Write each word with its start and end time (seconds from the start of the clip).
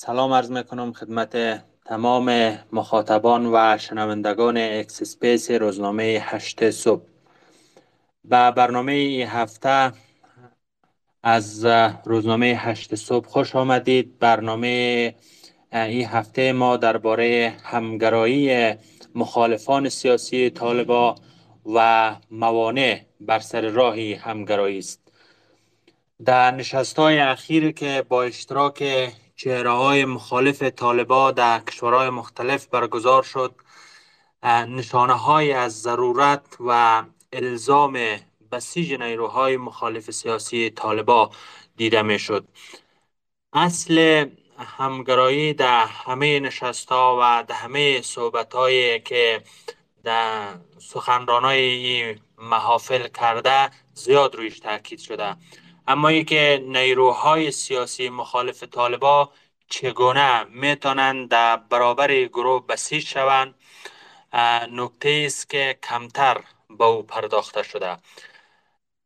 سلام 0.00 0.32
عرض 0.32 0.50
می‌کنم 0.50 0.92
خدمت 0.92 1.62
تمام 1.84 2.58
مخاطبان 2.72 3.46
و 3.46 3.78
شنوندگان 3.78 4.56
X 4.56 4.72
Space 4.72 5.50
روزنامه 5.50 6.18
هشت 6.22 6.70
صبح. 6.70 7.02
به 8.24 8.50
برنامه‌ی 8.50 9.22
هفته 9.22 9.92
از 11.22 11.66
روزنامه 12.04 12.46
هشت 12.46 12.94
صبح 12.94 13.28
خوش 13.28 13.56
آمدید. 13.56 14.18
برنامه 14.18 15.14
این 15.72 16.06
هفته 16.06 16.52
ما 16.52 16.76
درباره 16.76 17.56
همگرایی 17.64 18.74
مخالفان 19.14 19.88
سیاسی 19.88 20.50
طالبان 20.50 21.14
و 21.74 22.16
موانع 22.30 23.00
بر 23.20 23.38
سر 23.38 23.60
راه 23.60 24.14
همگرایی 24.14 24.78
است. 24.78 25.12
در 26.24 26.50
نشست 26.50 26.98
های 26.98 27.18
اخیر 27.18 27.72
که 27.72 28.04
با 28.08 28.22
اشتراک 28.22 28.82
چهره 29.38 29.70
های 29.70 30.04
مخالف 30.04 30.62
طالبا 30.62 31.30
در 31.30 31.60
کشورهای 31.60 32.10
مختلف 32.10 32.66
برگزار 32.66 33.22
شد. 33.22 33.54
نشانه 34.44 35.12
های 35.12 35.52
از 35.52 35.82
ضرورت 35.82 36.56
و 36.60 37.02
الزام 37.32 37.98
بسیج 38.52 38.92
نیروهای 38.94 39.56
مخالف 39.56 40.10
سیاسی 40.10 40.70
طالبا 40.70 41.30
دیده 41.76 42.02
می 42.02 42.18
شد 42.18 42.48
اصل 43.52 44.26
همگرایی 44.58 45.54
در 45.54 45.86
همه 45.86 46.40
نشست 46.40 46.88
ها 46.88 47.18
و 47.22 47.44
در 47.48 47.54
همه 47.54 48.02
صحبت 48.02 48.54
هایی 48.54 49.00
که 49.00 49.42
در 50.04 50.54
سخنران 50.78 51.44
های 51.44 52.16
محافل 52.38 53.08
کرده 53.08 53.70
زیاد 53.94 54.34
رویش 54.34 54.60
تاکید 54.60 54.98
شده. 54.98 55.36
اما 55.90 56.08
ای 56.08 56.24
که 56.24 56.64
نیروهای 56.66 57.50
سیاسی 57.50 58.08
مخالف 58.08 58.62
طالبا 58.62 59.30
چگونه 59.68 60.44
می‌تونند 60.44 61.28
در 61.28 61.56
برابر 61.56 62.24
گروه 62.24 62.66
بسیج 62.66 63.06
شوند 63.06 63.54
نکته 64.72 65.22
است 65.26 65.50
که 65.50 65.78
کمتر 65.82 66.40
به 66.78 66.84
او 66.84 67.02
پرداخته 67.02 67.62
شده. 67.62 67.96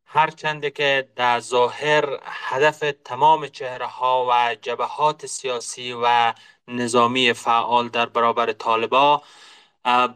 هرچند 0.05 0.73
که 0.73 1.09
در 1.15 1.39
ظاهر 1.39 2.19
هدف 2.23 2.83
تمام 3.05 3.47
چهره 3.47 3.85
ها 3.85 4.27
و 4.29 4.55
جبهات 4.61 5.25
سیاسی 5.25 5.95
و 6.03 6.33
نظامی 6.67 7.33
فعال 7.33 7.89
در 7.89 8.05
برابر 8.05 8.51
طالبا 8.51 9.23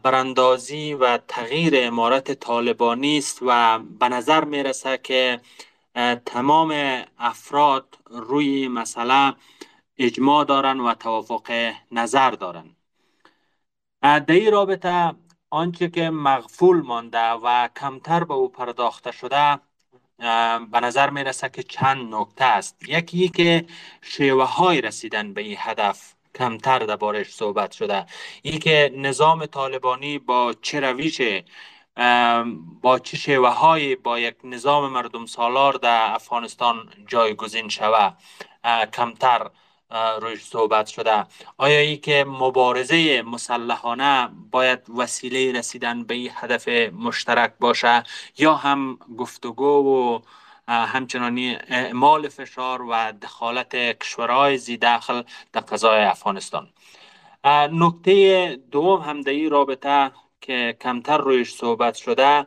براندازی 0.02 0.94
و 0.94 1.18
تغییر 1.18 1.72
امارت 1.76 2.32
طالبانی 2.32 3.18
است 3.18 3.38
و 3.42 3.78
به 3.78 4.08
نظر 4.08 4.44
می‌رسه 4.44 4.98
که 4.98 5.40
تمام 6.26 7.02
افراد 7.18 7.98
روی 8.06 8.68
مسئله 8.68 9.34
اجماع 9.98 10.44
دارن 10.44 10.80
و 10.80 10.94
توافق 10.94 11.72
نظر 11.92 12.30
دارن. 12.30 12.76
در 14.02 14.24
این 14.28 14.52
رابطه 14.52 15.14
آنچه 15.50 15.88
که 15.88 16.10
مغفول 16.10 16.82
مانده 16.82 17.30
و 17.30 17.68
کمتر 17.76 18.24
به 18.24 18.34
او 18.34 18.48
پرداخته 18.48 19.10
شده 19.10 19.58
به 20.72 20.80
نظر 20.82 21.10
می 21.10 21.24
رسه 21.24 21.48
که 21.48 21.62
چند 21.62 22.14
نکته 22.14 22.44
است. 22.44 22.88
یکی 22.88 23.28
که 23.28 23.66
شیوه 24.02 24.44
های 24.44 24.80
رسیدن 24.80 25.34
به 25.34 25.40
این 25.40 25.56
هدف 25.60 26.14
کمتر 26.34 26.78
دربارش 26.78 27.34
صحبت 27.34 27.72
شده. 27.72 28.06
ای 28.42 28.58
که 28.58 28.92
نظام 28.96 29.46
طالبانی 29.46 30.18
با 30.18 30.54
چه 30.62 30.80
رویش 30.80 31.20
با 32.82 32.98
چه 32.98 33.16
شیوه 33.16 33.48
های 33.48 33.96
با 33.96 34.18
یک 34.18 34.34
نظام 34.44 34.92
مردم 34.92 35.26
سالار 35.26 35.72
در 35.72 36.14
افغانستان 36.14 36.90
جایگزین 37.06 37.68
شوه؟ 37.68 38.12
کمتر 38.92 39.50
روش 40.20 40.44
صحبت 40.44 40.86
شده. 40.86 41.26
آیا 41.56 41.78
ای 41.78 41.96
که 41.96 42.24
مبارزه 42.28 43.22
مسلحانه 43.22 44.30
باید 44.50 44.90
وسیله 44.90 45.58
رسیدن 45.58 46.04
به 46.04 46.14
این 46.14 46.30
هدف 46.34 46.68
مشترک 46.92 47.52
باشه 47.60 48.02
یا 48.38 48.54
هم 48.54 48.98
گفتگو 49.18 49.64
و 49.64 50.20
همچنانی 50.68 51.56
اعمال 51.68 52.28
فشار 52.28 52.82
و 52.82 53.12
دخالت 53.22 53.76
کشورهای 53.76 54.58
زی 54.58 54.76
داخل 54.76 55.22
در 55.52 55.60
قضای 55.60 56.02
افغانستان؟ 56.02 56.68
نکته 57.72 58.58
دوم 58.70 59.00
هم 59.00 59.20
در 59.20 59.32
این 59.32 59.50
رابطه 59.50 60.10
که 60.40 60.76
کمتر 60.80 61.18
رویش 61.18 61.54
صحبت 61.54 61.94
شده 61.94 62.46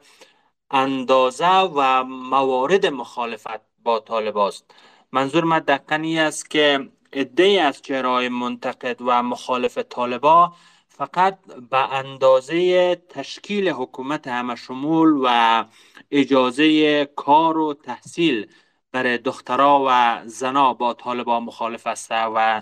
اندازه 0.72 1.48
و 1.48 2.04
موارد 2.04 2.86
مخالفت 2.86 3.62
با 3.84 4.00
طالب 4.00 4.38
است. 4.38 4.72
منظور 5.12 5.44
من 5.44 5.60
دقیقا 5.60 6.22
است 6.22 6.50
که 6.50 6.90
عده 7.14 7.62
از 7.62 7.82
چهرهای 7.82 8.30
منتقد 8.30 8.98
و 9.02 9.24
مخالف 9.24 9.78
طالبا 9.78 10.54
فقط 10.88 11.40
به 11.70 11.94
اندازه 11.94 12.96
تشکیل 12.96 13.70
حکومت 13.70 14.28
همه 14.28 14.56
شمول 14.56 15.22
و 15.24 15.66
اجازه 16.12 17.06
کار 17.06 17.58
و 17.58 17.74
تحصیل 17.74 18.48
برای 18.92 19.18
دخترها 19.18 19.86
و 19.88 20.22
زنا 20.26 20.74
با 20.74 20.94
طالبا 20.94 21.40
مخالف 21.40 21.88
است 21.88 22.12
و 22.12 22.62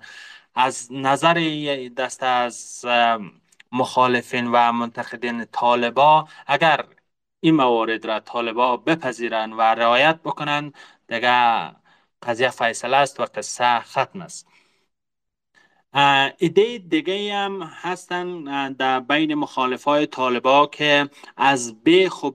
از 0.56 0.88
نظر 0.92 1.34
دست 1.98 2.24
از 2.24 2.86
مخالفین 3.72 4.48
و 4.48 4.72
منتقدین 4.72 5.46
طالبا 5.46 6.28
اگر 6.48 6.86
این 7.40 7.56
موارد 7.56 8.06
را 8.06 8.20
طالبا 8.20 8.78
بپذیرند 8.78 9.54
و 9.54 9.62
رعایت 9.62 10.20
بکنند 10.22 10.74
دیگه 11.08 11.72
قضیه 12.24 12.50
فیصله 12.50 12.98
است 12.98 13.20
و 13.20 13.26
قصه 13.26 13.80
ختم 13.80 14.22
است. 14.22 14.48
ایده 16.38 16.78
دیگه 16.78 17.34
هم 17.36 17.64
هستن 17.64 18.44
در 18.74 19.00
بین 19.00 19.34
مخالف 19.36 19.84
های 19.84 20.06
طالبا 20.06 20.68
که 20.68 21.10
از 21.38 21.84
بیخ 21.84 22.24
و 22.24 22.32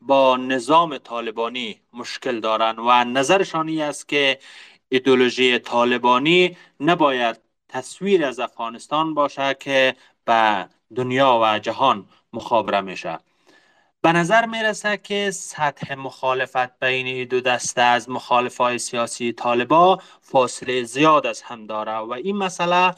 با 0.00 0.36
نظام 0.36 0.98
طالبانی 0.98 1.80
مشکل 1.92 2.40
دارن 2.40 2.78
و 2.78 3.04
نظرشانی 3.04 3.82
است 3.82 4.08
که 4.08 4.38
ایدولوژی 4.88 5.58
طالبانی 5.58 6.56
نباید 6.80 7.40
تصویر 7.68 8.24
از 8.24 8.40
افغانستان 8.40 9.14
باشه 9.14 9.54
که 9.60 9.96
به 10.28 10.68
دنیا 10.96 11.40
و 11.42 11.58
جهان 11.58 12.06
مخابره 12.32 12.80
میشه. 12.80 13.18
به 14.02 14.12
نظر 14.12 14.46
می‌رسه 14.46 14.96
که 14.96 15.30
سطح 15.30 15.94
مخالفت 15.94 16.78
بین 16.80 17.28
دو 17.28 17.40
دسته 17.40 17.82
از 17.82 18.10
مخالفای 18.10 18.78
سیاسی 18.78 19.32
طالبا 19.32 19.98
فاصله 20.20 20.84
زیاد 20.84 21.26
از 21.26 21.42
هم 21.42 21.66
داره 21.66 21.96
و 21.98 22.12
این 22.12 22.36
مسئله 22.36 22.94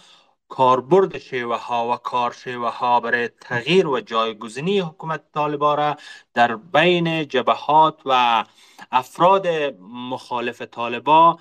کاربرد 0.49 1.19
شیوه 1.19 1.57
ها 1.57 1.93
و 1.93 1.97
کار 1.97 2.33
شیوه 2.33 2.69
ها 2.69 3.01
برای 3.01 3.29
تغییر 3.29 3.87
و 3.87 4.01
جایگزینی 4.01 4.81
حکومت 4.81 5.21
طالبا 5.35 5.75
را 5.75 5.97
در 6.35 6.57
بین 6.57 7.29
جبهات 7.29 8.01
و 8.07 8.45
افراد 8.93 9.47
مخالف 10.11 10.63
طالبا 10.63 11.39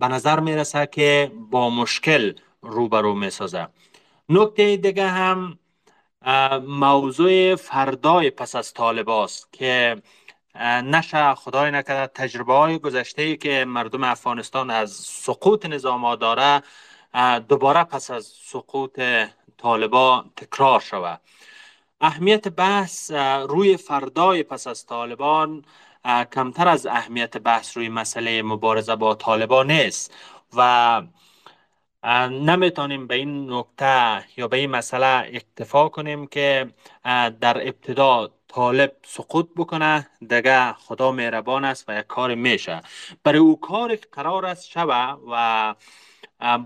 به 0.00 0.08
نظر 0.08 0.40
می‌رسه 0.40 0.86
که 0.86 1.32
با 1.50 1.70
مشکل 1.70 2.34
روبرو 2.62 3.14
می‌سازه. 3.14 3.68
نکته 4.30 4.76
دیگه 4.76 5.08
هم 5.08 5.58
موضوع 6.66 7.54
فردای 7.56 8.30
پس 8.30 8.54
از 8.54 8.74
طالباست 8.74 9.52
که 9.52 10.02
نشه 10.84 11.34
خدای 11.34 11.70
نکرده 11.70 12.12
تجربه 12.14 12.52
های 12.54 12.78
گذشته 12.78 13.22
ای 13.22 13.36
که 13.36 13.64
مردم 13.64 14.04
افغانستان 14.04 14.70
از 14.70 14.90
سقوط 14.92 15.66
نظام 15.66 16.14
داره 16.14 16.62
دوباره 17.48 17.84
پس 17.84 18.10
از 18.10 18.24
سقوط 18.24 19.00
طالبا 19.58 20.24
تکرار 20.36 20.80
شود. 20.80 21.20
اهمیت 22.00 22.48
بحث 22.48 23.10
روی 23.48 23.76
فردای 23.76 24.42
پس 24.42 24.66
از 24.66 24.86
طالبان 24.86 25.64
کمتر 26.32 26.68
از 26.68 26.86
اهمیت 26.86 27.38
بحث 27.38 27.76
روی 27.76 27.88
مسئله 27.88 28.42
مبارزه 28.42 28.96
با 28.96 29.14
طالبان 29.14 29.70
نیست 29.70 30.14
و 30.56 31.02
نمی‌تونیم 32.30 33.06
به 33.06 33.14
این 33.14 33.52
نکته 33.52 34.24
یا 34.36 34.48
به 34.48 34.56
این 34.56 34.70
مسئله 34.70 35.06
اکتفا 35.34 35.88
کنیم 35.88 36.26
که 36.26 36.70
در 37.40 37.68
ابتدا 37.68 38.30
طالب 38.48 38.92
سقوط 39.02 39.48
بکنه 39.56 40.08
دیگه 40.20 40.72
خدا 40.72 41.12
مهربان 41.12 41.64
است 41.64 41.88
و 41.88 41.98
یک 41.98 42.06
کار 42.06 42.34
میشه. 42.34 42.80
برای 43.24 43.38
او 43.38 43.60
کار 43.60 43.96
قرار 44.12 44.46
است 44.46 44.68
شوه 44.68 45.16
و 45.30 45.74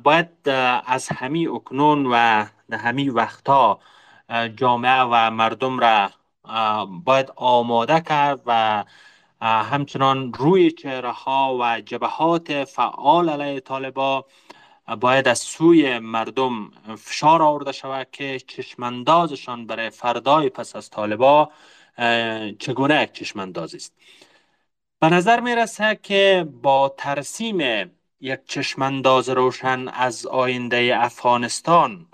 باید 0.03 0.29
از 0.87 1.09
همی 1.09 1.47
اکنون 1.47 2.07
و 2.07 2.45
همی 2.73 3.09
وقتا 3.09 3.79
جامعه 4.57 5.01
و 5.01 5.31
مردم 5.31 5.79
را 5.79 6.11
باید 7.05 7.33
آماده 7.37 8.01
کرد 8.01 8.41
و 8.47 8.85
همچنان 9.41 10.33
روی 10.33 10.71
چهره 10.71 11.13
ها 11.13 11.57
و 11.61 11.81
جبهات 11.81 12.65
فعال 12.65 13.29
علیه 13.31 13.61
طالبا 13.61 14.25
باید 15.01 15.29
از 15.29 15.39
سوی 15.39 15.99
مردم 15.99 16.71
فشار 16.99 17.43
آورده 17.43 17.73
شود 17.73 18.09
که 18.13 18.41
چشماندازشان 18.47 19.67
برای 19.67 19.91
فردای 19.91 20.49
پس 20.49 20.77
از 20.77 20.91
طالبا 20.91 21.51
چگونه 22.59 23.03
یک 23.03 23.13
چشماندازی 23.13 23.77
است؟ 23.77 23.95
به 25.01 25.09
نظر 25.11 25.41
می 25.41 25.55
رسه 25.55 25.99
که 26.03 26.49
با 26.63 26.95
ترسیم 26.99 27.91
یک 28.21 28.41
چشمانداز 28.47 29.29
روشن 29.29 29.89
از 29.89 30.27
آینده 30.27 30.93
افغانستان 30.97 32.07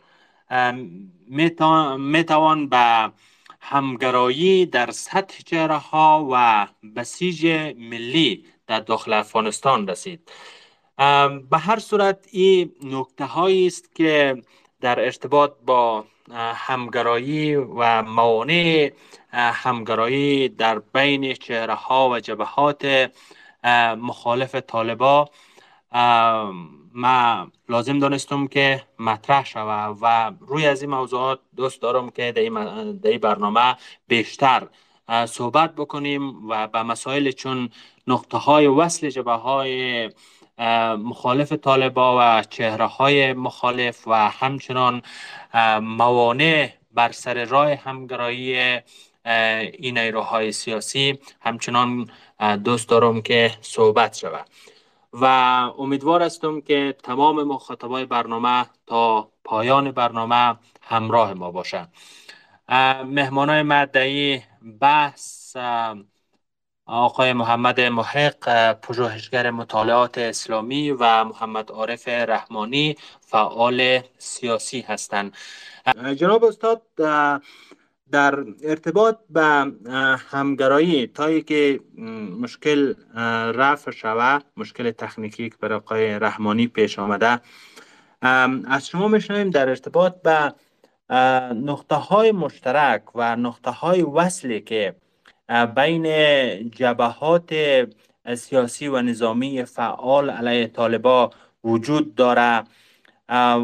می 1.29 2.25
توان 2.25 2.69
به 2.69 3.13
همگرایی 3.61 4.67
در 4.67 4.91
سطح 4.91 5.43
چهره 5.47 5.95
و 6.33 6.67
بسیج 6.97 7.47
ملی 7.77 8.45
در 8.67 8.81
داخل 8.81 9.13
افغانستان 9.13 9.89
رسید. 9.89 10.31
به 11.51 11.59
هر 11.59 11.79
صورت 11.79 12.29
این 12.31 12.73
نکته 12.83 13.25
هایی 13.25 13.67
است 13.67 13.95
که 13.95 14.43
در 14.81 15.01
ارتباط 15.01 15.53
با 15.67 16.05
همگرایی 16.55 17.57
و 17.57 18.03
موانع 18.03 18.93
همگرایی 19.33 20.49
در 20.49 20.79
بین 20.79 21.35
چهره 21.35 21.75
ها 21.75 22.11
و 22.11 22.21
جبهات 22.21 23.11
مخالف 23.97 24.55
طالبا. 24.55 25.29
ما 26.95 27.51
لازم 27.69 27.99
دانستم 27.99 28.47
که 28.47 28.83
مطرح 28.99 29.45
شود 29.45 29.99
و 30.03 30.33
روی 30.41 30.67
از 30.67 30.83
این 30.83 30.91
موضوعات 30.91 31.41
دوست 31.57 31.83
دارم 31.83 32.11
که 32.11 32.33
در 32.33 32.43
این 33.11 33.19
برنامه 33.19 33.77
بیشتر 34.09 34.69
صحبت 35.27 35.75
بکنیم 35.75 36.49
و 36.49 36.67
به 36.67 36.83
مسائل 36.83 37.31
چون 37.31 37.71
نقطه 38.07 38.39
های 38.39 38.67
وصل 38.67 39.11
جبه 39.11 39.33
های 39.33 40.11
مخالف 40.99 41.53
طالبا 41.53 42.39
و 42.39 42.43
چهره 42.43 42.87
های 42.87 43.33
مخالف 43.33 44.09
و 44.09 44.31
همچنان 44.31 45.03
موانع 45.81 46.71
بر 46.93 47.13
سر 47.13 47.45
راه 47.45 47.75
همگرایی 47.75 48.81
این 49.79 49.99
نیروهای 49.99 50.53
سیاسی. 50.53 51.19
همچنان 51.41 52.11
دوست 52.65 52.89
دارم 52.89 53.23
که 53.23 53.51
صحبت 53.61 54.17
شود. 54.17 54.47
و 55.13 55.25
امیدوار 55.79 56.23
هستم 56.23 56.61
که 56.61 56.97
تمام 57.03 57.43
مخاطبای 57.43 58.05
برنامه 58.05 58.67
تا 58.87 59.31
پایان 59.45 59.91
برنامه 59.91 60.57
همراه 60.83 61.35
ما 61.35 61.51
باشند. 61.51 61.93
مهمانای 63.07 63.63
مدعی 63.63 64.43
بحث 64.81 65.57
آقای 66.91 67.33
محمد 67.33 67.81
محق 67.81 68.73
پژوهشگر 68.73 69.51
مطالعات 69.51 70.19
اسلامی 70.19 70.91
و 70.91 71.25
محمد 71.25 71.71
عارف 71.71 72.09
رحمانی 72.09 72.97
فعال 73.21 74.01
سیاسی 74.19 74.81
هستند. 74.81 75.33
جناب 76.17 76.45
استاد 76.45 76.83
در 78.11 78.45
ارتباط 78.65 79.17
به 79.31 79.73
همگرایی 80.31 81.07
تا 81.07 81.41
که 81.41 81.81
مشکل 82.41 82.95
رفع 83.55 83.91
شود 83.91 84.45
مشکل 84.57 84.91
تکنیکی 84.91 85.51
که 85.51 85.57
برای 85.61 85.79
آقای 85.79 86.19
رحمانی 86.19 86.67
پیش 86.67 86.99
آمده 86.99 87.41
از 88.69 88.89
شما 88.89 89.09
میشنویم 89.09 89.51
در 89.51 89.69
ارتباط 89.69 90.15
به 90.23 90.55
نقطه 91.55 91.95
های 91.95 92.33
مشترک 92.33 93.03
و 93.15 93.37
نقطه 93.37 93.71
های 93.71 94.03
وصلی 94.03 94.61
که 94.61 94.95
بین 95.51 96.05
جبهات 96.71 97.55
سیاسی 98.35 98.89
و 98.89 99.03
نظامی 99.03 99.65
فعال 99.65 100.31
علیه 100.31 100.67
طالبا 100.67 101.31
وجود 101.65 102.15
داره 102.15 102.65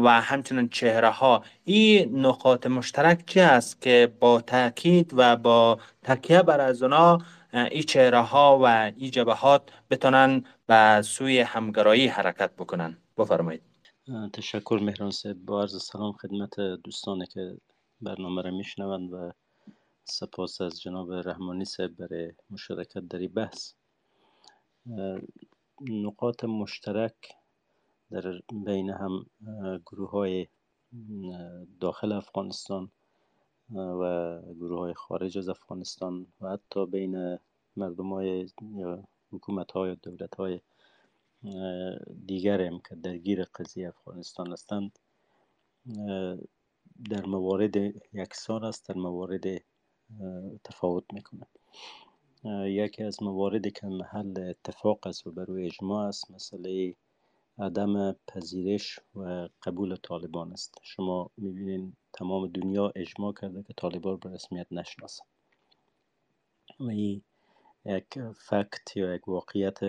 و 0.03 0.21
همچنین 0.21 0.69
چهره 0.69 1.09
ها 1.09 1.43
این 1.63 2.25
نقاط 2.25 2.67
مشترک 2.67 3.25
چی 3.25 3.39
است 3.39 3.81
که 3.81 4.13
با 4.19 4.41
تاکید 4.41 5.13
و 5.17 5.35
با 5.35 5.79
تکیه 6.03 6.41
بر 6.41 6.61
از 6.61 6.83
اونا 6.83 7.17
این 7.53 7.83
چهره 7.83 8.19
ها 8.19 8.59
و 8.63 8.65
این 8.97 9.11
جبهات 9.11 9.61
بتونن 9.89 10.43
به 10.67 11.01
سوی 11.01 11.39
همگرایی 11.39 12.07
حرکت 12.07 12.51
بکنن؟ 12.55 12.97
بفرمایید. 13.17 13.61
تشکر 14.33 14.79
مهران 14.83 15.11
صاحب. 15.11 15.37
با 15.45 15.61
عرض 15.61 15.83
سلام 15.83 16.11
خدمت 16.11 16.59
دوستانی 16.59 17.25
که 17.25 17.57
برنامه 18.01 18.41
را 18.41 18.51
میشنوند 18.51 19.13
و 19.13 19.31
سپاس 20.09 20.61
از 20.61 20.81
جناب 20.81 21.13
رحمانی 21.13 21.65
صاحب 21.65 21.95
برای 21.95 22.33
مشارکت 22.49 22.99
در 22.99 23.19
این 23.19 23.33
بحث. 23.33 23.73
نقاط 25.81 26.43
مشترک 26.43 27.35
در 28.11 28.41
بین 28.65 28.89
هم 28.89 29.25
گروه 29.85 30.09
های 30.09 30.47
داخل 31.79 32.11
افغانستان 32.11 32.91
و 33.75 34.41
گروه 34.53 34.79
های 34.79 34.93
خارج 34.93 35.37
از 35.37 35.49
افغانستان 35.49 36.27
و 36.41 36.49
حتی 36.49 36.85
بین 36.85 37.37
مردم 37.75 38.13
های 38.13 38.49
حکومت 39.31 39.71
های 39.71 39.95
دولت 39.95 40.35
های 40.35 40.61
دیگر 42.25 42.61
هم 42.61 42.79
که 42.79 42.95
درگیر 42.95 43.43
قضیه 43.43 43.87
افغانستان 43.87 44.51
هستند 44.51 44.99
در 47.09 47.25
موارد 47.25 47.75
یکسان 48.13 48.63
است 48.63 48.89
در 48.89 48.95
موارد 48.95 49.43
تفاوت 50.63 51.03
می‌کنه. 51.13 51.47
یکی 52.65 53.03
از 53.03 53.23
مواردی 53.23 53.71
که 53.71 53.87
محل 53.87 54.49
اتفاق 54.49 55.07
است 55.07 55.27
و 55.27 55.31
بر 55.31 55.51
اجماع 55.51 56.07
است 56.07 56.31
مسئله 56.31 56.95
عدم 57.59 58.15
پذیرش 58.27 58.99
و 59.15 59.49
قبول 59.63 59.95
طالبان 59.95 60.53
است. 60.53 60.79
شما 60.83 61.31
می‌بینید 61.37 61.97
تمام 62.13 62.47
دنیا 62.47 62.91
اجماع 62.95 63.33
کرده 63.33 63.63
که 63.63 63.73
طالبان 63.73 64.17
به 64.17 64.29
رسمیت 64.29 64.67
نشناسند 64.71 65.27
و 66.79 66.89
این 66.89 67.21
یک 67.85 68.19
فکت 68.19 68.97
یا 68.97 69.15
یک 69.15 69.27
واقعیت 69.27 69.79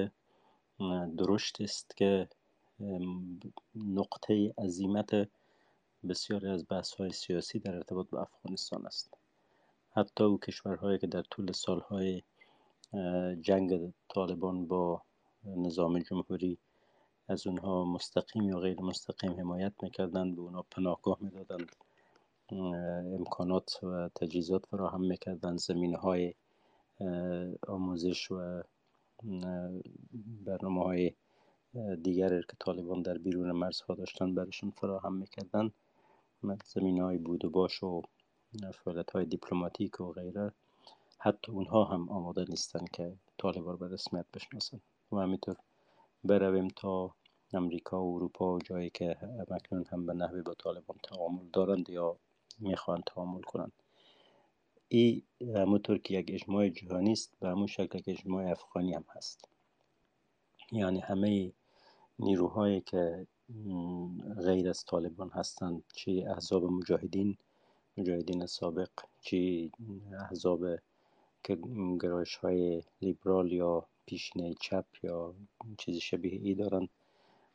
درشت 1.16 1.60
است 1.60 1.96
که 1.96 2.28
نقطه 3.74 4.54
عظیمت 4.58 5.28
بسیاری 6.08 6.48
از 6.48 6.66
بحث 6.70 6.94
های 6.94 7.10
سیاسی 7.10 7.58
در 7.58 7.74
ارتباط 7.74 8.08
با 8.10 8.20
افغانستان 8.20 8.86
است. 8.86 9.17
حتی 9.98 10.24
او 10.24 10.38
کشورهایی 10.38 10.98
که 10.98 11.06
در 11.06 11.22
طول 11.22 11.52
سالهای 11.52 12.22
جنگ 13.40 13.92
طالبان 14.08 14.66
با 14.66 15.02
نظام 15.44 15.98
جمهوری 15.98 16.58
از 17.28 17.46
اونها 17.46 17.84
مستقیم 17.84 18.42
یا 18.42 18.58
غیر 18.58 18.80
مستقیم 18.80 19.32
حمایت 19.32 19.72
می‌کردند 19.82 20.36
به 20.36 20.42
اونها 20.42 20.66
پناهگاه 20.70 21.18
می‌دادند 21.20 21.76
امکانات 23.18 23.84
و 23.84 24.08
تجهیزات 24.08 24.66
فراهم 24.66 25.00
می‌کردند 25.00 25.58
زمینه 25.58 25.96
های 25.96 26.34
آموزش 27.68 28.30
و 28.30 28.62
برنامه 30.44 30.82
های 30.82 31.12
دیگر 32.02 32.40
که 32.40 32.56
طالبان 32.60 33.02
در 33.02 33.18
بیرون 33.18 33.52
مرزها 33.52 33.94
داشتن 33.94 34.34
برشون 34.34 34.70
فراهم 34.70 35.14
می‌کردن 35.14 35.70
زمین 36.64 37.00
های 37.00 37.18
بود 37.18 37.44
و 37.44 37.50
باش 37.50 37.82
و 37.82 38.02
فعالیت 38.74 39.10
های 39.10 39.24
دیپلماتیک 39.24 40.00
و 40.00 40.12
غیره 40.12 40.52
حتی 41.18 41.52
اونها 41.52 41.84
هم 41.84 42.08
آماده 42.08 42.44
نیستن 42.48 42.84
که 42.92 43.16
طالبان 43.38 43.76
به 43.76 43.88
رسمیت 43.88 44.26
بشناسن. 44.34 44.80
و 45.12 45.16
همینطور 45.16 45.56
برویم 46.24 46.68
تا 46.68 47.14
امریکا 47.52 48.04
و 48.04 48.16
اروپا 48.16 48.54
و 48.54 48.58
جایی 48.58 48.90
که 48.90 49.16
مکنون 49.50 49.84
هم 49.92 50.06
به 50.06 50.14
نحوی 50.14 50.42
با 50.42 50.54
طالبان 50.54 50.96
تعامل 51.02 51.44
دارند 51.52 51.90
یا 51.90 52.16
می‌خواهند 52.58 53.04
تعامل 53.04 53.42
کنند. 53.42 53.72
این 54.88 55.22
همونطور 55.56 55.98
که 55.98 56.14
یک 56.14 56.30
اجماع 56.32 56.68
جهانی 56.68 57.12
است 57.12 57.36
به 57.40 57.48
همون 57.48 57.66
شکل 57.66 57.98
که 57.98 58.10
اجماع 58.10 58.50
افغانی 58.50 58.94
هم 58.94 59.04
هست. 59.08 59.48
یعنی 60.72 61.00
همه 61.00 61.52
نیروهایی 62.18 62.80
که 62.80 63.26
غیر 64.36 64.68
از 64.68 64.84
طالبان 64.84 65.30
هستند 65.30 65.84
چه 65.94 66.24
احزاب 66.30 66.64
مجاهدین 66.64 67.36
مجاهدین 67.98 68.46
سابق 68.46 68.90
چه 69.20 69.70
احزاب 70.20 70.60
که 71.44 71.58
گرایش 72.02 72.36
های 72.36 72.82
لیبرال 73.02 73.52
یا 73.52 73.86
پیشینه 74.06 74.54
چپ 74.60 74.84
یا 75.02 75.34
چیز 75.78 75.96
شبیه 75.96 76.40
ای 76.42 76.54
دارند 76.54 76.88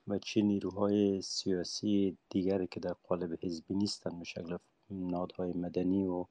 و 0.08 0.18
چه 0.18 0.42
نیروهای 0.42 1.22
سیاسی 1.22 2.18
دیگری 2.30 2.68
که 2.68 2.80
در 2.80 2.94
قالب 3.08 3.38
حزبی 3.42 3.74
نیستند 3.74 4.20
به 4.20 4.26
شکل 4.26 4.58
نهادهای 4.90 5.54
مدنی 5.54 6.06
و 6.06 6.26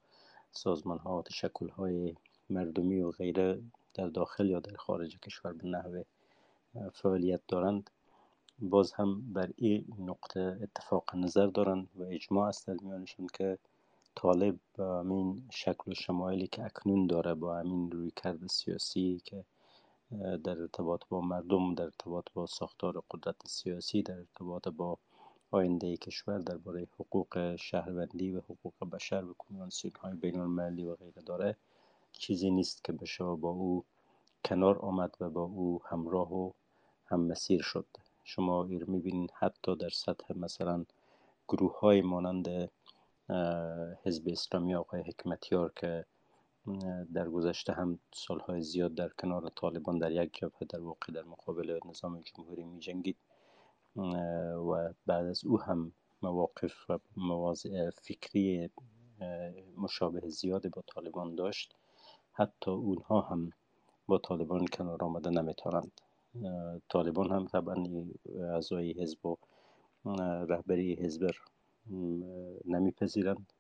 سازمان 0.51 0.99
ها 0.99 1.19
و 1.19 1.23
تشکل 1.23 1.69
های 1.69 2.15
مردمی 2.51 3.01
و 3.01 3.11
غیره 3.11 3.63
در 3.95 4.07
داخل 4.07 4.47
یا 4.47 4.61
در 4.61 4.77
خارج 4.77 5.19
کشور 5.19 5.53
به 5.53 5.69
نحو 5.69 6.03
فعالیت 6.93 7.41
دارند 7.49 7.91
باز 8.59 8.93
هم 8.93 9.33
بر 9.33 9.51
این 9.57 9.87
نقطه 9.99 10.59
اتفاق 10.63 11.17
نظر 11.17 11.47
دارند 11.47 11.89
و 11.95 12.03
اجماع 12.03 12.49
است 12.49 12.67
در 12.67 12.77
میانشون 12.83 13.27
که 13.35 13.59
طالب 14.15 14.59
با 14.79 15.01
همین 15.01 15.49
شکل 15.51 15.91
و 15.93 15.95
شمایلی 15.95 16.47
که 16.47 16.65
اکنون 16.65 17.07
داره 17.07 17.35
با 17.35 17.59
همین 17.59 17.91
روی 17.91 18.11
کرد 18.11 18.47
سیاسی 18.47 19.23
که 19.25 19.45
در 20.45 20.61
ارتباط 20.61 21.03
با 21.09 21.21
مردم 21.21 21.75
در 21.75 21.85
ارتباط 21.85 22.25
با 22.35 22.47
ساختار 22.47 23.03
قدرت 23.11 23.37
سیاسی 23.47 24.03
در 24.03 24.19
ارتباط 24.19 24.69
با 24.69 24.99
آینده 25.51 25.97
کشور 25.97 26.39
درباره 26.39 26.89
حقوق 26.99 27.57
شهروندی 27.57 28.33
و 28.33 28.41
حقوق 28.41 28.75
بشر 28.93 29.25
و 29.25 29.35
کنوانسیون 29.35 29.93
های 30.01 30.15
بین 30.15 30.41
المللی 30.41 30.85
و 30.87 30.95
غیره 30.95 31.23
داره. 31.23 31.57
چیزی 32.13 32.51
نیست 32.51 32.85
که 32.85 32.93
بشه 32.93 33.25
با 33.25 33.49
او 33.51 33.85
کنار 34.45 34.79
آمد 34.79 35.17
و 35.21 35.31
با 35.31 35.43
او 35.43 35.83
همراه 35.85 36.35
و 36.35 36.51
هم 37.07 37.21
مسیر 37.21 37.63
شد. 37.63 37.87
شما 38.25 38.65
ایر 38.65 38.85
می‌بینید 38.85 39.31
حتی 39.35 39.77
در 39.77 39.89
سطح 39.89 40.39
مثلا 40.39 40.85
گروه 41.49 41.79
های 41.81 42.01
مانند 42.03 42.71
حزب 44.05 44.29
اسلامی 44.29 44.75
آقای 44.75 45.01
حکمتیار 45.01 45.73
که 45.77 46.05
در 47.15 47.29
گذشته 47.29 47.73
هم 47.73 47.99
سالهای 48.15 48.63
زیاد 48.63 48.95
در 48.95 49.09
کنار 49.09 49.49
طالبان 49.57 49.99
در 49.99 50.13
یک 50.13 50.35
جبهه 50.35 50.65
در 50.69 50.81
واقع 50.81 51.13
در 51.13 51.23
مقابل 51.23 51.79
نظام 51.85 52.21
جمهوری 52.21 52.65
می 52.65 52.79
جنگید 52.81 53.17
و 54.71 54.93
بعد 55.07 55.27
از 55.27 55.45
او 55.45 55.61
هم 55.61 55.93
مواقف 56.23 56.91
و 56.91 56.99
مواضع 57.17 57.91
فکری 57.91 58.71
مشابه 59.77 60.29
زیاد 60.29 60.71
با 60.71 60.83
طالبان 60.87 61.35
داشت. 61.35 61.75
حتی 62.33 62.71
اونها 62.71 63.21
هم 63.21 63.51
با 64.07 64.19
طالبان 64.19 64.67
کنار 64.67 65.05
آمده 65.05 65.31
نمی‌تونند 65.31 65.93
طالبان 66.89 67.31
هم 67.31 67.47
طبعا 67.47 67.85
اعضای 68.35 68.93
حزب 68.93 69.27
و 69.27 69.37
رهبری 70.49 70.95
حزب 70.95 71.31
نمیپذیرند 72.65 73.53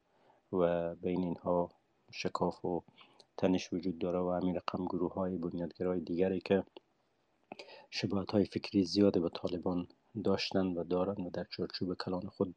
و 0.52 0.94
بین 0.94 1.22
اینها 1.22 1.70
شکاف 2.10 2.64
و 2.64 2.82
تنش 3.36 3.72
وجود 3.72 3.98
داره 3.98 4.18
و 4.18 4.30
همین 4.30 4.56
رقم 4.56 4.84
گروه 4.84 5.14
های 5.14 5.38
بنیادگرای 5.38 6.00
دیگری 6.00 6.40
که 6.40 6.64
شباهت 7.90 8.30
های 8.30 8.44
فکری 8.44 8.84
زیاده 8.84 9.20
به 9.20 9.28
طالبان 9.28 9.86
داشتند 10.24 10.76
و 10.76 10.84
دارند 10.84 11.26
و 11.26 11.30
در 11.30 11.44
چارچوب 11.44 11.94
کلان 11.94 12.28
خود 12.28 12.54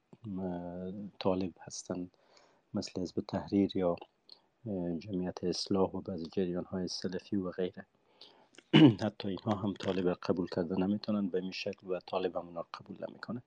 طالب 1.19 1.53
هستند 1.61 2.11
مثل 2.73 3.01
حزب 3.01 3.21
تحریر 3.27 3.77
یا 3.77 3.95
جمعیت 4.99 5.43
اصلاح 5.43 5.91
و 5.91 6.01
بعضی 6.01 6.25
جریان 6.25 6.65
های 6.65 6.87
سلفی 6.87 7.35
و 7.35 7.51
غیره. 7.51 7.85
حتی 9.03 9.27
اینها 9.27 9.55
هم 9.55 9.73
طالب 9.73 10.13
قبول 10.13 10.47
کرده 10.47 10.75
نمی‌تونن 10.75 11.27
به 11.29 11.41
این 11.41 11.51
شکل 11.51 11.87
و 11.87 11.99
طالب 11.99 12.37
هم 12.37 12.47
اونا 12.47 12.65
قبول 12.73 12.97
نمی‌کنه. 13.09 13.41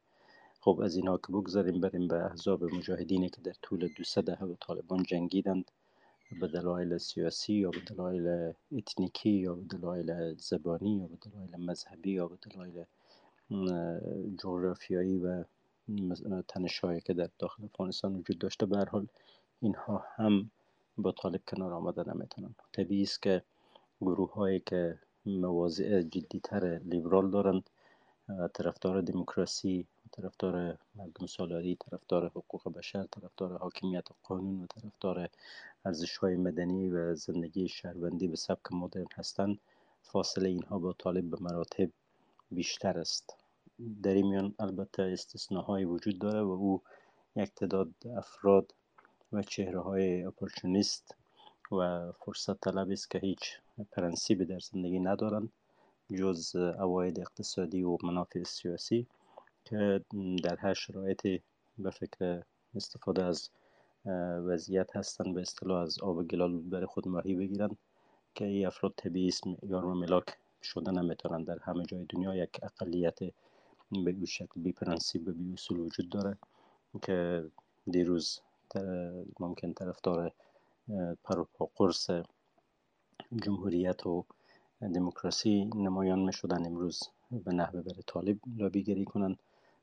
خب 0.60 0.80
از 0.84 0.96
اینها 0.96 1.18
که 1.18 1.32
بگذاریم 1.32 1.80
بریم 1.80 2.08
به 2.08 2.24
احزاب 2.24 2.64
مجاهدینی 2.64 3.28
که 3.30 3.40
در 3.40 3.54
طول 3.62 3.88
دو 3.88 4.22
دهه 4.22 4.46
به 4.46 4.56
طالبان 4.60 5.02
جنگیدند. 5.02 5.70
به 6.40 6.48
دلایل 6.48 6.98
سیاسی 6.98 7.54
یا 7.54 7.70
به 7.70 7.80
دلایل 7.80 8.52
اتنیکی 8.72 9.30
یا 9.30 9.54
به 9.54 9.64
دلایل 9.64 10.34
زبانی 10.34 10.96
یا 10.96 11.06
به 11.06 11.16
دلایل 11.16 11.56
مذهبی 11.70 12.10
یا 12.10 12.28
به 12.28 12.36
دلایل 12.36 12.84
جغرافیایی 14.38 15.18
و 15.18 15.44
تنشهایی 16.48 17.00
که 17.00 17.14
در 17.14 17.28
داخل 17.38 17.64
افغانستان 17.64 18.14
وجود 18.16 18.38
داشته 18.38 18.66
به 18.66 18.86
حال 18.90 19.06
اینها 19.60 20.04
هم 20.14 20.50
با 20.98 21.12
طالب 21.12 21.40
کنار 21.48 21.72
آمده 21.72 22.14
نمی‌تونن 22.14 22.54
طبیعی 22.72 23.02
است 23.02 23.22
که 23.22 23.42
گروه 24.00 24.32
هایی 24.32 24.60
که 24.60 24.98
مواضع 25.26 26.02
جدیتر 26.02 26.80
لیبرال 26.84 27.30
دارند 27.30 27.70
طرفدار 28.54 29.00
دموکراسی 29.00 29.86
طرفدار 30.12 30.78
مردم 30.94 31.26
سالاری 31.26 31.76
طرفدار 31.76 32.26
حقوق 32.26 32.72
بشر 32.72 33.06
طرفدار 33.06 33.58
حاکمیت 33.58 34.08
قانون 34.22 34.62
و 34.62 34.66
طرفدار 34.66 35.28
ارزش 35.84 36.16
های 36.16 36.36
مدنی 36.36 36.88
و 36.88 37.14
زندگی 37.14 37.68
شهروندی 37.68 38.28
به 38.28 38.36
سبک 38.36 38.72
مدرن 38.72 39.06
هستند 39.14 39.58
فاصله 40.02 40.48
اینها 40.48 40.78
با 40.78 40.92
طالب 40.92 41.30
به 41.30 41.36
مراتب 41.40 41.90
بیشتر 42.50 42.98
است. 42.98 43.36
در 44.02 44.14
این 44.14 44.26
میان 44.26 44.54
البته 44.58 45.02
استثناهایی 45.02 45.84
وجود 45.84 46.18
داره 46.18 46.42
و 46.42 46.50
او 46.50 46.82
یک 47.36 47.54
تعداد 47.54 47.90
افراد 48.16 48.74
و 49.32 49.42
چهره 49.42 49.80
های 49.80 50.22
اپورچونیست 50.22 51.14
و 51.72 52.12
فرصت 52.12 52.60
طلب 52.60 52.90
است 52.90 53.10
که 53.10 53.18
هیچ 53.18 53.58
پرنسیبی 53.92 54.44
در 54.44 54.58
زندگی 54.58 55.00
ندارند 55.00 55.52
جز 56.18 56.56
اواید 56.56 57.20
اقتصادی 57.20 57.82
و 57.82 57.98
منافع 58.02 58.42
سیاسی. 58.42 59.06
که 59.68 60.00
در 60.44 60.56
هر 60.56 60.74
شرایطی 60.74 61.42
به 61.78 61.90
فکر 61.90 62.42
استفاده 62.74 63.24
از 63.24 63.50
وضعیت 64.48 64.96
هستند 64.96 65.34
به 65.34 65.40
اصطلاح 65.40 65.82
از 65.82 65.98
آب 65.98 66.28
گلال 66.28 66.58
بر 66.58 66.86
خود 66.86 67.08
ماهی 67.08 67.34
بگیرند 67.34 67.76
که 68.34 68.44
این 68.44 68.66
افراد 68.66 68.92
طبیعی 68.96 69.28
اسم 69.28 69.56
یارم 69.62 69.98
ملاک 69.98 70.36
شده 70.62 70.90
نمی‌تونند 70.90 71.46
در 71.46 71.58
همه 71.62 71.84
جای 71.84 72.04
دنیا 72.08 72.34
یک 72.34 72.60
اقلیت 72.62 73.18
به 73.90 74.10
این 74.10 74.24
شکل 74.24 74.60
بی 74.62 74.72
پرنسیب 74.72 75.28
و 75.28 75.32
بی 75.32 75.52
اصول 75.52 75.78
وجود 75.78 76.08
داره 76.08 76.38
که 77.02 77.44
دیروز 77.90 78.40
ممکن 79.40 79.72
طرفدار 79.72 80.32
پروپا 81.24 81.68
قرص 81.76 82.10
جمهوریت 83.42 84.06
و 84.06 84.24
دموکراسی 84.80 85.64
نمایان 85.64 86.18
می 86.18 86.32
شدن 86.32 86.66
امروز 86.66 87.00
به 87.30 87.52
نحوه 87.52 87.82
بر 87.82 88.00
طالب 88.06 88.38
لابیگری 88.56 89.04
کنند 89.04 89.38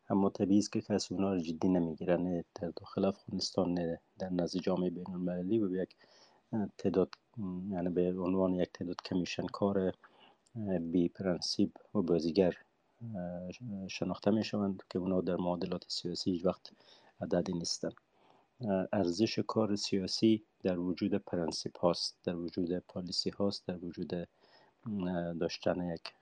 اما 0.10 0.30
طبیعی 0.30 0.60
است 0.60 0.72
که 0.72 0.82
کسی 0.82 1.14
اونا 1.16 1.34
رو 1.34 1.40
جدی 1.40 1.68
نمی‌گیرن 1.68 2.22
نه 2.22 2.46
در 2.56 2.70
داخل 2.70 3.06
افغانستان 3.06 3.74
نه 3.74 4.00
در 4.20 4.30
نزد 4.30 4.60
جامعه 4.60 4.90
بین 4.90 5.10
المللی 5.10 5.60
و 5.60 5.76
یک 5.76 5.96
تعداد 6.78 7.10
یعنی 7.72 7.90
به 7.90 8.20
عنوان 8.20 8.54
یک 8.54 8.70
تعداد 8.74 8.96
commission 9.06 9.46
کار 9.46 9.94
بی 10.92 11.10
پرنسیپ 11.10 11.72
و 11.96 12.02
بازیگر 12.02 12.54
شناخته 13.88 14.32
می 14.32 14.44
شوند 14.44 14.84
که 14.90 15.00
اونا 15.00 15.22
در 15.22 15.36
معادلات 15.36 15.84
سیاسی 15.88 16.32
هیچ 16.32 16.46
وقت 16.46 16.72
عددی 17.22 17.54
نیستند 17.54 17.94
ارزش 18.94 19.40
کار 19.40 19.76
سیاسی 19.76 20.46
در 20.64 20.80
وجود 20.80 21.16
پرنسیپ 21.16 21.80
هاست 21.80 22.18
در 22.24 22.36
وجود 22.36 22.78
policy 22.80 23.30
هاست 23.30 23.68
در 23.68 23.86
وجود 23.86 24.28
داشتن 25.40 25.94
یک 25.94 26.14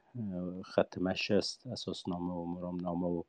خط 0.63 0.97
مشی 0.97 1.33
است 1.33 1.67
اساسنامه 1.67 2.33
و 2.33 2.45
مرامنامه 2.45 3.07
و 3.07 3.23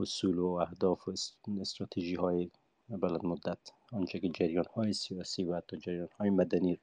اصول 0.00 0.38
و 0.38 0.46
اهداف 0.46 1.08
و 1.08 1.14
استراتژی 1.60 2.14
های 2.14 2.50
بلند 2.88 3.24
مدت. 3.24 3.58
آنچه 3.92 4.20
که 4.20 4.28
جریان 4.28 4.64
های 4.74 4.92
سیاسی 4.92 5.44
و 5.44 5.56
حتی 5.56 5.76
جریان 5.76 6.08
های 6.18 6.30
مدنی 6.30 6.80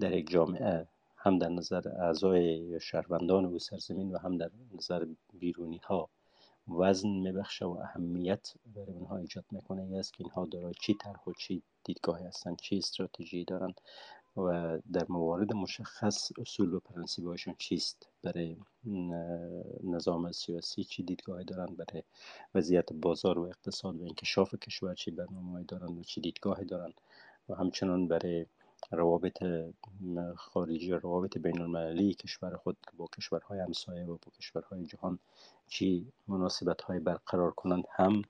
در 0.00 0.12
یک 0.12 0.30
جامعه 0.30 0.86
هم 1.16 1.38
در 1.38 1.48
نظر 1.48 1.88
اعضای 1.88 2.80
شهروندان 2.80 3.44
و 3.44 3.58
سرزمین 3.58 4.12
و 4.12 4.18
هم 4.18 4.36
در 4.36 4.50
نظر 4.74 5.06
بیرونی 5.32 5.80
ها 5.84 6.10
وزن 6.68 7.08
میبخشه 7.08 7.64
و 7.64 7.70
اهمیت 7.70 8.52
برای 8.74 8.92
اونها 8.92 9.16
ایجاد 9.16 9.44
می‌کنه 9.50 9.98
است 9.98 10.12
که 10.12 10.24
اینها 10.24 10.46
دارای 10.46 10.74
چی 10.80 10.94
طرح 10.94 11.24
و 11.26 11.32
چی 11.32 11.62
دیدگاهی 11.84 12.24
هستند 12.24 12.56
چی 12.56 12.78
استراتژی 12.78 13.44
دارند 13.44 13.80
و 14.36 14.78
در 14.92 15.06
موارد 15.08 15.52
مشخص 15.52 16.32
اصول 16.38 16.74
و 16.74 16.80
پرنسیب 16.80 17.26
هاشون 17.26 17.54
چیست؟ 17.58 18.08
برای 18.22 18.56
نظام 19.84 20.32
سیاسی 20.32 20.84
چی 20.84 21.02
دیدگاهی 21.02 21.44
دارند 21.44 21.76
برای 21.76 22.02
وضعیت 22.54 22.92
بازار 22.92 23.38
و 23.38 23.42
اقتصاد 23.42 24.00
و 24.00 24.04
انکشاف 24.04 24.54
کشور 24.54 24.94
چی 24.94 25.10
برنامه 25.10 25.64
دارند 25.64 25.98
و 25.98 26.02
چی 26.02 26.20
دیدگاهی 26.20 26.64
دارند 26.64 26.94
و 27.48 27.54
همچنان 27.54 28.08
برای 28.08 28.46
روابط 28.90 29.44
خارجی 30.36 30.92
روابط 30.92 31.38
بین 31.38 31.60
المللی 31.60 32.14
کشور 32.14 32.56
خود 32.56 32.76
با 32.96 33.08
کشورهای 33.16 33.60
همسایه 33.60 34.04
و 34.04 34.16
با 34.16 34.32
کشورهای 34.38 34.84
جهان 34.84 35.18
چی 35.68 36.12
مناسبت 36.28 36.82
های 36.82 36.98
برقرار 36.98 37.50
کنند؟ 37.50 37.84
هم 37.90 38.22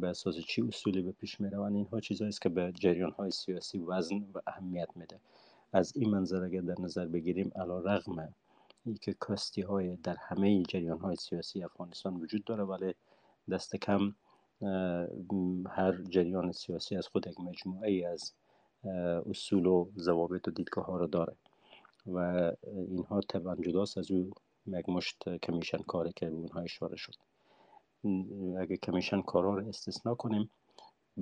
به 0.00 0.06
اساس 0.06 0.36
چی 0.38 0.62
اصولی 0.62 1.02
به 1.02 1.12
پیش 1.12 1.40
می 1.40 1.50
روند؟ 1.50 1.74
اینها 1.74 2.00
چیزهایی 2.00 2.28
است 2.28 2.42
که 2.42 2.48
به 2.48 2.72
جریان 2.72 3.10
های 3.10 3.30
سیاسی 3.30 3.78
وزن 3.78 4.24
و 4.34 4.40
اهمیت 4.46 4.88
میده. 4.96 5.20
از 5.72 5.96
این 5.96 6.10
منظر 6.10 6.42
اگر 6.42 6.60
در 6.60 6.80
نظر 6.80 7.06
بگیریم 7.06 7.52
علا 7.56 7.78
رغم 7.78 8.34
که 9.00 9.12
کاستی 9.12 9.62
های 9.62 9.96
در 9.96 10.16
همه 10.20 10.62
جریان 10.62 10.98
های 10.98 11.16
سیاسی 11.16 11.64
افغانستان 11.64 12.14
وجود 12.14 12.44
داره 12.44 12.64
ولی 12.64 12.94
دست 13.50 13.76
کم 13.76 14.14
هر 15.68 16.02
جریان 16.08 16.52
سیاسی 16.52 16.96
از 16.96 17.06
خود 17.06 17.26
یک 17.26 17.40
مجموعه 17.40 17.90
ای 17.90 18.04
از 18.04 18.32
اصول 19.30 19.66
و 19.66 19.88
ضوابط 19.98 20.48
و 20.48 20.50
دیدگاه 20.50 20.86
ها 20.86 20.96
رو 20.96 21.06
داره. 21.06 21.36
و 22.06 22.52
اینها 22.64 23.20
طبعا 23.20 23.56
جداست 23.56 23.98
از 23.98 24.10
او 24.10 24.30
یک 24.66 24.88
مشت 24.88 25.36
کمیشن 25.36 25.78
کاری 25.78 26.12
که 26.16 26.26
به 26.26 26.36
اونها 26.36 26.60
اشاره 26.60 26.96
شد. 26.96 27.14
اگه 28.60 28.76
کمیشن 28.76 29.22
کارا 29.22 29.54
رو 29.54 29.68
استثنا 29.68 30.14
کنیم 30.14 30.50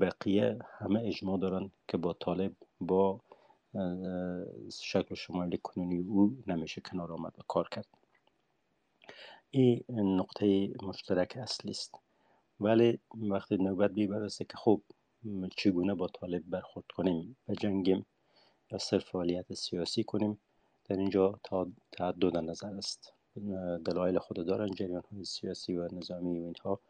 بقیه 0.01 0.59
همه 0.79 1.01
اجماع 1.01 1.39
دارن 1.39 1.71
که 1.89 1.97
با 1.97 2.13
طالب 2.13 2.53
با 2.81 3.21
شکل 4.73 5.15
شمالی 5.15 5.59
کنونی 5.63 5.99
او 5.99 6.37
نمیشه 6.47 6.81
کنار 6.81 7.13
آمد 7.13 7.35
و 7.39 7.43
کار 7.49 7.69
کرد. 7.69 7.87
این 9.51 9.85
نقطه 9.89 10.73
مشترک 10.83 11.37
اصلی 11.37 11.71
است. 11.71 11.95
ولی 12.61 12.99
وقتی 13.15 13.57
نوبت 13.57 13.91
بی 13.91 14.07
برسه 14.07 14.45
که 14.45 14.57
خب 14.57 14.81
چگونه 15.57 15.95
با 15.95 16.07
طالب 16.07 16.43
برخورد 16.47 16.87
کنیم 16.95 17.37
و 17.49 17.55
جنگیم 17.55 18.07
یا 18.71 18.79
صرف 18.79 19.05
فعالیت 19.05 19.55
سیاسی 19.55 20.05
کنیم 20.05 20.41
در 20.85 20.97
اینجا 20.97 21.41
تا 21.45 21.67
تعدد 21.93 22.37
نظر 22.37 22.75
است. 22.75 23.13
دلایل 23.85 24.19
خود 24.19 24.47
دارن 24.47 24.71
جریان 24.71 25.03
های 25.13 25.25
سیاسی 25.25 25.77
و 25.77 25.89
نظامی 25.93 26.41
و 26.41 26.45
اینها 26.45 26.81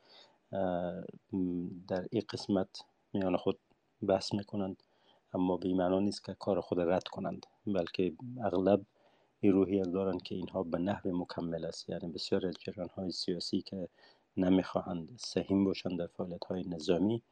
در 1.88 2.06
این 2.11 2.22
قسمت 2.32 2.68
میان 3.12 3.37
خود 3.37 3.58
بحث 4.02 4.34
می‌کنند. 4.34 4.82
اما 5.34 5.56
به 5.56 5.75
معنا 5.75 6.00
نیست 6.00 6.25
که 6.25 6.34
کار 6.34 6.61
خود 6.61 6.80
رد 6.80 7.08
کنند 7.08 7.46
بلکه 7.66 8.12
اغلب 8.44 8.84
این 9.40 9.90
دارند 9.90 10.22
که 10.22 10.34
اینها 10.34 10.62
به 10.62 10.78
نحو 10.78 11.16
مکمل 11.16 11.64
است. 11.64 11.88
یعنی 11.88 12.08
بسیار 12.08 12.46
از 12.46 12.54
جریان 12.61 12.88
های 12.88 13.11
سیاسی 13.11 13.62
که 13.62 13.88
نمی‌خواهند 14.37 15.18
سهیم 15.18 15.64
باشند 15.64 15.99
در 15.99 16.06
فعالیت 16.06 16.44
های 16.44 16.64
نظامی 16.68 17.22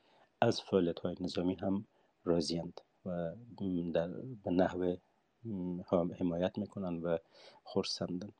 از 0.41 0.61
فعالیت 0.61 1.01
های 1.01 1.17
نظامی 1.21 1.55
هم 1.55 1.85
راضیند 2.25 2.81
و 3.07 3.35
در 3.95 4.09
به 4.45 4.51
نحو 4.51 4.97
حمایت 6.19 6.59
می‌کنند 6.59 7.05
و 7.05 7.19
خورسندند 7.65 8.33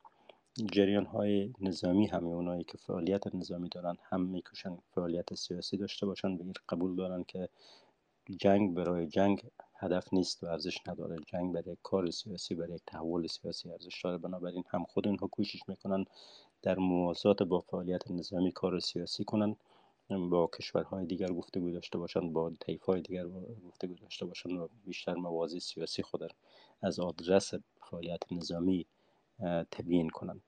جریان 0.59 1.05
های 1.05 1.53
نظامی 1.59 2.07
همه 2.07 2.27
اونایی 2.27 2.63
که 2.63 2.77
فعالیت 2.77 3.35
نظامی 3.35 3.69
دارن 3.69 3.97
هم 4.09 4.21
می‌کشن 4.21 4.77
فعالیت 4.95 5.33
سیاسی 5.33 5.77
داشته 5.77 6.05
باشن 6.05 6.37
به 6.37 6.43
قبول 6.69 6.95
دارن 6.95 7.23
که 7.23 7.49
جنگ 8.39 8.73
برای 8.73 9.07
جنگ 9.07 9.43
هدف 9.75 10.13
نیست 10.13 10.43
و 10.43 10.47
ارزش 10.47 10.77
نداره. 10.87 11.15
جنگ 11.27 11.53
برای 11.53 11.77
کار 11.83 12.09
سیاسی 12.11 12.55
برای 12.55 12.79
تحول 12.87 13.27
سیاسی 13.27 13.71
ارزش 13.71 14.01
داره. 14.03 14.17
بنابراین 14.17 14.63
هم 14.69 14.83
خود 14.83 15.07
اینها 15.07 15.27
کوشش 15.27 15.59
می‌کنن 15.67 16.05
در 16.61 16.77
موازات 16.77 17.43
با 17.43 17.59
فعالیت 17.59 18.11
نظامی 18.11 18.51
کار 18.51 18.79
سیاسی 18.79 19.23
کنن. 19.23 19.55
با 20.09 20.49
کشورهای 20.57 21.05
دیگر 21.05 21.27
گفتگو 21.27 21.71
داشته 21.71 21.97
باشند 21.97 22.33
با 22.33 22.51
های 22.87 23.01
دیگر 23.01 23.27
گفتگو 23.67 23.95
داشته 23.95 24.25
باشند 24.25 24.57
و 24.57 24.69
بیشتر 24.85 25.13
موازی 25.13 25.59
سیاسی 25.59 26.03
خود 26.03 26.21
از 26.81 26.99
آدرس 26.99 27.53
فعالیت 27.81 28.31
نظامی 28.31 28.85
تبیین 29.71 30.09
کنند 30.09 30.41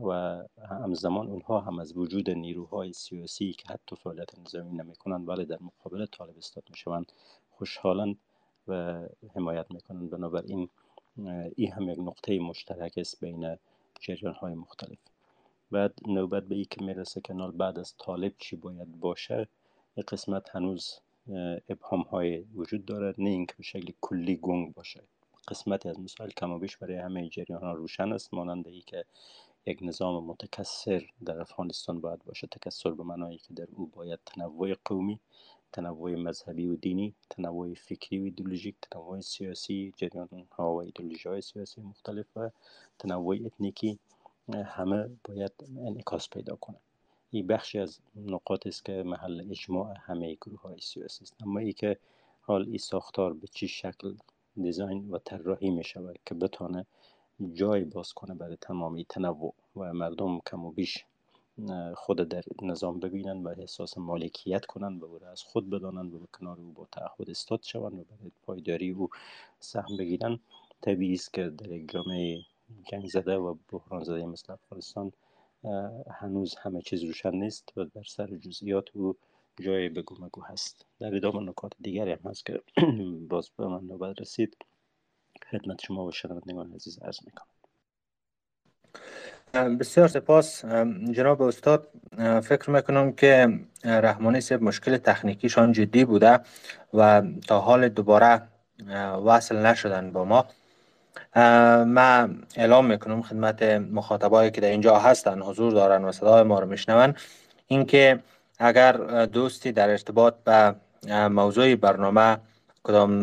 و 0.00 0.42
همزمان 0.82 1.26
اونها 1.26 1.60
هم 1.60 1.78
از 1.78 1.96
وجود 1.96 2.30
نیروهای 2.30 2.92
سیاسی 2.92 3.52
که 3.52 3.72
حتی 3.72 3.96
فعالیت 3.96 4.38
نظامی 4.38 4.72
نمی 4.72 4.96
کنند 4.96 5.28
ولی 5.28 5.44
در 5.44 5.58
مقابل 5.60 6.06
طالب 6.06 6.38
استاد 6.38 6.64
می 6.70 6.76
شوند 6.76 7.12
خوشحالند 7.50 8.18
و 8.68 9.02
حمایت 9.34 9.66
می 9.70 9.80
کنند 9.80 10.10
بنابراین 10.10 10.68
این 11.56 11.72
هم 11.72 11.88
یک 11.88 11.98
نقطه 11.98 12.38
مشترک 12.38 12.92
است 12.96 13.20
بین 13.20 13.56
جریان 14.00 14.34
های 14.34 14.54
مختلف. 14.54 14.98
بعد 15.70 15.94
نوبت 16.06 16.42
به 16.42 16.54
ای 16.54 16.64
که 16.64 16.84
می‌رسه 16.84 17.20
که 17.20 17.34
بعد 17.34 17.78
از 17.78 17.94
طالب 17.98 18.32
چی 18.38 18.56
باید 18.56 19.00
باشه 19.00 19.48
یک 19.96 20.06
قسمت 20.06 20.56
هنوز 20.56 21.00
ابهام 21.68 22.00
های 22.00 22.40
وجود 22.54 22.84
دارد. 22.84 23.14
نه 23.18 23.30
اینکه 23.30 23.54
به 23.56 23.62
شکل 23.62 23.92
کلی 24.00 24.36
گنگ 24.36 24.74
باشه. 24.74 25.02
قسمتی 25.50 25.88
از 25.88 26.00
مسائل 26.00 26.30
کم 26.30 26.50
و 26.50 26.58
بیش 26.58 26.76
برای 26.76 26.96
همه 26.96 27.28
جریان 27.28 27.62
ها 27.62 27.72
روشن 27.72 28.12
است. 28.12 28.34
مانند 28.34 28.68
ای 28.68 28.80
که 28.80 29.04
یک 29.66 29.78
نظام 29.82 30.24
متکثر 30.24 31.06
در 31.24 31.40
افغانستان 31.40 32.00
باید 32.00 32.24
باشه. 32.24 32.46
تکثر 32.46 32.90
به 32.90 33.02
معنایی 33.02 33.38
که 33.38 33.54
در 33.54 33.66
او 33.72 33.86
باید 33.86 34.18
تنوع 34.26 34.74
قومی 34.84 35.20
تنوع 35.72 36.14
مذهبی 36.14 36.66
و 36.66 36.76
دینی 36.76 37.14
تنوع 37.30 37.74
فکری 37.74 38.18
و 38.18 38.24
ایدولوژیک 38.24 38.74
تنوع 38.90 39.20
سیاسی 39.20 39.92
جریان 39.96 40.28
ها 40.52 40.72
و 40.72 40.76
ایدولوژی 40.76 41.28
های 41.28 41.40
سیاسی 41.40 41.80
مختلف 41.80 42.26
و 42.36 42.50
تنوع 42.98 43.36
اتنیکی 43.44 43.98
همه 44.64 45.10
باید 45.24 45.52
انعکاس 45.78 46.28
پیدا 46.30 46.56
کنه 46.56 46.76
این 47.30 47.46
بخشی 47.46 47.78
از 47.78 47.98
نقاط 48.16 48.66
است 48.66 48.84
که 48.84 49.02
محل 49.06 49.40
اجماع 49.50 49.94
همه 49.98 50.34
گروه 50.34 50.60
های 50.60 50.80
سیاسی 50.80 51.24
است. 51.24 51.34
اما 51.42 51.58
ای 51.58 51.72
که 51.72 51.98
حال 52.40 52.62
این 52.62 52.78
ساختار 52.78 53.32
به 53.32 53.46
چی 53.46 53.68
شکل 53.68 54.14
دیزاین 54.56 55.10
و 55.10 55.18
طراحی 55.18 55.70
می 55.70 55.84
شود 55.84 56.18
که 56.26 56.34
بتانه 56.34 56.86
جای 57.52 57.84
باز 57.84 58.12
کنه 58.12 58.34
برای 58.34 58.56
تمامی 58.60 59.04
تنوع 59.04 59.54
و 59.76 59.92
مردم 59.92 60.38
کم 60.38 60.64
و 60.64 60.70
بیش 60.70 61.04
خود 61.94 62.28
در 62.28 62.44
نظام 62.62 63.00
ببینن 63.00 63.42
و 63.42 63.48
احساس 63.48 63.98
مالکیت 63.98 64.66
کنند 64.66 65.02
و 65.02 65.18
را 65.18 65.30
از 65.30 65.42
خود 65.42 65.70
بدانند 65.70 66.14
و 66.14 66.18
به 66.18 66.26
کنار 66.32 66.58
او 66.60 66.72
با 66.72 66.88
تعهد 66.92 67.30
استاد 67.30 67.62
شوند 67.62 67.98
و 67.98 68.04
برای 68.04 68.30
پایداری 68.42 68.90
او 68.90 69.08
سهم 69.60 69.96
بگیرن. 69.96 70.38
طبیعی 70.80 71.14
است 71.14 71.32
که 71.32 71.48
در 71.48 71.72
یک 71.72 71.90
جامعه 71.90 72.42
جنگ 72.90 73.06
زده 73.06 73.36
و 73.36 73.56
بحران 73.72 74.04
زده 74.04 74.26
مثل 74.26 74.52
افغانستان 74.52 75.12
هنوز 76.10 76.54
همه 76.54 76.82
چیز 76.82 77.04
روشن 77.04 77.34
نیست 77.34 77.72
و 77.76 77.84
در 77.84 78.02
سر 78.02 78.36
جزئیات 78.36 78.88
او 78.94 79.16
جای 79.60 79.88
بگو 79.88 80.14
مگو 80.24 80.42
هست. 80.42 80.86
در 81.00 81.14
ادامه 81.14 81.50
نکات 81.50 81.72
دیگری 81.80 82.12
هم 82.12 82.30
هست 82.30 82.46
که 82.46 82.60
باز 83.30 83.50
به 83.58 83.66
من 83.66 83.80
نوبت 83.84 84.20
رسید. 84.20 84.56
خدمت 85.50 85.80
شما 85.82 86.04
و 86.04 86.12
شنوندگان 86.12 86.72
عزیز 86.72 86.98
عرض 87.02 87.18
می‌کنم. 87.24 87.46
بسیار 89.76 90.08
سپاس. 90.08 90.64
جناب 91.12 91.42
استاد 91.42 91.88
فکر 92.42 92.70
می‌کنم 92.70 93.12
که 93.12 93.60
رحمانی 93.84 94.40
صاحب 94.40 94.62
مشکل 94.62 94.96
تکنیکیشان 94.96 95.72
جدی 95.72 96.04
بوده 96.04 96.40
و 96.94 97.22
تا 97.48 97.60
حال 97.60 97.88
دوباره 97.88 98.42
وصل 99.24 99.56
نشدن 99.56 100.12
با 100.12 100.24
ما. 100.24 100.46
ما 101.84 102.28
اعلام 102.56 102.86
می‌کنم 102.86 103.22
خدمت 103.22 103.62
مخاطبایی 103.62 104.50
که 104.50 104.60
در 104.60 104.68
اینجا 104.68 104.98
هستن 104.98 105.42
حضور 105.42 105.72
دارن 105.72 106.04
و 106.04 106.12
صدای 106.12 106.42
ما 106.42 106.58
رو 106.58 106.66
میشنون. 106.66 107.14
اینکه 107.66 108.20
اگر 108.60 108.92
دوستی 109.26 109.72
در 109.72 109.90
ارتباط 109.90 110.34
به 110.44 110.74
موضوع 111.28 111.74
برنامه 111.74 112.38
کدام 112.82 113.22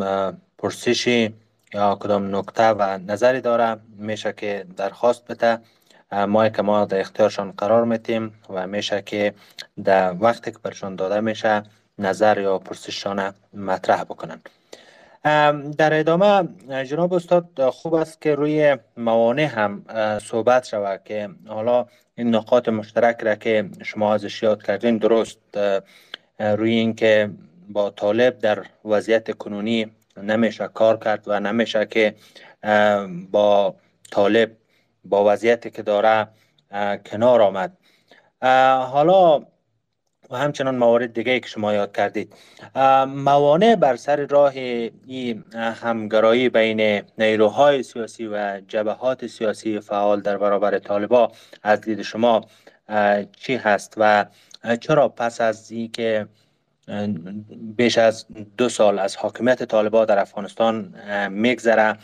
پرسشی 0.58 1.34
یا 1.73 1.95
کدام 1.95 2.36
نکته 2.36 2.69
و 2.69 2.97
نظری 2.97 3.41
داره 3.41 3.78
میشه 3.97 4.34
که 4.34 4.65
درخواست 4.78 5.26
بده. 5.28 5.60
ما 6.28 6.50
که 6.50 6.62
ما 6.62 6.86
در 6.86 7.00
اختیارشان 7.00 7.52
قرار 7.52 7.86
میتیم 7.86 8.34
و 8.50 8.67
میشه 8.67 9.02
که 9.02 9.34
در 9.84 10.13
وقتی 10.19 10.52
که 10.52 10.58
برشان 10.63 10.95
داده 10.95 11.19
میشه 11.19 11.63
نظر 12.00 12.39
یا 12.39 12.58
پرسششان 12.58 13.34
مطرح 13.54 14.04
بکنن. 14.04 14.39
در 15.77 15.99
ادامه 15.99 16.47
جناب 16.84 17.13
استاد 17.13 17.69
خوب 17.69 17.93
است 17.93 18.21
که 18.21 18.36
روی 18.36 18.77
موانع 18.97 19.45
هم 19.45 19.86
صحبت 20.19 20.65
شود 20.65 21.01
که 21.06 21.30
حالا 21.47 21.86
این 22.15 22.36
نقاط 22.36 22.69
مشترک 22.69 23.21
را 23.21 23.36
که 23.36 23.69
شما 23.84 24.13
ازش 24.13 24.43
یاد 24.43 24.63
کردین 24.63 24.97
درست 24.97 25.39
روی 26.39 26.71
اینکه 26.73 27.30
با 27.69 27.89
طالب 27.89 28.39
در 28.39 28.65
وضعیت 28.86 29.38
کنونی 29.38 29.91
نمیشه 30.23 30.67
کار 30.67 30.97
کرد 30.97 31.23
و 31.27 31.39
نمیشه 31.39 31.86
که 31.86 32.15
با 33.32 33.75
طالب 34.12 34.51
با 35.06 35.34
وضعیتی 35.34 35.69
که 35.69 35.82
داره 35.82 36.27
کنار 37.06 37.41
آمد. 37.41 37.77
حالا 38.91 39.45
و 40.30 40.38
همچنان 40.38 40.76
موارد 40.76 41.13
دیگه 41.13 41.40
که 41.40 41.48
شما 41.48 41.74
یاد 41.74 41.96
کردید. 41.96 42.34
موانع 43.08 43.76
بر 43.76 43.96
سر 43.96 44.26
راه 44.26 44.54
این 45.08 45.44
همگرایی 45.82 46.50
بین 46.50 47.04
نیروهای 47.18 47.84
سیاسی 47.84 48.28
و 48.28 48.62
جبهات 48.68 49.28
سیاسی 49.28 49.80
فعال 49.80 50.22
در 50.22 50.38
برابر 50.38 50.80
طالبا 50.80 51.32
از 51.63 51.82
دید 51.82 52.02
شما 52.02 52.42
چی 53.40 53.56
هست 53.56 53.94
و 53.98 54.26
چرا 54.80 55.10
پس 55.10 55.42
از 55.42 55.74
که 55.94 56.28
بیش 57.78 57.98
از 57.98 58.26
دو 58.58 58.70
سال 58.70 59.00
از 59.00 59.16
حاکمیت 59.16 59.63
طالبا 59.63 60.06
در 60.06 60.20
افغانستان 60.20 60.96
میگذره 61.30 61.98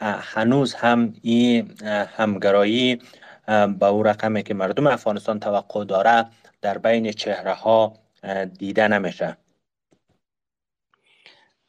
هنوز 0.00 0.74
هم 0.74 1.14
این 1.22 1.74
همگرایی 2.16 2.98
به 3.78 3.86
او 3.86 4.02
رقمی 4.02 4.42
که 4.42 4.54
مردم 4.54 4.86
افغانستان 4.86 5.40
توقع 5.40 5.84
داره 5.84 6.26
در 6.62 6.78
بین 6.78 7.12
چهره 7.12 7.54
ها 7.54 7.92
دیده 8.58 8.88
نمیشه. 8.88 9.36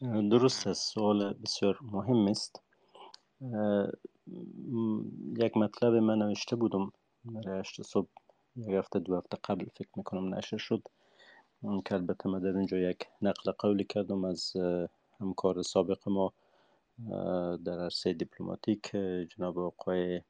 درست 0.01 0.67
است 0.67 0.93
سوال 0.93 1.33
بسیار 1.33 1.79
مهم 1.81 2.27
است. 2.27 2.61
یک 5.37 5.57
مطلب 5.57 5.93
من 5.93 6.17
نوشته 6.17 6.55
بودم 6.55 6.91
برای 7.25 7.63
صبح 7.63 8.09
یک 8.55 8.69
هفته 8.69 8.99
دو 8.99 9.17
هفته 9.17 9.37
قبل 9.43 9.65
فکر 9.75 9.89
می‌کنم 9.95 10.35
نشر 10.35 10.57
شد. 10.57 10.81
که 11.85 11.95
البته 11.95 12.29
من 12.29 12.39
در 12.39 12.49
اونجا 12.49 12.77
یک 12.77 13.07
نقل 13.21 13.51
قولی 13.51 13.83
کردم 13.83 14.25
از 14.25 14.53
همکار 15.19 15.61
سابق 15.61 16.09
ما 16.09 16.33
در 17.65 17.79
عرصه 17.79 18.13
دیپلماتیک 18.13 18.91
جناب 19.37 19.59
آقای 19.59 20.21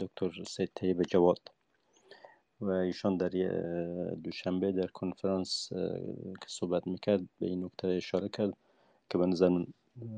دکتر 0.00 0.44
سید 0.46 0.70
طیب 0.74 1.02
جواد. 1.02 1.59
و 2.60 2.70
ایشان 2.70 3.16
در 3.16 3.28
دوشنبه 4.14 4.72
در 4.72 4.86
کنفرانس 4.86 5.68
که 6.40 6.46
صحبت 6.46 6.86
می‌کرد 6.86 7.20
به 7.38 7.46
این 7.46 7.64
نکته 7.64 7.88
اشاره 7.88 8.28
کرد 8.28 8.56
که 9.10 9.18
به 9.18 9.26
نظر 9.26 9.64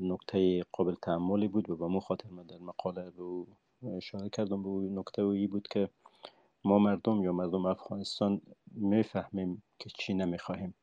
نکته 0.01 0.63
قابل 0.73 0.95
تعملی 0.95 1.49
بود 1.49 1.71
و 1.71 1.77
به 1.77 1.87
مو 1.87 2.01
خاطر 2.01 2.29
من 2.29 2.43
در 2.43 2.59
مقاله 2.59 3.11
به 3.11 3.23
او 3.23 3.47
اشاره 3.97 4.29
کردم. 4.29 4.63
به 4.63 4.69
او 4.69 4.83
نکته 4.83 5.23
ای 5.23 5.47
بود 5.47 5.69
که 5.69 5.89
ما 6.65 6.79
مردم 6.79 7.23
یا 7.23 7.33
مردم 7.33 7.67
افغانستان 7.67 8.41
می‌فهمیم 8.75 9.63
که 9.79 9.91
چی 9.99 10.15
نمی‌خواهیم 10.15 10.75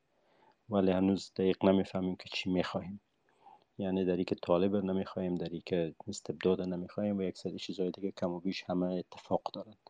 ولی 0.70 0.92
هنوز 0.92 1.32
دقیق 1.36 1.66
نمی‌فهمیم 1.66 2.16
که 2.16 2.30
چی 2.34 2.50
می‌خواهیم. 2.50 3.02
یعنی 3.78 4.06
در 4.06 4.24
که 4.24 4.36
طالب 4.36 4.76
نمی‌خواهیم 4.76 5.36
در 5.36 5.50
که 5.66 5.96
استبداد 6.08 6.62
نمی‌خواهیم 6.62 7.18
و 7.18 7.22
یک 7.22 7.38
سری 7.38 7.58
چیزهای 7.60 7.92
دیگه 7.92 8.12
کم 8.12 8.32
و 8.32 8.40
بیش 8.40 8.64
همه 8.68 8.86
اتفاق 8.94 9.42
دارند 9.54 9.90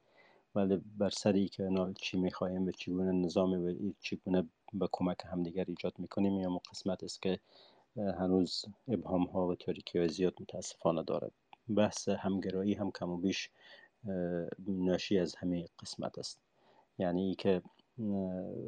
ولی 0.55 0.81
بر 0.97 1.09
سری 1.09 1.47
که 1.47 1.69
چی 2.01 2.17
می‌خواهیم 2.17 2.65
و 2.67 2.71
چگونه 2.71 3.12
نظام 3.12 3.51
و 3.51 3.73
چگونه 3.99 4.47
به 4.73 4.89
کمک 4.91 5.17
همدیگر 5.25 5.65
ایجاد 5.67 5.93
می‌کنیم 5.99 6.39
یا 6.39 6.62
قسمت 6.71 7.03
است 7.03 7.21
که 7.21 7.39
هنوز 7.95 8.65
ابهام 8.88 9.23
ها 9.23 9.47
و 9.47 9.55
تاریکی 9.55 10.07
زیاد 10.07 10.33
متاسفانه 10.41 11.03
داره 11.03 11.31
بحث 11.75 12.09
همگرایی 12.09 12.73
هم 12.73 12.91
کم 12.91 13.09
و 13.09 13.17
بیش 13.17 13.49
ناشی 14.67 15.19
از 15.19 15.35
همه 15.35 15.65
قسمت 15.79 16.19
است. 16.19 16.39
یعنی 16.97 17.27
ای 17.27 17.35
که 17.35 17.62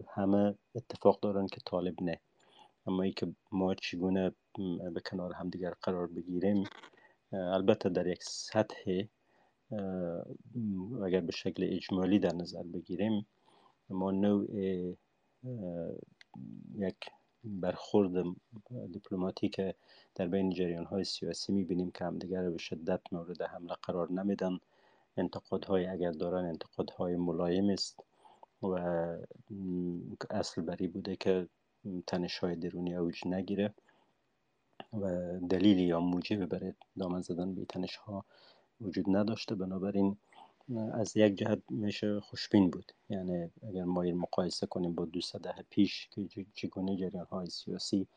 همه 0.09 0.55
اتفاق 0.75 1.19
دارن 1.19 1.47
که 1.47 1.61
طالب 1.65 2.03
نه. 2.03 2.19
اما 2.87 3.03
ای 3.03 3.11
که 3.11 3.27
ما 3.51 3.75
چگونه 3.75 4.31
به 4.93 5.01
کنار 5.05 5.33
همدیگر 5.33 5.73
قرار 5.81 6.07
بگیریم 6.07 6.63
البته 7.31 7.89
در 7.89 8.07
یک 8.07 8.23
سطح 8.23 9.03
اگر 11.05 11.21
به 11.21 11.31
شکل 11.31 11.63
اجمالی 11.69 12.19
در 12.19 12.35
نظر 12.35 12.63
بگیریم 12.63 13.25
ما 13.89 14.11
نوع 14.11 14.45
یک 16.75 17.09
برخورد 17.43 18.25
دیپلماتیک 18.91 19.61
در 20.15 20.27
بین 20.27 20.49
جریان 20.49 20.85
های 20.85 21.03
سیاسی 21.03 21.53
می‌بینیم 21.53 21.91
که 21.91 22.05
همدیگر 22.05 22.49
به 22.49 22.57
شدت 22.57 23.01
مورد 23.11 23.41
حمله 23.41 23.75
قرار 23.83 24.11
نمیدن. 24.11 24.59
انتقادهای 25.17 25.85
اگر 25.85 26.11
دارن 26.11 26.45
انتقادهای 26.45 27.15
ملایم 27.15 27.69
است 27.69 27.99
و 28.61 28.67
اصل 30.29 30.61
بری 30.61 30.87
بوده 30.87 31.15
که 31.15 31.47
تنش 32.07 32.37
های 32.37 32.55
درونی 32.55 32.95
اوج 32.95 33.27
نگیره 33.27 33.73
و 34.93 35.09
دلیلی 35.49 35.83
یا 35.83 35.99
موجب 35.99 36.45
برای 36.45 36.73
دامن 36.99 37.21
زدن 37.21 37.55
به 37.55 37.65
تنش 37.65 37.95
ها 37.95 38.25
وجود 38.81 39.05
نداشته 39.09 39.55
بنابراین 39.55 40.17
از 40.93 41.17
یک 41.17 41.35
جهت 41.35 41.61
میشه 41.69 42.19
خوشبین 42.19 42.69
بود. 42.69 42.91
یعنی 43.09 43.49
اگر 43.67 43.83
ما 43.83 44.01
این 44.01 44.17
مقایسه 44.17 44.67
کنیم 44.67 44.95
با 44.95 45.05
دو 45.05 45.19
ده 45.43 45.65
پیش 45.69 46.09
که 46.11 46.45
چگونه 46.53 46.97
جریان 46.97 47.25
های 47.25 47.49
سیاسی 47.49 48.07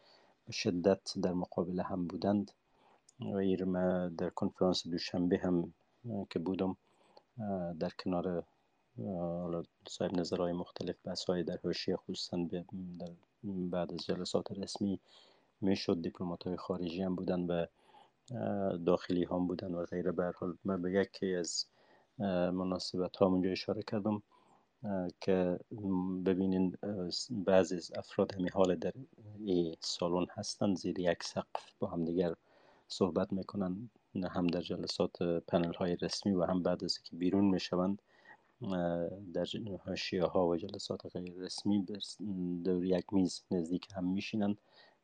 به 0.46 0.52
شدت 0.52 1.18
در 1.22 1.32
مقابل 1.32 1.80
هم 1.80 2.06
بودند 2.06 2.50
و 3.20 3.64
ما 3.66 4.08
در 4.08 4.30
کنفرانس 4.30 4.86
دوشنبه 4.88 5.38
هم 5.38 5.74
که 6.30 6.38
بودم 6.38 6.76
در 7.80 7.90
کنار 7.98 8.44
صاحب 9.88 10.12
نظرهای 10.12 10.52
مختلف 10.52 10.96
بحث 11.04 11.24
های 11.24 11.42
در 11.42 11.58
حاشیه 11.64 11.96
خصوصا 11.96 12.48
بعد 13.44 13.92
از 13.92 13.98
جلسات 13.98 14.52
رسمی 14.52 15.00
می‌شد 15.60 16.02
دیپلمات 16.02 16.42
های 16.42 16.56
خارجی 16.56 17.02
هم 17.02 17.14
بودن 17.14 17.40
و 17.40 17.66
داخلی 18.86 19.24
هم 19.24 19.46
بودن 19.46 19.74
و 19.74 19.84
غیره. 19.84 20.12
به 20.12 20.32
حال 20.36 20.56
من 20.64 20.82
به 20.82 20.92
یکی 20.92 21.34
از 21.34 21.66
مناسبت 22.52 23.16
ها 23.16 23.26
اونجا 23.26 23.50
اشاره 23.50 23.82
کردم 23.82 24.22
که 25.20 25.58
ببینین 26.26 26.76
بعضی 27.30 27.76
از 27.76 27.92
افراد 27.96 28.34
همی 28.34 28.48
حال 28.48 28.74
در 28.76 28.92
این 29.38 29.76
سالن 29.80 30.26
هستن 30.30 30.74
زیر 30.74 30.98
یک 30.98 31.22
سقف 31.22 31.72
با 31.78 31.88
هم 31.88 32.04
دیگر 32.04 32.34
صحبت 32.88 33.32
می‌کنن 33.32 33.90
هم 34.30 34.46
در 34.46 34.60
جلسات 34.60 35.22
پنل 35.22 35.72
های 35.72 35.96
رسمی 35.96 36.32
و 36.32 36.44
هم 36.44 36.62
بعد 36.62 36.84
از 36.84 36.98
که 36.98 37.16
بیرون 37.16 37.44
می‌شوند 37.44 38.02
در 39.34 39.46
حاشیه 39.84 40.24
ها 40.24 40.46
و 40.46 40.56
جلسات 40.56 41.16
غیر 41.16 41.32
رسمی 41.34 41.86
دور 42.64 42.84
یک 42.84 43.04
میز 43.12 43.42
نزدیک 43.50 43.88
هم 43.94 44.12
میشینند. 44.12 44.58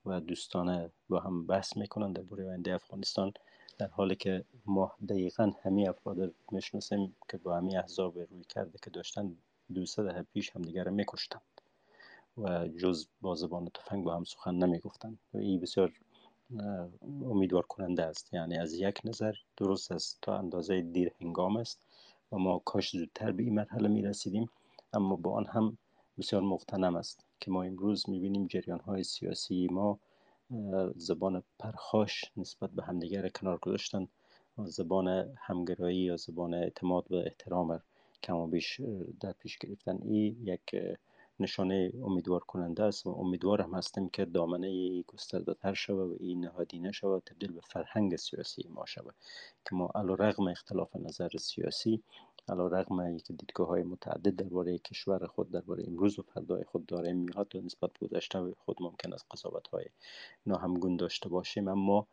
و 0.07 0.21
دوستانه 0.21 0.91
با 1.09 1.21
هم 1.21 1.47
بحث 1.47 1.77
می‌کنند 1.77 2.17
در 2.17 2.23
باره 2.23 2.49
آینده 2.49 2.75
افغانستان 2.75 3.33
در 3.79 3.87
حالی 3.87 4.17
که 4.17 4.45
ما 4.67 4.93
دقیقا 5.09 5.53
همه 5.63 5.89
افراد 5.89 6.35
می‌شناسیم 6.53 7.17
که 7.29 7.37
با 7.37 7.57
همه 7.57 7.79
احزاب 7.79 8.19
روی 8.19 8.45
کرده 8.49 8.79
که 8.83 8.91
داشتن 8.91 9.37
دو 9.75 9.87
سه 9.87 10.27
پیش 10.33 10.51
هم 10.57 10.63
دیگر 10.63 10.89
میکشتند 10.89 11.43
و 12.39 12.69
جز 12.69 13.07
با 13.21 13.35
زبان 13.35 13.69
تفنگ 13.75 14.05
با 14.05 14.17
هم 14.17 14.25
سخن 14.25 14.55
نمی‌گفتند 14.55 15.19
و 15.35 15.39
این 15.39 15.61
بسیار 15.61 15.93
امیدوار 17.25 17.63
کننده 17.63 18.03
است. 18.03 18.35
یعنی 18.35 18.59
از 18.59 18.75
یک 18.75 19.01
نظر 19.05 19.35
درست 19.57 19.93
است. 19.93 20.19
تا 20.23 20.39
اندازه 20.39 20.81
دیر 20.81 21.13
هنگام 21.21 21.57
است 21.57 21.87
و 22.33 22.39
ما 22.39 22.59
کاش 22.59 22.91
زودتر 22.91 23.33
به 23.33 23.43
این 23.43 23.55
مرحله 23.55 23.89
می 23.89 24.03
رسیدیم 24.03 24.51
اما 24.93 25.17
با 25.17 25.33
آن 25.33 25.47
هم 25.47 25.79
بسیار 26.21 26.43
مقتنم 26.43 26.97
است 26.97 27.25
که 27.41 27.51
ما 27.51 27.63
امروز 27.63 28.11
می 28.11 28.21
بینیم 28.21 28.47
جریان 28.47 28.81
های 28.81 29.03
سیاسی 29.03 29.69
ما 29.71 29.99
زبان 30.97 31.43
پرخاش 31.59 32.25
نسبت 32.37 32.71
به 32.71 32.83
همدیگر 32.83 33.29
کنار 33.29 33.59
گذاشتن 33.59 34.09
زبان 34.65 35.09
همگرایی 35.39 35.99
یا 35.99 36.17
زبان 36.17 36.55
اعتماد 36.55 37.13
و 37.13 37.15
احترام 37.15 37.83
کم 38.23 38.37
و 38.37 38.47
بیش 38.47 38.81
در 39.21 39.33
پیش 39.33 39.59
گرفتن. 39.59 39.99
این 40.03 40.37
یک 40.47 40.75
نشانه 41.41 41.93
امیدوار 42.05 42.41
کننده 42.41 42.83
است 42.83 43.07
و 43.07 43.11
امیدوارم 43.11 43.75
هستم 43.75 44.09
که 44.09 44.25
دامنه 44.25 45.03
گسترده 45.03 45.55
تر 45.55 45.75
شود 45.75 46.11
و 46.11 46.17
این 46.21 46.41
نهادینه 46.41 46.93
شود 46.93 47.23
تبدیل 47.27 47.53
به 47.53 47.61
فرهنگ 47.61 48.17
سیاسی 48.17 48.69
ما 48.69 48.87
شود 48.87 49.15
که 49.65 49.75
ما 49.77 49.91
علا 49.95 50.15
رغم 50.15 50.49
اختلاف 50.49 50.97
نظر 50.97 51.29
سیاسی 51.29 52.03
علا 52.49 52.67
رغم 52.67 53.17
که 53.17 53.33
دیدگاه 53.33 53.69
های 53.69 53.83
متعدد 53.83 54.37
درباره 54.37 54.79
کشور 54.79 55.27
خود 55.27 55.51
درباره 55.51 55.85
امروز 55.87 56.19
و 56.19 56.23
فردای 56.23 56.65
خود 56.65 56.87
داریم 56.87 57.17
میاد 57.17 57.57
و 57.57 57.61
نسبت 57.61 57.99
گذشته 57.99 58.55
خود 58.65 58.77
ممکن 58.81 59.13
است 59.13 59.27
قضاوت 59.31 59.69
های 59.69 59.85
ناهمگون 60.47 60.97
داشته 60.97 61.29
باشیم. 61.29 61.69
اما 61.69 62.07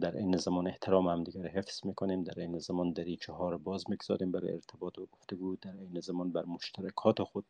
در 0.00 0.16
این 0.16 0.36
زمان 0.36 0.66
احترام 0.66 1.08
هم 1.08 1.24
دیگر 1.24 1.46
حفظ 1.46 1.86
می‌کنیم 1.86 2.24
در 2.24 2.40
این 2.40 2.58
زمان 2.58 2.92
دریچه 2.92 3.32
ها 3.32 3.50
رو 3.50 3.58
باز 3.58 3.90
می‌گذاریم 3.90 4.32
برای 4.32 4.52
ارتباط 4.52 4.98
و 4.98 5.06
گفتگو 5.12 5.56
در 5.56 5.72
این 5.72 6.00
زمان 6.00 6.32
بر 6.32 6.44
مشترکات 6.44 7.22
خود 7.22 7.44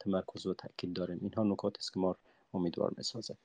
تمرکز 0.00 0.46
و 0.46 0.54
تاکید 0.54 0.92
داریم. 0.92 1.18
اینها 1.22 1.42
نکات 1.42 1.78
است 1.78 1.92
که 1.92 2.00
ما 2.00 2.16
امیدوار 2.54 2.94
می‌سازه 2.96 3.36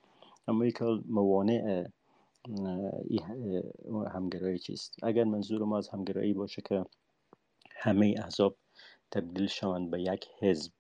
اما 0.48 0.66
یک 0.66 0.82
موانع 1.06 1.88
همگرایی 4.14 4.60
چیست؟ 4.60 4.96
اگر 5.04 5.24
منظور 5.24 5.64
ما 5.64 5.78
از 5.78 5.90
همگرایی 5.90 6.34
باشه 6.34 6.62
که 6.62 6.86
همه 7.84 8.16
احزاب 8.18 8.56
تبدیل 9.12 9.48
شوند 9.48 9.92
به 9.92 10.02
یک 10.02 10.28
حزب 10.40 10.72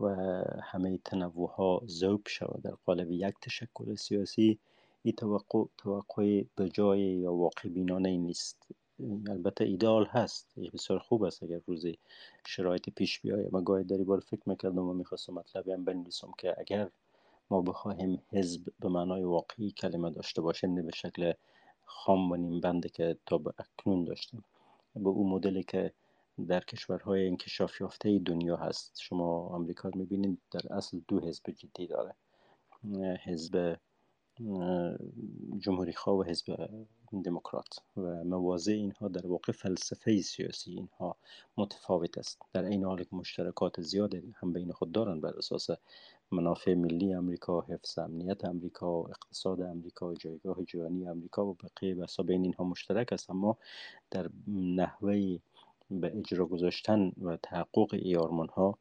و 0.00 0.06
همه 0.62 0.98
تنوع 1.04 1.50
ها 1.50 1.82
ذوب 1.86 2.28
شود. 2.28 2.62
در 2.62 2.74
قالب 2.86 3.10
یک 3.10 3.34
تشکل 3.42 3.94
سیاسی 3.94 4.58
این 5.02 5.14
توقع 5.14 5.64
توقع 5.78 6.42
به 6.56 6.68
جای 6.68 7.00
یا 7.00 7.32
واقع 7.32 7.68
بینانه 7.68 8.16
نیست. 8.16 8.68
البته 9.28 9.64
ایدال 9.64 10.06
هست. 10.06 10.58
بسیار 10.72 10.98
خوب 10.98 11.22
است 11.22 11.42
اگر 11.42 11.60
روزی 11.66 11.98
شرایط 12.46 12.90
پیش 12.90 13.20
بیاید. 13.20 13.54
من 13.54 13.64
گاهی 13.64 13.84
در 13.84 13.96
بار 13.96 14.20
فکر 14.20 14.42
می‌کردم 14.46 14.88
و 14.88 14.92
می‌خواستم 14.92 15.34
مطلبی 15.34 15.72
هم 15.72 15.84
بنویسم 15.84 16.32
که 16.38 16.54
اگر 16.58 16.90
ما 17.50 17.62
بخواهیم 17.62 18.22
حزب 18.32 18.62
به 18.80 18.88
معنای 18.88 19.22
واقعی 19.22 19.70
کلمه 19.70 20.10
داشته 20.10 20.42
باشیم 20.42 20.74
نه 20.74 20.82
به 20.82 20.92
شکل 20.94 21.32
خام 21.84 22.30
و 22.32 22.36
نیم 22.36 22.60
بنده 22.60 22.88
که 22.88 23.16
تا 23.26 23.38
به 23.38 23.52
اکنون 23.58 24.04
داشتیم. 24.04 24.44
به 24.94 25.08
اون 25.08 25.30
مدلی 25.32 25.62
که 25.62 25.92
در 26.48 26.60
کشورهای 26.60 27.26
انکشاف 27.26 27.80
یافته 27.80 28.18
دنیا 28.18 28.56
هست. 28.56 28.98
شما 29.00 29.46
آمریکا 29.46 29.90
می‌بینید 29.94 30.38
در 30.50 30.72
اصل 30.72 31.00
دو 31.08 31.20
حزب 31.20 31.50
جدی 31.50 31.86
داره. 31.86 32.14
حزب 33.24 33.76
جمهوری 35.58 35.92
خواه 35.92 36.16
و 36.16 36.22
حزب 36.22 36.68
دموکرات. 37.24 37.78
و 37.96 38.24
موازه 38.24 38.72
اینها 38.72 39.08
در 39.08 39.26
واقع 39.26 39.52
فلسفه 39.52 40.20
سیاسی 40.20 40.70
اینها 40.70 41.16
متفاوت 41.56 42.18
است. 42.18 42.38
در 42.52 42.64
این 42.64 42.84
حال 42.84 43.04
که 43.04 43.16
مشترکات 43.16 43.80
زیاد 43.80 44.14
هم 44.14 44.52
بین 44.52 44.72
خود 44.72 44.92
دارند 44.92 45.20
بر 45.20 45.36
اساس 45.38 45.68
منافع 46.30 46.74
ملی 46.74 47.14
امریکا 47.14 47.60
حفظ 47.60 47.98
امنیت 47.98 48.44
امریکا 48.44 49.00
اقتصاد 49.00 49.60
امریکا 49.60 50.14
جایگاه 50.14 50.64
جهانی 50.64 51.08
امریکا 51.08 51.46
و 51.46 51.54
بقیه 51.54 51.94
بسا 51.94 52.22
بین 52.22 52.42
اینها 52.42 52.64
مشترک 52.64 53.12
است. 53.12 53.30
اما 53.30 53.56
در 54.10 54.30
نحوه 54.48 55.38
به 55.90 56.18
اجرا 56.18 56.46
گذاشتن 56.46 57.12
و 57.22 57.36
تحقق 57.36 57.94
ای 57.94 58.16
آرمان 58.16 58.48
ها 58.48 58.78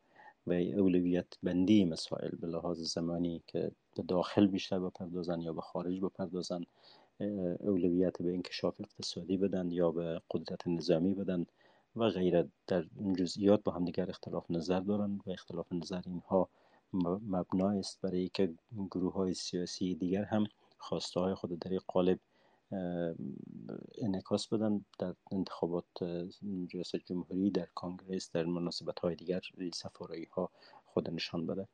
و 0.47 0.53
اولویت 0.53 1.27
بندی 1.43 1.85
مسائل 1.85 2.29
به 2.35 2.47
لحاظ 2.47 2.79
زمانی 2.79 3.41
که 3.47 3.71
به 3.95 4.03
داخل 4.03 4.47
بیشتر 4.47 4.79
بپردازن 4.79 5.41
یا 5.41 5.53
به 5.53 5.61
خارج 5.61 5.99
بپردازن 5.99 6.63
اولویت 7.59 8.21
به 8.21 8.33
انکشاف 8.33 8.81
اقتصادی 8.81 9.37
بدن 9.37 9.71
یا 9.71 9.91
به 9.91 10.21
قدرت 10.31 10.67
نظامی 10.67 11.13
بدن 11.13 11.45
و 11.95 12.09
غیره. 12.09 12.47
در 12.67 12.85
جزئیات 13.17 13.63
با 13.63 13.71
همدیگر 13.71 14.09
اختلاف 14.09 14.51
نظر 14.51 14.79
دارند 14.79 15.21
و 15.25 15.31
اختلاف 15.31 15.73
نظر 15.73 16.01
اینها 16.05 16.49
مبنا 17.27 17.69
است 17.69 18.01
برای 18.01 18.29
که 18.33 18.53
گروه 18.91 19.13
های 19.13 19.33
سیاسی 19.33 19.95
دیگر 19.95 20.23
هم 20.23 20.43
خواسته 20.77 21.19
های 21.19 21.33
خود 21.33 21.59
در 21.59 21.77
قالب 21.87 22.19
انعکاس 23.97 24.47
بدن 24.47 24.85
در 24.99 25.15
انتخابات 25.31 25.85
ریاست 26.73 26.95
جمهوری 26.95 27.51
در 27.51 27.67
کانگرس 27.75 28.31
در 28.31 28.45
مناسبت 28.45 28.99
های 28.99 29.15
دیگر 29.15 29.41
سفارایی 29.73 30.25
ها 30.25 30.49
خود 30.85 31.09
نشان 31.09 31.45
بده. 31.47 31.67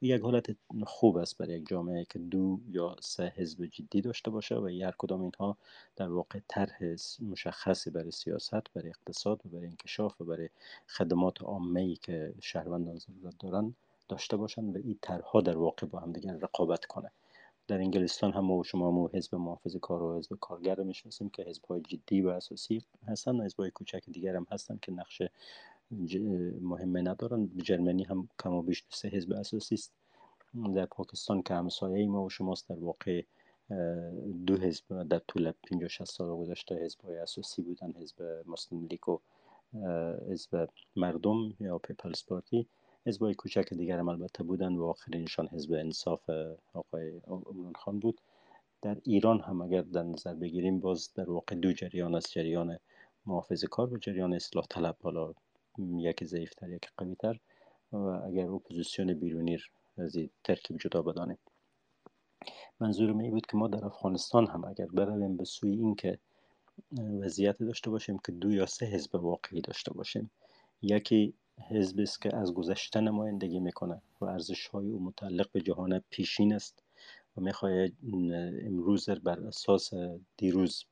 یک 0.00 0.22
حالت 0.22 0.56
خوب 0.86 1.16
است 1.16 1.38
برای 1.38 1.58
یک 1.58 1.68
جامعه 1.68 2.06
که 2.10 2.18
دو 2.18 2.60
یا 2.68 2.96
سه 3.00 3.32
حزب 3.36 3.66
جدی 3.66 4.00
داشته 4.00 4.30
باشه 4.30 4.54
و 4.56 4.66
هر 4.82 4.94
کدام 4.98 5.20
اینها 5.20 5.56
در 5.96 6.08
واقع 6.08 6.40
طرح 6.48 6.78
مشخصی 7.22 7.90
برای 7.90 8.10
سیاست 8.10 8.72
برای 8.74 8.88
اقتصاد 8.88 9.46
و 9.46 9.48
برای 9.48 9.66
انکشاف 9.66 10.20
و 10.20 10.24
برای 10.24 10.48
خدمات 10.86 11.42
عامه 11.42 11.80
ای 11.80 11.96
که 11.96 12.34
شهروندان 12.40 12.98
ضرورت 12.98 13.34
دارن 13.38 13.74
داشته 14.08 14.36
باشند 14.36 14.76
و 14.76 14.78
این 14.84 14.98
طرحها 15.02 15.40
در 15.40 15.56
واقع 15.56 15.86
با 15.86 15.98
هم 15.98 16.12
دیگر 16.12 16.32
رقابت 16.32 16.84
کنه. 16.84 17.10
در 17.68 17.78
انگلستان 17.78 18.32
هم 18.32 18.44
ما 18.44 18.56
و 18.56 18.64
شما 18.64 18.90
مو 18.90 19.08
حزب 19.08 19.34
محافظ 19.34 19.76
کار 19.76 20.02
و 20.02 20.18
حزب 20.18 20.36
کارگر 20.40 20.80
می‌شناسیم 20.80 21.28
که 21.28 21.42
حزب 21.42 21.64
های 21.64 21.80
جدی 21.80 22.20
و 22.20 22.28
اساسی 22.28 22.82
هستن 23.06 23.40
حزب 23.40 23.60
های 23.60 23.70
کوچک 23.70 24.02
دیگر 24.10 24.36
هم 24.36 24.46
هستن 24.50 24.78
که 24.82 24.92
نقش 24.92 25.22
مهمه 26.60 27.02
ندارن. 27.02 27.50
جرمنی 27.56 28.04
هم 28.04 28.28
کم 28.40 28.52
و 28.52 28.62
بیش 28.62 28.84
سه 28.88 29.08
حزب 29.08 29.32
اساسی 29.32 29.74
است. 29.74 29.92
در 30.74 30.86
پاکستان 30.86 31.42
که 31.42 31.54
همسایه 31.54 32.06
ما 32.06 32.24
و 32.24 32.30
شماست 32.30 32.68
در 32.68 32.78
واقع 32.78 33.22
دو 34.46 34.56
حزب 34.56 35.02
در 35.02 35.18
طول 35.18 35.52
50 35.70 35.88
60 35.88 36.04
سال 36.04 36.36
گذشته 36.36 36.74
حزب 36.74 37.00
های 37.00 37.16
اساسی 37.16 37.62
بودن 37.62 37.92
حزب 37.92 38.42
مسلم 38.46 38.86
لیگ 38.86 39.08
و 39.08 39.18
حزب 40.30 40.68
مردم 40.96 41.54
یا 41.60 41.78
People's 41.78 42.24
Party. 42.26 42.66
حزب 43.06 43.22
های 43.22 43.34
کوچک 43.34 43.74
دیگر 43.74 43.98
هم 43.98 44.08
البته 44.08 44.42
بودن 44.42 44.76
و 44.76 44.84
آخرینشان 44.84 45.48
حزب 45.48 45.72
انصاف 45.72 46.30
آقای 46.74 47.20
عمران 47.26 47.72
خان 47.72 47.98
بود. 47.98 48.20
در 48.82 48.96
ایران 49.04 49.40
هم 49.40 49.62
اگر 49.62 49.82
در 49.82 50.02
نظر 50.02 50.34
بگیریم 50.34 50.80
باز 50.80 51.12
در 51.14 51.30
واقع 51.30 51.54
دو 51.54 51.72
جریان 51.72 52.14
است 52.14 52.30
جریان 52.30 52.78
محافظه 53.26 53.64
کار 53.64 53.94
و 53.94 53.98
جریان 53.98 54.34
اصلاح 54.34 54.66
طلب 54.70 54.96
حالا 55.02 55.34
یکی 55.78 56.24
ضعیفتر 56.24 56.70
یکی 56.70 56.88
قویتر 56.96 57.38
و 57.92 57.96
اگر 57.96 58.48
اپوزیسیون 58.50 59.14
بیرونی 59.14 59.58
از 59.98 60.16
ترکیب 60.44 60.76
جدا 60.78 61.02
بدانیم. 61.02 61.38
منظور 62.80 63.12
می 63.12 63.30
بود 63.30 63.46
که 63.46 63.56
ما 63.56 63.68
در 63.68 63.84
افغانستان 63.84 64.46
هم 64.46 64.64
اگر 64.64 64.86
برویم 64.86 65.36
به 65.36 65.44
سوی 65.44 65.70
این 65.70 65.94
که 65.94 66.18
وضعیت 67.20 67.58
داشته 67.58 67.90
باشیم 67.90 68.18
که 68.18 68.32
دو 68.32 68.52
یا 68.52 68.66
سه 68.66 68.86
حزب 68.86 69.14
واقعی 69.14 69.60
داشته 69.60 69.92
باشیم. 69.92 70.30
یکی 70.82 71.34
حزب 71.68 72.00
است 72.00 72.22
که 72.22 72.36
از 72.36 72.54
گذشته 72.54 73.00
نمایندگی 73.00 73.60
می‌کنه 73.60 74.02
و 74.20 74.24
ارزش 74.24 74.66
های 74.66 74.90
او 74.90 75.02
متعلق 75.02 75.52
به 75.52 75.60
جهان 75.60 76.02
پیشین 76.10 76.54
است 76.54 76.82
و 77.36 77.40
می‌خواهد 77.40 77.92
امروز 78.66 79.10
بر 79.10 79.40
اساس 79.40 79.90
دیروز 80.36 80.84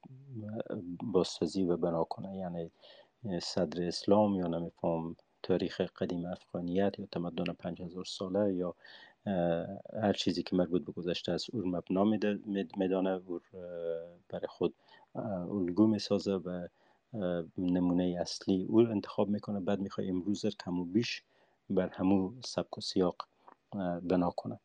بازسازی 1.02 1.64
و 1.64 1.76
بنا 1.76 2.04
کنه 2.04 2.36
یعنی 2.36 2.70
صدر 3.40 3.86
اسلام 3.86 4.34
یا 4.34 4.46
نمیفهم 4.46 5.16
تاریخ 5.42 5.80
قدیم 5.80 6.26
افغانیت 6.26 6.98
یا 6.98 7.06
تمدن 7.12 7.52
پنج 7.52 7.82
ساله 8.06 8.54
یا 8.54 8.74
هر 10.02 10.12
چیزی 10.12 10.42
که 10.42 10.56
مربوط 10.56 10.84
به 10.84 10.92
گذشته 10.92 11.32
است 11.32 11.54
او 11.54 11.62
مبنا 11.66 12.04
میدانه 12.76 13.20
او 13.26 13.40
برای 14.28 14.46
خود 14.48 14.74
الگو 15.50 15.86
می‌سازه 15.86 16.32
و 16.34 16.68
نمونه 17.58 18.16
اصلی 18.20 18.66
او 18.68 18.78
انتخاب 18.78 19.28
می‌کنه 19.28 19.60
بعد 19.60 19.80
می‌خواد 19.80 20.06
امروز 20.08 20.46
کم 20.46 20.80
و 20.80 20.84
بیش 20.84 21.22
بر 21.70 21.88
همو 21.88 22.32
سبک 22.44 22.78
و 22.78 22.80
سیاق 22.80 23.16
بنا 24.02 24.30
کنه. 24.30 24.58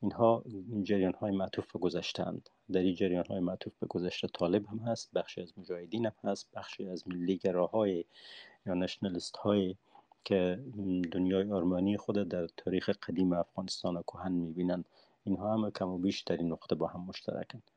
اینها 0.00 0.44
جریان 0.82 1.12
های 1.12 1.36
معطوف 1.36 1.72
به 1.72 1.78
گذشتند 1.78 2.50
در 2.72 2.80
این 2.80 2.94
جریان 2.94 3.24
های 3.24 3.40
معطوف 3.40 3.72
به 3.80 3.86
گذشته 3.86 4.28
طالب 4.28 4.66
هم 4.66 4.78
هست 4.78 5.12
بخشی 5.12 5.40
از 5.40 5.52
مجاهدین 5.58 6.06
هم 6.06 6.30
هست 6.30 6.48
بخشی 6.54 6.88
از 6.88 7.08
ملی 7.08 7.40
های 7.72 8.04
یا 8.66 8.74
نشنلیست 8.74 9.36
های 9.36 9.76
که 10.24 10.64
دنیای 11.12 11.52
آرمانی 11.52 11.96
خود 11.96 12.28
در 12.28 12.46
تاریخ 12.56 12.88
قدیم 12.88 13.32
افغانستان 13.32 13.96
و 13.96 14.02
کهن 14.02 14.32
می‌بینند. 14.32 14.84
اینها 15.24 15.54
هم 15.54 15.70
کم 15.70 15.88
و 15.88 15.98
بیش 15.98 16.22
در 16.22 16.36
این 16.36 16.52
نقطه 16.52 16.74
با 16.74 16.86
هم 16.86 17.00
مشترکند 17.00 17.70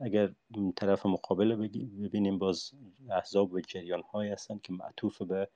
اگر 0.00 0.30
طرف 0.76 1.06
مقابل 1.06 1.56
ببینیم 2.02 2.38
باز 2.38 2.70
احزاب 3.10 3.52
و 3.52 3.60
جریان 3.60 4.02
های 4.02 4.28
هستند 4.28 4.62
که 4.62 4.72
معطوف 4.72 5.22
به 5.22 5.48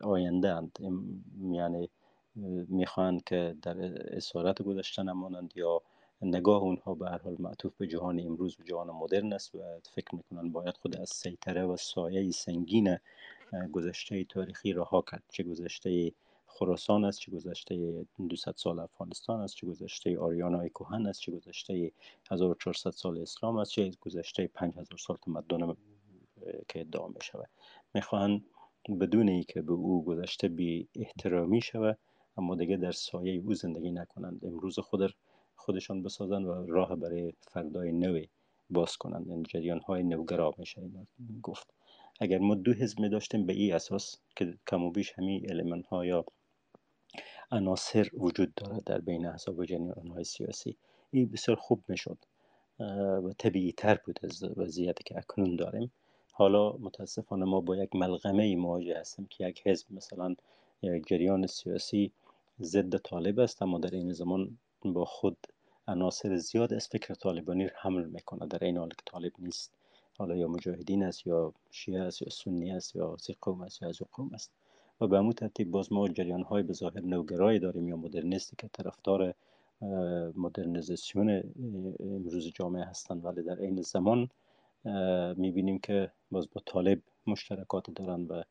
آینده 0.00 0.52
اند. 0.52 0.78
یعنی 1.52 1.90
می‌خواهند 2.68 3.24
که 3.24 3.56
در 3.62 3.76
اسارت 4.16 4.62
گذشته 4.62 5.02
نمانند 5.02 5.52
یا 5.56 5.82
نگاه 6.22 6.62
اونها 6.62 6.94
به 6.94 7.10
هر 7.10 7.18
حال 7.18 7.36
معطوف 7.38 7.76
به 7.76 7.86
جهان 7.86 8.20
امروز 8.20 8.60
و 8.60 8.62
جهان 8.62 8.90
مدرن 8.90 9.32
است 9.32 9.54
و 9.54 9.58
فکر 9.94 10.14
می‌کنن 10.14 10.52
باید 10.52 10.76
خود 10.76 10.96
از 10.96 11.08
سیطره 11.08 11.64
و 11.64 11.76
سایه 11.76 12.30
سنگین 12.30 12.98
گذشته 13.72 14.24
تاریخی 14.24 14.72
رها 14.72 15.04
کرد 15.10 15.22
چه 15.32 15.42
گذشته 15.42 16.12
خراسان 16.58 17.04
است 17.04 17.18
چه 17.20 17.32
گذشته 17.32 18.04
200 18.28 18.56
سال 18.56 18.78
افغانستان 18.78 19.40
است 19.40 19.54
چه 19.54 19.66
گذشته 19.66 20.18
آریانای 20.18 20.68
کهن 20.68 21.06
است 21.06 21.20
چه 21.20 21.32
گذشته 21.32 21.92
1400 22.30 22.90
سال 22.90 23.18
اسلام 23.18 23.56
است 23.56 23.70
چه 23.70 23.90
گذشته 24.00 24.46
5000 24.46 24.98
سال 24.98 25.16
تمدن 25.16 25.76
که 26.68 26.80
ادعا 26.80 27.08
می 27.08 27.20
شود 27.22 27.48
می‌خواهند 27.94 28.44
بدون 29.00 29.28
ای 29.28 29.44
که 29.44 29.62
به 29.62 29.72
او 29.72 30.04
گذشته 30.04 30.48
بی 30.48 30.88
احترامی 30.94 31.60
شود 31.60 31.98
اما 32.36 32.54
دیگه 32.54 32.76
در 32.76 32.92
سایه 32.92 33.40
او 33.40 33.54
زندگی 33.54 33.90
نکنند. 33.90 34.44
امروز 34.44 34.78
خود 34.78 35.14
خودشان 35.56 36.02
بسازند 36.02 36.46
و 36.46 36.66
راه 36.66 36.96
برای 36.96 37.32
فردای 37.40 37.92
نوی 37.92 38.28
باز 38.70 38.96
کنند. 38.96 39.30
این 39.30 39.42
جریان 39.42 39.80
های 39.80 40.02
نوگرا 40.02 40.54
میشه 40.58 40.82
گفت. 41.42 41.74
اگر 42.20 42.38
ما 42.38 42.54
دو 42.54 42.72
حزب 42.72 43.08
داشتیم 43.08 43.46
به 43.46 43.52
این 43.52 43.74
اساس 43.74 44.20
که 44.36 44.58
کم 44.68 44.82
و 44.82 44.90
بیش 44.90 45.12
همین 45.12 45.50
علمان 45.50 45.82
ها 45.82 46.06
یا 46.06 46.24
عناصر 47.52 48.10
وجود 48.14 48.54
دارد 48.54 48.84
در 48.84 48.98
بین 48.98 49.26
احزاب 49.26 49.58
و 49.58 49.64
جریان 49.64 50.08
های 50.14 50.24
سیاسی. 50.24 50.76
این 51.10 51.26
بسیار 51.28 51.56
خوب 51.56 51.82
می‌شد 51.88 52.18
و 53.24 53.32
طبیعی 53.38 53.72
تر 53.72 53.94
بود 53.94 54.20
از 54.22 54.42
وضعیتی 54.56 55.04
که 55.04 55.18
اکنون 55.18 55.56
داریم. 55.56 55.92
حالا 56.32 56.72
متاسفانه 56.72 57.44
ما 57.44 57.60
با 57.60 57.76
یک 57.76 57.96
ملغمه 57.96 58.56
مواجه 58.56 58.98
هستیم 59.00 59.26
که 59.30 59.46
یک 59.46 59.62
حزب 59.66 59.86
مثلا 59.90 60.34
یک 60.82 61.06
جریان 61.06 61.46
سیاسی 61.46 62.12
ضد 62.60 62.96
طالب 62.96 63.38
است 63.40 63.62
اما 63.62 63.78
در 63.78 63.90
این 63.90 64.12
زمان 64.12 64.58
با 64.84 65.04
خود 65.04 65.36
عناصر 65.88 66.36
زیاد 66.36 66.74
از 66.74 66.88
فکر 66.88 67.14
طالبانی 67.14 67.68
حمل 67.76 68.06
می‌کنه 68.06 68.46
در 68.46 68.64
این 68.64 68.76
حال 68.76 68.88
که 68.88 69.02
طالب 69.06 69.32
نیست 69.38 69.72
حالا 70.18 70.36
یا 70.36 70.48
مجاهدین 70.48 71.02
است 71.04 71.26
یا 71.26 71.52
شیعه 71.70 72.02
است 72.02 72.22
یا 72.22 72.28
سنی 72.30 72.72
است 72.72 72.96
یا 72.96 73.12
از 73.12 73.30
است 73.64 73.82
یا 73.82 73.88
از 73.88 73.98
قوم 74.12 74.34
است. 74.34 74.52
و 75.00 75.06
به 75.06 75.18
همون 75.18 75.32
ترتیب 75.32 75.70
باز 75.70 75.92
ما 75.92 76.08
جریان 76.08 76.42
های 76.42 76.62
به 76.62 76.72
ظاهر 76.72 77.00
نوگرای 77.00 77.58
داریم 77.58 77.88
یا 77.88 77.96
مدرنیستی 77.96 78.56
که 78.58 78.68
طرفدار 78.72 79.34
مدرنیزاسیون 80.36 81.42
امروز 82.00 82.52
جامعه 82.54 82.84
هستند 82.84 83.24
ولی 83.24 83.42
در 83.42 83.60
این 83.60 83.82
زمان 83.82 84.28
می‌بینیم 85.36 85.78
که 85.78 86.10
باز 86.30 86.48
با 86.52 86.62
طالب 86.66 87.02
مشترکات 87.26 87.90
دارند 87.90 88.30
و 88.30 88.42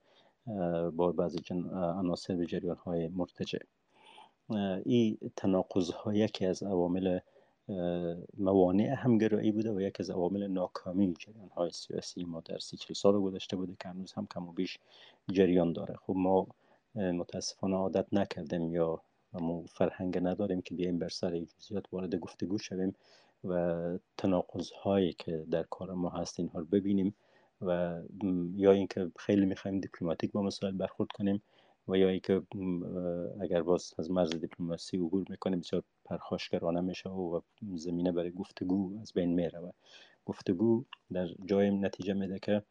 با 0.92 1.12
بعضی 1.12 1.40
عناصر 1.74 2.36
به 2.36 2.46
جریان 2.46 2.76
های 2.76 3.08
مرتجع 3.08 3.60
این 4.86 5.18
تناقض 5.36 5.90
ها 5.90 6.14
یکی 6.14 6.46
از 6.46 6.64
عوامل 6.64 7.20
موانع 8.38 8.93
همگرایی 8.97 9.51
بوده 9.51 9.71
و 9.71 9.82
یکی 9.82 10.04
از 10.04 10.10
عوامل 10.10 10.47
ناکامی 10.47 11.13
جریان 11.19 11.49
های 11.49 11.71
سیاسی 11.71 12.23
ما 12.23 12.41
در 12.41 12.60
سی 12.60 12.78
چل 12.78 12.93
سال 12.93 13.21
گذشته 13.21 13.56
بوده 13.56 13.75
که 13.80 13.89
هنوز 13.89 14.13
هم 14.13 14.28
کم 14.32 14.47
و 14.47 14.51
بیش 14.51 14.78
جریان 15.32 15.73
داره. 15.73 15.95
خب 15.95 16.13
ما 16.17 16.47
متاسفانه 16.95 17.75
عادت 17.75 18.13
نکردیم 18.13 18.71
یا 18.71 19.01
ما 19.34 19.63
فرهنگ 19.65 20.17
نداریم 20.21 20.62
که 20.62 20.75
بیایم 20.75 20.99
بر 20.99 21.10
سر 21.10 21.39
جزئیات 21.39 21.86
وارد 21.91 22.15
گفتگو 22.15 22.58
شویم 22.58 22.95
و 23.43 23.99
تناقض 24.17 24.71
هایی 24.71 25.13
که 25.13 25.45
در 25.51 25.63
کار 25.63 25.93
ما 25.93 26.10
هست 26.10 26.39
اینها 26.39 26.60
رو 26.60 26.65
ببینیم 26.65 27.15
و 27.62 28.01
یا 28.56 28.71
اینکه 28.71 29.12
خیلی 29.19 29.45
می‌خوایم 29.45 29.80
دیپلماتیک 29.80 30.32
با 30.32 30.41
مسائل 30.41 30.73
برخورد 30.73 31.12
کنیم 31.12 31.41
و 31.88 31.97
یا 31.97 32.10
اینکه 32.10 32.41
اگر 33.41 33.62
باز 33.62 33.93
از 33.97 34.12
مرز 34.12 34.36
دیپلماسی 34.36 34.97
عبور 34.97 35.25
می‌کنیم 35.30 35.60
بسیار 35.60 35.84
پرخاشگرانه 36.06 36.82
میشه 36.82 37.10
و 37.10 37.41
زمینه 37.76 38.12
برای 38.12 38.32
گفتگو 38.32 39.00
از 39.02 39.13
بین 39.13 39.34
میره 39.34 39.60
و 39.60 39.72
گفتگو 40.26 40.86
در 41.12 41.28
جای 41.46 41.72
نتیجه 41.72 42.13
میده 42.13 42.39
که 42.39 42.63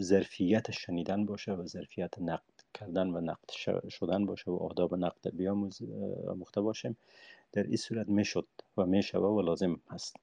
ظرفیت 0.00 0.70
شنیدن 0.70 1.26
باشه 1.26 1.52
و 1.52 1.66
ظرفیت 1.66 2.18
نقد 2.18 2.42
کردن 2.74 3.08
و 3.10 3.20
نقد 3.20 3.50
شدن 3.88 4.26
باشه 4.26 4.50
و 4.50 4.56
آداب 4.56 4.94
نقد 4.94 5.36
بیاموز 5.36 5.82
مخته 6.36 6.60
باشیم. 6.60 6.96
در 7.52 7.62
این 7.62 7.76
صورت 7.76 8.08
می‌شد 8.08 8.46
و 8.76 8.86
میشه 8.86 9.18
و 9.18 9.42
لازم 9.42 9.80
هست 9.90 10.16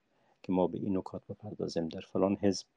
که 0.44 0.52
ما 0.52 0.68
به 0.68 0.78
این 0.78 0.98
نکات 0.98 1.28
بپردازیم. 1.28 1.90
در 1.90 2.02
فلان 2.02 2.38
حزب 2.42 2.68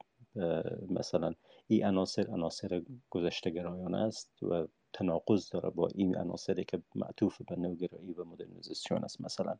مثلا 0.89 1.33
این 1.67 1.85
عناصر 1.85 2.27
عناصر 2.27 2.81
گذشته 3.09 3.49
گرایانه 3.49 3.97
است 3.97 4.43
و 4.43 4.67
تناقض 4.93 5.49
داره 5.49 5.69
با 5.69 5.87
این 5.95 6.17
عناصری 6.17 6.63
که 6.63 6.81
معطوف 6.95 7.41
به 7.41 7.55
نوگرایی 7.55 8.13
و 8.13 8.23
مدرنیزاسیون 8.23 9.03
است. 9.03 9.21
مثلا 9.21 9.57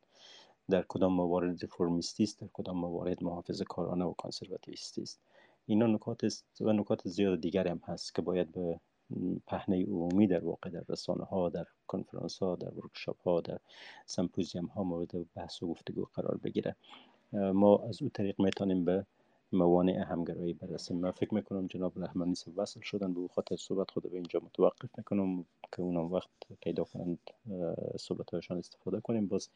در 0.70 0.84
کدام 0.88 1.12
موارد 1.12 1.60
ریفورمیستی 1.60 2.22
است 2.22 2.40
در 2.40 2.48
کدام 2.52 2.78
موارد 2.78 3.24
محافظه 3.24 3.64
کارانه 3.64 4.04
و 4.04 4.12
کانسرواتیویستی 4.12 5.02
است. 5.02 5.20
اینا 5.66 5.86
نکات 5.86 6.24
است 6.24 6.44
و 6.60 6.72
نکات 6.72 7.08
زیاد 7.08 7.40
دیگر 7.40 7.68
هم 7.68 7.80
هست 7.84 8.14
که 8.14 8.22
باید 8.22 8.52
به 8.52 8.80
پهنه 9.46 9.84
عمومی 9.84 10.26
در 10.26 10.44
واقع 10.44 10.70
در 10.70 10.84
رسانه 10.88 11.24
ها 11.24 11.48
در 11.48 11.64
کنفرانس 11.86 12.38
ها 12.38 12.56
در 12.56 12.74
ورکشاپ 12.74 13.22
ها 13.22 13.40
در 13.40 13.58
سمپوزیوم 14.06 14.66
ها 14.66 14.82
مورد 14.82 15.32
بحث 15.34 15.62
و 15.62 15.66
گفتگو 15.66 16.06
قرار 16.14 16.36
بگیره. 16.36 16.76
ما 17.32 17.78
از 17.88 18.02
او 18.02 18.08
طریق 18.08 18.40
می‌تونیم 18.40 18.84
به 18.84 19.06
موانع 19.52 20.04
همگرایی 20.10 20.52
برسیم 20.52 20.96
من. 20.96 21.10
فکر 21.10 21.34
می‌کنم 21.34 21.66
جناب 21.66 21.92
رحمانی 22.04 22.34
وصل 22.56 22.80
شدن 22.80 23.14
به 23.14 23.20
خاطر 23.34 23.56
صحبت 23.56 23.90
خود 23.90 24.10
به 24.10 24.16
اینجا 24.16 24.40
متوقف 24.44 24.98
می‌کنم 24.98 25.44
که 25.72 25.82
اونم 25.82 26.12
وقت 26.12 26.28
پیدا 26.62 26.84
کنند 26.84 27.18
صحبت 27.98 28.30
هایشان 28.30 28.58
استفاده 28.58 29.00
کنیم. 29.00 29.26
باز 29.26 29.48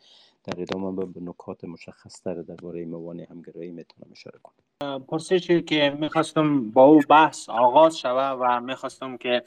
در 0.44 0.62
ادامه 0.62 1.06
به 1.06 1.20
نکات 1.20 1.64
مشخص 1.64 2.22
تر 2.22 2.34
درباره 2.34 2.84
موانع 2.84 3.26
همگرایی 3.30 3.70
می‌تونم 3.70 4.08
اشاره 4.12 4.38
کنم. 4.42 4.54
پرسشی 5.08 5.62
که 5.62 5.96
می‌خواستم 6.00 6.70
با 6.70 6.84
او 6.84 7.00
بحث 7.08 7.48
آغاز 7.48 7.98
شوه 7.98 8.30
و 8.40 8.60
می‌خواستم 8.60 9.16
که 9.16 9.42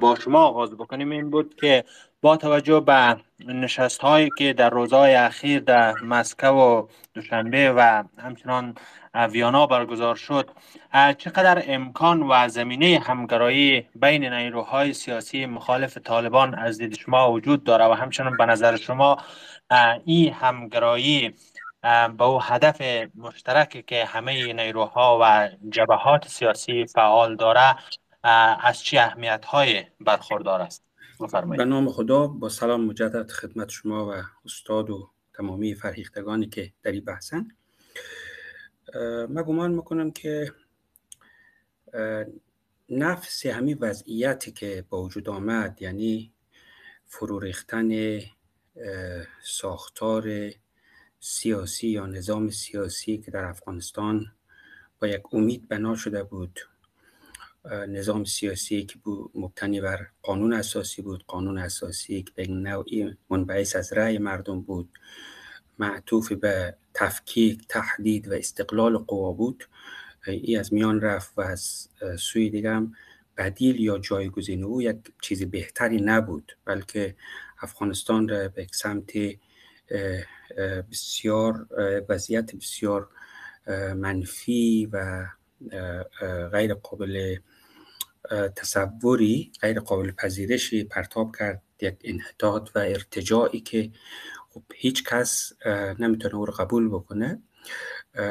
با 0.00 0.14
شما 0.14 0.38
آغاز 0.38 0.70
بکنیم 0.70 1.10
این 1.10 1.30
بود 1.30 1.54
که 1.54 1.84
با 2.24 2.36
توجه 2.36 2.80
به 2.80 3.16
نشست 3.46 4.00
هایی 4.00 4.30
که 4.38 4.52
در 4.52 4.70
روزهای 4.70 5.14
اخیر 5.14 5.60
در 5.60 5.92
مسکو 5.92 6.46
و 6.46 6.86
دوشنبه 7.14 7.72
و 7.72 8.04
همچنان 8.18 8.74
ویانا 9.14 9.66
برگزار 9.66 10.16
شد 10.16 10.50
چقدر 11.18 11.62
امکان 11.66 12.22
و 12.22 12.48
زمینه 12.48 12.98
همگرایی 12.98 13.88
بین 13.94 14.32
نیروهای 14.32 14.92
سیاسی 14.92 15.46
مخالف 15.46 15.98
طالبان 15.98 16.54
از 16.54 16.78
دید 16.78 16.94
شما 16.94 17.32
وجود 17.32 17.64
داره 17.64 17.84
و 17.84 17.92
همچنان 17.92 18.36
به 18.36 18.46
نظر 18.46 18.76
شما 18.76 19.16
این 20.04 20.32
همگرایی 20.32 21.34
به 22.16 22.24
او 22.24 22.42
هدف 22.42 22.80
مشترکی 23.14 23.82
که 23.82 24.04
همه 24.04 24.52
نیروها 24.52 25.18
و 25.22 25.48
جبهات 25.70 26.28
سیاسی 26.28 26.86
فعال 26.86 27.36
داره 27.36 27.76
از 28.62 28.84
چه 28.84 29.00
اهمیت 29.00 29.44
های 29.44 29.84
برخوردار 30.00 30.62
است؟ 30.62 30.83
به 31.56 31.64
نام 31.64 31.90
خدا 31.90 32.26
با 32.26 32.48
سلام 32.48 32.84
مجدد 32.84 33.30
خدمت 33.30 33.68
شما 33.68 34.08
و 34.10 34.22
استاد 34.44 34.90
و 34.90 35.10
تمامی 35.34 35.74
فرهیختگانی 35.74 36.46
که 36.46 36.72
در 36.82 36.92
این 36.92 37.04
بحثن. 37.04 37.48
من 39.28 39.42
گمان 39.42 39.72
می‌کنم 39.72 40.10
که 40.10 40.52
نفس 42.88 43.46
همین 43.46 43.78
وضعیتی 43.80 44.52
که 44.52 44.84
با 44.88 45.02
وجود 45.02 45.28
آمد 45.28 45.82
یعنی 45.82 46.32
فرو 47.04 47.38
ریختن 47.38 48.20
ساختار 49.42 50.50
سیاسی 51.20 51.88
یا 51.88 52.06
نظام 52.06 52.50
سیاسی 52.50 53.18
که 53.18 53.30
در 53.30 53.44
افغانستان 53.44 54.26
با 55.00 55.06
یک 55.06 55.22
امید 55.32 55.68
بنا 55.68 55.96
شده 55.96 56.22
بود. 56.22 56.60
نظام 57.88 58.24
سیاسی 58.24 58.82
که 58.84 58.98
مبتنی 59.34 59.80
بر 59.80 60.06
قانون 60.22 60.52
اساسی 60.52 61.02
بود. 61.02 61.24
قانون 61.26 61.58
اساسی 61.58 62.22
که 62.22 62.32
به 62.34 62.46
نوعی 62.46 63.16
منبعث 63.30 63.76
از 63.76 63.92
رأی 63.92 64.18
مردم 64.18 64.60
بود. 64.60 64.88
معطوف 65.78 66.32
به 66.32 66.76
تفکیک 66.94 67.68
تحدید 67.68 68.28
و 68.28 68.34
استقلال 68.34 68.98
قوا 68.98 69.32
بود. 69.32 69.68
ای 70.26 70.56
از 70.56 70.72
میان 70.72 71.00
رفت 71.00 71.38
و 71.38 71.40
از 71.40 71.88
سوی 72.18 72.50
دیگه 72.50 72.86
بدیل 73.36 73.80
یا 73.80 73.98
جایگزین 73.98 74.64
او 74.64 74.82
یک 74.82 74.96
چیز 75.22 75.42
بهتری 75.42 76.00
نبود 76.00 76.56
بلکه 76.64 77.16
افغانستان 77.60 78.28
را 78.28 78.48
به 78.48 78.66
سمت 78.72 79.12
بسیار 80.90 81.66
وضعیت 82.08 82.56
بسیار 82.56 83.08
منفی 83.96 84.88
و 84.92 85.26
غیر 86.52 86.74
قابل 86.74 87.36
تصوری 88.56 89.52
غیر 89.60 89.80
قابل 89.80 90.10
پذیرشی 90.10 90.84
پرتاب 90.84 91.36
کرد 91.38 91.62
یک 91.80 91.96
انحطاط 92.04 92.70
و 92.74 92.78
ارتجاعی 92.78 93.60
که 93.60 93.90
خب 94.50 94.62
هیچ 94.74 95.04
کس 95.04 95.52
نمی‌تونه 95.98 96.34
او 96.34 96.46
رو 96.46 96.52
قبول 96.52 96.88
بکنه. 96.88 97.42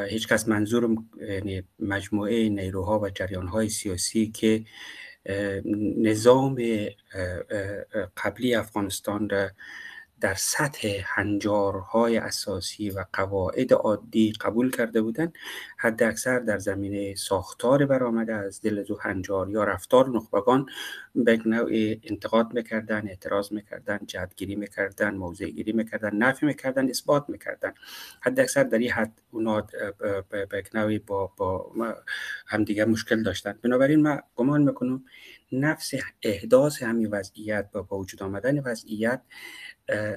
هیچ 0.08 0.28
کس 0.28 0.48
منظور 0.48 0.96
یعنی 1.28 1.62
مجموعه 1.78 2.48
نیروها 2.48 3.00
و 3.00 3.10
جریانهای 3.10 3.68
سیاسی 3.68 4.30
که 4.30 4.64
نظام 5.96 6.56
قبلی 8.16 8.54
افغانستان 8.54 9.28
را 9.28 9.50
در 10.20 10.34
سطح 10.34 11.00
هنجارهای 11.04 12.16
اساسی 12.16 12.90
و 12.90 13.04
قواعد 13.12 13.72
عادی 13.72 14.32
قبول 14.40 14.70
کرده 14.70 15.02
بودند. 15.02 15.34
حد 15.78 16.02
اکثر 16.02 16.38
در 16.38 16.58
زمینه 16.58 17.14
ساختار 17.14 17.86
برآمده 17.86 18.34
از 18.34 18.60
دل 18.60 18.82
دو 18.82 18.98
هنجار 19.00 19.50
یا 19.50 19.64
رفتار 19.64 20.08
نخبگان 20.08 20.66
به 21.14 21.40
نوع 21.46 21.70
انتقاد 22.02 22.54
می‌کردن 22.54 23.08
اعتراض 23.08 23.52
می‌کردن 23.52 23.98
جدگیری 24.06 24.56
می‌کردن 24.56 25.14
موضع 25.14 25.46
گیری 25.46 25.72
می‌کردن 25.72 26.16
نفی 26.16 26.46
می‌کردن 26.46 26.90
اثبات 26.90 27.24
می‌کردن 27.28 27.74
حد 28.20 28.40
اکثر 28.40 28.62
در 28.62 28.78
این 28.78 28.90
حد 28.90 29.20
اونا 29.30 29.66
به 30.28 30.62
نوعی 30.74 30.98
با, 30.98 31.32
با 31.36 31.72
همدیگه 32.46 32.84
مشکل 32.84 33.22
داشتن 33.22 33.58
بنابراین 33.62 34.02
من 34.02 34.20
گمان 34.36 34.62
می‌کنم 34.62 35.04
نفس 35.52 35.90
احداث 36.22 36.82
همین 36.82 37.10
وضعیت 37.10 37.70
با 37.72 37.98
وجود 37.98 38.22
آمدن 38.22 38.58
وضعیت 38.58 39.20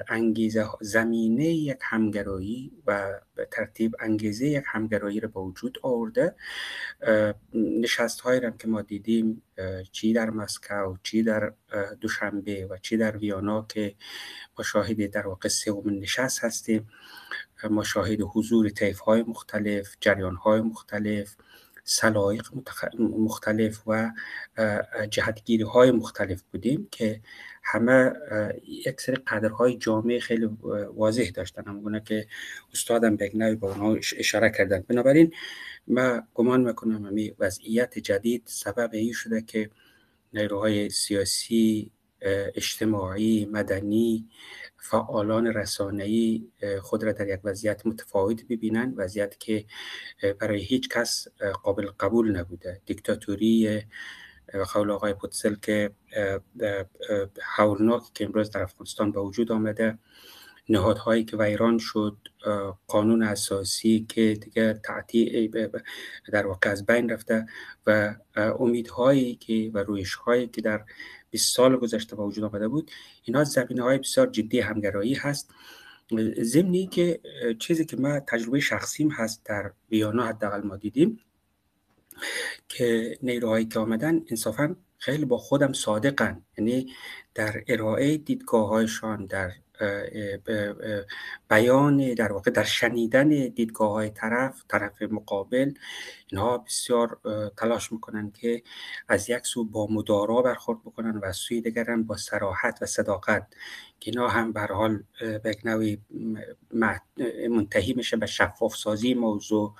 انگیزه 0.08 0.66
زمینه 0.80 1.44
یک 1.44 1.78
همگرایی 1.82 2.72
و 2.86 3.20
به 3.34 3.48
ترتیب 3.50 3.96
انگیزه 4.00 4.46
یک 4.46 4.64
همگرایی 4.66 5.20
رو 5.20 5.28
به 5.28 5.40
وجود 5.40 5.78
آورده. 5.82 6.34
نشست 7.54 8.20
هایی 8.20 8.44
هم 8.44 8.56
که 8.56 8.68
ما 8.68 8.82
دیدیم 8.82 9.42
چی 9.92 10.12
در 10.12 10.30
مسکو 10.30 10.96
چی 11.02 11.22
در 11.22 11.52
دوشنبه 12.00 12.66
و 12.66 12.76
چی 12.76 12.96
در 12.96 13.16
ویانا 13.16 13.66
که 13.68 13.94
ما 14.58 14.64
شاهد 14.64 15.10
در 15.10 15.26
واقع 15.26 15.48
سومین 15.48 16.00
نشست 16.00 16.44
هستیم. 16.44 16.88
ما 17.70 17.84
شاهد 17.84 18.18
حضور 18.20 18.68
طیف 18.68 18.98
های 18.98 19.22
مختلف 19.22 19.96
جریان 20.00 20.36
های 20.36 20.60
مختلف. 20.60 21.36
سلایق 21.90 22.48
مختلف 22.98 23.82
و 23.86 24.10
جهتگیری 25.10 25.62
های 25.62 25.90
مختلف 25.90 26.42
بودیم 26.52 26.88
که 26.90 27.20
همه 27.62 28.12
یک 28.66 29.00
سری 29.00 29.16
قدرهای 29.16 29.76
جامعه 29.76 30.20
خیلی 30.20 30.48
واضح 30.94 31.30
داشتن. 31.30 31.64
همونه 31.66 32.00
که 32.00 32.26
استادم 32.72 33.16
بگنوی 33.16 33.54
با 33.54 33.68
اونها 33.68 33.96
اشاره 34.18 34.50
کردن. 34.50 34.84
بنابراین 34.88 35.32
ما 35.86 36.22
گمان 36.34 36.60
می‌کنم 36.60 37.06
همی 37.06 37.34
وضعیت 37.38 37.98
جدید 37.98 38.42
سبب 38.46 38.90
این 38.92 39.12
شده 39.12 39.42
که 39.42 39.70
نیروهای 40.32 40.90
سیاسی 40.90 41.90
اجتماعی 42.22 43.48
مدنی 43.52 44.28
فعالان 44.76 45.46
رسانه‌ای 45.46 46.48
خود 46.80 47.04
را 47.04 47.12
در 47.12 47.28
یک 47.28 47.40
وضعیت 47.44 47.86
متفاوت 47.86 48.44
ببینند. 48.48 48.94
وضعیت 48.96 49.38
که 49.38 49.64
برای 50.40 50.60
هیچ 50.60 50.88
کس 50.88 51.28
قابل 51.62 51.86
قبول 52.00 52.36
نبوده. 52.36 52.80
دیکتاتوری 52.86 53.82
قول 54.74 54.90
آقای 54.90 55.14
پوتسل 55.14 55.54
که 55.54 55.90
حولناک 57.56 58.02
که 58.14 58.24
امروز 58.24 58.50
در 58.50 58.62
افغانستان 58.62 59.12
به 59.12 59.20
وجود 59.20 59.52
آمده. 59.52 59.98
نهادهایی 60.70 61.24
که 61.24 61.36
ویران 61.36 61.78
شد 61.78 62.16
قانون 62.86 63.22
اساسی 63.22 64.06
که 64.08 64.38
دیگه 64.40 64.80
تعطیع 64.84 65.50
در 66.32 66.46
واقع 66.46 66.70
از 66.70 66.86
بین 66.86 67.08
رفته 67.10 67.46
و 67.86 68.14
امیدهایی 68.36 69.34
که 69.34 69.70
و 69.74 69.78
رویشهایی 69.78 70.46
که 70.46 70.60
در 70.60 70.84
20 71.30 71.56
سال 71.56 71.76
گذشته 71.76 72.16
به 72.16 72.22
وجود 72.22 72.44
آمده 72.44 72.68
بود. 72.68 72.90
اینا 73.22 73.44
زمینه 73.44 73.82
های 73.82 73.98
بسیار 73.98 74.26
جدی 74.26 74.60
همگرایی 74.60 75.14
هست. 75.14 75.50
ضمنی 76.42 76.86
که 76.86 77.20
چیزی 77.58 77.84
که 77.84 77.96
ما 77.96 78.20
تجربه 78.20 78.60
شخصیم 78.60 79.10
هست 79.10 79.44
در 79.44 79.72
ویانا 79.90 80.26
حداقل 80.26 80.62
ما 80.62 80.76
دیدیم 80.76 81.20
که 82.68 83.18
نیروهایی 83.22 83.66
که 83.66 83.78
آمدن 83.78 84.24
انصافا 84.30 84.76
خیلی 84.98 85.24
با 85.24 85.38
خودم 85.38 85.72
صادقن. 85.72 86.42
یعنی 86.58 86.92
در 87.34 87.64
ارائه 87.68 88.16
دیدگاه 88.16 88.68
هایشان 88.68 89.26
در 89.26 89.52
بیان 91.48 92.14
در 92.14 92.32
واقع 92.32 92.50
در 92.50 92.64
شنیدن 92.64 93.28
دیدگاه 93.28 93.90
های 93.90 94.10
طرف 94.10 94.64
طرف 94.68 95.02
مقابل 95.02 95.72
اینها 96.26 96.58
بسیار 96.58 97.18
تلاش 97.56 97.92
می‌کنن 97.92 98.30
که 98.30 98.62
از 99.08 99.30
یک 99.30 99.46
سو 99.46 99.64
با 99.64 99.86
مدارا 99.90 100.42
برخورد 100.42 100.80
بکنن 100.80 101.18
و 101.18 101.24
از 101.24 101.36
سوی 101.36 101.60
دیگر 101.60 101.96
با 101.96 102.16
سراحت 102.16 102.78
و 102.82 102.86
صداقت 102.86 103.46
که 104.00 104.10
اینا 104.10 104.28
هم 104.28 104.52
به 104.52 104.60
حال 104.60 105.02
به 105.20 105.56
نوعی 105.64 105.98
منتهی 107.50 107.92
میشه 107.92 108.16
به 108.16 108.26
شفاف 108.26 108.76
سازی 108.76 109.14
موضوع 109.14 109.74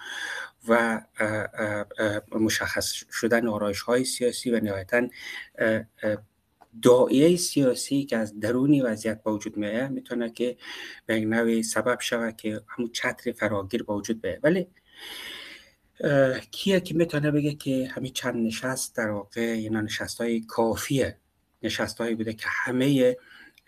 و 0.69 1.01
مشخص 2.33 2.93
شدن 3.13 3.49
آرایش 3.49 3.81
های 3.81 4.05
سیاسی 4.05 4.51
و 4.51 4.61
نهایتا 4.61 5.09
دائیه 6.83 7.37
سیاسی 7.37 8.05
که 8.05 8.17
از 8.17 8.41
درونی 8.41 8.83
وضعیت 8.83 9.23
با 9.23 9.35
وجود 9.35 9.57
می‌تونه 9.57 10.31
که 10.31 10.57
به 11.07 11.21
نوعی 11.21 11.63
سبب 11.63 12.01
شود 12.01 12.37
که 12.37 12.61
همون 12.69 12.91
چتر 12.93 13.33
فراگیر 13.33 13.83
با 13.83 13.97
وجود 13.97 14.25
ولی 14.43 14.67
کیه 16.51 16.81
که 16.81 16.95
می‌تونه 16.95 17.31
بگه 17.31 17.55
که 17.55 17.89
همین 17.89 18.13
چند 18.13 18.47
نشست 18.47 18.97
در 18.97 19.11
واقع 19.11 19.41
اینا 19.41 19.81
نشست 19.81 20.21
های 20.21 20.41
کافیه؟ 20.41 21.17
نشست 21.63 21.99
هایی 21.99 22.15
بوده 22.15 22.33
که 22.33 22.47
همه 22.49 23.17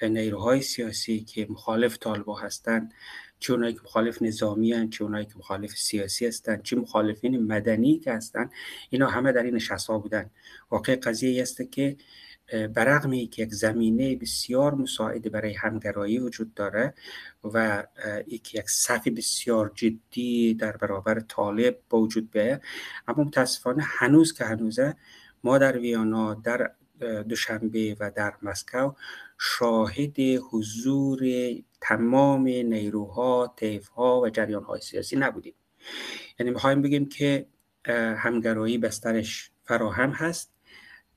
نیروهای 0.03 0.61
سیاسی 0.61 1.21
که 1.21 1.47
مخالف 1.51 1.99
طالبا 1.99 2.39
هستند 2.39 2.95
چه 3.39 3.53
اونایی 3.53 3.75
که 3.75 3.81
مخالف 3.85 4.23
نظامی 4.23 4.73
هستند 4.73 4.93
چه 4.93 5.05
اونایی 5.05 5.27
که 5.27 5.33
مخالف 5.37 5.71
سیاسی 5.71 6.27
هستند 6.27 6.63
چه 6.63 6.77
مخالفین 6.77 7.47
مدنی 7.47 7.99
که 7.99 8.13
هستند 8.13 8.53
اینا 8.91 9.07
همه 9.07 9.33
در 9.33 9.43
این 9.43 9.55
نشست 9.55 9.87
ها 9.87 9.99
بودن. 9.99 10.31
واقع 10.71 10.97
قضیه 10.97 11.43
است 11.43 11.73
که 11.73 11.97
برغم 12.75 13.11
که 13.11 13.43
یک 13.43 13.55
زمینه 13.55 14.17
بسیار 14.17 14.75
مساعد 14.75 15.33
برای 15.33 15.55
همگرایی 15.55 16.19
وجود 16.19 16.55
داره 16.55 16.95
و 17.45 17.87
یک 18.27 18.71
صف 18.71 19.09
بسیار 19.09 19.73
جدی 19.75 20.55
در 20.55 20.77
برابر 20.77 21.21
طالب 21.21 21.79
با 21.91 22.01
وجود 22.01 22.31
بیاید 22.31 22.61
اما 23.09 23.25
متاسفانه 23.25 23.83
هنوز 23.83 24.33
که 24.33 24.45
هنوزه 24.45 24.97
ما 25.45 25.59
در 25.59 25.79
ویانا 25.79 26.35
در 26.35 26.71
دوشنبه 27.29 27.97
و 28.01 28.11
در 28.11 28.35
مسکو 28.43 28.93
شاهد 29.39 30.21
حضور 30.51 31.21
تمام 31.81 32.43
نیروها، 32.45 33.55
طیفها 33.57 34.21
و 34.21 34.31
جریانهای 34.31 34.81
سیاسی 34.81 35.17
نبودیم. 35.17 35.55
یعنی 36.39 36.53
می‌خوایم 36.53 36.83
بگیم 36.83 37.09
که 37.09 37.47
همگرایی 38.17 38.79
بسترش 38.79 39.51
فراهم 39.65 40.11
هست. 40.11 40.53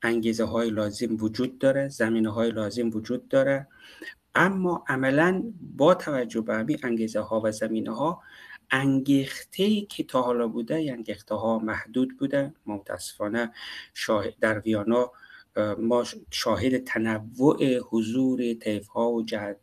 انگیزه 0.04 0.44
های 0.44 0.70
لازم 0.70 1.16
وجود 1.20 1.58
داره 1.58 1.88
زمینه 1.88 2.30
های 2.30 2.52
لازم 2.52 2.90
وجود 2.90 3.28
داره. 3.28 3.68
اما 4.36 4.84
عملا 4.88 5.44
با 5.78 5.94
توجه 5.96 6.42
به 6.42 6.56
همین 6.56 6.78
انگیزه 6.84 7.20
ها 7.20 7.42
و 7.44 7.52
زمینه 7.52 7.96
ها 7.96 8.22
انگیخته 8.72 9.82
که 9.82 10.04
تا 10.04 10.22
حالا 10.22 10.48
بوده 10.48 10.76
انگیخته 10.76 11.36
ها 11.36 11.60
محدود 11.60 12.18
بوده. 12.18 12.54
متاسفانه 12.66 13.52
در 14.42 14.60
ویانا 14.60 15.12
ما 15.78 16.04
شاهد 16.32 16.84
تنوع 16.84 17.78
حضور 17.78 18.54
طیف 18.54 18.88
ها 18.88 19.12
و 19.12 19.24
جهت 19.24 19.58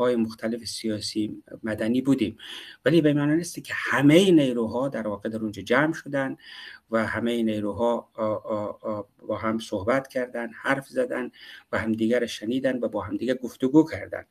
های 0.00 0.16
مختلف 0.16 0.64
سیاسی 0.64 1.42
مدنی 1.62 2.00
بودیم. 2.00 2.36
ولی 2.84 3.00
به 3.00 3.12
معنی 3.12 3.36
نیست 3.36 3.64
که 3.64 3.74
همه 3.76 4.30
نیروها 4.30 4.88
در 4.88 5.08
واقع 5.08 5.28
در 5.28 5.38
اونجا 5.38 5.62
جمع 5.62 5.92
شدن 5.92 6.36
و 6.90 7.06
همه 7.06 7.42
نیروها 7.42 8.10
با 9.28 9.36
هم 9.36 9.58
صحبت 9.58 10.08
کردن 10.08 10.50
حرف 10.62 10.88
زدن 10.88 11.30
و 11.72 11.78
همدیگر 11.78 12.26
شنیدن 12.26 12.78
و 12.78 12.88
با 12.88 13.00
همدیگر 13.00 13.34
گفتگو 13.34 13.84
کردن. 13.90 14.24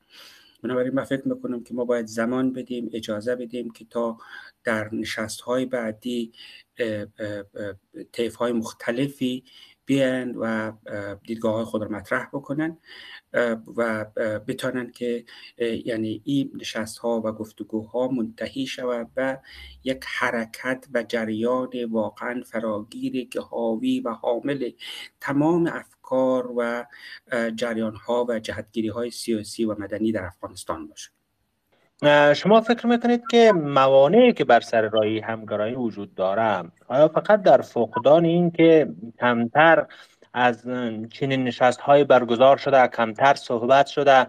بنابراین 0.64 0.94
من 0.94 1.04
فکر 1.04 1.28
می‌کنم 1.28 1.64
که 1.64 1.74
ما 1.74 1.86
باید 1.86 2.06
زمان 2.06 2.54
بدیم 2.54 2.90
اجازه 2.94 3.36
بدیم 3.36 3.72
که 3.72 3.86
تا 3.86 4.18
در 4.64 4.90
نشست 4.96 5.42
های 5.42 5.66
بعدی 5.66 6.32
طیف 8.12 8.36
های 8.36 8.52
مختلفی 8.52 9.44
بیان 9.90 10.36
و 10.36 10.72
دیدگاه 11.28 11.54
های 11.56 11.64
خود 11.64 11.82
را 11.82 11.90
مطرح 11.90 12.28
بکنن 12.34 12.78
و 13.78 14.06
بتانن 14.48 14.92
که 14.92 15.26
یعنی 15.86 16.22
این 16.26 16.52
نشست 16.56 16.98
ها 16.98 17.22
و 17.26 17.32
گفتگوها 17.32 18.08
منتهی 18.08 18.68
شود 18.68 19.14
به 19.14 19.40
یک 19.84 20.06
حرکت 20.08 20.86
و 20.94 21.04
جریان 21.04 21.70
واقعا 21.92 22.44
فراگیری 22.46 23.26
که 23.26 23.42
حاوی 23.42 24.00
و 24.00 24.10
حامل 24.10 24.72
تمام 25.20 25.68
افکار 25.68 26.54
و 26.58 26.86
جریان 27.56 27.96
ها 27.96 28.26
و 28.30 28.40
جهتگیری 28.40 28.88
های 28.88 29.12
سیاسی 29.12 29.66
و 29.66 29.76
مدنی 29.80 30.12
در 30.12 30.26
افغانستان 30.26 30.88
باشه. 30.88 31.19
شما 32.36 32.62
فکر 32.62 32.88
می‌کنید 32.88 33.24
که 33.32 33.52
موانعی 33.52 34.34
که 34.34 34.46
بر 34.46 34.60
سر 34.60 34.82
راهی 34.82 35.20
همگرایی 35.20 35.76
وجود 35.76 36.16
داره 36.16 36.72
آیا 36.88 37.08
فقط 37.08 37.42
در 37.42 37.62
فقدان 37.62 38.26
این 38.26 38.52
که 38.52 38.88
کمتر 39.20 39.86
از 40.34 40.64
چنین 41.12 41.44
نشست 41.44 41.82
های 41.82 42.04
برگزار 42.04 42.58
شده 42.58 42.88
کمتر 42.88 43.34
صحبت 43.34 43.88
شده 43.88 44.28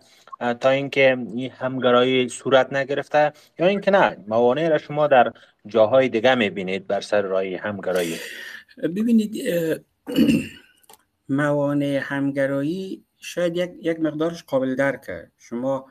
تا 0.60 0.68
اینکه 0.68 1.16
این 1.34 1.50
همگرایی 1.50 2.28
صورت 2.28 2.72
نگرفته؟ 2.72 3.32
یا 3.58 3.66
اینکه 3.66 3.90
نه 3.90 4.16
موانع 4.28 4.68
را 4.68 4.78
شما 4.78 5.06
در 5.06 5.32
جاهای 5.66 6.08
دیگه 6.08 6.34
می‌بینید 6.34 6.86
بر 6.86 7.00
سر 7.00 7.22
راهی 7.22 7.54
همگرایی 7.54 8.16
ببینید 8.82 9.36
موانع 11.28 12.00
همگرایی 12.02 13.04
شاید 13.16 13.56
یک, 13.56 13.70
یک 13.82 14.00
مقدارش 14.00 14.44
قابل 14.44 14.74
درکه. 14.74 15.30
شما 15.38 15.86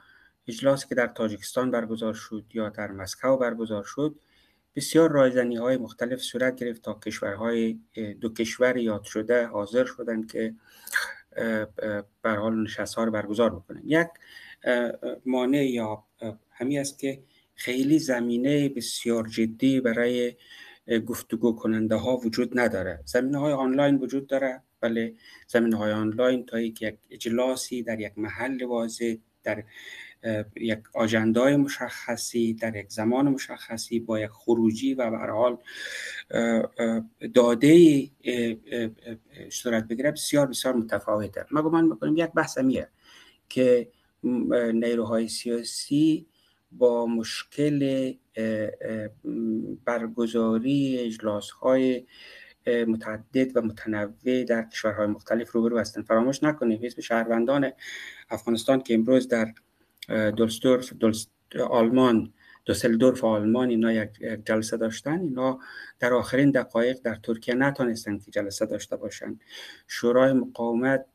اجلاسی 0.50 0.88
که 0.88 0.96
در 0.96 1.08
تاجیکستان 1.08 1.72
برگزار 1.72 2.14
شد 2.14 2.46
یا 2.54 2.70
در 2.70 2.92
مسکو 2.92 3.38
برگزار 3.38 3.84
شد 3.84 4.20
بسیار 4.76 5.12
رایزنی 5.12 5.56
های 5.56 5.78
مختلف 5.78 6.22
صورت 6.22 6.56
گرفت 6.56 6.82
تا 6.82 6.94
کشورهای 6.94 7.80
دو 8.22 8.34
کشور 8.34 8.78
یاد 8.78 9.04
شده 9.04 9.46
حاضر 9.46 9.86
شدند 9.86 10.32
که 10.32 10.56
بر 12.22 12.36
حال 12.36 12.64
نشست 12.64 12.96
ها 12.96 13.04
رو 13.04 13.12
برگزار 13.12 13.56
بکنن. 13.56 13.82
یک 13.86 14.08
مانع 15.26 15.66
یا 15.66 16.04
همی 16.52 16.80
است 16.80 17.00
که 17.00 17.24
خیلی 17.56 18.00
زمینه 18.00 18.70
بسیار 18.70 19.28
جدی 19.28 19.82
برای 19.82 20.36
گفتگو 21.06 21.56
کننده 21.56 21.96
ها 21.96 22.18
وجود 22.18 22.60
نداره. 22.60 23.00
زمینه 23.06 23.38
های 23.38 23.54
آنلاین 23.54 23.96
وجود 23.96 24.28
داره 24.28 24.62
ولی 24.82 25.18
زمینه 25.48 25.78
های 25.78 25.92
آنلاین 25.92 26.46
تا 26.46 26.60
یک 26.60 26.98
اجلاسی 27.12 27.84
در 27.84 28.00
یک 28.00 28.14
محل 28.18 28.64
واضح 28.64 29.16
در 29.44 29.64
یک 30.56 30.80
آجندای 30.94 31.56
مشخصی 31.56 32.54
در 32.54 32.76
یک 32.76 32.92
زمان 32.92 33.30
مشخصی 33.30 34.00
با 34.00 34.20
یک 34.20 34.30
خروجی 34.30 34.94
و 34.94 35.12
به 35.12 35.18
حال 35.18 35.58
داده 37.34 38.04
صورت 39.52 39.88
بگیره 39.88 40.12
بسیار 40.12 40.48
بسیار 40.48 40.76
متفاوته. 40.76 41.46
ما 41.52 41.62
گمان 41.62 41.86
می‌کنیم 41.86 42.18
یک 42.18 42.32
بحث 42.32 42.58
میه 42.58 42.88
که 43.50 43.92
نیروهای 44.74 45.28
سیاسی 45.28 46.28
با 46.72 47.06
مشکل 47.06 48.14
برگزاری 49.86 50.98
اجلاس 51.00 51.52
های 51.52 52.06
متعدد 52.68 53.58
و 53.58 53.62
متنوع 53.62 54.44
در 54.44 54.64
کشورهای 54.64 55.08
مختلف 55.08 55.52
روبرو 55.52 55.80
هستند 55.80 56.06
فراموش 56.06 56.44
نکنیم 56.44 56.80
حزب 56.84 57.00
شهروندان 57.00 57.72
افغانستان 58.30 58.82
که 58.82 58.94
امروز 58.94 59.28
در 59.28 59.54
دولستورف 60.10 60.94
آلمان 61.70 62.34
دوسلدورف 62.66 63.24
آلمان 63.24 63.70
اینا 63.70 63.94
یک 63.94 64.10
جلسه 64.46 64.78
داشتن. 64.78 65.20
اینا 65.20 65.60
در 66.00 66.14
آخرین 66.14 66.52
دقایق 66.52 66.98
در 67.04 67.16
ترکیه 67.16 67.56
نتانستن 67.56 68.18
که 68.18 68.32
جلسه 68.32 68.66
داشته 68.66 68.96
باشن. 68.96 69.40
شورای 69.88 70.34
مقاومت 70.34 71.06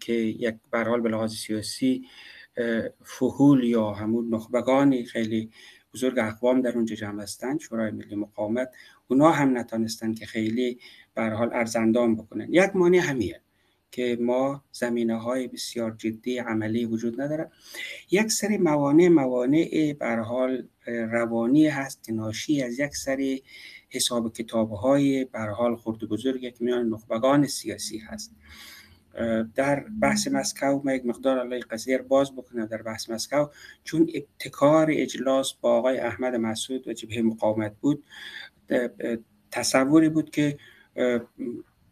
که 0.00 0.12
یک 0.12 0.54
برحال 0.70 1.00
به 1.00 1.08
لحاظ 1.08 1.32
سیاسی 1.32 2.06
فهول 3.02 3.64
یا 3.64 3.90
همون 3.90 4.34
نخبگانی 4.34 5.04
خیلی 5.04 5.50
بزرگ 5.94 6.18
اقوام 6.18 6.60
در 6.60 6.72
اونجا 6.72 6.94
جمع 6.94 7.22
هستند 7.22 7.60
شورای 7.60 7.90
ملی 7.90 8.16
مقاومت 8.16 8.70
اونا 9.08 9.30
هم 9.30 9.58
نتانستن 9.58 10.14
که 10.14 10.26
خیلی 10.26 10.78
برحال 11.14 11.50
ارزندان 11.52 12.16
بکنن. 12.16 12.46
یک 12.50 12.70
مانع 12.76 12.98
همیه. 12.98 13.40
که 13.96 14.18
ما 14.20 14.64
زمینه 14.72 15.16
های 15.20 15.48
بسیار 15.48 15.90
جدی 15.90 16.38
عملی 16.38 16.84
وجود 16.84 17.20
نداره 17.20 17.50
یک 18.10 18.32
سری 18.32 18.58
موانع 18.58 19.08
موانع 19.08 19.96
بر 20.00 20.20
حال 20.20 20.68
روانی 20.86 21.66
هست 21.66 22.04
که 22.04 22.12
ناشی 22.12 22.62
از 22.62 22.78
یک 22.78 22.96
سری 22.96 23.42
حساب 23.90 24.32
کتاب 24.32 24.70
های 24.70 25.24
بر 25.24 25.48
حال 25.48 25.76
خرد 25.76 25.98
بزرگ 25.98 26.40
که 26.40 26.54
میان 26.60 26.88
نخبگان 26.88 27.46
سیاسی 27.46 27.98
هست. 27.98 28.32
در 29.54 29.84
بحث 30.00 30.28
مسکو 30.28 30.82
ما 30.84 30.92
یک 30.92 31.06
مقدار 31.06 31.38
علی 31.38 31.60
قضیه 31.60 31.98
باز 31.98 32.32
بکنم 32.32 32.66
در 32.66 32.82
بحث 32.82 33.10
مسکو. 33.10 33.46
چون 33.84 34.10
ابتکار 34.14 34.86
اجلاس 34.90 35.54
با 35.54 35.78
آقای 35.78 35.98
احمد 35.98 36.34
مسعود 36.34 36.88
و 36.88 36.92
جبهه 36.92 37.22
مقاومت 37.22 37.76
بود 37.80 38.04
تصوری 39.50 40.08
بود 40.08 40.30
که 40.30 40.58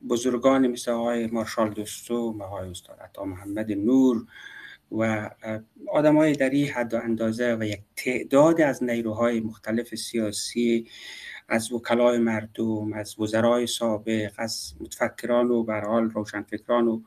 بزرگان 0.09 0.67
مثل 0.67 0.91
آقای 0.91 1.27
مارشال 1.27 1.71
دوستو 1.71 2.43
آقای 2.43 2.71
استاد 2.71 3.01
عطا 3.01 3.25
محمد 3.25 3.73
نور 3.73 4.27
و 4.93 5.31
آدم 5.89 6.17
های 6.17 6.33
در 6.33 6.51
این 6.51 6.69
حد 6.69 6.95
و 6.95 6.97
اندازه 6.97 7.57
و 7.61 7.65
یک 7.65 7.81
تعداد 7.97 8.61
از 8.61 8.83
نیروهای 8.83 9.41
مختلف 9.41 9.95
سیاسی 9.95 10.87
از 11.49 11.73
وکلای 11.73 12.19
مردم 12.19 12.93
از 12.93 13.19
وزرای 13.19 13.67
سابق 13.67 14.33
از 14.37 14.75
متفکران 14.81 15.51
و 15.51 15.63
برحال 15.63 16.11
روشنفکران 16.11 16.89
و 16.89 17.03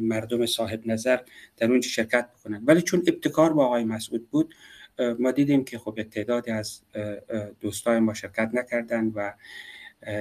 مردم 0.00 0.46
صاحب 0.46 0.80
نظر 0.86 1.18
در 1.56 1.70
اونجا 1.70 1.88
شرکت 1.88 2.28
بکنن. 2.32 2.62
ولی 2.66 2.82
چون 2.82 3.02
ابتکار 3.06 3.52
با 3.52 3.66
آقای 3.66 3.84
مسعود 3.84 4.30
بود 4.30 4.54
ما 5.18 5.30
دیدیم 5.30 5.64
که 5.64 5.78
خب 5.78 6.02
تعدادی 6.02 6.50
از 6.50 6.82
دوستای 7.60 7.98
ما 7.98 8.14
شرکت 8.14 8.50
نکردن 8.52 9.12
و 9.14 9.32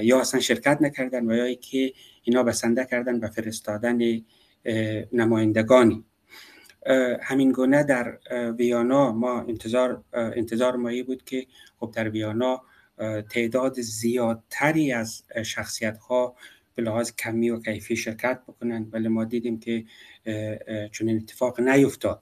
یا 0.01 0.19
اصلا 0.19 0.39
شرکت 0.39 0.77
نکردن 0.81 1.31
و 1.31 1.35
یا 1.35 1.53
که 1.53 1.93
اینا 2.23 2.43
بسنده 2.43 2.85
کردن 2.85 3.19
به 3.19 3.27
فرستادن 3.27 4.21
نمایندگانی. 5.13 6.03
همین 7.21 7.51
گونه 7.51 7.83
در 7.83 8.17
ویانا 8.57 9.11
ما 9.11 9.41
انتظار 9.41 10.03
انتظار 10.13 10.75
مایی 10.75 11.03
بود 11.03 11.23
که 11.23 11.45
خب 11.79 11.91
در 11.95 12.09
ویانا 12.09 12.61
تعداد 13.29 13.81
زیادتری 13.81 14.91
از 14.91 15.23
شخصیت 15.45 15.97
ها 15.97 16.35
به 16.75 16.83
لحاظ 16.83 17.11
کمی 17.11 17.49
و 17.49 17.59
کیفی 17.59 17.95
شرکت 17.95 18.41
بکنند 18.47 18.93
ولی 18.93 19.07
ما 19.07 19.23
دیدیم 19.23 19.59
که 19.59 19.85
چون 20.91 21.09
اتفاق 21.09 21.59
نیفتاد. 21.59 22.21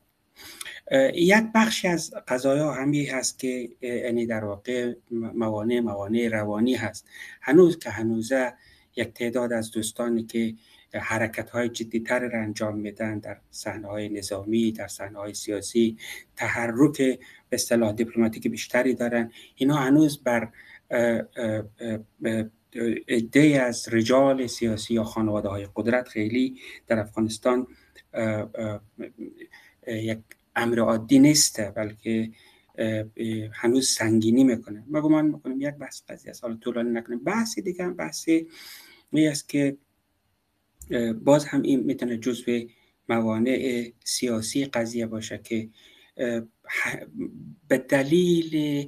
یک 1.14 1.44
بخشی 1.56 1.88
از 1.88 2.14
قضایا 2.28 2.72
همی 2.72 3.06
هست 3.06 3.40
که 3.40 3.70
یعنی 3.82 4.26
در 4.26 4.44
واقع 4.44 4.94
موانع 5.12 5.80
موانع 5.80 6.28
روانی 6.28 6.76
هست. 6.76 7.08
هنوز 7.42 7.80
که 7.80 7.90
هنوزه 7.90 8.54
یک 8.96 9.14
تعداد 9.14 9.54
از 9.54 9.72
دوستانی 9.72 10.24
که 10.24 10.56
حرکت 10.94 11.50
های 11.50 11.70
جدی 11.70 12.00
تر 12.00 12.20
را 12.20 12.40
انجام 12.40 12.78
میدن 12.78 13.20
در 13.20 13.38
صحنه 13.52 13.88
های 13.88 14.10
نظامی 14.10 14.72
در 14.72 14.88
صحنه 14.88 15.20
های 15.20 15.34
سیاسی 15.34 15.98
تحرک 16.36 16.98
به 16.98 17.20
اصطلاح 17.52 17.92
دیپلماتیک 17.92 18.48
بیشتری 18.48 18.94
دارن. 18.94 19.32
اینا 19.56 19.76
هنوز 19.76 20.24
بر 20.24 20.50
عده 23.08 23.62
از 23.62 23.90
رجال 23.92 24.48
سیاسی 24.48 24.94
یا 24.94 25.04
خانواده 25.04 25.50
های 25.50 25.68
قدرت 25.76 26.08
خیلی 26.08 26.56
در 26.88 27.00
افغانستان 27.00 27.68
یک 29.88 30.20
امر 30.56 30.80
عادی 30.80 31.20
نیست 31.20 31.74
بلکه 31.76 32.32
هنوز 33.54 33.90
سنگینی 33.90 34.44
می‌کنه. 34.44 34.84
ما 34.88 35.02
گمان 35.02 35.26
می‌کنیم 35.26 35.62
یک 35.62 35.76
بحث 35.76 36.02
قضیه 36.10 36.32
است. 36.32 36.44
حالا 36.44 36.56
طولانی 36.56 36.90
نکنیم. 36.90 37.24
بحثی 37.24 37.62
دیگه 37.62 37.84
هم 37.86 37.96
بحثی 37.96 38.48
می 39.12 39.34
که 39.48 39.78
باز 41.24 41.46
هم 41.46 41.62
این 41.62 41.80
می‌تونه 41.80 42.18
جزو 42.18 42.60
موانع 43.10 43.92
سیاسی 44.04 44.66
قضیه 44.66 45.06
باشه 45.06 45.38
که 45.44 45.70
به 47.68 47.78
دلیل 47.78 48.88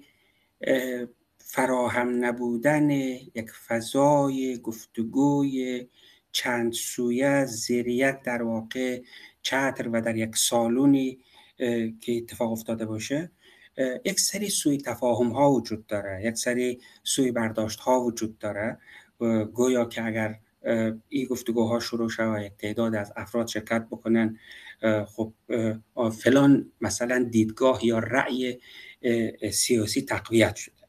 فراهم 1.37 2.25
نبودن 2.25 2.91
یک 2.91 3.51
فضای 3.67 4.57
گفتگوی 4.57 5.87
چند 6.33 6.73
سویه 6.73 7.45
زیر 7.45 8.11
در 8.11 8.43
واقع 8.43 9.01
چتر 9.41 9.87
و 9.87 10.01
در 10.01 10.15
یک 10.15 10.35
سالونی 10.35 11.19
که 12.01 12.17
اتفاق 12.17 12.51
افتاده 12.51 12.85
باشه. 12.85 13.31
یک 14.05 14.19
سری 14.19 14.49
سوی 14.49 14.77
تفاهم 14.77 15.29
ها 15.29 15.51
وجود 15.51 15.87
داره 15.87 16.21
یک 16.25 16.37
سری 16.37 16.79
سوی 17.03 17.31
برداشت 17.31 17.79
ها 17.79 18.01
وجود 18.01 18.37
داره. 18.37 18.77
گویا 19.53 19.85
که 19.85 20.05
اگر 20.05 20.39
این 21.09 21.25
گفتگوها 21.25 21.79
شروع 21.79 22.09
شود 22.09 22.41
یک 22.41 22.53
تعداد 22.57 22.95
از 22.95 23.13
افراد 23.15 23.47
شرکت 23.47 23.87
بکنن 23.91 24.39
خب 25.05 25.33
فلان 26.09 26.71
مثلا 26.81 27.27
دیدگاه 27.31 27.85
یا 27.85 27.99
رأی 27.99 28.59
سیاسی 29.51 30.01
تقویت 30.01 30.55
شده 30.55 30.83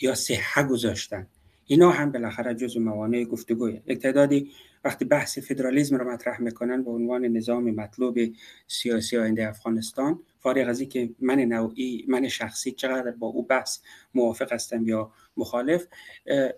یا 0.00 0.14
صحه 0.14 0.62
گذاشتن. 0.62 1.26
اینا 1.66 1.90
هم 1.90 2.12
بالاخره 2.12 2.54
جز 2.54 2.76
موانع 2.76 3.24
گفتگوه. 3.24 3.80
یک 3.86 3.98
تعدادی 3.98 4.50
وقتی 4.84 5.04
بحث 5.04 5.38
فدرالیزم 5.38 5.96
رو 5.96 6.12
مطرح 6.12 6.40
می‌کنن 6.40 6.82
به 6.82 6.90
عنوان 6.90 7.24
نظام 7.24 7.70
مطلوب 7.70 8.18
سیاسی 8.66 9.16
آینده 9.16 9.48
افغانستان 9.48 10.22
فارغ 10.38 10.68
از 10.68 10.82
که 10.82 11.10
من 11.20 11.38
نوعی 11.38 12.04
من 12.08 12.28
شخصی 12.28 12.72
چقدر 12.72 13.10
با 13.10 13.26
او 13.26 13.46
بحث 13.46 13.78
موافق 14.14 14.52
هستم 14.52 14.86
یا 14.86 15.12
مخالف 15.36 15.86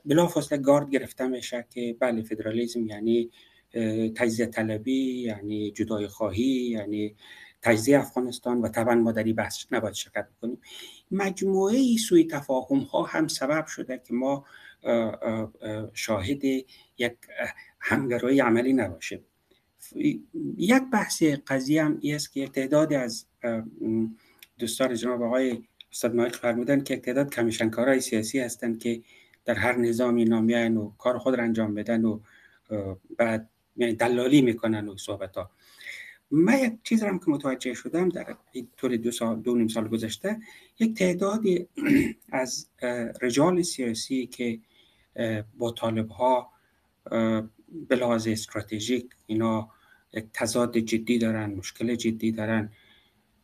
بلافاصله 0.05 0.59
گارد 0.59 0.91
گرفته 0.91 1.27
میشه 1.27 1.67
که 1.71 1.97
بله 2.01 2.23
فدرالیزم 2.23 2.87
یعنی 2.87 3.31
تجزیه 4.15 4.47
طلبی 4.47 5.23
یعنی 5.23 5.71
جدای 5.71 6.07
خواهی 6.07 6.71
یعنی 6.71 7.17
تجزیه 7.63 7.99
افغانستان 7.99 8.61
و 8.61 8.69
طبعا 8.69 8.95
ما 8.95 9.13
در 9.13 9.25
این 9.25 9.35
بحث 9.35 9.67
نباید 9.71 9.95
شرکت 9.95 10.29
کنیم 10.43 10.61
مجموعه 11.11 11.97
سوی 11.97 12.25
تفاهم 12.25 12.79
ها 12.79 13.03
هم 13.03 13.29
سبب 13.29 13.67
شده 13.67 14.03
که 14.07 14.15
ما 14.15 14.45
شاهد 15.93 16.43
یک 17.01 17.13
همگرایی 17.81 18.41
عملی 18.41 18.73
نباشه. 18.73 19.21
یک 20.57 20.83
بحث 20.93 21.23
قضیه 21.23 21.85
هم 21.85 22.01
است 22.05 22.33
که 22.33 22.49
تعدادی 22.49 22.95
از 22.95 23.27
دوستان 24.59 24.95
جناب 24.95 25.23
آقای 25.23 25.63
استاد 25.93 26.15
مایق 26.15 26.37
فرمودن 26.37 26.85
که 26.85 26.97
تعداد 26.97 27.35
کمیشنکارای 27.35 28.01
سیاسی 28.01 28.41
هستند 28.41 28.79
که 28.79 29.03
در 29.45 29.55
هر 29.55 29.77
نظامی 29.77 30.25
نامیان 30.25 30.77
و 30.77 30.93
کار 30.99 31.19
خود 31.19 31.35
را 31.35 31.45
انجام 31.45 31.75
بدن 31.75 32.05
و 32.05 32.21
بعد 33.17 33.51
یعنی 33.77 33.93
دلالی 33.93 34.43
می‌کنن 34.43 34.89
و 34.89 34.97
صحبت 34.97 35.37
ها. 35.37 35.51
من 36.31 36.59
یک 36.59 36.73
چیز 36.85 37.03
هم 37.03 37.19
که 37.19 37.25
متوجه 37.29 37.75
شدم 37.75 38.09
در 38.09 38.37
طول 38.77 38.97
دو, 38.97 39.11
سال 39.11 39.41
دو 39.41 39.57
نیم 39.57 39.69
سال 39.69 39.89
گذشته 39.89 40.41
یک 40.79 40.95
تعدادی 40.95 41.69
از 42.33 42.69
رجال 43.23 43.63
سیاسی 43.63 44.27
که 44.27 44.61
با 45.59 45.71
طالب 45.71 46.09
ها 46.09 46.51
به 47.89 47.97
لحاظ 47.97 48.29
استراتژیک 48.29 49.07
اینا 49.27 49.69
تضاد 50.35 50.79
جدی 50.79 51.19
دارن 51.19 51.55
مشکل 51.55 51.95
جدی 51.95 52.33
دارن. 52.33 52.73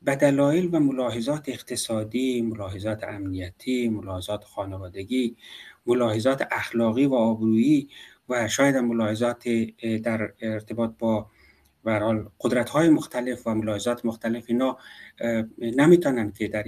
به 0.03 0.17
دلایل 0.17 0.69
و 0.73 0.81
ملاحظات 0.81 1.49
اقتصادی 1.49 2.43
ملاحظات 2.43 3.05
امنیتی 3.05 3.89
ملاحظات 3.89 4.45
خانوادگی 4.45 5.37
ملاحظات 5.87 6.49
اخلاقی 6.51 7.07
و 7.07 7.15
آبرویی 7.15 7.89
و 8.29 8.49
شاید 8.49 8.77
ملاحظات 8.77 9.49
در 10.03 10.33
ارتباط 10.41 10.91
با 10.99 11.27
حال 11.85 12.29
قدرت 12.41 12.69
های 12.69 12.89
مختلف 12.89 13.47
و 13.47 13.55
ملاحظات 13.55 14.05
مختلف 14.05 14.45
اینا 14.49 14.79
نمی‌تونن 15.59 16.33
که 16.33 16.49
در 16.49 16.65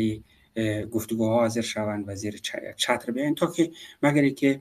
گفتگوها 0.85 1.39
حاضر 1.41 1.61
شوند 1.61 2.05
و 2.09 2.15
زیر 2.15 2.41
چتر 2.77 3.13
بیاین 3.13 3.35
تا 3.35 3.47
که 3.47 3.71
مگر 4.03 4.29
که 4.29 4.61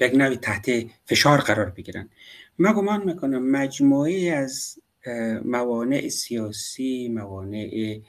یک 0.00 0.14
نوی 0.14 0.36
تحت 0.36 0.70
فشار 1.04 1.38
قرار 1.38 1.70
بگیرن. 1.70 2.08
من 2.58 2.72
گمان 2.72 3.04
می‌کنم 3.04 3.50
مجموعه 3.50 4.32
از 4.32 4.78
موانع 5.44 6.08
سیاسی 6.08 7.08
موانع 7.08 8.00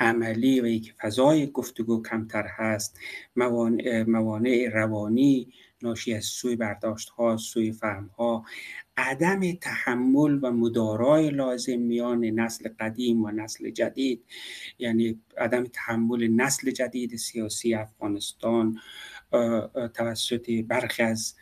عملی 0.00 0.60
و 0.60 0.66
یک 0.66 0.94
فضای 0.98 1.46
گفتگو 1.46 2.02
کمتر 2.02 2.46
هست. 2.46 2.98
موانع, 3.36 4.02
موانع 4.02 4.68
روانی 4.72 5.52
ناشی 5.82 6.14
از 6.14 6.24
سوی 6.24 6.56
برداشت 6.56 7.08
ها 7.08 7.36
سوی 7.36 7.72
فهم 7.72 8.10
ها 8.18 8.44
عدم 8.96 9.52
تحمل 9.52 10.38
و 10.42 10.52
مدارای 10.52 11.30
لازم 11.30 11.78
میان 11.78 12.24
نسل 12.24 12.68
قدیم 12.80 13.24
و 13.24 13.30
نسل 13.30 13.70
جدید. 13.70 14.24
یعنی 14.78 15.20
عدم 15.38 15.64
تحمل 15.64 16.28
نسل 16.28 16.70
جدید 16.70 17.16
سیاسی 17.16 17.74
افغانستان 17.74 18.78
توسط 19.94 20.50
برخی 20.68 21.02
از 21.02 21.34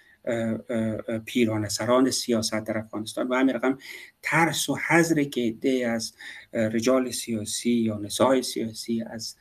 پیران 1.25 1.69
سران 1.69 2.11
سیاست 2.11 2.65
در 2.65 2.79
افغانستان 2.79 3.29
و 3.29 3.35
همین 3.35 3.55
رقم 3.55 3.79
ترس 4.23 4.69
و 4.69 4.77
حذر 4.89 5.23
که 5.23 5.41
عده 5.41 5.89
از 5.89 6.15
رجال 6.53 7.11
سیاسی 7.11 7.71
یا 7.71 7.99
نسای 7.99 8.43
سیاسی 8.43 9.03
از 9.03 9.37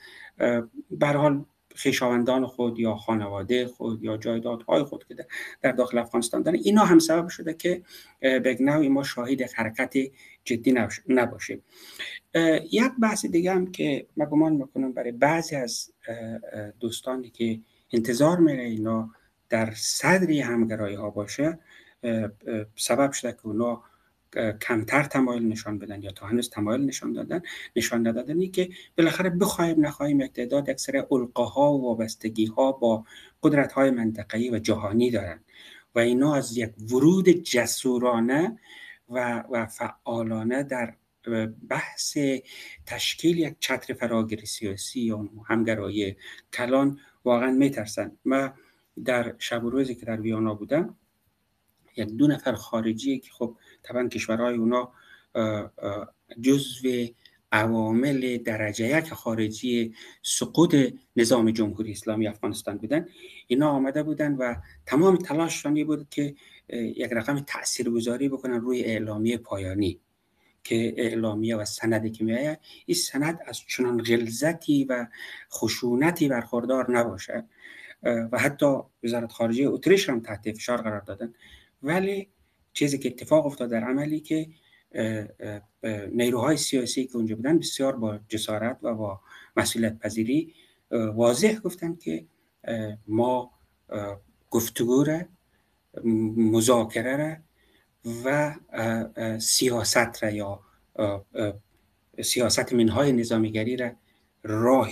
برحال 0.91 1.45
خیشاوندان 1.75 2.45
خود 2.45 2.79
یا 2.79 2.95
خانواده 2.95 3.67
خود 3.67 4.03
یا 4.03 4.17
جایدادهای 4.17 4.83
خود 4.83 5.05
که 5.07 5.15
در 5.61 5.71
داخل 5.71 5.97
افغانستان 5.97 6.41
دارن 6.41 6.59
اینا 6.63 6.85
هم 6.85 6.99
سبب 6.99 7.27
شده 7.27 7.53
که 7.53 7.81
به 8.19 8.57
نوعی 8.59 8.89
ما 8.89 9.03
شاهد 9.03 9.41
حرکت 9.41 9.93
جدی 10.43 10.75
نباشیم. 11.07 11.63
یک 12.71 12.91
بحث 13.01 13.25
دیگه 13.25 13.53
هم 13.53 13.71
که 13.71 14.07
من 14.17 14.25
گمان 14.25 14.53
می‌کنم 14.53 14.93
برای 14.93 15.11
بعضی 15.11 15.55
از 15.55 15.91
دوستانی 16.79 17.29
که 17.29 17.59
انتظار 17.91 18.37
میره 18.37 18.63
اینا 18.63 19.09
در 19.49 19.73
صدری 19.75 20.41
همگرایی 20.41 20.95
ها 20.95 21.09
باشه 21.09 21.59
سبب 22.75 23.11
شده 23.11 23.31
که 23.31 23.47
اونا 23.47 23.83
کمتر 24.61 25.03
تمایل 25.03 25.47
نشان 25.47 25.79
بدن 25.79 26.01
یا 26.01 26.11
تا 26.11 26.25
هنوز 26.25 26.49
تمایل 26.49 26.81
نشان 26.81 27.13
دادن 27.13 27.41
نشان 27.75 28.07
ندادنی 28.07 28.47
که 28.47 28.69
بالاخره 28.97 29.29
بخوایم 29.29 29.85
نخواهیم 29.85 30.21
یک 30.21 30.33
تعداد 30.33 30.69
اکثر 30.69 31.05
القاها 31.11 31.73
و 31.73 31.81
وابستگی 31.81 32.45
ها 32.45 32.71
با 32.71 33.05
قدرت 33.43 33.71
های 33.71 33.91
منطقه‌ای 33.91 34.49
و 34.49 34.59
جهانی 34.59 35.11
دارن 35.11 35.39
و 35.95 35.99
اینا 35.99 36.35
از 36.35 36.57
یک 36.57 36.71
ورود 36.91 37.29
جسورانه 37.29 38.59
و, 39.09 39.43
و 39.51 39.65
فعالانه 39.65 40.63
در 40.63 40.95
بحث 41.69 42.17
تشکیل 42.85 43.39
یک 43.39 43.55
چتر 43.59 43.93
فراگیر 43.93 44.45
سیاسی 44.45 45.01
یا 45.01 45.29
همگرایی 45.47 46.15
کلان 46.53 46.99
واقعا 47.23 47.51
میترسن. 47.51 48.11
و 48.25 48.51
در 49.05 49.35
شب 49.39 49.63
و 49.63 49.69
روزی 49.69 49.95
که 49.95 50.05
در 50.05 50.21
ویانا 50.21 50.53
بودم 50.53 50.95
یک 51.95 52.07
دو 52.07 52.27
نفر 52.27 52.53
خارجی 52.53 53.19
که 53.19 53.31
خب 53.31 53.55
طبعا 53.83 54.07
کشورهای 54.07 54.55
اونا 54.55 54.91
جزو 56.41 57.07
عوامل 57.51 58.37
درجه 58.37 58.97
یک 58.97 59.13
خارجی 59.13 59.95
سقوط 60.21 60.75
نظام 61.15 61.51
جمهوری 61.51 61.91
اسلامی 61.91 62.27
افغانستان 62.27 62.77
بودن 62.77 63.07
اینا 63.47 63.69
آمده 63.69 64.03
بودن 64.03 64.35
و 64.35 64.55
تمام 64.85 65.15
تلاششان 65.15 65.83
بود 65.83 66.09
که 66.09 66.35
یک 66.73 67.09
رقم 67.11 67.39
تاثیرگذاری 67.39 68.29
بکنن 68.29 68.61
روی 68.61 68.83
اعلامیه 68.83 69.37
پایانی. 69.37 69.99
که 70.63 70.93
اعلامیه 70.97 71.55
و 71.55 71.65
سندی 71.65 72.09
که 72.09 72.23
میآید 72.23 72.59
این 72.85 72.97
سند 72.97 73.39
از 73.45 73.59
چنان 73.67 74.03
غلظتی 74.03 74.83
و 74.83 75.07
خشونتی 75.51 76.27
برخوردار 76.27 76.91
نباشه 76.91 77.45
و 78.03 78.39
حتی 78.39 78.77
وزارت 79.03 79.31
خارجه 79.31 79.67
اتریش 79.67 80.09
هم 80.09 80.19
تحت 80.19 80.51
فشار 80.51 80.81
قرار 80.81 81.01
دادن. 81.01 81.33
ولی 81.83 82.29
چیزی 82.73 82.97
که 82.97 83.09
اتفاق 83.09 83.45
افتاد 83.45 83.69
در 83.69 83.83
عملی 83.83 84.19
که 84.19 84.47
نیروهای 86.11 86.57
سیاسی 86.57 87.07
که 87.07 87.15
اونجا 87.15 87.35
بودن 87.35 87.59
بسیار 87.59 87.95
با 87.95 88.19
جسارت 88.27 88.77
و 88.81 88.93
با 88.93 89.19
مسئولیت 89.57 89.99
پذیری 89.99 90.53
واضح 90.91 91.59
گفتن 91.59 91.95
که 91.95 92.25
ما 93.07 93.51
گفتگو 94.49 95.03
را 95.03 95.21
مذاکره 96.35 97.17
را 97.17 97.35
و 98.25 98.55
سیاست 99.39 100.23
را 100.23 100.29
یا 100.29 100.61
سیاست 102.21 102.73
منهای 102.73 103.11
نظامیگری 103.11 103.77
را 103.77 103.91
راه 104.43 104.89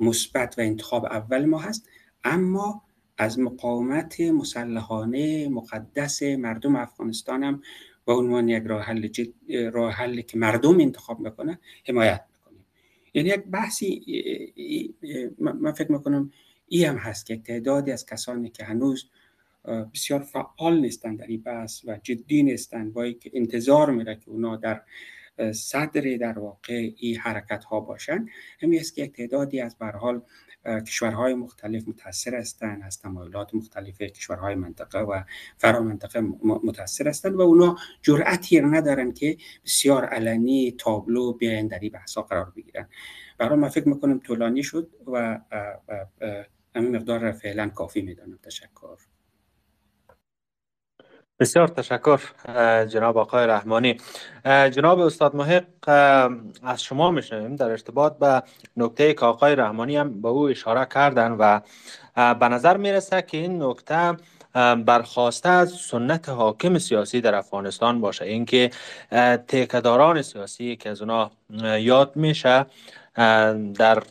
مثبت 0.00 0.54
و 0.58 0.60
انتخاب 0.60 1.04
اول 1.04 1.44
ما 1.44 1.58
هست. 1.58 1.88
اما 2.24 2.82
از 3.18 3.38
مقاومت 3.38 4.20
مسلحانه 4.20 5.48
مقدس 5.48 6.22
مردم 6.22 6.76
افغانستان 6.76 7.42
هم 7.42 7.62
به 8.06 8.12
عنوان 8.12 8.48
یک 8.48 8.64
راه 8.66 8.82
حل 8.82 9.08
راه 9.72 9.92
حل 9.92 10.20
که 10.20 10.38
مردم 10.38 10.80
انتخاب 10.80 11.20
می‌کنه 11.20 11.58
حمایت 11.88 12.24
می‌کنیم. 12.32 12.66
یعنی 13.14 13.28
یک 13.28 13.44
بحثی 13.44 14.04
من 15.38 15.72
فکر 15.72 15.92
می‌کنم 15.92 16.32
ای 16.68 16.84
هم 16.84 16.96
هست 16.96 17.26
که 17.26 17.36
تعدادی 17.36 17.92
از 17.92 18.06
کسانی 18.06 18.50
که 18.50 18.64
هنوز 18.64 19.10
بسیار 19.64 20.20
فعال 20.20 20.80
نیستند 20.80 21.18
در 21.18 21.26
این 21.26 21.42
بحث 21.42 21.84
و 21.84 21.98
جدی 22.02 22.42
نیستند 22.42 22.92
با 22.92 23.10
که 23.10 23.30
انتظار 23.34 23.90
میره 23.90 24.16
که 24.16 24.30
اونا 24.30 24.56
در 24.56 24.82
صدر 25.52 26.16
در 26.16 26.38
واقع 26.38 26.90
این 26.96 27.16
حرکت 27.16 27.64
ها 27.64 27.80
باشند 27.80 28.28
همین 28.62 28.80
است 28.80 28.94
که 28.94 29.02
یک 29.02 29.12
تعدادی 29.12 29.60
از 29.60 29.76
حال 30.00 30.22
کشورهای 30.86 31.34
مختلف 31.34 31.88
متاثر 31.88 32.34
هستند 32.34 32.82
از 32.82 32.98
تمایلات 32.98 33.54
مختلف 33.54 34.02
کشورهای 34.02 34.54
منطقه 34.54 34.98
و 34.98 35.22
فرا 35.58 35.82
منطقه 35.82 36.20
متاثر 36.42 37.08
هستند 37.08 37.34
و 37.34 37.40
اونا 37.40 37.76
جرأتی 38.02 38.60
ندارن 38.60 39.12
که 39.12 39.36
بسیار 39.64 40.04
علنی 40.04 40.74
تابلو 40.78 41.32
بیاین 41.32 41.66
در 41.66 41.78
این 41.78 41.90
بحثا 41.90 42.22
قرار 42.22 42.52
بگیرن. 42.56 42.88
برای 43.38 43.58
من 43.58 43.68
فکر 43.68 43.88
می‌کنم 43.88 44.18
طولانی 44.18 44.62
شد 44.62 44.90
و 45.06 45.40
همین 46.76 46.96
مقدار 46.96 47.32
فعلا 47.32 47.68
کافی 47.68 48.02
می‌دانم. 48.02 48.38
تشکر. 48.42 48.96
بسیار 51.40 51.68
تشکر 51.68 52.20
جناب 52.84 53.18
آقای 53.18 53.46
رحمانی. 53.46 53.96
جناب 54.44 55.00
استاد 55.00 55.36
محق 55.36 55.88
از 56.62 56.82
شما 56.82 57.10
میشنویم. 57.10 57.56
در 57.56 57.70
ارتباط 57.70 58.18
به 58.18 58.42
نکته 58.76 59.14
که 59.14 59.24
آقای 59.24 59.56
رحمانی 59.56 59.96
هم 59.96 60.22
به 60.22 60.28
او 60.28 60.48
اشاره 60.48 60.84
کردن 60.84 61.32
و 61.32 61.60
به 62.34 62.48
نظر 62.48 62.76
می‌رسه 62.76 63.22
که 63.22 63.36
این 63.36 63.62
نکته 63.62 64.16
برخواسته 64.84 65.48
از 65.48 65.70
سنت 65.72 66.28
حاکم 66.28 66.78
سیاسی 66.78 67.20
در 67.20 67.34
افغانستان 67.34 68.00
باشه. 68.00 68.24
اینکه 68.24 68.70
تیکداران 69.46 70.22
سیاسی 70.22 70.76
که 70.76 70.90
از 70.90 71.02
اونا 71.02 71.30
یاد 71.78 72.16
میشه 72.16 72.66
در 73.74 74.02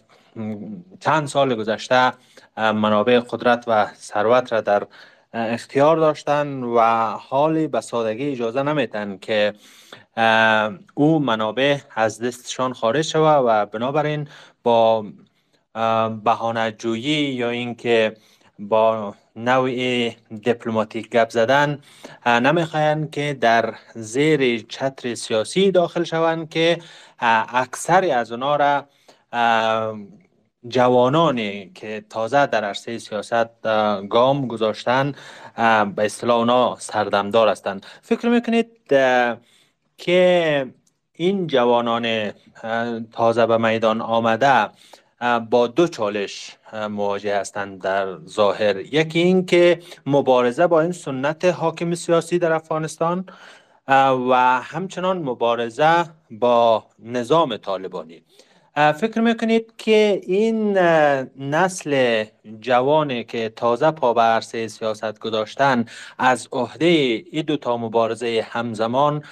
چند 0.99 1.27
سال 1.27 1.55
گذشته 1.55 2.13
منابع 2.57 3.19
قدرت 3.19 3.63
و 3.67 3.87
ثروت 3.95 4.53
را 4.53 4.61
در 4.61 4.87
اختیار 5.33 5.97
داشتن 5.97 6.63
و 6.63 6.79
حالی 7.17 7.67
به 7.67 7.81
سادگی 7.81 8.31
اجازه 8.31 8.63
نمیتن 8.63 9.17
که 9.17 9.53
او 10.93 11.19
منابع 11.19 11.77
از 11.95 12.21
دستشان 12.21 12.73
خارج 12.73 13.01
شود 13.01 13.43
و 13.47 13.65
بنابراین 13.65 14.27
با 14.63 15.05
بهانه 16.23 16.71
جویی 16.71 17.33
یا 17.33 17.49
اینکه 17.49 18.17
با 18.59 19.15
نوع 19.35 20.09
دیپلماتیک 20.41 21.09
گپ 21.09 21.29
زدن 21.29 21.81
نمی‌خواین 22.25 23.09
که 23.09 23.37
در 23.41 23.75
زیر 23.95 24.65
چتر 24.69 25.15
سیاسی 25.15 25.71
داخل 25.71 26.03
شوند 26.03 26.49
که 26.49 26.77
اکثر 27.53 28.11
از 28.11 28.31
اونا 28.31 28.55
را 28.55 28.85
جوانانی 30.67 31.71
که 31.75 32.05
تازه 32.09 32.45
در 32.45 32.63
عرصه 32.63 32.97
سیاست 32.97 33.63
گام 34.09 34.47
گذاشتن 34.47 35.11
به 35.95 36.05
اصطلاح 36.05 36.37
اونا 36.37 36.75
سردمدار 36.79 37.47
هستند 37.47 37.85
فکر 38.01 38.29
می‌کنید 38.29 38.67
که 39.97 40.67
این 41.13 41.47
جوانان 41.47 42.31
تازه 43.11 43.45
به 43.45 43.57
میدان 43.57 44.01
آمده 44.01 44.69
با 45.49 45.67
دو 45.67 45.87
چالش 45.87 46.57
مواجه 46.89 47.37
هستند 47.37 47.81
در 47.81 48.17
ظاهر. 48.25 48.77
یکی 48.79 49.19
این 49.19 49.45
که 49.45 49.79
مبارزه 50.05 50.67
با 50.67 50.81
این 50.81 50.91
سنت 50.91 51.45
حاکم 51.45 51.95
سیاسی 51.95 52.39
در 52.39 52.51
افغانستان 52.51 53.25
و 54.29 54.61
همچنان 54.63 55.17
مبارزه 55.17 56.05
با 56.31 56.85
نظام 56.99 57.57
طالبانی. 57.57 58.23
فکر 58.75 59.21
می‌کنید 59.21 59.73
که 59.77 60.21
این 60.23 60.77
نسل 61.37 62.25
جوانی 62.59 63.23
که 63.23 63.49
تازه 63.49 63.91
پا 63.91 64.13
به 64.13 64.21
عرصه 64.21 64.67
سیاست 64.67 65.19
گذاشتن 65.19 65.85
از 66.17 66.47
عهده 66.51 66.85
این 66.85 67.45
دو 67.45 67.57
تا 67.57 67.77
مبارزه 67.77 68.45
همزمان 68.45 69.23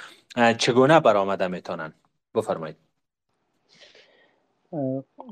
چگونه 0.58 1.00
برآمده 1.00 1.48
می‌تونن؟ 1.48 1.94
بفرمایید. 2.36 2.76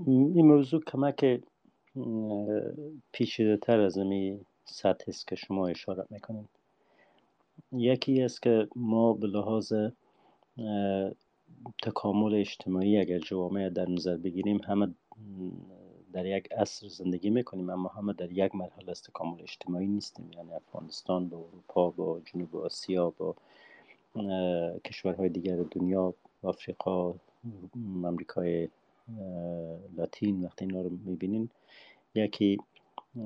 این 0.06 0.46
موضوع 0.46 0.84
کمک 0.84 1.42
پیچیده 3.12 3.58
تر 3.58 3.80
از 3.80 3.98
این 3.98 4.46
سطح 4.66 5.06
است 5.08 5.28
که 5.28 5.36
شما 5.36 5.68
اشاره 5.68 6.06
می‌کنید. 6.10 6.50
یکی 7.72 8.22
است 8.22 8.42
که 8.42 8.68
ما 8.76 9.14
به 9.14 9.28
لحاظ 9.28 9.74
تکامل 11.84 12.34
اجتماعی 12.34 12.98
اگر 12.98 13.20
جوامع 13.20 13.70
در 13.70 13.90
نظر 13.90 14.18
بگیریم 14.18 14.62
همه 14.68 14.94
در 16.14 16.26
یک 16.26 16.52
عصر 16.52 16.88
زندگی 16.88 17.30
می‌کنیم 17.30 17.70
اما 17.70 17.90
همه 17.90 18.14
در 18.14 18.32
یک 18.32 18.56
مرحله 18.56 18.92
از 18.92 19.04
تکامل 19.04 19.42
اجتماعی 19.42 19.88
نیستیم. 19.88 20.32
یعنی 20.36 20.54
افغانستان 20.54 21.30
با 21.30 21.38
اروپا 21.38 21.90
با 21.90 22.22
جنوب 22.26 22.56
آسیا 22.56 23.10
با 23.10 23.36
کشورهای 24.86 25.30
دیگر 25.30 25.56
دنیا 25.72 26.14
آفریقا 26.44 27.14
امریکای 28.04 28.70
لاتین 29.98 30.44
وقتی 30.44 30.66
اینا 30.66 30.82
رو 30.82 30.90
می‌بینین 31.06 31.50
یکی 32.16 32.58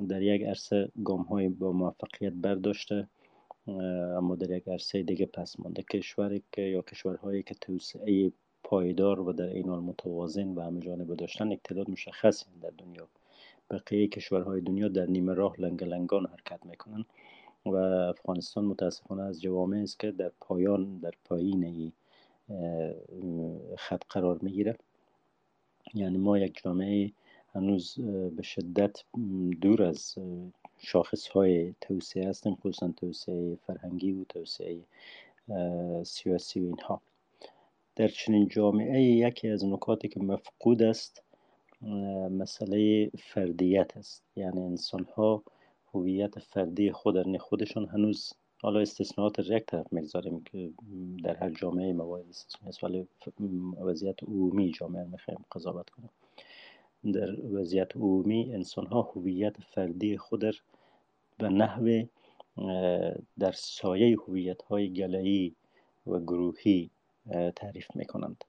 در 0.10 0.22
یک 0.22 0.44
عرصه 0.44 0.92
گام 1.04 1.22
های 1.22 1.50
با 1.50 1.72
موفقیت 1.72 2.34
برداشته. 2.34 3.08
اما 4.18 4.36
در 4.36 4.52
یک 4.52 4.68
عرصه 4.68 5.04
دیگه 5.04 5.26
پس 5.26 5.60
مانده. 5.60 5.84
کشوری 5.84 6.44
که 6.52 6.62
یا 6.62 6.82
کشورهایی 6.82 7.44
که 7.44 7.56
توسعه 7.62 8.32
پایدار 8.64 9.20
و 9.20 9.34
در 9.34 9.46
این 9.48 9.70
حال 9.70 9.80
متوازن 9.80 10.48
و 10.48 10.62
همه 10.62 10.80
جانبه 10.80 11.16
داشتن 11.16 11.52
یک 11.52 11.60
تعداد 11.64 11.90
مشخصی 11.90 12.46
در 12.62 12.70
دنیا 12.78 13.08
بقیه 13.72 14.08
کشورهای 14.08 14.62
دنیا 14.62 14.88
در 14.88 15.06
نیمه 15.06 15.34
راه 15.34 15.62
لنگ 15.62 15.84
لنگان 15.84 16.26
حرکت 16.26 16.66
می‌کنن 16.66 17.06
و 17.66 17.76
افغانستان 18.16 18.66
متاسفانه 18.66 19.24
از 19.24 19.42
جوامع 19.42 19.78
است 19.78 20.00
که 20.00 20.12
در 20.12 20.32
پایان 20.42 20.98
در 20.98 21.12
پایین 21.26 21.92
خط 23.78 24.04
قرار 24.10 24.40
می‌گیره. 24.42 24.78
یعنی 25.94 26.18
ما 26.18 26.38
یک 26.38 26.62
جامعه 26.64 27.12
هنوز 27.56 28.00
به 28.36 28.44
شدت 28.44 29.04
دور 29.62 29.84
از 29.84 30.16
شاخص 30.80 31.28
های 31.28 31.74
توسعه 31.82 32.30
هستیم 32.30 32.56
خصوصا 32.56 32.94
توسعه 32.98 33.58
فرهنگی 33.68 34.12
و 34.12 34.24
توسعه 34.24 34.80
سیاسی 36.04 36.60
و 36.60 36.64
اینها. 36.64 37.02
در 37.96 38.08
چنین 38.08 38.48
جامعه 38.48 39.02
یکی 39.02 39.50
از 39.50 39.66
نکاتی 39.66 40.08
که 40.08 40.20
مفقود 40.20 40.84
است 40.84 41.24
مسئله 42.32 43.10
فردیت 43.18 43.98
است. 43.98 44.24
یعنی 44.36 44.62
انسان 44.62 45.08
ها 45.16 45.44
هویت 45.94 46.40
فردی 46.40 46.92
خود 46.92 47.38
خودشان 47.38 47.86
هنوز 47.86 48.34
حالا 48.62 48.80
استثناءات 48.80 49.40
را 49.40 49.58
یک 49.58 49.66
طرف 49.66 49.94
می‌گذاریم 49.94 50.44
که 50.44 50.70
در 51.24 51.36
هر 51.36 51.50
جامعه 51.50 51.94
موارد 51.94 52.30
استثنایی 52.30 52.70
است 52.70 52.84
ولی 52.84 53.08
وضعیت 53.82 54.24
عمومی 54.24 54.72
جامعه 54.72 55.04
می‌خوایم 55.04 55.46
قضاوت 55.52 55.90
کنیم. 55.90 56.10
در 57.04 57.46
وضعیت 57.46 57.96
عمومی 57.96 58.54
انسان 58.54 58.86
ها 58.86 59.02
هویت 59.02 59.62
فردی 59.62 60.18
خود 60.18 60.56
به 61.38 61.50
نحو 61.50 62.06
در 63.40 63.52
سایه 63.52 64.18
هویت 64.28 64.62
های 64.62 64.94
گلهی 64.94 65.56
و 66.08 66.20
گروهی 66.20 66.90
تعریف 67.56 67.96
می‌کنند. 67.96 68.44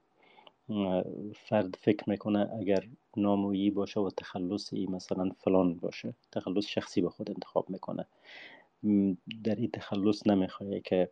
فرد 1.35 1.75
فکر 1.81 2.11
می‌کنه 2.11 2.51
اگر 2.61 2.89
نامویی 3.17 3.71
باشه 3.71 4.01
و 4.01 4.11
تخلصی 4.11 4.87
مثلا 4.87 5.31
فلان 5.39 5.75
باشه 5.75 6.15
تخلص 6.33 6.67
شخصی 6.67 7.01
به 7.01 7.11
خود 7.11 7.31
انتخاب 7.31 7.71
می‌کنه. 7.71 8.07
در 9.45 9.55
این 9.55 9.71
تخلص 9.71 10.27
نمی‌خواه 10.27 10.81
که 10.81 11.09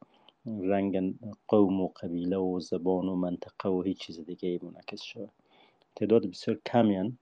رنگ 0.47 1.15
قوم 1.49 1.81
و 1.81 1.89
قبیله 1.89 2.37
و 2.37 2.61
زبان 2.61 3.09
و 3.09 3.15
منطقه 3.15 3.69
و 3.69 3.83
هیچ 3.83 3.99
چیز 3.99 4.21
دیگه 4.21 4.59
منعکس 4.63 5.03
شود 5.03 5.31
تعداد 5.97 6.27
بسیار 6.27 6.61
کمیان 6.67 7.19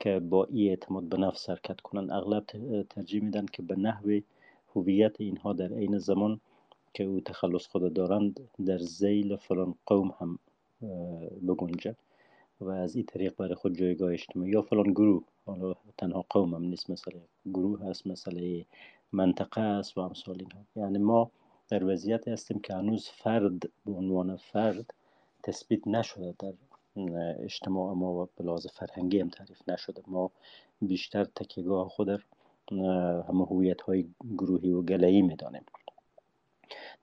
که 0.00 0.20
با 0.20 0.44
ای 0.44 0.68
اعتماد 0.68 1.04
به 1.04 1.16
نفس 1.16 1.50
حرکت 1.50 1.80
کنند 1.80 2.10
اغلب 2.10 2.44
ترجیح 2.90 3.22
میدن 3.22 3.46
که 3.46 3.62
به 3.62 3.76
نحو 3.76 4.20
هویت 4.76 5.20
اینها 5.20 5.52
در 5.52 5.72
عین 5.72 5.98
زمان 5.98 6.40
که 6.94 7.04
او 7.04 7.20
تخلص 7.20 7.66
خود 7.66 7.94
دارند 7.94 8.40
در 8.66 8.78
زیل 8.78 9.36
فلان 9.36 9.74
قوم 9.86 10.14
هم 10.20 10.38
بگنجد 11.48 11.96
و 12.60 12.68
از 12.68 12.96
این 12.96 13.04
طریق 13.04 13.36
برای 13.36 13.54
خود 13.54 13.78
جایگاه 13.78 14.12
اجتماعی. 14.12 14.50
یا 14.50 14.62
فلان 14.62 14.92
گروه 14.92 15.24
حالا 15.46 15.74
تنها 15.98 16.24
قوم 16.30 16.54
هم 16.54 16.62
نیست 16.62 16.90
مسئله 16.90 17.20
گروه 17.54 17.84
هست 17.84 18.06
مسئله 18.06 18.64
منطقه 19.12 19.60
است 19.60 19.98
و 19.98 20.00
امثال 20.00 20.36
اینها. 20.38 20.64
یعنی 20.76 20.98
ما 20.98 21.30
در 21.68 21.84
وضعیت 21.84 22.28
هستیم 22.28 22.60
که 22.60 22.74
هنوز 22.74 23.08
فرد 23.08 23.62
به 23.86 23.92
عنوان 23.92 24.36
فرد 24.36 24.94
تثبیت 25.42 25.88
نشده 25.88 26.34
در 26.38 26.52
اجتماع 27.40 27.94
ما 27.94 28.14
و 28.14 28.28
به 28.36 28.56
فرهنگی 28.72 29.20
هم 29.20 29.28
تعریف 29.28 29.68
نشده. 29.68 30.02
ما 30.06 30.30
بیشتر 30.82 31.24
تکیگاه 31.24 31.88
خود 31.88 32.08
در 32.08 32.20
همه 33.28 33.44
هویت 33.44 33.80
های 33.80 34.08
گروهی 34.38 34.70
و 34.70 34.82
گلهی 34.82 35.22
می‌دانیم. 35.22 35.64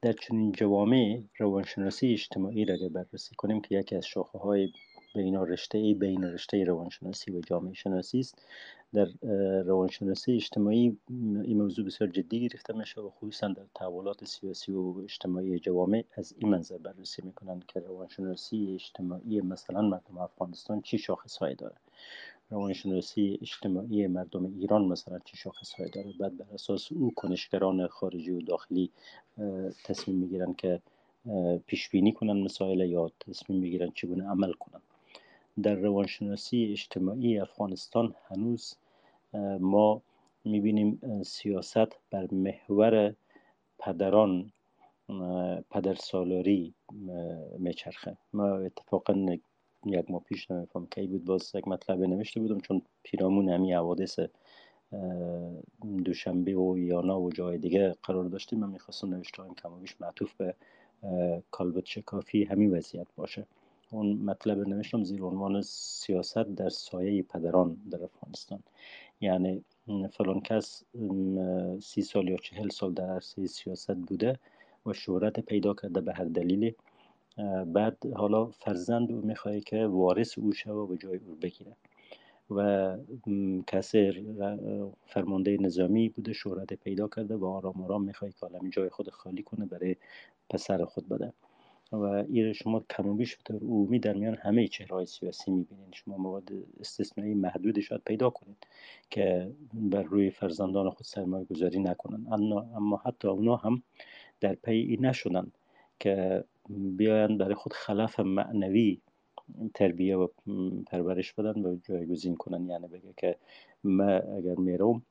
در 0.01 0.13
چنین 0.13 0.51
جوامع 0.51 1.21
روانشناسی 1.37 2.13
اجتماعی 2.13 2.65
را 2.65 2.89
بررسی 2.89 3.35
کنیم 3.35 3.61
که 3.61 3.75
یکی 3.75 3.95
از 3.95 4.05
شاخه 4.05 4.39
های 4.39 4.71
بین 5.15 5.35
رشته 5.35 5.77
ای 5.77 5.93
بین 5.93 6.23
رشته 6.23 6.63
روانشناسی 6.63 7.31
و 7.31 7.41
جامعه 7.41 7.73
شناسی 7.73 8.19
است. 8.19 8.45
در 8.93 9.07
روانشناسی 9.61 10.35
اجتماعی 10.35 10.97
این 11.09 11.57
موضوع 11.57 11.85
بسیار 11.85 12.09
جدی 12.09 12.47
گرفته 12.49 12.77
میشه 12.77 13.01
و 13.01 13.09
خصوصا 13.09 13.47
در 13.47 13.65
تحولات 13.75 14.25
سیاسی 14.25 14.71
و 14.71 14.93
اجتماعی 15.03 15.59
جوامع 15.59 16.03
از 16.17 16.33
این 16.37 16.49
منظر 16.51 16.77
بررسی 16.77 17.21
می‌کنند 17.25 17.65
که 17.65 17.79
روانشناسی 17.79 18.71
اجتماعی 18.73 19.41
مثلا 19.41 19.81
مردم 19.81 20.17
افغانستان 20.17 20.81
چی 20.81 20.97
شاخص 20.97 21.41
داره. 21.41 21.75
روانشناسی 22.49 23.39
اجتماعی 23.41 24.07
مردم 24.07 24.45
ایران 24.59 24.85
مثلا 24.85 25.19
چه 25.19 25.37
شاخصهایی 25.37 25.91
داره؟ 25.91 26.13
بعد 26.19 26.37
بر 26.37 26.45
اساس 26.53 26.91
او 26.91 27.13
کنشگران 27.15 27.87
خارجی 27.87 28.31
و 28.31 28.41
داخلی 28.41 28.91
تصمیم 29.85 30.17
می‌گیرن 30.17 30.53
که 30.53 30.81
پیش 31.65 31.89
بینی 31.89 32.11
کنن 32.11 32.43
مسائل 32.43 32.79
یا 32.79 33.11
تصمیم 33.19 33.59
می‌گیرن 33.59 33.91
چگونه 33.95 34.29
عمل 34.29 34.51
کنن. 34.53 34.81
در 35.63 35.75
روانشناسی 35.75 36.69
اجتماعی 36.71 37.39
افغانستان 37.39 38.15
هنوز 38.27 38.73
ما 39.59 40.01
می‌بینیم 40.45 41.21
سیاست 41.25 41.99
بر 42.11 42.27
محور 42.33 43.15
پدران 43.79 44.51
پدر 45.71 45.93
سالاری 45.95 46.73
میچرخه. 47.59 48.17
ما 48.33 48.47
اتفاقا 48.57 49.37
یک 49.85 50.11
ماه 50.11 50.23
پیش 50.23 50.51
نمیفهم 50.51 50.87
کی 50.87 51.07
بود 51.07 51.25
باز 51.25 51.55
یک 51.55 51.67
مطلب 51.67 52.01
نوشته 52.03 52.39
بودم 52.39 52.59
چون 52.59 52.81
پیرامون 53.03 53.49
همی 53.49 53.73
حوادث 53.73 54.19
دوشنبه 56.05 56.55
و 56.55 56.77
یانا 56.77 57.21
و 57.21 57.31
جای 57.31 57.57
دیگه 57.57 57.95
قرار 58.03 58.25
داشتیم. 58.25 58.59
من 58.59 58.69
می‌خواستم 58.69 59.09
نوشته 59.09 59.41
هایم 59.41 59.55
کم 59.55 59.79
بیش 59.79 60.01
معطوف 60.01 60.33
به 60.33 60.55
کالبوت 61.51 61.85
شکافی 61.85 62.43
همین 62.43 62.71
وضعیت 62.77 63.07
باشه. 63.15 63.47
اون 63.89 64.13
مطلب 64.13 64.67
نوشتم 64.67 65.03
زیر 65.03 65.23
عنوان 65.23 65.61
سیاست 65.61 66.37
در 66.37 66.69
سایه 66.69 67.23
پدران 67.23 67.77
در 67.91 68.03
افغانستان. 68.03 68.59
یعنی 69.21 69.63
فلان 70.11 70.41
کس 70.41 70.83
سی 71.79 72.01
سال 72.01 72.29
یا 72.29 72.37
چهل 72.37 72.69
سال 72.69 72.93
در 72.93 73.09
عرصه 73.09 73.47
سیاست 73.47 73.95
بوده 73.95 74.39
و 74.85 74.93
شهرت 74.93 75.39
پیدا 75.39 75.73
کرده 75.73 76.01
به 76.01 76.13
هر 76.13 76.23
دلیلی. 76.23 76.75
بعد 77.65 77.97
حالا 78.15 78.45
فرزند 78.45 79.11
او 79.11 79.21
می‌خواه 79.21 79.59
که 79.59 79.85
وارث 79.85 80.37
او 80.37 80.53
شوه 80.53 80.89
و 80.89 80.95
جای 80.95 81.17
او 81.27 81.35
بگیره. 81.41 81.75
و 82.51 82.97
کسی 83.67 84.25
فرمانده 85.05 85.57
نظامی 85.61 86.09
بوده 86.09 86.33
شهرت 86.33 86.73
پیدا 86.73 87.07
کرده 87.07 87.35
و 87.35 87.45
آرام 87.45 87.81
آرام 87.83 88.03
می‌خواه 88.03 88.31
که 88.31 88.37
حالا 88.41 88.69
جای 88.69 88.89
خود 88.89 89.09
خالی 89.09 89.43
کنه 89.43 89.65
برای 89.65 89.95
پسر 90.49 90.85
خود 90.85 91.09
بده. 91.09 91.33
و 91.91 92.03
این 92.03 92.53
شما 92.53 92.83
کم 92.89 93.07
و 93.07 93.13
بیش 93.13 93.35
به 93.35 93.55
عمومی 93.55 93.99
در 93.99 94.13
میان 94.13 94.35
همه 94.35 94.67
چهرهای 94.67 95.05
سیاسی 95.05 95.51
می‌بینید 95.51 95.93
شما 95.93 96.17
مواد 96.17 96.49
استثنایی 96.79 97.33
محدودی 97.33 97.81
شاید 97.81 98.01
پیدا 98.05 98.29
کنید 98.29 98.67
که 99.09 99.51
بر 99.73 100.03
روی 100.03 100.29
فرزندان 100.29 100.89
خود 100.89 101.05
سرمایه 101.05 101.45
گذاری 101.45 101.79
نکنن. 101.79 102.27
اما 102.75 103.01
حتی 103.05 103.27
اونا 103.27 103.55
هم 103.55 103.83
در 104.39 104.55
پی 104.55 104.75
این 104.75 105.05
نشدن 105.05 105.51
که 105.99 106.43
بیاین 106.69 107.37
برای 107.37 107.55
خود 107.55 107.73
خلاف 107.73 108.19
معنوی 108.19 109.01
تربیه 109.73 110.17
و 110.17 110.27
پرورش 110.87 111.33
بدن 111.33 111.65
و 111.65 111.77
جایگزین 111.83 112.35
کنن. 112.35 112.69
یعنی 112.69 112.87
بگه 112.87 113.13
که 113.17 113.35
ما 113.83 114.11
اگر 114.11 114.55
می‌روم 114.55 115.01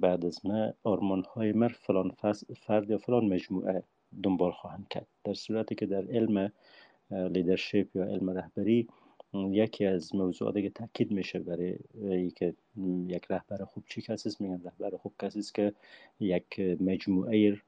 بعد 0.00 0.26
از 0.26 0.46
ما 0.46 0.72
آرمان 0.84 1.24
های 1.34 1.52
مر 1.52 1.68
فلان 1.68 2.10
فرد 2.56 2.90
یا 2.90 2.98
فلان 2.98 3.24
مجموعه 3.24 3.82
دنبال 4.22 4.52
خواهند 4.52 4.88
کرد. 4.90 5.06
در 5.24 5.34
صورتی 5.34 5.74
که 5.74 5.86
در 5.86 6.04
علم 6.10 6.52
لیدرشپ 7.10 7.96
یا 7.96 8.04
علم 8.04 8.30
رهبری 8.30 8.88
یکی 9.34 9.86
از 9.86 10.14
موضوعاتی 10.14 10.62
که 10.62 10.70
تاکید 10.70 11.10
میشه 11.10 11.38
برای 11.38 12.30
که 12.30 12.54
یک 13.06 13.24
رهبر 13.30 13.64
خوب 13.64 13.84
چی 13.88 14.02
کسی 14.02 14.28
است؟ 14.28 14.40
میگن 14.40 14.62
رهبر 14.64 14.96
خوب 14.96 15.12
کسی 15.22 15.38
است 15.38 15.54
که 15.54 15.72
یک 16.20 16.60
مجموعه 16.60 17.62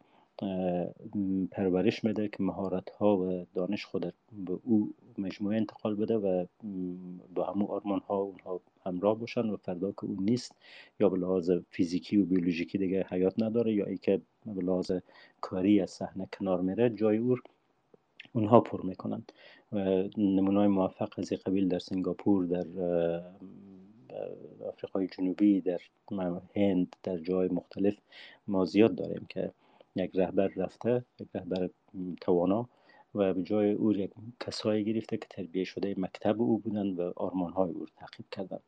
پرورش 1.50 2.04
میده 2.04 2.28
که 2.28 2.42
مهارت 2.42 2.90
ها 2.90 3.16
و 3.16 3.46
دانش 3.54 3.84
خود 3.84 4.14
به 4.32 4.58
او 4.62 4.94
مجموعه 5.18 5.56
انتقال 5.56 5.94
بده 5.94 6.16
و 6.16 6.46
با 7.34 7.44
همون 7.44 7.66
آرمان 7.66 8.00
ها 8.00 8.16
اونها 8.16 8.60
همراه 8.86 9.18
باشن 9.18 9.50
و 9.50 9.56
فردا 9.56 9.92
که 9.92 10.04
اون 10.04 10.24
نیست 10.24 10.56
یا 11.00 11.08
به 11.08 11.18
لحاظ 11.18 11.50
فیزیکی 11.70 12.16
و 12.16 12.24
بیولوژیکی 12.24 12.78
دیگه 12.78 13.06
حیات 13.10 13.42
نداره 13.42 13.74
یا 13.74 13.86
ای 13.86 13.98
که 13.98 14.20
به 14.46 14.62
لحاظ 14.62 14.92
کاری 15.40 15.80
از 15.80 15.90
صحنه 15.90 16.28
کنار 16.38 16.60
میره 16.60 16.90
جای 16.90 17.16
او 17.16 17.36
اونها 18.32 18.60
پر 18.60 18.86
می‌کنن. 18.86 19.24
و 19.72 19.78
نمونه 20.16 20.66
موفق 20.66 21.12
از 21.18 21.32
قبیل 21.32 21.68
در 21.68 21.78
سنگاپور 21.78 22.46
در 22.46 22.66
آفریقای 24.68 25.06
جنوبی 25.06 25.60
در 25.60 25.80
هند 26.56 26.96
در 27.02 27.18
جای 27.18 27.48
مختلف 27.48 27.94
ما 28.48 28.64
زیاد 28.64 28.94
داریم 28.94 29.26
که 29.28 29.52
یک 29.96 30.10
رهبر 30.14 30.48
رفته 30.56 31.04
یک 31.20 31.28
رهبر 31.34 31.70
توانا 32.20 32.68
و 33.14 33.34
به 33.34 33.42
جای 33.42 33.72
او 33.72 33.92
یک 33.92 34.10
کسایی 34.40 34.84
گرفته 34.84 35.16
که 35.16 35.26
تربیه 35.30 35.64
شده 35.64 35.94
مکتب 35.98 36.42
او 36.42 36.58
بودند 36.58 36.98
و 36.98 37.12
آرمان 37.16 37.52
های 37.52 37.70
او 37.70 37.86
تعقیب 37.96 38.26
کردند 38.30 38.62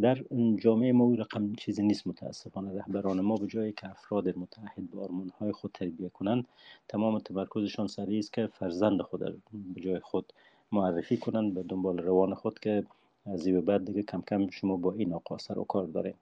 در 0.00 0.24
جامعه 0.58 0.92
ما 0.92 1.04
او 1.04 1.16
رقم 1.16 1.54
چیزی 1.54 1.82
نیست 1.82 2.06
متاسفانه 2.06 2.78
رهبران 2.78 3.20
ما 3.20 3.36
به 3.36 3.46
جایی 3.46 3.72
که 3.72 3.90
افراد 3.90 4.38
متحد 4.38 4.90
به 4.90 5.00
آرمان 5.00 5.32
های 5.38 5.52
خود 5.52 5.70
تربیه 5.74 6.08
کنند 6.08 6.48
تمام 6.88 7.18
تمرکزشان 7.18 7.86
سری 7.86 8.18
است 8.18 8.32
که 8.32 8.46
فرزند 8.46 9.02
خود 9.02 9.42
به 9.74 9.80
جای 9.80 10.00
خود 10.00 10.32
معرفی 10.72 11.16
کنند 11.16 11.54
به 11.54 11.62
دنبال 11.62 11.98
روان 11.98 12.34
خود 12.34 12.58
که 12.58 12.84
از 13.26 13.46
این 13.46 13.60
بعد 13.60 13.84
دیگه 13.84 14.02
کم 14.02 14.22
کم 14.22 14.50
شما 14.50 14.76
با 14.76 14.92
این 14.92 15.12
آقا 15.12 15.38
سر 15.38 15.58
و 15.58 15.64
کار 15.64 15.86
دارین. 15.86 16.14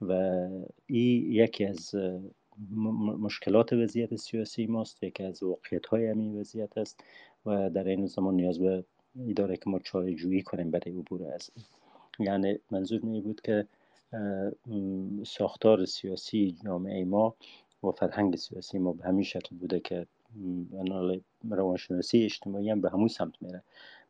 و 0.00 0.12
این 0.86 1.32
یکی 1.32 1.64
از 1.64 1.94
مشکلات 3.20 3.72
وضعیت 3.72 4.16
سیاسی 4.16 4.66
ماست 4.66 5.02
یکی 5.02 5.22
از 5.22 5.42
واقعیت 5.42 5.86
های 5.86 6.06
همین 6.06 6.40
وضعیت 6.40 6.78
است 6.78 7.04
و 7.46 7.70
در 7.70 7.88
این 7.88 8.06
زمان 8.06 8.34
نیاز 8.34 8.58
به 8.58 8.84
اداره 9.28 9.56
که 9.56 9.70
ما 9.70 9.78
چاره 9.78 10.14
جویی 10.14 10.42
کنیم 10.42 10.70
برای 10.70 10.98
عبور 10.98 11.32
از 11.32 11.50
یعنی 12.18 12.58
منظور 12.70 13.00
می 13.00 13.20
بود 13.20 13.40
که 13.40 13.66
ساختار 15.26 15.84
سیاسی 15.84 16.56
جامعه 16.64 17.04
ما 17.04 17.34
و 17.82 17.90
فرهنگ 17.90 18.36
سیاسی 18.36 18.78
ما 18.78 18.92
به 18.92 19.04
همین 19.04 19.24
شکل 19.24 19.56
بوده 19.56 19.80
که 19.80 20.06
روانشناسی 21.50 22.24
اجتماعی 22.24 22.70
هم 22.70 22.80
به 22.80 22.90
همون 22.90 23.08
سمت 23.08 23.34
میره. 23.40 23.62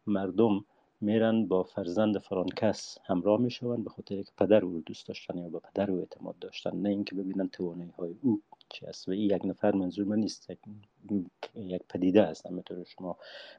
مردم 0.06 0.64
میرن 1.00 1.46
با 1.46 1.62
فرزند 1.62 2.18
فلان 2.18 2.48
کس 2.48 2.98
همراه 3.04 3.40
می‌شوند 3.40 3.84
به 3.84 3.90
خاطر 3.90 4.22
که 4.22 4.32
پدر 4.38 4.64
او 4.64 4.80
دوست 4.86 5.08
داشتن 5.08 5.38
یا 5.38 5.48
به 5.48 5.58
پدر 5.58 5.90
او 5.90 5.98
اعتماد 5.98 6.38
داشتن. 6.38 6.76
نه 6.76 6.88
اینکه 6.88 7.14
ببینن 7.14 7.48
توانایی 7.48 7.90
های 7.98 8.14
او 8.22 8.42
چی 8.68 8.86
است 8.86 9.08
و 9.08 9.10
این 9.10 9.30
یک 9.30 9.44
نفر 9.44 9.74
منظور 9.74 10.04
من 10.04 10.18
نیست. 10.18 10.50
یک, 10.50 10.58
یک 11.54 11.82
پدیده 11.88 12.22
است. 12.22 12.46
همینطور 12.46 12.84
شما 12.84 13.16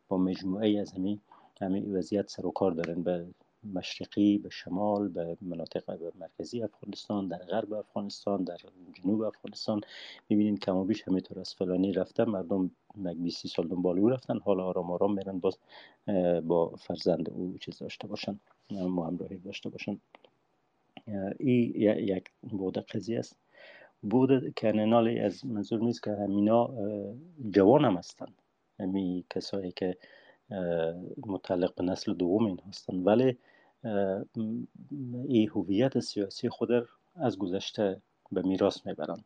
با 0.07 0.17
مجموعه 0.17 0.79
از 0.79 0.91
همین 0.91 1.19
همین 1.61 1.95
وضعیت 1.95 2.29
سر 2.29 2.45
و 2.45 2.51
کار 2.51 2.71
دارن 2.71 3.03
به 3.03 3.27
مشرقی 3.63 4.37
به 4.37 4.49
شمال 4.49 5.07
به 5.07 5.37
مناطق 5.41 6.11
مرکزی 6.19 6.63
افغانستان 6.63 7.27
در 7.27 7.37
غرب 7.37 7.73
افغانستان 7.73 8.43
در 8.43 8.57
جنوب 8.93 9.21
افغانستان. 9.21 9.81
می‌بینید 10.29 10.59
کم 10.59 10.75
و 10.75 10.83
بیش 10.85 11.01
همینطور 11.07 11.39
از 11.39 11.53
فلانی 11.53 11.93
رفتن 11.93 12.23
مردم 12.23 12.71
یک 13.05 13.17
20 13.17 13.47
سال 13.47 13.67
دنبال 13.67 13.99
او 13.99 14.09
رفتن. 14.09 14.39
حالا 14.39 14.63
آرام 14.65 14.91
آرام 14.91 15.13
میرن 15.13 15.39
باز 15.39 15.57
با 16.47 16.69
فرزند 16.69 17.29
او 17.29 17.57
چیز 17.57 17.77
داشته 17.79 18.07
باشن 18.07 18.39
ما 18.71 19.07
همراهی 19.07 19.37
داشته 19.37 19.69
باشن. 19.69 19.99
این 21.39 21.75
یک 21.97 22.31
بود 22.41 22.77
قضیه 22.77 23.19
است. 23.19 23.35
بود 24.01 24.53
کننالی 24.57 25.19
از 25.19 25.45
منظور 25.45 25.79
نیست 25.79 26.03
که 26.03 26.11
همینا 26.11 26.69
جوان 27.51 27.85
هم 27.85 27.97
هستن. 27.97 28.27
همی 28.79 29.25
کسایی 29.29 29.71
که 29.71 29.97
متعلق 31.27 31.75
به 31.75 31.83
نسل 31.83 32.13
دوم 32.13 32.45
این 32.45 32.59
هستن. 32.67 32.95
ولی 32.95 33.37
این 35.27 35.49
هویت 35.49 35.99
سیاسی 35.99 36.49
خود 36.49 36.69
از 37.15 37.37
گذشته 37.37 38.01
به 38.31 38.41
میراث 38.41 38.85
می‌برن. 38.85 39.23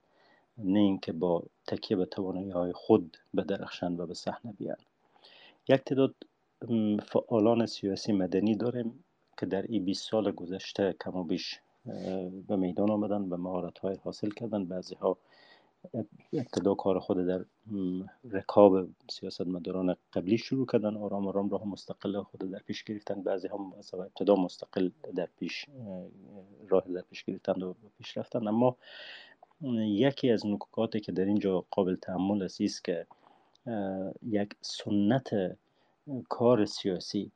نه 0.57 0.79
اینکه 0.79 1.11
با 1.11 1.43
تکیه 1.67 1.97
به 1.97 2.05
توانایی 2.05 2.49
های 2.49 2.73
خود 2.73 3.17
بدرخشند 3.37 3.99
و 3.99 4.05
به 4.05 4.13
صحنه 4.13 4.53
بیان. 4.53 4.77
یک 5.69 5.81
تعداد 5.81 6.15
فعالان 7.05 7.65
سیاسی 7.65 8.11
مدنی 8.11 8.55
داریم 8.55 9.03
که 9.37 9.45
در 9.45 9.61
این 9.61 9.85
20 9.85 10.09
سال 10.09 10.31
گذشته 10.31 10.95
کم 11.01 11.15
و 11.15 11.23
بیش 11.23 11.59
به 12.47 12.55
میدان 12.55 12.91
آمدن 12.91 13.21
و 13.21 13.37
مهارت 13.37 13.79
های 13.79 13.95
حاصل 14.03 14.29
کردن. 14.29 14.65
بعضی 14.65 14.95
ها 14.95 15.17
ابتدا 16.33 16.73
کار 16.73 16.99
خود 16.99 17.25
در 17.27 17.45
رکاب 18.31 18.87
سیاستمداران 19.09 19.95
قبلی 20.13 20.37
شروع 20.37 20.65
کردن. 20.65 20.97
آرام 20.97 21.27
آرام 21.27 21.49
راه 21.49 21.67
مستقل 21.67 22.21
خود 22.21 22.51
در 22.51 22.59
پیش 22.59 22.83
گرفتن. 22.83 23.23
بعضی 23.23 23.47
هم 23.47 23.73
ابتدا 23.93 24.35
مستقل 24.35 24.89
در 25.15 25.29
پیش 25.39 25.65
راه 26.69 26.83
در 26.87 27.01
پیش 27.01 27.23
گرفتن 27.23 27.61
و 27.61 27.73
پیش 27.97 28.17
رفتن. 28.17 28.47
اما 28.47 28.77
یکی 29.77 30.31
از 30.31 30.45
نکاتی 30.45 30.99
که 30.99 31.11
در 31.11 31.25
اینجا 31.25 31.65
قابل 31.71 31.95
تحمل 31.95 32.43
است 32.43 32.83
که 32.83 33.07
یک 34.21 34.55
سنت 34.61 35.57
کار 36.29 36.65
سیاسی 36.65 37.31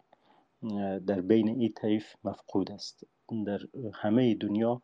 در 1.07 1.21
بین 1.21 1.49
این 1.49 1.73
طیف 1.73 2.15
مفقود 2.23 2.71
است. 2.71 3.03
در 3.45 3.59
همه 3.93 4.35
دنیا 4.35 4.81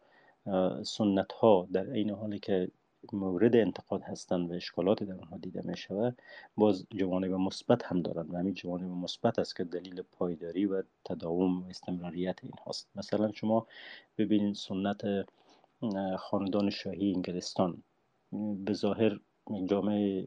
سنت 0.83 1.33
ها 1.33 1.67
در 1.73 1.89
این 1.89 2.09
حالی 2.09 2.39
که 2.39 2.71
مورد 3.13 3.55
انتقاد 3.55 4.01
هستند 4.01 4.51
و 4.51 4.53
اشکالات 4.53 5.03
در 5.03 5.13
آنها 5.13 5.37
دیده 5.37 5.61
می 5.65 5.77
شود 5.77 6.21
باز 6.57 6.85
جوانب 6.95 7.31
مثبت 7.31 7.85
هم 7.85 8.01
دارند 8.01 8.33
و 8.33 8.37
همین 8.37 8.53
جوانب 8.53 8.91
مثبت 8.91 9.39
است 9.39 9.55
که 9.55 9.63
دلیل 9.63 10.01
پایداری 10.01 10.65
و 10.65 10.83
تداوم 11.05 11.63
و 11.63 11.69
استمراریت 11.69 12.35
این 12.43 12.51
هست 12.67 12.87
مثلا 12.95 13.31
شما 13.31 13.67
ببینید 14.17 14.55
سنت 14.55 15.01
خاندان 16.17 16.69
شاهی 16.69 17.13
انگلستان. 17.13 17.83
به 18.65 18.73
ظاهر 18.73 19.19
جامعه 19.65 20.25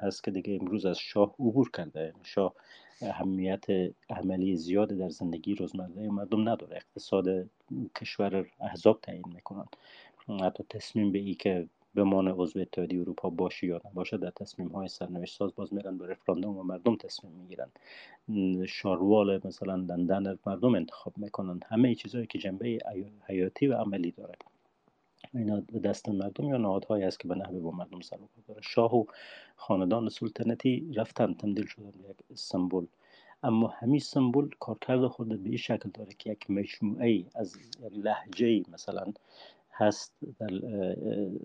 هست 0.00 0.24
که 0.24 0.30
دیگه 0.30 0.58
امروز 0.60 0.86
از 0.86 0.98
شاه 0.98 1.34
عبور 1.40 1.70
کرده. 1.70 2.14
شاه 2.22 2.54
اهمیت 3.02 3.64
عملی 4.10 4.56
زیاد 4.56 4.88
در 4.88 5.08
زندگی 5.08 5.54
روزمره 5.54 6.08
مردم 6.08 6.48
نداره. 6.48 6.76
اقتصاد 6.76 7.50
کشور 7.96 8.46
احزاب 8.60 9.00
تعیین 9.02 9.24
می‌کنن. 9.34 9.66
حتی 10.42 10.64
تصمیم 10.68 11.12
به 11.12 11.18
ای 11.18 11.34
که 11.34 11.68
بمانه 11.94 12.32
عضو 12.32 12.60
اتحادیه 12.60 13.00
اروپا 13.00 13.30
باشه 13.30 13.66
یا 13.66 13.80
نباشه 13.84 14.16
در 14.16 14.30
تصمیم 14.30 14.68
های 14.68 14.88
سرنوشت 14.88 15.36
ساز 15.38 15.54
باز 15.54 15.74
میرن 15.74 15.98
به 15.98 16.06
رفراندوم 16.06 16.58
و 16.58 16.62
مردم 16.62 16.96
تصمیم 16.96 17.32
می‌گیرن. 17.32 17.70
شاروال 18.66 19.40
مثلا 19.44 19.74
لندن 19.74 20.38
مردم 20.46 20.74
انتخاب 20.74 21.18
می‌کنن. 21.18 21.60
همه 21.66 21.94
چیزهایی 21.94 22.26
که 22.26 22.38
جنبه 22.38 22.78
حیاتی 23.26 23.66
و 23.66 23.74
عملی 23.74 24.10
داره. 24.10 24.34
اینا 25.34 25.60
به 25.72 25.78
دست 25.78 26.08
مردم 26.08 26.48
یا 26.48 26.56
نهادهایی 26.56 27.04
است 27.04 27.20
که 27.20 27.28
به 27.28 27.34
نحوه 27.34 27.60
با 27.60 27.70
مردم 27.70 28.00
سر 28.00 28.18
داره. 28.48 28.60
شاه 28.62 28.96
و 28.96 29.04
خاندان 29.56 30.08
سلطنتی 30.08 30.92
رفتن 30.96 31.34
تبدیل 31.34 31.66
شدن 31.66 31.90
به 31.90 32.08
یک 32.08 32.38
سمبل. 32.38 32.86
اما 33.42 33.68
همین 33.68 34.00
سمبل 34.00 34.48
کارکرد 34.60 35.06
خود 35.06 35.28
به 35.28 35.48
این 35.48 35.58
شکل 35.58 35.90
داره 35.94 36.12
که 36.18 36.30
یک 36.30 36.50
مجموعه 36.50 37.24
از 37.34 37.56
لحجه 37.90 38.62
مثلا 38.72 39.12
هست 39.80 40.12
در 40.38 40.50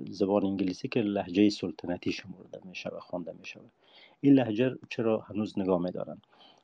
زبان 0.10 0.46
انگلیسی 0.46 0.88
که 0.88 1.02
لحجه 1.02 1.50
سلطنتی 1.50 2.12
شمرده 2.12 2.60
میشه 2.66 2.90
و 2.90 3.00
خوانده 3.00 3.34
میشه. 3.40 3.60
این 4.22 4.34
لحجه 4.34 4.76
چرا 4.90 5.20
هنوز 5.20 5.60
نگاه 5.60 5.82
میدارن؟ 5.82 6.22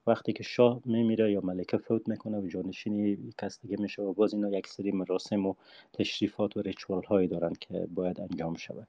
وقتی 0.08 0.34
که 0.34 0.44
شاه 0.44 0.82
میمیره 0.86 1.32
یا 1.32 1.42
ملکه 1.42 1.78
فوت 1.78 2.08
می‌کنه 2.08 2.40
و 2.40 2.48
جانشینی 2.48 3.18
کس 3.38 3.62
دیگه 3.62 3.78
میشه 3.80 4.02
و 4.02 4.14
باز 4.14 4.34
اینا 4.34 4.50
یک 4.50 4.68
سری 4.68 4.92
مراسم 4.92 5.46
و 5.46 5.54
تشریفات 5.94 6.58
و 6.58 6.62
ریچوال 6.62 7.04
هایی 7.04 7.28
دارن 7.28 7.54
که 7.60 7.88
باید 7.96 8.22
انجام 8.22 8.56
شود. 8.56 8.88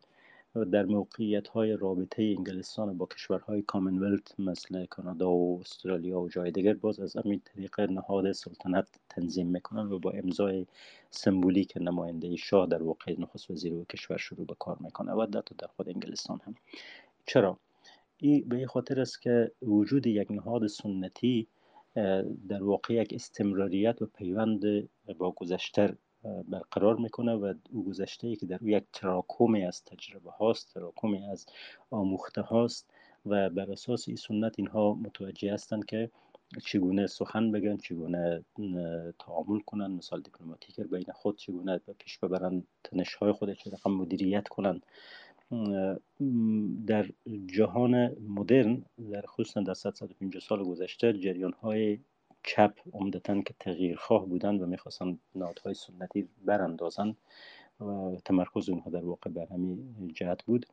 در 0.54 0.86
موقعیت 0.86 1.48
های 1.48 1.76
رابطه 1.76 2.22
انگلستان 2.22 2.98
با 2.98 3.06
کشورهای 3.06 3.62
کامنولت 3.62 4.40
مثل 4.40 4.86
کانادا 4.86 5.30
و 5.30 5.60
استرالیا 5.60 6.20
و 6.20 6.28
جای 6.28 6.50
دیگر 6.50 6.74
باز 6.74 7.00
از 7.00 7.16
همین 7.16 7.40
طریق 7.44 7.80
نهاد 7.80 8.32
سلطنت 8.32 8.88
تنظیم 9.08 9.46
می‌کنن 9.46 9.92
و 9.92 9.98
با 9.98 10.10
امضای 10.10 10.66
سمبولیک 11.10 11.72
نماینده 11.76 12.36
شاه 12.36 12.66
در 12.66 12.82
واقع 12.82 13.14
نخست 13.18 13.50
وزیر 13.50 13.74
و 13.74 13.84
کشور 13.84 14.16
شروع 14.16 14.46
به 14.46 14.54
کار 14.58 14.76
می‌کنه. 14.80 15.12
و 15.12 15.26
در 15.58 15.66
خود 15.76 15.88
انگلستان 15.88 16.40
هم. 16.44 16.54
چرا؟ 17.26 17.58
این 18.16 18.48
به 18.48 18.56
این 18.56 18.66
خاطر 18.66 19.00
است 19.00 19.22
که 19.22 19.52
وجود 19.62 20.06
یک 20.06 20.30
نهاد 20.30 20.66
سنتی 20.66 21.48
در 22.48 22.62
واقع 22.62 22.94
یک 22.94 23.12
استمراریت 23.12 24.02
و 24.02 24.06
پیوند 24.06 24.88
با 25.18 25.30
گذشته 25.30 25.96
برقرار 26.48 26.96
می‌کنه 26.96 27.32
و 27.32 27.54
او 27.70 27.84
گذشته 27.84 28.26
ای 28.26 28.36
که 28.36 28.46
در 28.46 28.58
او 28.60 28.68
یک 28.68 28.84
تراکمی 28.92 29.64
از 29.64 29.84
تجربه 29.84 30.30
هاست 30.30 30.74
تراکمی 30.74 31.24
از 31.24 31.46
آموخته 31.90 32.40
هاست 32.40 32.90
و 33.26 33.50
بر 33.50 33.72
اساس 33.72 34.08
این 34.08 34.16
سنت 34.16 34.54
اینها 34.58 34.94
متوجه 34.94 35.52
هستند 35.52 35.84
که 35.84 36.10
چگونه 36.64 37.06
سخن 37.06 37.52
بگن 37.52 37.76
چگونه 37.76 38.44
تعامل 39.18 39.60
کنن 39.66 39.90
مثال 39.90 40.20
دیپلماتیک 40.20 40.80
بین 40.80 41.04
خود 41.14 41.36
چگونه 41.36 41.80
به 41.86 41.92
پیش 41.92 42.18
ببرن 42.18 42.62
تنش 42.84 43.14
های 43.14 43.32
خود 43.32 43.52
چه 43.52 43.70
رقم 43.70 43.90
مدیریت 43.90 44.48
کنن. 44.48 44.80
در 46.86 47.10
جهان 47.46 48.16
مدرن 48.28 48.84
در 49.12 49.26
خصوصا 49.26 49.60
در 49.60 49.74
150 49.74 50.40
سال 50.40 50.64
گذشته 50.64 51.12
جریان 51.12 51.52
های 51.52 51.98
چپ 52.44 52.74
عمدتا 52.92 53.40
که 53.40 53.54
تغییرخواه 53.60 54.26
بودند 54.26 54.62
و 54.62 54.66
می‌خواستند 54.66 55.20
نهادهای 55.34 55.74
سنتی 55.74 56.28
براندازند 56.44 57.16
و 57.80 58.16
تمرکز 58.24 58.68
اونها 58.68 58.90
در 58.90 59.04
واقع 59.04 59.30
بر 59.30 59.46
همین 59.46 60.10
جهت 60.14 60.42
بود. 60.42 60.66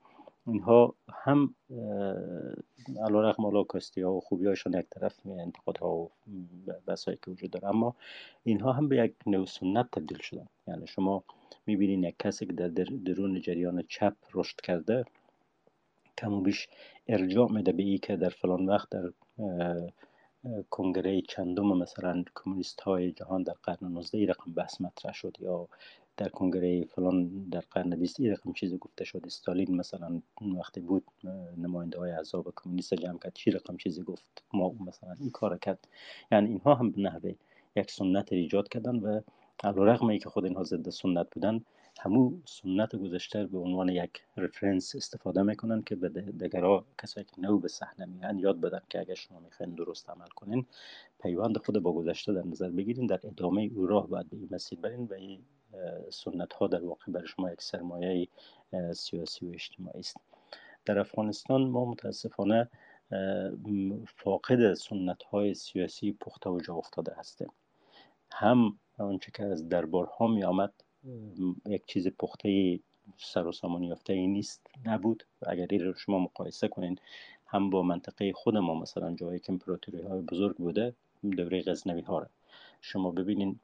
اینها 0.48 0.96
هم 1.10 1.56
علا 3.06 3.30
رقم 3.30 3.46
علا 3.46 3.64
کاستی 3.64 4.02
ها 4.02 4.14
و 4.14 4.22
خوبی 4.22 4.46
هاشون 4.48 4.74
یک 4.74 4.86
طرف 4.90 5.20
انتقاد 5.26 5.78
ها 5.78 5.96
و 5.96 6.10
بسایی 6.88 7.18
که 7.26 7.32
وجود 7.32 7.52
داره 7.52 7.68
اما 7.68 7.96
اینها 8.44 8.72
هم 8.72 8.88
به 8.88 8.98
یک 8.98 9.14
نو 9.28 9.46
سنت 9.46 9.92
تبدیل 9.92 10.18
شدن. 10.22 10.48
یعنی 10.68 10.88
شما 10.88 11.24
می‌بینین 11.66 12.04
یک 12.04 12.16
کسی 12.20 12.46
که 12.46 12.54
در 12.54 12.68
درون 12.68 13.42
جریان 13.42 13.84
چپ 13.88 14.16
رشد 14.34 14.62
کرده 14.62 15.06
کم 16.18 16.34
و 16.34 16.42
بیش 16.42 16.68
ارجاع 17.08 17.52
میده 17.52 17.72
به 17.72 17.84
ای 17.84 17.98
که 17.98 18.16
در 18.16 18.30
فلان 18.30 18.66
وقت 18.70 18.90
در 18.90 19.12
کنگره 20.70 21.22
چندم 21.22 21.78
مثلا 21.78 22.24
کمونیست 22.36 22.82
های 22.82 23.12
جهان 23.12 23.44
در 23.44 23.54
قرن 23.64 23.78
19 23.82 24.18
ای 24.18 24.26
رقم 24.26 24.54
بحث 24.54 24.82
مطرح 24.82 25.14
شد 25.14 25.38
یا 25.40 25.68
در 26.18 26.30
کنگره 26.30 26.86
فلان 26.86 27.50
در 27.50 27.64
قرن 27.72 27.96
20 27.96 28.20
ای 28.20 28.30
رقم 28.30 28.54
چیزی 28.54 28.78
گفته 28.78 29.06
شد. 29.06 29.22
استالین 29.26 29.76
مثلا 29.76 30.22
وقتی 30.58 30.80
بود 30.80 31.04
نماینده 31.58 32.00
های 32.00 32.12
احزاب 32.12 32.54
کمونیست 32.56 32.94
جمع 32.94 33.20
کرد 33.20 33.34
چی 33.34 33.52
رقم 33.52 33.78
چیزی 33.78 34.04
گفت؟ 34.04 34.44
ما 34.54 34.76
مثلا 34.88 35.16
این 35.20 35.30
کار 35.30 35.58
کرد. 35.58 35.88
یعنی 36.32 36.50
اینها 36.50 36.76
هم 36.76 36.92
به 36.92 37.02
نحوه 37.02 37.36
یک 37.76 37.92
سنت 37.92 38.34
ایجاد 38.34 38.70
کردن 38.70 38.96
و 38.96 39.22
ای 40.10 40.20
که 40.20 40.30
خود 40.30 40.46
اینها 40.46 40.64
ضد 40.64 40.90
سنت 40.90 41.28
بودن 41.32 41.62
همو 42.02 42.38
سنت 42.46 42.96
گذشته 42.96 43.46
به 43.46 43.58
عنوان 43.58 43.90
یک 43.90 44.22
رفرنس 44.38 44.96
استفاده 44.96 45.42
می‌کنن 45.42 45.82
که 45.82 45.96
به 45.96 46.10
دگرها 46.10 46.86
کسایی 47.02 47.26
که 47.26 47.42
نو 47.42 47.60
به 47.60 47.68
صحنه 47.68 48.06
میان 48.06 48.40
یاد 48.40 48.62
بدن 48.62 48.82
که 48.90 49.00
اگر 49.00 49.14
شما 49.14 49.40
می‌خواین 49.40 49.76
درست 49.76 50.10
عمل 50.10 50.28
کنین 50.28 50.66
پیوند 51.22 51.58
خود 51.58 51.80
با 51.80 51.94
گذشته 51.94 52.34
در 52.34 52.44
نظر 52.46 52.70
بگیرین 52.70 53.08
در 53.08 53.20
ادامه 53.24 53.72
او 53.76 53.88
راه 53.88 54.08
باید 54.08 54.30
به 54.30 54.38
این 54.38 54.50
مسیر 54.52 54.80
برین 54.80 55.06
و 55.06 55.14
این 55.14 55.42
سنت 56.10 56.54
ها 56.54 56.68
در 56.68 56.84
واقع 56.84 57.12
برای 57.12 57.28
شما 57.28 57.52
یک 57.52 57.62
سرمایه 57.62 58.28
سیاسی 58.94 59.46
و 59.46 59.50
اجتماعی 59.54 60.00
است. 60.00 60.18
در 60.86 61.00
افغانستان 61.00 61.62
ما 61.62 61.86
متاسفانه 61.86 62.70
فاقد 64.08 64.74
سنت 64.74 65.24
های 65.24 65.54
سیاسی 65.54 66.12
پخته 66.12 66.50
و 66.50 66.60
جا 66.60 66.76
افتاده 66.76 67.16
هستیم. 67.18 67.52
هم 68.32 68.80
آنچه 68.98 69.32
که 69.32 69.44
از 69.44 69.70
دربارها 69.70 70.28
می 70.28 70.44
آمد 70.44 70.74
یک 71.66 71.86
چیز 71.86 72.08
پخته 72.08 72.80
سر 73.18 73.48
و 73.48 73.52
سامان 73.52 73.84
یافته 73.84 74.14
ای 74.14 74.28
نیست 74.28 74.68
نبود. 74.86 75.24
اگر 75.48 75.94
شما 75.94 76.20
مقایسه 76.20 76.68
کنین 76.68 77.00
هم 77.46 77.70
با 77.70 77.84
منطقه 77.84 78.34
خود 78.34 78.58
ما 78.58 78.76
مثلا 78.76 79.16
جایی 79.16 79.40
که 79.40 79.52
امپراتوری 79.52 80.02
های 80.02 80.22
بزرگ 80.22 80.56
بوده 80.56 80.94
دوره 81.38 81.62
غزنوی 81.62 82.02
ها 82.02 82.28
شما 82.82 83.12
ببینین 83.12 83.60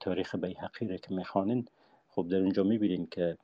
تاریخ 0.00 0.34
بیحقی 0.34 0.98
که 0.98 1.14
می‌خوانین 1.14 1.68
خب 2.08 2.28
در 2.28 2.38
اونجا 2.38 2.62
می‌بینین 2.62 3.06
که 3.10 3.38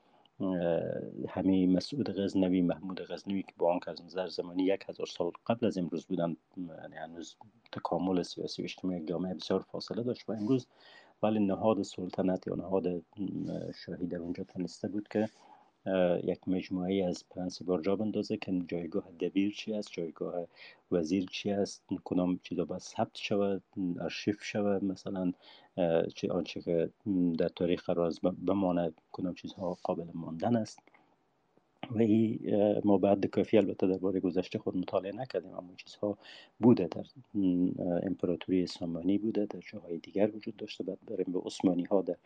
همین 1.28 1.72
مسعود 1.72 2.20
غزنوی 2.20 2.62
محمود 2.62 3.00
غزنوی 3.00 3.42
که 3.42 3.52
با 3.58 3.72
آنکه 3.72 3.90
از 3.90 4.04
نظر 4.04 4.28
زمانی 4.28 4.62
یک 4.62 4.84
هزار 4.88 5.06
سال 5.06 5.30
قبل 5.46 5.66
از 5.66 5.78
امروز 5.78 6.06
بودن 6.06 6.36
یعنی 6.56 6.96
هنوز 6.96 7.36
تکامل 7.72 8.22
سیاسی 8.22 8.62
و 8.62 8.64
اجتماعی 8.64 9.04
جامعه 9.04 9.34
بسیار 9.34 9.60
فاصله 9.60 10.02
داشت 10.02 10.28
و 10.28 10.32
امروز 10.32 10.66
ولی 11.22 11.38
نهاد 11.38 11.82
سلطنت 11.82 12.46
یا 12.46 12.54
نهاد 12.54 13.02
شاهی 13.74 14.06
در 14.06 14.18
اونجا 14.18 14.44
تنسته 14.44 14.88
بود 14.88 15.08
که 15.08 15.28
یک 16.24 16.48
مجموعه 16.48 17.04
از 17.04 17.24
پرنسیبار 17.30 17.80
جا 17.80 17.96
بندازه 17.96 18.36
که 18.36 18.62
جایگاه 18.68 19.10
دبیر 19.20 19.52
چی 19.52 19.74
است 19.74 19.92
جایگاه 19.92 20.34
وزیر 20.90 21.26
چی 21.26 21.50
است 21.50 21.82
کدام 22.04 22.40
چیزا 22.42 22.64
باید 22.64 22.82
ثبت 22.82 23.16
شود 23.16 23.62
ارشیف 24.00 24.44
شود 24.44 24.84
مثلا 24.84 25.32
چه 26.14 26.32
آنچه 26.32 26.60
که 26.60 26.90
در 27.38 27.48
تاریخ 27.48 27.84
قرار 27.84 28.12
بماند 28.46 29.00
کدام 29.12 29.34
چیزها 29.34 29.78
قابل 29.82 30.06
ماندن 30.14 30.56
است. 30.56 30.78
و 31.90 31.98
این 31.98 32.40
ما 32.84 32.98
بعد 32.98 33.26
کافی 33.26 33.58
البته 33.58 33.86
درباره 33.86 34.20
گذشته 34.20 34.58
خود 34.58 34.76
مطالعه 34.76 35.12
نکردیم 35.12 35.54
اما 35.54 35.74
چیزها 35.76 36.18
بوده 36.60 36.88
در 36.90 37.04
امپراتوری 38.02 38.62
اسلامی 38.62 39.18
بوده 39.18 39.46
در 39.46 39.60
جاهای 39.72 39.98
دیگر 39.98 40.30
وجود 40.36 40.56
داشته. 40.56 40.84
بعد 40.84 40.98
بریم 41.06 41.32
به 41.32 41.38
عثمانی 41.38 41.84
ها 41.84 42.02
در 42.02 42.16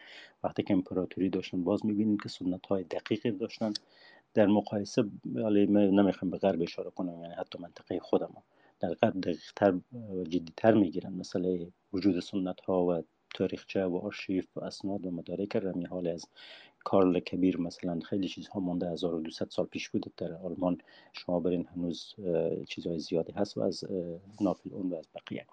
وقتی 0.44 0.62
که 0.62 0.74
امپراتوری 0.74 1.28
داشتن 1.28 1.64
باز 1.64 1.86
می‌بینیم 1.86 2.18
که 2.18 2.28
سنت 2.28 2.66
های 2.66 2.84
دقیقی 2.84 3.30
داشتن 3.30 3.72
در 4.34 4.46
مقایسه 4.46 5.04
ولی 5.34 5.66
نمی‌خوام 5.66 6.30
به 6.30 6.38
غرب 6.38 6.62
اشاره 6.62 6.90
کنم 6.90 7.22
یعنی 7.22 7.34
حتی 7.34 7.59
منطقه 7.62 7.98
خودم 7.98 8.42
در 8.80 8.94
غرب 8.94 9.20
دقیقتر 9.20 9.74
و 9.92 10.24
جدیتر 10.24 10.74
می‌گیرن. 10.74 11.12
مثلا 11.12 11.59
وجود 11.92 12.20
سنت 12.20 12.61
ها 12.61 12.86
و 12.86 13.02
تاریخچه 13.34 13.84
و 13.84 13.96
آرشیف 13.96 14.56
و 14.56 14.64
اسناد 14.64 15.06
و 15.06 15.11
مدارک 15.11 15.56
رمی 15.56 15.84
حال 15.84 16.09
از 16.09 16.24
کارل 16.84 17.20
کبیر 17.20 17.60
مثلا 17.60 18.00
خیلی 18.00 18.28
چیزها 18.28 18.60
مونده 18.60 18.90
1200 18.90 19.50
سال 19.50 19.66
پیش 19.66 19.88
بوده. 19.88 20.10
در 20.16 20.32
آلمان 20.32 20.78
شما 21.12 21.40
برین 21.40 21.66
هنوز 21.74 22.14
چیزهای 22.68 22.98
زیادی 22.98 23.32
هست 23.32 23.56
و 23.56 23.60
از 23.62 23.84
ناپل 24.40 24.70
اون 24.72 24.90
و 24.90 24.94
از 24.94 25.08
بقیه. 25.14 25.46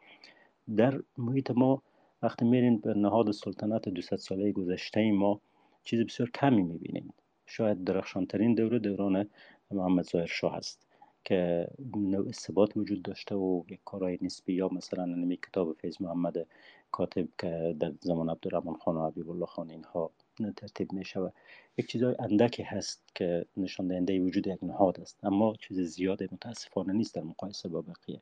در 0.77 1.01
محیط 1.17 1.51
ما 1.51 1.81
وقتی 2.23 2.45
میرین 2.45 2.77
به 2.77 2.93
نهاد 2.93 3.31
سلطنت 3.31 3.89
200 3.89 4.15
ساله 4.15 4.51
گذشته 4.51 5.11
ما 5.11 5.41
چیز 5.83 6.01
بسیار 6.01 6.29
کمی 6.29 6.61
می‌بینید 6.63 7.13
شاید 7.45 7.83
درخشانترین 7.83 8.55
دوره 8.55 8.79
دوران 8.79 9.29
محمد 9.71 10.05
ظاهر 10.05 10.25
شاه 10.25 10.55
است 10.55 10.87
که 11.23 11.67
نوع 11.95 12.31
ثبات 12.31 12.77
وجود 12.77 13.01
داشته 13.01 13.35
و 13.35 13.63
یک 13.69 13.79
کارهای 13.85 14.17
نسبی 14.21 14.53
یا 14.53 14.69
مثلا 14.69 15.05
نمی 15.05 15.37
کتاب 15.37 15.73
فیض 15.73 16.01
محمد 16.01 16.47
کاتب 16.91 17.27
که 17.37 17.75
در 17.79 17.93
زمان 18.01 18.29
عبدالرحمن 18.29 18.73
خان 18.73 18.95
و 18.95 19.07
حبیب 19.07 19.29
الله 19.29 19.45
خان 19.45 19.69
اینها 19.69 20.11
ترتیب 20.55 20.93
می 20.93 21.05
شود 21.05 21.33
یک 21.77 21.87
چیزای 21.87 22.15
اندکی 22.19 22.63
هست 22.63 23.03
که 23.15 23.45
نشان 23.57 23.87
دهنده 23.87 24.19
وجود 24.19 24.47
یک 24.47 24.63
نهاد 24.63 24.99
است. 24.99 25.25
اما 25.25 25.55
چیز 25.55 25.79
زیاد 25.79 26.23
متاسفانه 26.23 26.93
نیست 26.93 27.15
در 27.15 27.21
مقایسه 27.21 27.69
با 27.69 27.81
بقیه. 27.81 28.21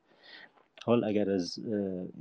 حال 0.86 1.04
اگر 1.04 1.30
از 1.30 1.60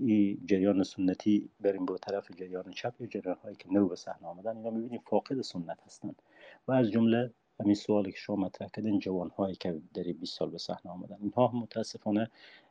این 0.00 0.38
جریان 0.46 0.82
سنتی 0.82 1.48
بریم 1.60 1.86
به 1.86 1.98
طرف 1.98 2.30
جریان 2.36 2.70
چپ 2.70 2.94
یا 3.00 3.06
جریان 3.06 3.36
هایی 3.42 3.56
که 3.56 3.72
نو 3.72 3.88
به 3.88 3.96
صحنه 3.96 4.28
آمدن 4.28 4.56
اینا 4.56 4.70
می‌بینیم 4.70 5.00
فاقد 5.06 5.40
سنت 5.40 5.78
هستند. 5.86 6.22
و 6.68 6.72
از 6.72 6.90
جمله 6.90 7.30
همین 7.60 7.74
سوالی 7.74 8.12
که 8.12 8.18
شما 8.18 8.36
مطرح 8.36 8.68
کردین 8.68 8.98
جوان 8.98 9.30
هایی 9.30 9.54
که 9.54 9.80
در 9.94 10.02
20 10.02 10.38
سال 10.38 10.50
به 10.50 10.58
صحنه 10.58 10.92
آمدن. 10.92 11.18
اینها 11.20 11.52
متاسفانه 11.54 12.30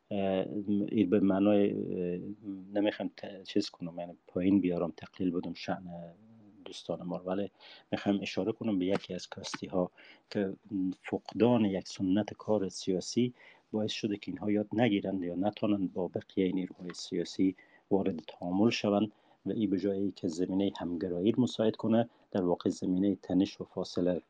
این 0.09 1.09
به 1.09 1.19
معنای 1.19 1.73
نمی‌خوام 2.73 3.11
چیز 3.47 3.69
کنم 3.69 3.99
یعنی 3.99 4.13
پایین 4.27 4.61
بیارم 4.61 4.93
تقلیل 4.97 5.31
بدم 5.31 5.53
شأن 5.53 6.13
دوستان 6.71 7.03
ما 7.03 7.17
ولی 7.25 7.51
می‌خوام 7.91 8.19
اشاره 8.21 8.51
کنم 8.51 8.79
به 8.79 8.85
یکی 8.85 9.13
از 9.13 9.27
کاستی 9.27 9.67
ها 9.67 9.91
که 10.29 10.53
فقدان 11.03 11.65
یک 11.65 11.87
سنت 11.87 12.33
کار 12.33 12.69
سیاسی 12.69 13.33
باعث 13.71 13.91
شده 13.91 14.17
که 14.17 14.31
اینها 14.31 14.51
یاد 14.51 14.67
نگیرند 14.73 15.23
یا 15.23 15.35
نتونند 15.35 15.93
با 15.93 16.07
بقیه 16.07 16.51
نیروهای 16.51 16.93
سیاسی 16.93 17.55
وارد 17.91 18.19
تعامل 18.27 18.69
شوند 18.69 19.11
و 19.45 19.51
این 19.51 19.69
به 19.69 19.79
جایی 19.79 20.11
که 20.15 20.27
زمینه 20.27 20.71
همگرایی 20.79 21.33
مساعد 21.37 21.75
کنه 21.75 22.09
در 22.31 22.43
واقع 22.43 22.69
زمینه 22.69 23.15
تنش 23.15 23.61
و 23.61 23.63
فاصله 23.63 24.21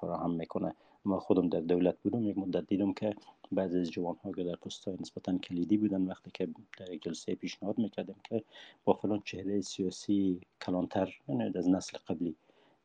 فراهم 0.00 0.30
می‌کنه. 0.30 0.74
ما 1.06 1.20
خودم 1.20 1.48
در 1.48 1.60
دولت 1.60 1.96
بودم 2.02 2.22
یک 2.22 2.38
مدت 2.38 2.66
دیدم 2.66 2.92
که 2.92 3.14
بعضی 3.52 3.78
از 3.78 3.90
جوان 3.90 4.16
ها 4.24 4.32
که 4.32 4.44
در 4.44 4.56
های 4.86 4.96
نسبتا 5.00 5.38
کلیدی 5.38 5.76
بودن 5.76 6.02
وقتی 6.02 6.30
که 6.34 6.48
در 6.78 6.96
جلسه 6.96 7.34
پیشنهاد 7.34 7.78
می‌کردم 7.78 8.16
که 8.24 8.42
با 8.84 8.92
فلان 8.92 9.22
چهره 9.24 9.60
سیاسی 9.60 10.40
کلانتر 10.62 11.14
یعنی 11.28 11.52
از 11.58 11.68
نسل 11.68 11.98
قبلی 12.08 12.34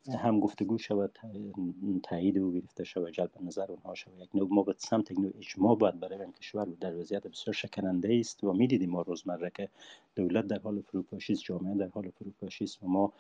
هم 0.10 0.40
گفتگو 0.40 0.78
شود 0.78 1.18
تایید 2.04 2.38
او 2.38 2.54
گرفته 2.54 2.84
شود 2.84 3.12
جلب 3.12 3.32
نظر 3.42 3.72
اونها 3.72 3.96
شود. 3.96 4.20
یک 4.20 4.36
نوع 4.36 4.48
ما 4.52 4.64
به 4.64 4.76
سمت 4.78 5.12
یک 5.12 5.20
نوع 5.20 5.32
اجماع 5.38 5.76
باید 5.76 6.00
برای 6.00 6.22
این 6.22 6.32
کشور 6.32 6.66
در 6.66 6.96
وضعیت 6.96 7.28
بسیار 7.28 7.54
شکننده 7.54 8.18
است 8.20 8.44
و 8.44 8.54
می‌دیدیم 8.54 8.90
ما 8.90 9.02
روزمره 9.02 9.52
که 9.56 9.70
دولت 10.16 10.48
در 10.48 10.60
حال 10.60 10.82
فروپاشی 10.82 11.36
جامعه 11.36 11.76
در 11.76 11.88
حال 11.88 12.10
فروپاشی 12.10 12.64
است 12.64 12.84
و 12.84 12.88
ما 12.88 13.14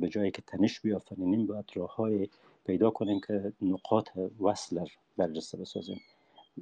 به 0.00 0.08
جایی 0.08 0.30
که 0.30 0.42
تنش 0.42 0.80
بیافرینیم 0.80 1.46
باید 1.46 1.64
راه 1.74 1.96
های 1.96 2.28
پیدا 2.66 2.90
کنیم 2.90 3.20
که 3.26 3.52
نقاط 3.62 4.08
وصل 4.40 4.84
برجسته 5.16 5.58
بسازیم. 5.58 6.00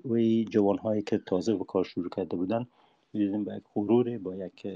و 0.04 0.18
جوان 0.50 0.78
هایی 0.78 1.02
که 1.02 1.18
تازه 1.18 1.52
و 1.52 1.64
کار 1.64 1.84
شروع 1.84 2.08
کرده 2.08 2.36
بودن 2.36 2.66
می‌دیدیم 3.12 3.44
با 3.44 3.54
یک 3.54 3.62
غرور 3.74 4.18
با 4.18 4.36
یک 4.36 4.66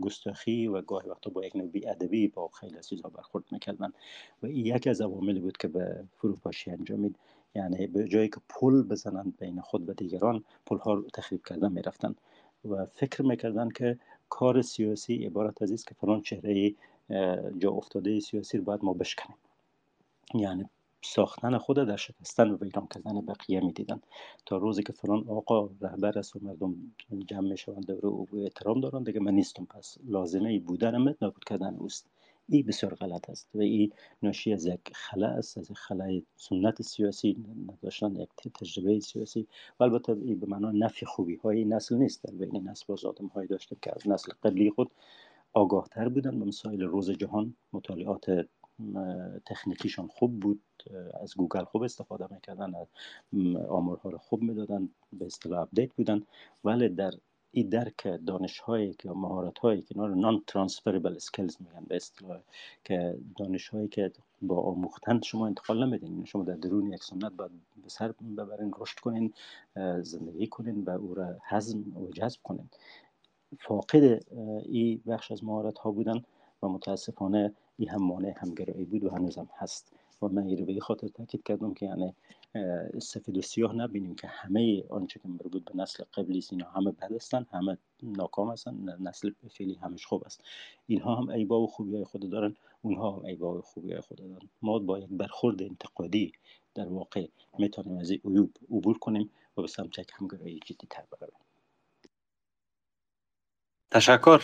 گستاخی 0.00 0.66
و 0.66 0.82
گاهی 0.82 1.08
وقتا 1.08 1.30
با 1.30 1.44
یک 1.44 1.56
نوع 1.56 1.70
ادبی 1.86 2.28
با 2.28 2.48
خیلی 2.48 2.78
از 2.78 2.88
چیزها 2.88 3.08
برخورد 3.08 3.44
می‌کردن. 3.52 3.92
و 4.42 4.46
این 4.46 4.66
یکی 4.66 4.90
از 4.90 5.00
عواملی 5.00 5.40
بود 5.40 5.56
که 5.56 5.68
به 5.68 6.04
فروپاشی 6.16 6.70
انجامید. 6.70 7.16
یعنی 7.54 7.86
به 7.86 8.08
جایی 8.08 8.28
که 8.28 8.40
پل 8.48 8.82
بزنند 8.82 9.34
بین 9.38 9.60
خود 9.60 9.88
و 9.88 9.92
دیگران 9.92 10.44
پل 10.66 10.78
ها 10.78 10.94
رو 10.94 11.02
تخریب 11.14 11.42
کردن 11.46 11.72
می‌رفتن. 11.72 12.14
و 12.64 12.86
فکر 12.86 13.22
می‌کردن 13.22 13.68
که 13.68 13.98
کار 14.28 14.62
سیاسی 14.62 15.26
عبارت 15.26 15.62
از 15.62 15.72
است 15.72 15.86
که 15.86 15.94
فلان 15.94 16.20
چهره 16.20 16.74
جا 17.58 17.70
افتاده 17.70 18.20
سیاسی 18.20 18.58
رو 18.58 18.64
باید 18.64 18.84
ما 18.84 18.92
بشکنیم. 18.92 19.36
یعنی 20.34 20.64
ساختن 21.02 21.58
خود 21.58 21.76
در 21.76 21.96
شکستن 21.96 22.50
و 22.50 22.56
ویران 22.56 22.86
کردن 22.86 23.20
بقیه 23.20 23.60
می‌دیدن. 23.60 24.00
تا 24.46 24.56
روزی 24.56 24.82
که 24.82 24.92
فلان 24.92 25.28
آقا 25.28 25.70
رهبر 25.80 26.18
است 26.18 26.36
و 26.36 26.38
مردم 26.42 26.74
جمع 27.26 27.48
می‌شوند 27.48 27.86
دور 27.86 28.06
او 28.06 28.28
احترام 28.34 28.80
دارن 28.80 29.02
دیگه 29.02 29.20
من 29.20 29.34
نیستم. 29.34 29.64
پس 29.64 29.96
لازمه 30.04 30.48
ای 30.48 30.58
بودن 30.58 30.96
مت 30.96 31.16
نابود 31.22 31.44
کردن 31.44 31.74
اوست. 31.74 32.10
این 32.48 32.66
بسیار 32.66 32.94
غلط 32.94 33.30
است 33.30 33.48
و 33.54 33.60
این 33.60 33.92
ناشی 34.22 34.52
از 34.52 34.66
یک 34.66 34.80
خلا 34.94 35.26
است 35.28 35.58
از 35.58 35.70
خلای 35.74 36.22
سنت 36.36 36.82
سیاسی 36.82 37.44
نداشتن 37.68 38.16
یک 38.16 38.28
تجربه 38.54 39.00
سیاسی. 39.00 39.46
و 39.80 39.84
البته 39.84 40.12
این 40.12 40.40
به 40.40 40.46
معنای 40.46 40.78
نفی 40.78 41.06
خوبی 41.06 41.36
های 41.36 41.64
نسل 41.64 41.96
نیست. 41.96 42.24
در 42.24 42.34
بین 42.34 42.68
نسل 42.68 42.84
باز 42.88 43.04
آدم 43.04 43.26
هایی 43.26 43.48
داشته 43.48 43.76
که 43.82 43.92
از 43.96 44.08
نسل 44.08 44.32
قبلی 44.42 44.70
خود 44.70 44.90
آگاه 45.52 45.88
تر 45.88 46.08
بودن. 46.08 46.38
به 46.38 46.44
مسائل 46.44 46.82
روز 46.82 47.10
جهان 47.10 47.54
مطالعات 47.72 48.46
تکنیکیشان 49.46 50.06
خوب 50.06 50.40
بود 50.40 50.60
از 51.20 51.34
گوگل 51.36 51.64
خوب 51.64 51.82
استفاده 51.82 52.26
می‌کردن 52.34 52.72
آمارها 53.68 54.10
رو 54.10 54.18
خوب 54.18 54.42
می‌دادن 54.42 54.88
به 55.12 55.26
اصطلاح 55.26 55.60
update 55.60 55.92
بودن. 55.92 56.22
ولی 56.64 56.88
در 56.88 57.12
این 57.52 57.68
درک 57.68 58.18
دانش 58.26 58.58
هایی 58.58 58.94
که 58.94 59.10
مهارت 59.10 59.58
هایی 59.58 59.82
که 59.82 59.94
اینا 59.96 60.06
non-transferable 60.14 61.16
skills 61.16 61.56
میگن 61.60 61.84
به 61.88 61.96
اصطلاح 61.96 62.40
که 62.84 63.18
دانش 63.38 63.68
هایی 63.68 63.88
که 63.88 64.12
با 64.42 64.60
آموختن 64.60 65.20
شما 65.20 65.46
انتقال 65.46 65.86
نمیدین 65.86 66.24
شما 66.24 66.44
در 66.44 66.54
درون 66.54 66.92
یک 66.92 67.04
سنت 67.04 67.32
باید 67.32 67.50
به 67.82 67.88
سر 67.88 68.12
ببرین 68.36 68.72
رشد 68.78 68.98
کنین 68.98 69.32
زندگی 70.02 70.46
کنین 70.46 70.84
و 70.84 70.90
او 70.90 71.14
را 71.14 71.36
هضم 71.42 71.96
و 71.96 72.10
جذب 72.10 72.40
کنین. 72.42 72.68
فاقد 73.60 74.24
این 74.66 75.02
بخش 75.06 75.32
از 75.32 75.44
مهارت 75.44 75.78
ها 75.78 75.90
بودن 75.90 76.24
و 76.64 76.68
متاسفانه 76.68 77.52
این 77.78 77.88
هم 77.88 78.02
مانع 78.02 78.32
همگرایی 78.36 78.84
بود 78.84 79.04
و 79.04 79.10
هنوز 79.10 79.38
هم 79.38 79.48
هست. 79.58 79.92
و 80.22 80.28
من 80.28 80.46
این 80.46 80.58
رو 80.58 80.64
به 80.64 80.80
خاطر 80.80 81.08
تاکید 81.08 81.42
کردم 81.42 81.74
که 81.74 81.86
یعنی 81.86 82.14
سفید 82.98 83.38
و 83.38 83.42
سیاه 83.42 83.74
نبینیم 83.74 84.14
که 84.14 84.26
همه 84.26 84.84
آنچه 84.88 85.20
که 85.20 85.28
مربوط 85.28 85.64
به 85.64 85.82
نسل 85.82 86.04
قبلی 86.14 86.38
است 86.38 86.52
اینا 86.52 86.70
همه 86.70 86.90
بد 86.90 87.12
هستن 87.12 87.46
همه 87.50 87.78
ناکام 88.02 88.50
هستن 88.50 88.96
نسل 89.00 89.30
فعلی 89.50 89.74
همش 89.74 90.06
خوب 90.06 90.24
است. 90.24 90.44
اینها 90.86 91.14
هم 91.14 91.28
ایبا 91.28 91.60
و 91.60 91.66
خوبی 91.66 91.94
های 91.94 92.04
خود 92.04 92.30
دارن 92.30 92.56
اونها 92.82 93.10
هم 93.10 93.24
ایبا 93.24 93.58
و 93.58 93.60
خوبی 93.60 93.92
های 93.92 94.00
خود 94.00 94.18
دارن. 94.18 94.48
ما 94.62 94.78
با 94.78 94.98
یک 94.98 95.08
برخورد 95.10 95.62
انتقادی 95.62 96.32
در 96.74 96.88
واقع 96.88 97.26
می‌تونیم 97.58 97.98
از 97.98 98.10
این 98.10 98.20
عیوب 98.24 98.50
عبور 98.70 98.98
کنیم 98.98 99.30
و 99.56 99.62
به 99.62 99.68
سمت 99.68 99.98
یک 99.98 100.10
همگرایی 100.14 100.60
جدی 100.64 100.86
تر 100.90 101.04
برویم 101.10 101.43
تشکر. 103.94 104.40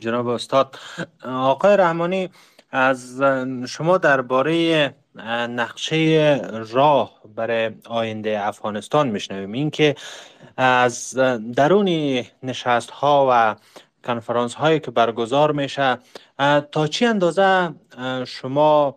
جناب 0.00 0.28
استاد. 0.28 0.78
آقای 1.24 1.76
رحمانی 1.76 2.30
از 2.70 3.22
شما 3.68 3.98
درباره 3.98 4.94
نقشه 5.48 6.40
راه 6.70 7.20
برای 7.36 7.70
آینده 7.86 8.46
افغانستان 8.46 9.08
میشنویم. 9.08 9.52
اینکه 9.52 9.94
از 10.56 11.14
درون 11.56 11.88
نشست 12.42 12.90
ها 12.90 13.28
و 13.30 13.56
کنفرانس 14.04 14.54
هایی 14.54 14.80
که 14.80 14.90
برگزار 14.90 15.52
میشه 15.52 15.98
تا 16.72 16.86
چی 16.86 17.06
اندازه 17.06 17.74
شما 18.26 18.96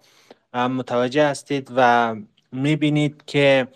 متوجه 0.53 1.27
هستید 1.27 1.71
و 1.75 2.15
می‌بینید 2.51 3.23
که 3.27 3.67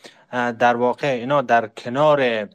در 0.60 0.76
واقع 0.76 1.08
اینا 1.08 1.42
در 1.42 1.68
کنار 1.68 2.50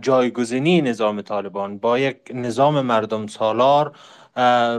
جایگزینی 0.00 0.80
نظام 0.80 1.22
طالبان 1.22 1.78
با 1.78 1.98
یک 1.98 2.16
نظام 2.34 2.80
مردم 2.80 3.26
سالار 3.26 3.92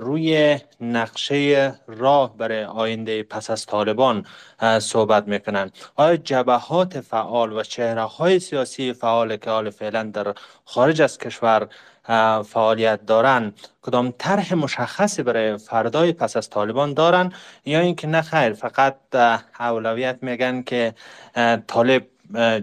روی 0.02 0.58
نقشه 0.82 1.74
راه 1.88 2.38
برای 2.38 2.64
آینده 2.64 3.24
پس 3.24 3.50
از 3.50 3.66
طالبان 3.66 4.26
صحبت 4.80 5.28
می‌کنن 5.28 5.72
آیا 5.96 6.18
جبهات 6.18 7.02
فعال 7.02 7.54
و 7.54 7.64
چهره 7.64 8.04
های 8.04 8.40
سیاسی 8.40 8.94
فعال 8.94 9.38
که 9.38 9.50
حال 9.50 9.70
فعلا 9.70 10.04
در 10.04 10.34
خارج 10.66 11.02
از 11.02 11.18
کشور 11.18 11.68
فعالیت 12.44 13.06
دارن 13.06 13.54
کدام 13.82 14.14
طرح 14.18 14.54
مشخصی 14.54 15.24
برای 15.24 15.58
فردای 15.58 16.14
پس 16.14 16.38
از 16.38 16.50
طالبان 16.50 16.94
دارن 16.94 17.34
یا 17.66 17.80
اینکه 17.80 18.08
نه 18.08 18.22
خیر 18.22 18.54
فقط 18.54 18.96
اولویت 19.60 20.18
میگن 20.22 20.62
که 20.62 20.94
طالب 21.68 22.08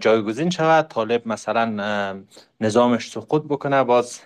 جایگزین 0.00 0.50
شود. 0.50 0.88
طالب 0.88 1.28
مثلا 1.28 2.24
نظامش 2.60 3.10
سقوط 3.10 3.42
بکنه 3.42 3.84
باز 3.84 4.20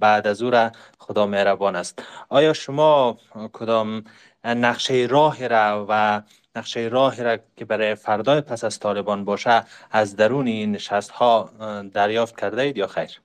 بعد 0.00 0.26
از 0.26 0.42
او 0.42 0.50
را 0.50 0.72
خدا 0.98 1.26
مهربان 1.26 1.76
است. 1.76 2.02
آیا 2.28 2.52
شما 2.52 3.18
کدام 3.52 4.04
نقشه 4.44 5.06
راهی 5.10 5.48
را 5.48 5.86
و 5.88 6.22
نقشه 6.56 6.80
راهی 6.80 7.22
را 7.22 7.38
که 7.56 7.64
برای 7.64 7.94
فردای 7.94 8.40
پس 8.40 8.64
از 8.64 8.78
طالبان 8.78 9.24
باشه 9.24 9.64
از 9.90 10.16
درون 10.16 10.46
این 10.46 10.72
نشست 10.72 11.10
ها 11.10 11.50
دریافت 11.94 12.40
کرده 12.40 12.62
اید 12.62 12.76
یا 12.76 12.86
خیر؟ 12.86 13.20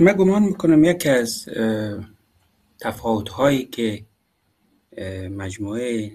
من 0.00 0.12
گمان 0.12 0.42
می‌کنم 0.42 0.84
یکی 0.84 1.08
از 1.08 1.48
تفاوت 2.80 3.28
هایی 3.28 3.64
که 3.64 4.04
مجموعه 5.30 6.12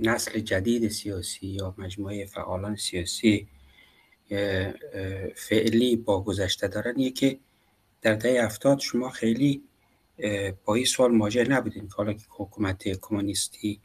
نسل 0.00 0.38
جدید 0.40 0.88
سیاسی 0.88 1.46
یا 1.46 1.74
مجموعه 1.78 2.26
فعالان 2.26 2.76
سیاسی 2.76 3.48
فعلی 5.34 5.96
با 5.96 6.24
گذشته 6.24 6.68
دارن 6.68 7.10
که 7.10 7.38
در 8.02 8.14
دهه 8.14 8.44
هفتاد 8.44 8.78
شما 8.78 9.10
خیلی 9.10 9.62
با 10.64 10.74
این 10.74 10.84
سوال 10.84 11.12
مواجه 11.12 11.44
نبودین 11.44 11.88
که 11.88 11.94
حالا 11.94 12.12
که 12.12 12.24
حکومت 12.30 12.88
کمونیستی 12.88 13.80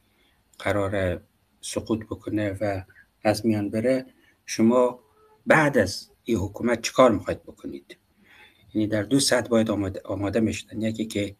قرار 0.60 1.22
سقوط 1.62 2.06
بکنه 2.06 2.58
و 2.62 2.82
از 3.24 3.46
میان 3.46 3.70
بره 3.70 4.06
شما 4.46 5.00
بعد 5.48 5.78
از 5.78 6.10
این 6.24 6.38
حکومت 6.38 6.82
چیکار 6.82 7.12
می‌خواید 7.12 7.44
بکنید؟ 7.44 7.98
یعنی 8.74 8.88
در 8.88 9.04
دو 9.04 9.20
سطح 9.20 9.50
باید 9.50 9.72
آماده, 9.72 10.02
آماده 10.06 10.40
می‌شدن. 10.40 10.82
یکی 10.82 11.06
که 11.06 11.36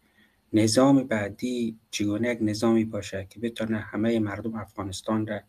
نظام 0.52 1.04
بعدی 1.04 1.78
چگونه 1.90 2.28
یک 2.28 2.38
نظامی 2.40 2.84
باشه 2.84 3.26
که 3.30 3.40
بتونه 3.40 3.78
همه 3.78 4.18
مردم 4.18 4.54
افغانستان 4.54 5.26
را 5.26 5.40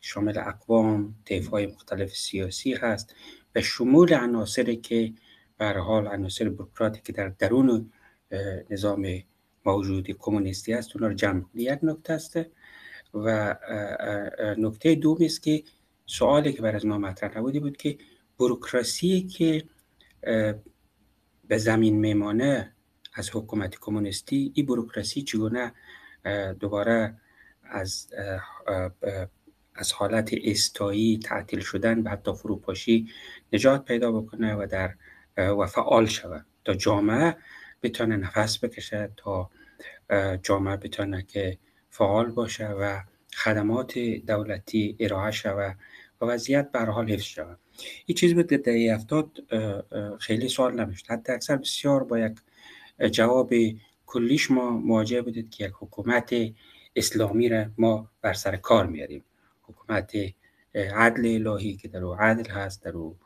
شامل 0.00 0.38
اقوام 0.38 1.14
های 1.52 1.66
مختلف 1.66 2.14
سیاسی 2.14 2.74
هست 2.74 3.14
و 3.54 3.60
شمول 3.60 4.14
عناصری 4.14 4.76
که 4.76 5.12
به 5.58 5.72
حال 5.72 6.08
عناصر 6.08 6.48
بروکراتی 6.48 7.00
که 7.04 7.12
در 7.12 7.28
درون 7.28 7.92
نظام 8.70 9.22
موجود 9.66 10.10
کمونیستی 10.10 10.72
است 10.72 10.96
اونا 10.96 11.08
رو 11.08 11.14
جمع 11.14 11.44
یک 11.54 11.78
نکته 11.82 12.12
است 12.12 12.38
و 13.14 13.56
نکته 14.58 14.94
دوم 14.94 15.24
است 15.24 15.42
که 15.42 15.62
سوالی 16.06 16.52
که 16.52 16.62
بر 16.62 16.76
از 16.76 16.86
ما 16.86 16.98
مطرح 16.98 17.38
نبودی 17.38 17.60
بود 17.60 17.76
که 17.76 17.98
بروکراسی 18.38 19.22
که 19.22 19.64
به 21.48 21.58
زمین 21.58 21.98
میمانه 21.98 22.74
از 23.14 23.30
حکومت 23.32 23.76
کمونیستی 23.80 24.52
این 24.54 24.66
بروکراسی 24.66 25.22
چگونه 25.22 25.72
دوباره 26.60 27.14
از 27.62 28.08
از 29.74 29.92
حالت 29.92 30.30
استایی 30.44 31.18
تعطیل 31.18 31.60
شدن 31.60 31.98
و 32.02 32.08
حتی 32.08 32.32
فروپاشی 32.34 33.08
نجات 33.52 33.84
پیدا 33.84 34.12
بکنه 34.12 34.54
و 34.54 34.66
در 34.70 34.94
و 35.36 35.66
فعال 35.66 36.06
شود. 36.06 36.46
تا 36.64 36.74
جامعه 36.74 37.36
بتونه 37.82 38.16
نفس 38.16 38.64
بکشه 38.64 39.10
تا 39.16 39.50
جامعه 40.42 40.76
بتونه 40.76 41.22
که 41.22 41.58
فعال 41.90 42.30
باشه 42.30 42.68
و 42.68 43.00
خدمات 43.34 43.98
دولتی 43.98 44.96
ارائه 45.00 45.30
شود 45.30 45.76
و 46.20 46.24
وضعیت 46.24 46.72
به 46.72 46.80
حال 46.80 47.10
حفظ 47.10 47.22
شود. 47.22 47.58
این 48.06 48.16
چیز 48.16 48.34
بود 48.34 48.46
در 48.46 48.56
دهه 48.56 48.94
افتاد 48.94 49.30
خیلی 50.20 50.48
سوال 50.48 50.80
نمی‌شد. 50.80 51.06
حتی 51.06 51.32
اکثر 51.32 51.56
بسیار 51.56 52.04
با 52.04 52.18
یک 52.18 52.32
جواب 53.06 53.50
کلیش 54.06 54.50
ما 54.50 54.70
مواجه 54.70 55.22
بودید 55.22 55.50
که 55.50 55.64
یک 55.64 55.72
حکومت 55.80 56.34
اسلامی 56.96 57.48
را 57.48 57.66
ما 57.78 58.10
بر 58.22 58.32
سر 58.32 58.56
کار 58.56 58.86
میاریم. 58.86 59.24
حکومت 59.62 60.12
عدل 60.74 61.46
الهی 61.46 61.76
که 61.76 61.88
در 61.88 62.04
او 62.04 62.14
عدل 62.14 62.50
هست 62.50 62.82
در 62.84 62.96
او 62.96 63.16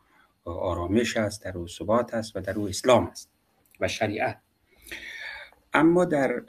آرامش 0.44 1.16
هست 1.16 1.44
در 1.44 1.58
او 1.58 1.68
ثبات 1.68 2.14
هست 2.14 2.36
و 2.36 2.40
در 2.40 2.58
او 2.58 2.68
اسلام 2.68 3.06
است 3.06 3.30
و 3.80 3.88
شریعت 3.88 4.40
اما 5.74 6.04
در 6.04 6.42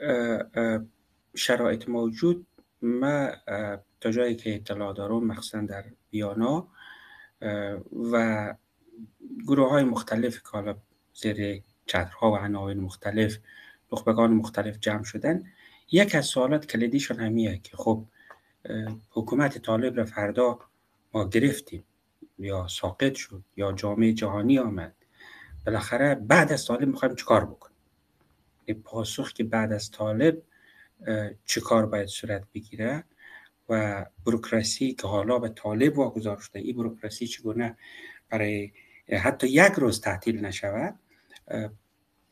شرایط 1.34 1.88
موجود 1.88 2.46
ما 2.82 3.30
تا 4.00 4.10
جایی 4.10 4.36
که 4.36 4.54
اطلاع 4.54 4.94
دارم 4.94 5.24
مخصوصا 5.24 5.60
در 5.60 5.84
بیانا 6.10 6.68
و 8.12 8.54
گروه 9.46 9.70
های 9.70 9.84
مختلف 9.84 10.42
که 10.42 10.48
حالا 10.48 10.76
زیر 11.14 11.62
چترها 11.86 12.32
و 12.32 12.36
عناوین 12.36 12.80
مختلف 12.80 13.38
نخبگان 13.92 14.34
مختلف 14.34 14.78
جمع 14.78 15.04
شدن. 15.04 15.44
یک 15.92 16.14
از 16.14 16.26
سوالات 16.26 16.66
کلیدیشون 16.66 17.20
همیه 17.20 17.58
که 17.58 17.76
خب 17.76 18.04
حکومت 19.10 19.58
طالب 19.58 19.96
را 19.96 20.04
فردا 20.04 20.58
ما 21.14 21.28
گرفتیم 21.28 21.84
یا 22.38 22.66
ساقط 22.68 23.14
شد 23.14 23.42
یا 23.56 23.72
جامعه 23.72 24.12
جهانی 24.12 24.58
آمد. 24.58 24.94
بالاخره 25.66 26.14
بعد 26.14 26.52
از 26.52 26.66
طالب 26.66 26.88
می‌خوایم 26.88 27.14
چیکار 27.14 27.44
بکنیم؟ 27.44 27.76
این 28.64 28.82
پاسخ 28.82 29.32
که 29.32 29.44
بعد 29.44 29.72
از 29.72 29.90
طالب 29.90 30.42
چیکار 31.44 31.86
باید 31.86 32.06
صورت 32.06 32.44
بگیره 32.54 33.04
و 33.68 34.06
بروکراسی 34.26 34.92
که 34.92 35.06
حالا 35.06 35.38
به 35.38 35.48
طالب 35.48 35.98
واگذار 35.98 36.38
شده 36.38 36.58
این 36.58 36.76
بروکراسی 36.76 37.26
چگونه 37.26 37.76
برای 38.30 38.72
حتی 39.12 39.48
یک 39.48 39.72
روز 39.72 40.00
تعطیل 40.00 40.44
نشود؟ 40.44 40.98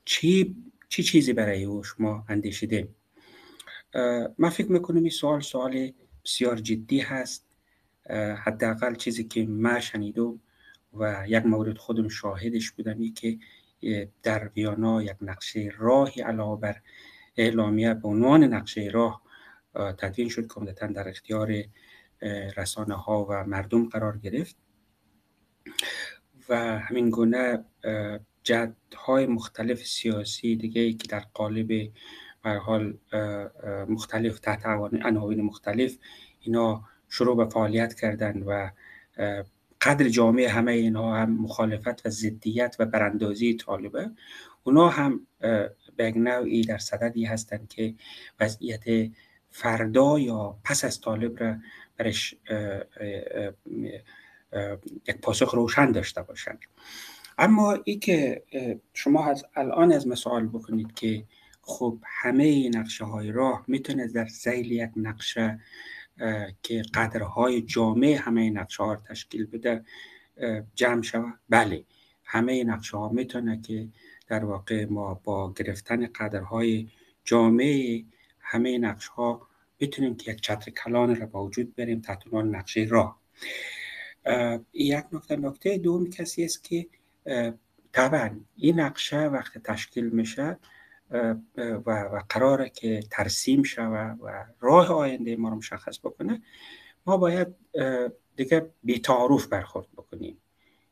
چی 0.05 0.57
چی 0.89 1.03
چیزی 1.03 1.33
برای 1.33 1.65
او 1.65 1.85
شما 1.85 2.25
اندیشیده؟ 2.29 2.89
من 4.39 4.49
فکر 4.49 4.73
می‌کنم 4.73 5.01
این 5.01 5.11
سوال 5.11 5.41
سوال 5.41 5.93
بسیار 6.25 6.57
جدی 6.57 7.01
هست. 7.01 7.47
حداقل 8.45 8.95
چیزی 8.95 9.25
که 9.25 9.47
من 9.47 9.81
شنیدم 9.81 10.41
و 10.93 11.25
یک 11.29 11.47
مورد 11.47 11.79
خودم 11.79 12.09
شاهدش 12.09 12.71
بودم 12.71 12.99
ای 13.01 13.11
که 13.11 13.39
در 14.23 14.51
ویانا 14.57 15.03
یک 15.03 15.17
نقشه 15.21 15.73
راهی 15.79 16.23
علاوه 16.23 16.61
بر 16.61 16.81
اعلامیه 17.37 17.95
به 17.95 18.09
عنوان 18.09 18.45
نقشه 18.45 18.91
راه 18.93 19.23
تدوین 19.75 20.29
شد. 20.29 20.47
که 20.47 20.87
در 20.87 21.09
اختیار 21.09 21.65
رسانه 22.57 22.95
ها 22.95 23.27
و 23.31 23.45
مردم 23.45 23.89
قرار 23.89 24.19
گرفت. 24.19 24.57
و 26.49 26.79
همین 26.79 27.11
گونه 27.11 27.65
جدهای 28.45 29.27
مختلف 29.27 29.83
سیاسی 29.87 30.57
دیگه 30.57 30.93
که 30.93 31.09
در 31.09 31.25
قالب 31.35 31.93
حال 32.45 32.99
مختلف 33.89 34.39
تحت 34.39 34.67
عناوین 35.05 35.41
مختلف 35.41 35.99
اینا 36.41 36.85
شروع 37.09 37.37
به 37.37 37.45
فعالیت 37.45 37.95
کردن 37.95 38.43
و 38.43 38.71
قدر 39.81 40.09
جامعه 40.09 40.49
همه 40.49 40.73
اینها 40.73 41.17
هم 41.17 41.31
مخالفت 41.31 42.07
و 42.07 42.11
ضدیت 42.11 42.77
و 42.79 42.87
براندازی 42.87 43.55
طالبه. 43.55 44.11
اونا 44.65 44.89
هم 44.89 45.27
به 45.97 46.11
نوعی 46.11 46.63
در 46.63 46.79
صددی 46.79 47.25
هستند 47.25 47.69
که 47.69 47.95
وضعیت 48.41 49.11
فردا 49.51 50.19
یا 50.19 50.59
پس 50.65 50.85
از 50.85 51.01
طالب 51.01 51.43
را 51.43 51.57
برش 51.97 52.35
یک 55.09 55.17
پاسخ 55.23 55.55
روشن 55.55 55.93
داشته 55.93 56.23
باشند. 56.23 56.59
اما 57.43 57.79
ای 57.85 57.97
که 57.97 58.43
شما 58.95 59.27
از 59.27 59.45
الان 59.55 59.93
از 59.93 60.09
مسائل 60.09 60.47
بکنید 60.47 60.95
که 60.95 61.25
خب 61.63 61.99
همه 62.05 62.69
نقشه 62.69 63.05
های 63.05 63.33
راه 63.33 63.65
می‌تونه 63.67 64.09
در 64.09 64.27
زیل 64.27 64.73
یک 64.73 64.91
نقشه 64.97 65.61
که 66.63 66.83
قدرهای 66.95 67.63
جامعه 67.63 68.19
همه 68.19 68.51
نقشه 68.51 68.83
ها 68.83 68.97
تشکیل 68.97 69.47
بده 69.47 69.85
جمع 70.75 71.03
شود؟ 71.03 71.35
بله. 71.49 71.85
همه 72.25 72.65
نقشه 72.65 72.97
ها 72.97 73.09
می‌تونه 73.09 73.61
که 73.61 73.89
در 74.29 74.45
واقع 74.45 74.85
ما 74.85 75.21
با 75.25 75.53
گرفتن 75.53 76.07
قدرهای 76.07 76.89
جامعه 77.25 78.05
همه 78.41 78.79
نقشه 78.79 79.11
ها 79.13 79.49
بتونیم 79.81 80.17
که 80.17 80.33
یک 80.33 80.41
چتر 80.41 80.71
کلان 80.71 81.17
را 81.17 81.27
با 81.27 81.45
وجود 81.45 81.75
بریم 81.75 82.01
تحت 82.01 82.35
نقشه 82.35 82.87
راه. 82.91 83.21
یک 84.73 85.05
نکته 85.13 85.37
نکته 85.37 85.79
دوم 85.79 86.11
کسی 86.11 86.45
است 86.45 86.65
که 86.65 86.87
طبعا 87.93 88.41
این 88.57 88.81
نقشه 88.81 89.19
وقت 89.19 89.59
تشکیل 89.59 90.09
میشه 90.09 90.59
و, 91.11 91.35
و 91.87 92.23
قراره 92.29 92.69
که 92.69 93.01
ترسیم 93.11 93.63
شود 93.63 94.19
و 94.23 94.45
راه 94.61 94.89
آینده 94.89 95.37
ما 95.37 95.49
رو 95.49 95.57
مشخص 95.57 95.99
بکنه 95.99 96.43
ما 97.07 97.17
باید 97.17 97.49
دیگه 98.37 98.71
بیتعارف 98.85 99.47
برخورد 99.47 99.87
بکنیم. 99.93 100.39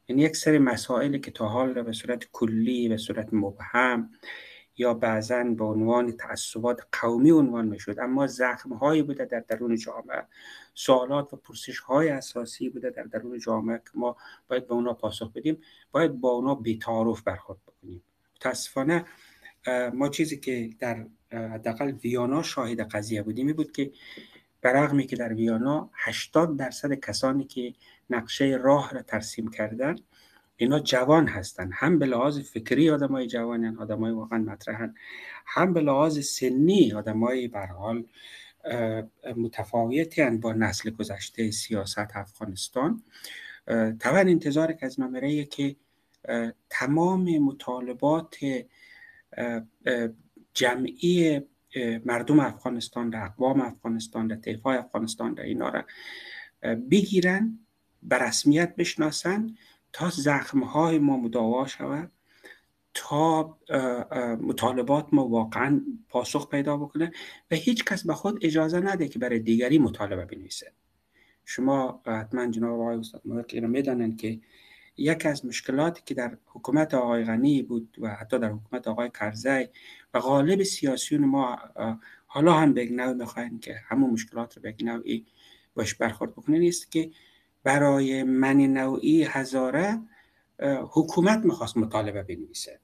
یعنی 0.08 0.22
یک 0.22 0.36
سری 0.36 0.58
مسائلی 0.58 1.20
که 1.20 1.30
تا 1.30 1.48
حال 1.48 1.82
به 1.82 1.92
صورت 1.92 2.24
کلی 2.32 2.88
به 2.88 2.96
صورت 2.96 3.28
مبهم 3.32 4.10
یا 4.76 4.94
بعضا 4.94 5.44
به 5.44 5.64
عنوان 5.64 6.12
تعصبات 6.12 6.80
قومی 6.92 7.30
عنوان 7.30 7.66
می‌شد 7.68 7.98
اما 7.98 8.26
زخم 8.26 8.72
هایی 8.72 9.02
بوده 9.02 9.24
در 9.24 9.40
درون 9.40 9.76
جامعه. 9.76 10.26
سوالات 10.74 11.34
و 11.34 11.36
پرسش 11.36 11.78
های 11.78 12.08
اساسی 12.08 12.68
بوده 12.68 12.90
در 12.90 13.02
درون 13.02 13.38
جامعه 13.38 13.78
که 13.78 13.90
ما 13.94 14.16
باید 14.48 14.66
به 14.66 14.74
اونا 14.74 14.94
پاسخ 14.94 15.32
بدیم. 15.32 15.58
باید 15.92 16.20
با 16.20 16.28
اونا 16.30 16.54
بیتعارف 16.54 17.22
برخورد 17.22 17.58
بکنیم. 17.66 18.02
متاسفانه 18.36 19.04
ما 19.94 20.08
چیزی 20.08 20.36
که 20.36 20.70
در 20.78 21.06
حداقل 21.32 21.90
ویانا 21.90 22.42
شاهد 22.42 22.80
قضیه 22.80 23.22
بودیم 23.22 23.52
بود 23.52 23.72
که 23.72 23.92
برغمی 24.62 25.06
که 25.06 25.16
در 25.16 25.34
ویانا 25.34 25.90
80 25.94 26.56
درصد 26.56 26.94
کسانی 26.94 27.44
که 27.44 27.74
نقشه 28.10 28.58
راه 28.62 28.94
را 28.94 29.02
ترسیم 29.02 29.50
کردن 29.50 29.96
اینا 30.60 30.78
جوان 30.78 31.28
هستن. 31.28 31.70
هم 31.72 31.98
به 31.98 32.06
لحاظ 32.06 32.38
فکری 32.38 32.90
آدمای 32.90 33.26
جوانن 33.26 33.78
آدمای 33.78 34.12
واقعا 34.12 34.38
مطرحن. 34.38 34.94
هم 35.46 35.72
به 35.72 35.80
لحاظ 35.80 36.18
سنی 36.18 36.92
آدمای 36.92 37.48
به 37.48 37.66
حال 37.66 38.04
متفاوتی 39.36 40.30
با 40.30 40.52
نسل 40.52 40.90
گذشته 40.90 41.50
سیاست 41.50 42.16
افغانستان. 42.16 43.02
طبعا 43.98 44.20
انتظار 44.20 44.72
که 44.72 44.86
از 44.86 45.00
ممره 45.00 45.44
که 45.44 45.76
تمام 46.70 47.38
مطالبات 47.38 48.36
جمعی 50.54 51.40
مردم 52.04 52.40
افغانستان 52.40 53.10
در 53.10 53.24
اقوام 53.24 53.60
افغانستان 53.60 54.26
در 54.26 54.36
طیفای 54.36 54.76
افغانستان 54.76 55.34
در 55.34 55.42
اینا 55.42 55.68
را 55.68 55.84
بگیرن 56.74 57.58
به 58.02 58.18
رسمیت 58.18 58.76
بشناسن. 58.76 59.56
تا 59.92 60.10
زخمهای 60.10 60.98
ما 60.98 61.16
مداوا 61.16 61.66
شود 61.66 62.12
تا 62.94 63.58
مطالبات 64.40 65.08
ما 65.12 65.28
واقعا 65.28 65.80
پاسخ 66.08 66.48
پیدا 66.48 66.76
بکنه 66.76 67.12
و 67.50 67.54
هیچ 67.54 67.84
کس 67.84 68.06
به 68.06 68.14
خود 68.14 68.44
اجازه 68.44 68.80
نده 68.80 69.08
که 69.08 69.18
برای 69.18 69.38
دیگری 69.38 69.78
مطالبه 69.78 70.24
بنویسه. 70.24 70.72
شما 71.44 72.02
حتما 72.06 72.46
جناب 72.46 72.80
آقای 72.80 72.96
استاد 72.96 73.22
مالک 73.24 73.50
اینو 73.54 73.68
می‌دانند 73.68 74.16
که 74.16 74.40
یکی 74.96 75.28
از 75.28 75.46
مشکلاتی 75.46 76.02
که 76.06 76.14
در 76.14 76.38
حکومت 76.46 76.94
آقای 76.94 77.24
غنی 77.24 77.62
بود 77.62 77.96
و 78.00 78.08
حتی 78.08 78.38
در 78.38 78.48
حکومت 78.48 78.88
آقای 78.88 79.10
کرزی 79.10 79.68
و 80.14 80.20
غالب 80.20 80.62
سیاسیون 80.62 81.24
ما 81.24 81.58
حالا 82.26 82.52
هم 82.52 82.72
به 82.74 82.90
نوع 82.90 83.12
می‌خواین 83.12 83.60
که 83.60 83.74
همون 83.88 84.10
مشکلات 84.10 84.56
رو 84.56 84.62
به 84.62 84.74
نوعی 84.82 85.26
باش 85.74 85.94
برخورد 85.94 86.32
بکنه 86.32 86.58
نیست 86.58 86.90
که 86.90 87.10
برای 87.64 88.22
من 88.22 88.56
نوعی 88.56 89.24
هزاره 89.24 89.98
حکومت 90.90 91.44
می‌خواست 91.44 91.76
مطالبه 91.76 92.22
بنویسه. 92.22 92.80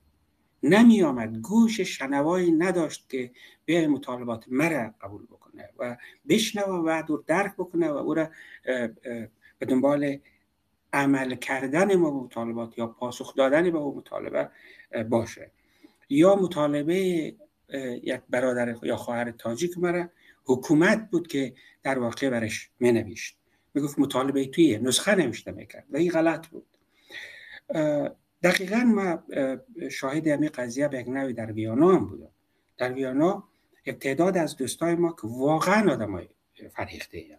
نمی 0.63 1.03
آمد 1.03 1.37
گوش 1.37 1.81
شنوایی 1.81 2.53
نداشت 2.53 3.11
که 3.11 3.31
بیای 3.65 3.87
مطالبات 3.87 4.45
مرا 4.49 4.95
قبول 5.01 5.27
بکنه 5.27 5.71
و 5.79 5.97
بشنوه 6.29 6.69
و 6.69 6.83
بعد 6.83 7.07
درک 7.27 7.55
بکنه 7.55 7.91
و 7.91 7.97
او 7.97 8.15
را 8.15 8.29
به 9.59 9.67
دنبال 9.69 10.19
عمل 10.93 11.35
کردن 11.35 11.97
ما 11.97 12.25
مطالبات 12.25 12.79
یا 12.79 12.87
پاسخ 12.87 13.35
دادن 13.35 13.71
به 13.71 13.79
او 13.79 13.97
مطالبه 13.97 14.51
باشه. 15.11 15.51
یا 16.09 16.35
مطالبه 16.35 16.97
یک 18.03 18.21
برادر 18.31 18.77
یا 18.83 18.97
خواهر 18.97 19.31
تاجیک 19.31 19.79
مرا 19.79 20.09
حکومت 20.45 21.11
بود 21.11 21.27
که 21.27 21.55
در 21.83 21.99
واقع 21.99 22.31
برش 22.31 22.71
می 22.81 22.93
نوشت 22.93 23.39
می‌گفت 23.77 23.99
مطالبه 23.99 24.47
توی 24.47 24.79
نسخه 24.79 25.15
نوشته 25.15 25.53
می‌کرد 25.53 25.85
و 25.91 25.97
این 25.97 26.11
غلط 26.11 26.47
بود. 26.47 26.67
دقیقا 28.43 28.77
ما 28.77 29.23
شاهد 29.91 30.27
همین 30.29 30.51
قضیه 30.55 30.89
به 30.89 31.03
نوی 31.03 31.33
در 31.33 31.53
ویانا 31.53 31.97
هم 31.97 32.07
بودم. 32.07 32.31
در 32.79 32.93
ویانا 32.93 33.45
تعداد 34.01 34.37
از 34.37 34.57
دوستای 34.57 34.95
ما 34.95 35.13
که 35.13 35.23
واقعا 35.25 35.93
آدم 35.93 36.13
های 36.13 36.29
فرهیخته 36.71 37.39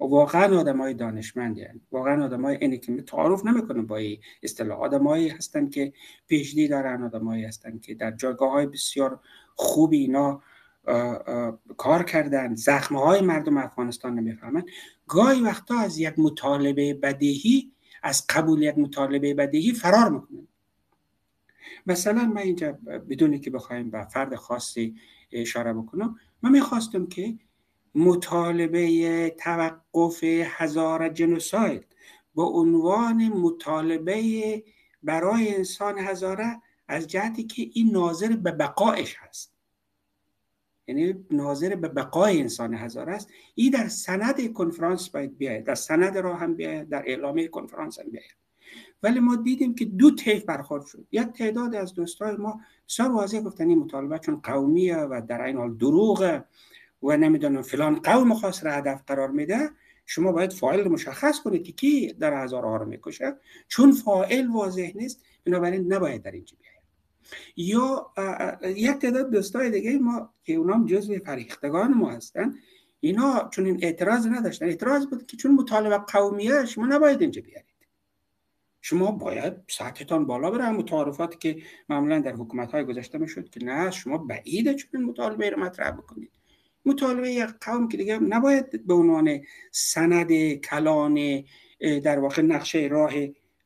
و 0.00 0.04
واقعا 0.04 0.60
آدم 0.60 0.80
های 0.80 0.94
دانشمندی 0.94 1.62
هستند 1.62 1.80
واقعا 1.92 2.24
آدم 2.24 2.42
های 2.42 2.56
اینی 2.56 2.78
که 2.78 3.02
تعارف 3.02 3.46
نمی‌کنم 3.46 3.86
با 3.86 3.96
این 3.96 4.18
اصطلاح. 4.42 4.78
آدم 4.78 5.06
هایی 5.06 5.28
هستند 5.28 5.70
که 5.70 5.92
پیشدی 6.28 6.68
دارن 6.68 7.02
آدم 7.02 7.24
هایی 7.24 7.44
هستند 7.44 7.82
که 7.82 7.94
در 7.94 8.10
جایگاه 8.10 8.50
های 8.50 8.66
بسیار 8.66 9.20
خوبی 9.54 9.98
اینا 9.98 10.42
کار 11.76 12.02
کردن 12.02 12.54
زخمه 12.54 13.00
های 13.00 13.20
مردم 13.20 13.56
افغانستان 13.56 14.14
نمی‌فهمن. 14.14 14.64
گاهی 15.08 15.40
وقتا 15.40 15.78
از 15.78 15.98
یک 15.98 16.14
مطالبه 16.18 16.94
بدهی 16.94 17.72
از 18.02 18.24
قبول 18.28 18.62
یک 18.62 18.78
مطالبه 18.78 19.34
بدهی 19.34 19.72
فرار 19.72 20.10
می‌کنن. 20.10 20.46
مثلا 21.86 22.24
من 22.24 22.38
اینجا 22.38 22.72
بدونی 23.10 23.38
که 23.38 23.50
بخوایم 23.50 23.90
به 23.90 24.04
فرد 24.04 24.34
خاصی 24.34 24.94
اشاره 25.32 25.72
بکنم 25.72 26.16
من 26.42 26.50
می‌خواستم 26.50 27.06
که 27.06 27.38
مطالبه 27.94 29.30
توقف 29.38 30.24
هزار 30.24 31.08
جنوساید 31.08 31.86
به 32.36 32.42
عنوان 32.42 33.28
مطالبه 33.28 34.64
برای 35.02 35.54
انسان 35.54 35.98
هزاره 35.98 36.62
از 36.88 37.06
جهتی 37.06 37.44
که 37.44 37.70
این 37.72 37.90
ناظر 37.90 38.36
به 38.36 38.52
بقایش 38.52 39.16
هست. 39.18 39.59
یعنی 40.86 41.26
ناظر 41.30 41.74
به 41.74 41.88
بقای 41.88 42.40
انسان 42.40 42.74
هزار 42.74 43.10
است. 43.10 43.28
این 43.54 43.70
در 43.72 43.88
سند 43.88 44.52
کنفرانس 44.52 45.08
باید 45.08 45.38
بیاید 45.38 45.64
در 45.64 45.74
سند 45.74 46.18
را 46.18 46.36
هم 46.36 46.54
بیاید 46.54 46.88
در 46.88 47.02
اعلامیه 47.06 47.48
کنفرانس 47.48 47.98
هم 47.98 48.10
بیاید. 48.10 48.40
ولی 49.02 49.20
ما 49.20 49.36
دیدیم 49.36 49.74
که 49.74 49.84
دو 49.84 50.10
طیف 50.10 50.44
برخورد 50.44 50.86
شد. 50.86 51.06
یک 51.12 51.28
تعداد 51.28 51.74
از 51.74 51.94
دوستای 51.94 52.36
ما 52.36 52.60
بسیار 52.88 53.12
واضح 53.12 53.40
گفتن 53.40 53.68
این 53.68 53.78
مطالبه 53.78 54.18
چون 54.18 54.36
قومیه 54.36 54.96
و 54.96 55.22
در 55.28 55.42
این 55.42 55.56
حال 55.56 55.74
دروغه 55.74 56.44
و 57.02 57.16
نمی‌دونم 57.16 57.62
فلان 57.62 57.94
قوم 57.94 58.34
خاص 58.34 58.64
را 58.64 58.72
هدف 58.72 59.02
قرار 59.06 59.30
میده. 59.30 59.70
شما 60.06 60.32
باید 60.32 60.52
فاعل 60.52 60.88
مشخص 60.88 61.40
کنید 61.40 61.62
که 61.62 61.72
کی 61.72 62.12
در 62.12 62.44
هزار 62.44 62.78
رو 62.78 62.86
می‌کشه. 62.86 63.36
چون 63.68 63.92
فاعل 63.92 64.46
واضح 64.46 64.92
نیست 64.94 65.24
بنابراین 65.44 65.92
نباید 65.92 66.22
در 66.22 66.30
اینجا 66.30 66.56
بیاید. 66.60 66.69
یا 67.56 68.12
یک 68.64 68.90
تعداد 68.90 69.30
دوستای 69.30 69.70
دیگه 69.70 69.98
ما 69.98 70.34
که 70.44 70.52
اونام 70.52 70.86
جزو 70.86 71.18
فریختگان 71.18 71.94
ما 71.94 72.10
هستن 72.10 72.54
اینا 73.00 73.48
چون 73.52 73.66
این 73.66 73.78
اعتراض 73.82 74.26
نداشتن. 74.26 74.66
اعتراض 74.66 75.06
بود 75.06 75.26
که 75.26 75.36
چون 75.36 75.52
مطالبه 75.52 75.98
قومیه 75.98 76.66
شما 76.66 76.86
نباید 76.86 77.20
اینجا 77.20 77.42
بیارید. 77.42 77.70
شما 78.80 79.10
باید 79.10 79.52
سطحتان 79.68 80.26
بالا 80.26 80.50
بره. 80.50 80.70
متعارفاتی 80.70 81.38
که 81.38 81.62
معمولا 81.88 82.18
در 82.18 82.32
حکومت 82.32 82.72
های 82.72 82.84
گذشته 82.84 83.18
می‌شد 83.18 83.48
که 83.50 83.64
نه 83.64 83.90
شما 83.90 84.18
بعیده 84.18 84.74
چون 84.74 85.04
مطالبه 85.04 85.50
رو 85.50 85.60
مطرح 85.60 85.90
بکنید. 85.90 86.30
مطالبه 86.84 87.30
یک 87.30 87.50
قوم 87.60 87.88
که 87.88 87.96
دیگه 87.96 88.18
نباید 88.18 88.86
به 88.86 88.94
عنوان 88.94 89.40
سند 89.70 90.54
کلان 90.54 91.44
در 92.04 92.18
واقع 92.18 92.42
نقشه 92.42 92.78
راه 92.78 93.12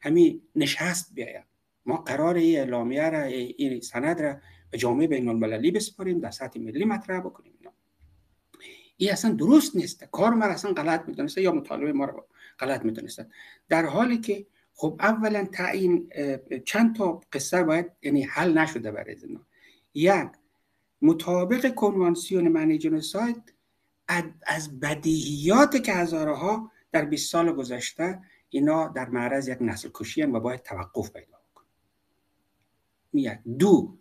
همین 0.00 0.42
نشست 0.56 1.14
بیاید. 1.14 1.53
ما 1.86 1.97
قرار 1.97 2.35
این 2.35 2.59
اعلامیه 2.59 3.11
را 3.11 3.23
این 3.23 3.81
سند 3.81 4.23
را 4.23 4.36
به 4.70 4.78
جامعه 4.78 5.06
بین 5.06 5.28
المللی 5.28 5.70
بسپاریم 5.70 6.20
در 6.20 6.31
سطح 6.31 6.61
ملی 6.61 6.85
مطرح 6.85 7.20
بکنیم. 7.20 7.55
این 8.97 9.12
اصلا 9.12 9.32
درست 9.32 9.77
نیست. 9.77 10.05
کار 10.05 10.35
ما 10.35 10.44
اصلا 10.44 10.73
غلط 10.73 11.09
می‌دونسته 11.09 11.43
یا 11.43 11.52
مطالبه 11.52 11.93
ما 11.93 12.05
رو 12.05 12.27
غلط 12.59 12.85
می‌دونستن 12.85 13.31
در 13.69 13.86
حالی 13.86 14.19
که 14.19 14.47
خب 14.74 14.97
اولا 15.01 15.44
تعیین 15.44 16.11
چند 16.65 16.97
تا 16.97 17.20
قصه 17.32 17.62
باید 17.62 17.86
یعنی 18.02 18.23
حل 18.23 18.59
نشده 18.59 18.93
برای 18.93 19.16
اینا 19.23 19.47
یک 19.94 20.31
مطابق 21.02 21.74
کنوانسیون 21.74 22.48
معنی 22.48 22.78
جنوساید 22.78 23.55
از 24.47 24.81
بدیهیات 24.81 25.82
که 25.82 25.93
هزارها 25.93 26.70
در 26.93 27.05
20 27.05 27.32
سال 27.32 27.52
گذشته 27.52 28.20
اینا 28.48 28.89
در 28.89 29.09
معرض 29.09 29.48
یک 29.48 29.59
نسل 29.61 29.89
کشی 29.94 30.23
و 30.23 30.40
باید 30.40 30.62
توقف 30.62 31.11
پیدا 31.11 31.34
میاد 33.14 33.38
دو 33.58 33.96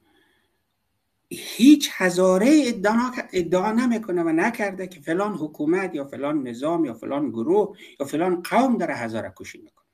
هیچ 1.30 1.90
هزاره 1.94 2.64
ادعا, 2.66 3.12
ادعا 3.34 3.72
نمی‌کنه 3.72 4.24
و 4.24 4.30
نکرده 4.30 4.88
که 4.88 5.00
فلان 5.00 5.34
حکومت 5.34 5.96
یا 5.96 6.06
فلان 6.06 6.48
نظام 6.48 6.86
یا 6.86 6.94
فلان 6.94 7.30
گروه 7.30 7.78
یا 8.00 8.06
فلان 8.06 8.44
قوم 8.44 8.78
داره 8.78 8.96
هزاره 8.96 9.34
کشی 9.38 9.58
می‌کنه. 9.58 9.86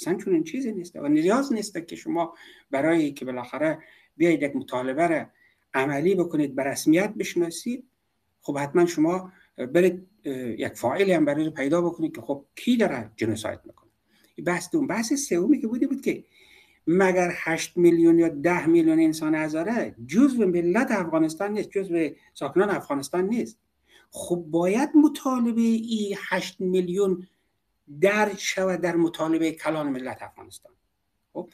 اصلا 0.00 0.14
چون 0.14 0.34
این 0.34 0.44
چیزی 0.44 0.72
نیست 0.72 0.96
و 0.96 1.08
نیاز 1.08 1.52
نیست 1.52 1.86
که 1.86 1.96
شما 1.96 2.34
برای 2.70 3.12
که 3.12 3.24
بالاخره 3.24 3.78
بیایید 4.16 4.42
یک 4.42 4.56
مطالبه 4.56 5.06
را 5.06 5.26
عملی 5.74 6.14
بکنید 6.14 6.54
به 6.54 6.62
رسمیت 6.62 7.14
بشناسید 7.14 7.84
خب 8.40 8.58
حتما 8.58 8.86
شما 8.86 9.32
برید 9.58 10.06
یک 10.58 10.72
فاعلی 10.74 11.12
هم 11.12 11.24
برای 11.24 11.50
پیدا 11.50 11.82
بکنید 11.82 12.14
که 12.14 12.20
خب 12.20 12.44
کی 12.56 12.76
داره 12.76 13.10
جنوساید 13.16 13.60
می‌کنه. 13.64 13.90
بحث 14.44 14.70
دوم 14.70 14.86
بحث 14.86 15.12
سومی 15.12 15.60
که 15.60 15.66
بودی 15.66 15.86
بود 15.86 16.00
که 16.00 16.24
مگر 16.86 17.30
8 17.34 17.76
میلیون 17.76 18.18
یا 18.18 18.28
10 18.28 18.66
میلیون 18.66 19.00
انسان 19.00 19.34
هزاره 19.34 19.94
جزو 20.06 20.46
ملت 20.46 20.90
افغانستان 20.90 21.52
نیست 21.52 21.70
جزو 21.70 22.08
ساکنان 22.34 22.70
افغانستان 22.70 23.24
نیست. 23.28 23.58
خب 24.10 24.44
باید 24.50 24.90
مطالبه 24.94 25.60
ای 25.60 26.16
8 26.28 26.60
میلیون 26.60 27.26
در 28.00 28.34
شود 28.36 28.80
در 28.80 28.96
مطالبه 28.96 29.52
کلان 29.52 29.88
ملت 29.88 30.22
افغانستان. 30.22 30.72
خب؟ 31.32 31.50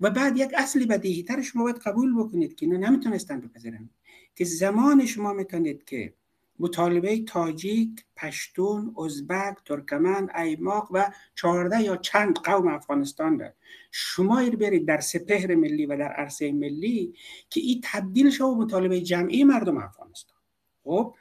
و 0.00 0.10
بعد 0.10 0.36
یک 0.36 0.50
اصلی 0.56 0.86
بدیهی 0.86 1.22
تر 1.22 1.42
شما 1.42 1.62
باید 1.62 1.78
قبول 1.78 2.18
بکنید 2.18 2.54
که 2.54 2.66
اینا 2.66 2.88
نمی‌تونستن 2.88 3.40
بپذیرن. 3.40 3.90
که 4.34 4.44
زمان 4.44 5.06
شما 5.06 5.32
می‌تونید 5.32 5.84
که 5.84 6.14
مطالبه 6.58 7.24
تاجیک، 7.24 8.04
پشتون، 8.16 8.94
ازبک، 9.04 9.56
ترکمن، 9.64 10.28
ایماق 10.36 10.88
و 10.90 11.10
چهارده 11.34 11.82
یا 11.82 11.96
چند 11.96 12.38
قوم 12.38 12.68
افغانستان 12.68 13.36
دارد 13.36 13.56
شما 13.90 14.38
ایر 14.38 14.56
برید 14.56 14.86
در 14.86 15.00
سپهر 15.00 15.54
ملی 15.54 15.86
و 15.86 15.96
در 15.96 16.12
عرصه 16.12 16.52
ملی 16.52 17.14
که 17.50 17.60
این 17.60 17.80
تبدیل 17.84 18.30
شد 18.30 18.44
مطالبه 18.44 19.00
جمعی 19.00 19.44
مردم 19.44 19.78
افغانستان. 19.78 20.38
خب 20.84 21.14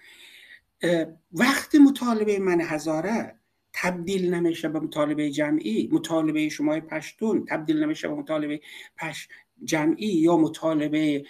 وقتی 1.32 1.78
مطالبه 1.78 2.40
من 2.40 2.62
هزاره 2.62 3.36
تبدیل 3.74 4.34
نمیشه 4.34 4.70
به 4.70 4.80
مطالبه 4.80 5.30
جمعی. 5.30 5.90
مطالبه 5.92 6.50
شما 6.50 6.80
پشتون 6.80 7.46
تبدیل 7.46 7.84
نمیشه 7.84 8.08
به 8.08 8.14
مطالبه 8.14 8.62
پش 8.98 9.28
جمعی 9.64 10.08
یا 10.08 10.38
مطالبه 10.38 11.26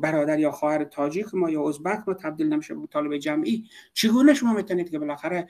برادر 0.00 0.38
یا 0.38 0.50
خواهر 0.50 0.84
تاجیک 0.84 1.34
ما 1.34 1.50
یا 1.50 1.68
ازبک 1.68 2.08
ما 2.08 2.14
تبدیل 2.14 2.48
نمیشه 2.48 2.74
به 2.74 2.80
مطالبه 2.80 3.18
جمعی. 3.18 3.64
چگونه 3.92 4.34
شما 4.34 4.52
می‌تونید 4.52 4.90
که 4.90 4.98
بالاخره 4.98 5.48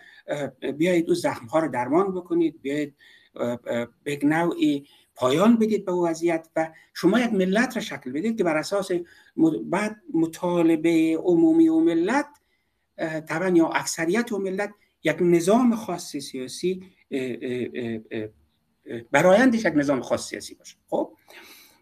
بیایید 0.77 1.09
او 1.09 1.15
زخم 1.15 1.47
ها 1.47 1.59
رو 1.59 1.69
درمان 1.69 2.15
بکنید 2.15 2.63
بیایید 2.63 2.95
به 4.05 4.19
نوعی 4.23 4.87
پایان 5.15 5.57
بدید 5.57 5.85
به 5.85 5.93
وضعیت 5.93 6.49
و 6.57 6.73
شما 6.95 7.21
یک 7.21 7.33
ملت 7.33 7.77
را 7.77 7.83
شکل 7.83 8.13
بدید 8.13 8.39
که 8.39 8.45
بر 8.45 8.57
اساس 8.57 8.91
بعد 9.65 9.97
مطالبه 10.15 11.19
عمومی 11.23 11.69
و 11.69 11.81
ملت 11.81 12.27
طبعا 13.29 13.49
یا 13.49 13.69
اکثریت 13.69 14.33
و 14.33 14.39
ملت 14.39 14.71
یک 15.05 15.17
نظام 15.21 15.77
خاص 15.77 16.17
سیاسی 16.17 16.83
برایندش 19.11 19.65
یک 19.65 19.73
نظام 19.77 20.01
خاص 20.01 20.29
سیاسی 20.29 20.55
باشه. 20.55 20.77
خب؟ 20.89 21.13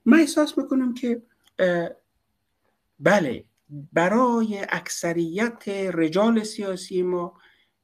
من 0.09 0.19
احساس 0.21 0.59
می‌کنم 0.59 0.95
که 0.95 1.23
بله 3.01 3.45
برای 3.93 4.59
اکثریت 4.69 5.69
رجال 5.69 6.43
سیاسی 6.43 7.03
ما 7.03 7.35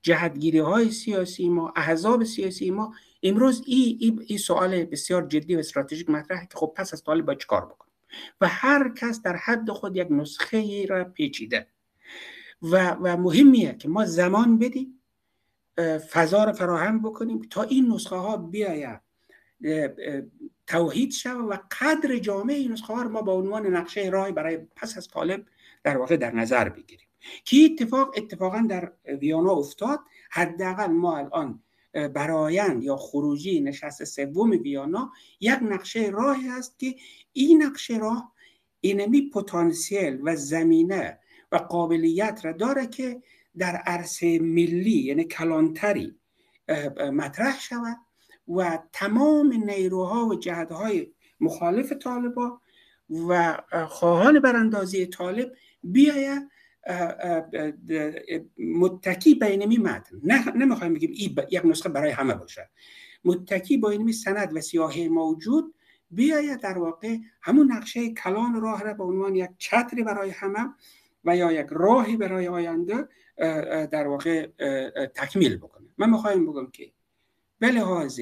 جهتگیری 0.03 0.59
های 0.59 0.91
سیاسی 0.91 1.49
ما 1.49 1.73
احزاب 1.77 2.25
سیاسی 2.25 2.71
ما 2.71 2.95
امروز 3.23 3.63
این 3.67 4.19
ای, 4.21 4.27
ای 4.27 4.39
سوال 4.39 4.85
بسیار 4.85 5.27
جدی 5.27 5.57
و 5.57 5.59
استراتژیک 5.59 6.11
مطرحه 6.11 6.47
که 6.47 6.59
خب 6.59 6.73
پس 6.77 6.93
از 6.93 7.05
طالب 7.05 7.25
باید 7.27 7.39
چکار 7.39 7.67
بکنیم 7.67 7.95
و 8.41 8.49
هر 8.49 8.95
کس 8.97 9.23
در 9.23 9.37
حد 9.37 9.71
خود 9.71 9.97
یک 9.97 10.09
نسخه 10.11 10.87
را 10.87 11.05
پیچیده. 11.05 11.67
و, 12.63 12.91
و 12.91 13.17
مهمیه 13.17 13.77
که 13.79 13.89
ما 13.89 14.05
زمان 14.05 14.59
بدیم 14.59 15.01
فضا 16.11 16.45
رو 16.45 16.53
فراهم 16.53 17.03
بکنیم 17.03 17.41
تا 17.51 17.63
این 17.63 17.93
نسخه 17.93 18.17
ها 18.17 18.37
بیاید 18.37 19.01
توحید 20.66 21.12
شود 21.12 21.51
و 21.51 21.59
قدر 21.81 22.19
جامعه 22.19 22.57
این 22.57 22.77
رو 22.89 23.09
ما 23.09 23.23
با 23.23 23.32
عنوان 23.32 23.66
نقشه 23.66 24.09
راه 24.09 24.32
برای 24.32 24.57
پس 24.77 24.97
از 24.97 25.09
طالب 25.09 25.47
در 25.82 25.97
واقع 25.97 26.16
در 26.16 26.35
نظر 26.35 26.69
بگیریم. 26.69 27.09
که 27.45 27.57
اتفاق 27.57 28.15
اتفاقا 28.16 28.66
در 28.69 28.93
ویانا 29.20 29.53
افتاد 29.53 30.01
حداقل 30.31 30.86
ما 30.86 31.16
الان 31.16 31.62
برایند 31.93 32.82
یا 32.82 32.97
خروجی 32.97 33.61
نشست 33.61 34.05
سوم 34.05 34.51
ویانا 34.51 35.12
یک 35.41 35.59
نقشه 35.62 36.11
راهی 36.12 36.49
است 36.49 36.78
که 36.78 36.95
این 37.32 37.62
نقشه 37.62 37.99
راه 37.99 38.32
اینمی 38.81 39.31
پتانسیل 39.31 40.20
و 40.23 40.36
زمینه 40.36 41.19
و 41.53 41.57
قابلیت 41.57 42.41
را 42.45 42.53
داره 42.53 42.86
که 42.86 43.23
در 43.59 43.77
عرصه 43.77 44.39
ملی 44.39 45.03
یعنی 45.03 45.24
کلانتری 45.24 46.15
مطرح 47.12 47.61
شود. 47.61 47.97
و 48.49 48.79
تمام 48.93 49.53
نیروها 49.53 50.27
و 50.27 50.35
جهدهای 50.35 51.12
مخالف 51.41 51.93
طالبا 51.93 52.61
و 53.29 53.59
خواهان 53.89 54.41
براندازی 54.41 55.07
طالب 55.07 55.53
بیاید 55.83 56.51
متکی 58.59 59.35
به 59.35 59.47
اینمی 59.47 59.79
متن. 59.79 60.21
نه 60.25 60.57
نمی‌خوایم 60.57 60.95
بگیم 60.95 61.11
این 61.15 61.37
یک 61.51 61.62
نسخه 61.65 61.89
برای 61.89 62.11
همه 62.11 62.35
باشه. 62.35 62.71
متکی 63.25 63.77
با 63.77 63.91
اینمی 63.91 64.12
سند 64.12 64.57
و 64.57 64.61
سیاهی 64.61 65.09
موجود 65.09 65.75
بیاید 66.11 66.61
در 66.61 66.79
واقع 66.79 67.16
همون 67.43 67.73
نقشه 67.73 68.12
کلان 68.12 68.61
راه 68.61 68.83
را 68.83 68.95
به 68.95 69.05
عنوان 69.05 69.35
یک 69.35 69.51
چتری 69.59 70.03
برای 70.03 70.31
همه 70.31 70.75
و 71.25 71.37
یا 71.37 71.53
یک 71.53 71.66
راهی 71.71 72.16
برای 72.16 72.49
آینده 72.49 73.09
در 73.87 74.07
واقع 74.07 74.47
تکمیل 75.15 75.57
بکنه. 75.57 75.87
من 75.99 76.11
می‌خوایم 76.11 76.47
بگم 76.47 76.71
که 76.71 76.93
به 77.65 77.70
لحاظ 77.70 78.20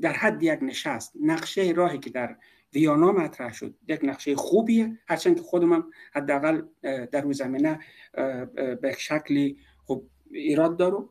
در 0.00 0.12
حد 0.12 0.42
یک 0.42 0.58
نشست 0.62 1.12
نقشه 1.22 1.72
راهی 1.76 1.98
که 1.98 2.10
در 2.10 2.36
ویانا 2.74 3.12
مطرح 3.12 3.52
شد 3.52 3.74
یک 3.88 4.00
نقشه 4.02 4.36
خوبیه. 4.36 4.98
هرچند 5.08 5.36
که 5.36 5.42
خودم 5.42 5.84
حداقل 6.12 6.62
در 6.82 7.20
روز 7.20 7.38
زمینه 7.38 7.78
به 8.82 8.96
شکلی 8.98 9.58
خب 9.84 10.02
ایراد 10.30 10.76
دارم. 10.76 11.08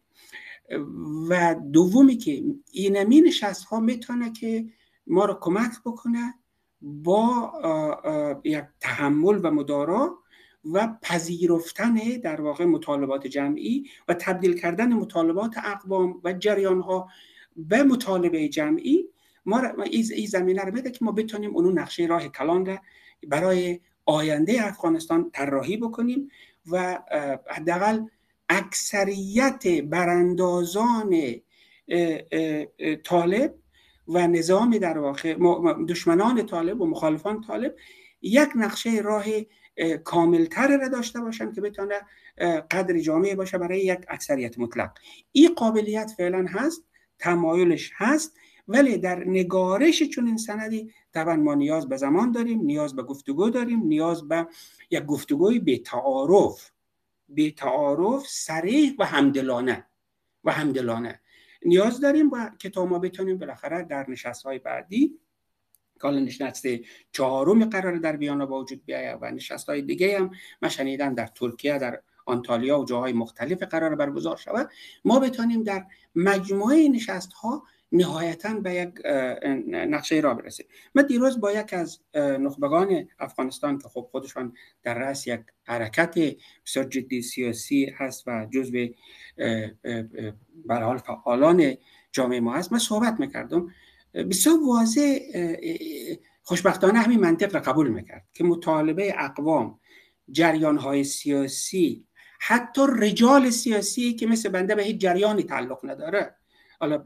و 1.30 1.56
دومی 1.72 2.18
که 2.18 2.44
اینمی 2.72 3.22
نشست 3.22 3.66
ها 3.66 3.80
می‌تونه 3.80 4.32
که 4.32 4.66
ما 5.08 5.26
رو 5.26 5.38
کمک 5.42 5.72
بکنه 5.86 6.34
با 6.82 7.54
یک 8.44 8.64
تحمل 8.80 9.40
و 9.44 9.52
مدارا 9.52 10.18
و 10.66 10.96
پذیرفتن 11.02 11.94
در 12.24 12.42
واقع 12.42 12.66
مطالبات 12.66 13.28
جمعی 13.28 13.90
و 14.08 14.14
تبدیل 14.14 14.60
کردن 14.60 14.94
مطالبات 14.94 15.58
اقوام 15.58 16.22
و 16.24 16.34
جریان 16.34 16.82
ها 16.82 17.10
به 17.56 17.84
مطالبه 17.84 18.48
جمعی. 18.48 19.06
ما 19.46 19.62
این 19.84 20.28
زمینه 20.28 20.62
رو 20.62 20.72
بده 20.72 20.92
که 20.92 21.06
ما 21.06 21.12
بتونیم 21.12 21.56
اونو 21.56 21.72
نقشه 21.72 22.06
راه 22.06 22.28
کلان 22.28 22.66
را 22.66 22.80
برای 23.28 23.80
آینده 24.06 24.68
افغانستان 24.68 25.32
طراحی 25.32 25.78
بکنیم 25.78 26.30
و 26.72 27.00
حداقل 27.50 28.06
اکثریت 28.50 29.68
براندازان 29.68 31.16
طالب 33.04 33.54
و 34.08 34.28
نظام 34.28 34.78
در 34.78 34.98
واقع 34.98 35.34
دشمنان 35.90 36.46
طالب 36.46 36.82
و 36.82 36.86
مخالفان 36.86 37.42
طالب 37.42 37.76
یک 38.22 38.50
نقشه 38.56 39.02
راه 39.04 39.26
کاملتر 40.04 40.78
را 40.78 40.88
داشته 40.88 41.20
باشن 41.20 41.52
که 41.52 41.62
بتونه 41.62 41.96
قدر 42.72 43.00
جامعه 43.00 43.36
باشه 43.36 43.58
برای 43.58 43.80
یک 43.80 44.00
اکثریت 44.08 44.60
مطلق. 44.60 44.92
این 45.32 45.54
قابلیت 45.54 46.14
فعلا 46.18 46.46
هست 46.50 46.84
تمایلش 47.20 47.92
هست 47.96 48.38
ولی 48.68 48.98
در 48.98 49.24
نگارش 49.28 50.04
چون 50.04 50.28
این 50.28 50.38
سندی 50.38 50.92
طبعا 51.14 51.36
ما 51.36 51.56
نیاز 51.56 51.90
به 51.90 51.98
زمان 51.98 52.32
داریم 52.32 52.62
نیاز 52.62 52.96
به 52.96 53.04
گفتگو 53.04 53.50
داریم 53.50 53.84
نیاز 53.84 54.28
به 54.28 54.48
یک 54.92 55.06
گفتگوی 55.06 55.60
به 55.60 55.78
تعارف. 55.78 56.72
به 57.30 57.52
تعارف 57.52 58.28
سریح 58.28 58.96
و 59.00 59.06
همدلانه. 59.06 59.86
و 60.44 60.52
همدلانه. 60.52 61.20
نیاز 61.66 62.02
داریم 62.02 62.32
و 62.32 62.50
که 62.60 62.70
تا 62.70 62.86
ما 62.86 63.00
بتونیم 63.00 63.38
بالاخره 63.38 63.84
در 63.84 64.10
نشست 64.10 64.44
های 64.44 64.60
بعدی 64.60 65.20
کال 66.00 66.20
نشست 66.20 66.66
چهارم 67.12 67.66
قرار 67.66 67.98
در 67.98 68.18
ویانا 68.18 68.46
با 68.46 68.60
وجود 68.60 68.86
بیاید 68.86 69.18
و 69.22 69.32
نشست 69.32 69.70
های 69.70 69.82
دیگه 69.82 70.20
هم 70.20 70.32
من 70.62 70.70
شنیدم 70.70 71.14
در 71.14 71.28
ترکیه 71.28 71.78
در 71.78 72.02
آنتالیا 72.26 72.80
و 72.80 72.86
جاهای 72.86 73.14
مختلف 73.14 73.64
قرار 73.64 73.96
برگزار 73.96 74.38
شود. 74.38 74.70
ما 75.06 75.20
بتانیم 75.20 75.64
در 75.64 75.86
مجموعه 76.16 76.90
نشست 76.90 77.34
ها 77.34 77.64
نهایتا 77.92 78.54
به 78.54 78.74
یک 78.74 78.90
نقشه 79.68 80.16
را 80.20 80.34
برسیم. 80.34 80.66
من 80.96 81.06
دیروز 81.06 81.42
با 81.42 81.52
یک 81.52 81.74
از 81.74 82.00
نخبگان 82.16 83.08
افغانستان 83.20 83.78
که 83.80 83.88
خب 83.90 84.08
خودشان 84.12 84.54
در 84.84 84.94
رأس 84.94 85.28
یک 85.28 85.42
حرکت 85.64 86.16
بسیار 86.66 86.86
جدی 86.86 87.22
سیاسی 87.22 87.86
هست 87.98 88.24
و 88.28 88.48
جزو 88.54 88.88
حال 90.70 90.98
فعالان 90.98 91.74
جامعه 92.12 92.40
ما 92.40 92.54
هست 92.54 92.72
من 92.72 92.80
صحبت 92.80 93.20
می‌کردم. 93.20 93.74
بسیار 94.14 94.60
واضح 94.68 95.20
خوشبختانه 96.44 97.00
همین 97.00 97.20
منطق 97.20 97.56
را 97.56 97.62
قبول 97.62 97.88
می‌کرد 97.88 98.28
که 98.34 98.44
مطالبه 98.44 99.14
اقوام 99.18 99.80
جریان 100.32 100.78
های 100.78 101.04
سیاسی 101.04 102.06
حتی 102.40 102.82
رجال 102.98 103.50
سیاسی 103.50 104.14
که 104.14 104.28
مثل 104.28 104.50
بنده 104.50 104.76
به 104.76 104.84
هیچ 104.84 104.98
جریانی 104.98 105.44
تعلق 105.44 105.80
نداره 105.84 106.36
حالا 106.80 106.98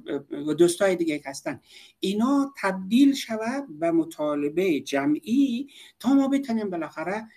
دوستای 0.57 0.95
دیگه 0.95 1.21
هستن 1.25 1.59
اینا 1.99 2.53
تبدیل 2.61 3.13
شود 3.13 3.79
به 3.79 3.91
مطالبه 3.91 4.79
جمعی 4.79 5.67
تا 5.99 6.13
ما 6.13 6.27
بتونیم 6.27 6.69
بالاخره 6.69 7.27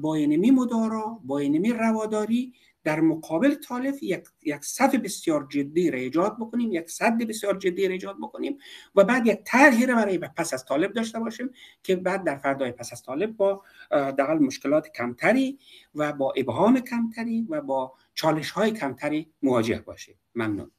با 0.00 0.14
اینمی 0.14 0.50
مدارا 0.50 1.20
با 1.24 1.38
اینمی 1.38 1.72
رواداری 1.72 2.54
در 2.86 3.00
مقابل 3.00 3.54
طالب 3.54 3.94
یک, 4.02 4.24
یک 4.42 4.64
صف 4.64 4.94
بسیار 4.94 5.46
جدی 5.50 5.90
را 5.90 5.98
ایجاد 5.98 6.36
بکنیم 6.36 6.72
یک 6.72 6.90
صد 6.90 7.18
بسیار 7.18 7.58
جدی 7.58 7.88
را 7.88 7.92
ایجاد 7.92 8.16
بکنیم 8.22 8.58
و 8.94 9.04
بعد 9.04 9.26
یک 9.26 9.40
طرحی 9.44 9.86
را 9.86 9.94
برای 9.94 10.18
پس 10.18 10.54
از 10.54 10.64
طالب 10.64 10.92
داشته 10.92 11.18
باشیم 11.18 11.50
که 11.82 11.96
بعد 11.96 12.24
در 12.24 12.36
فردای 12.36 12.72
پس 12.72 12.92
از 12.92 13.02
طالب 13.02 13.36
با 13.36 13.62
دقل 13.90 14.38
مشکلات 14.38 14.88
کمتری 14.88 15.58
و 15.94 16.12
با 16.12 16.32
ابهام 16.36 16.80
کمتری 16.80 17.46
و 17.50 17.60
با 17.60 17.92
چالش 18.14 18.50
های 18.50 18.70
کمتری 18.70 19.30
مواجه 19.42 19.78
باشیم. 19.78 20.14
ممنون. 20.34 20.70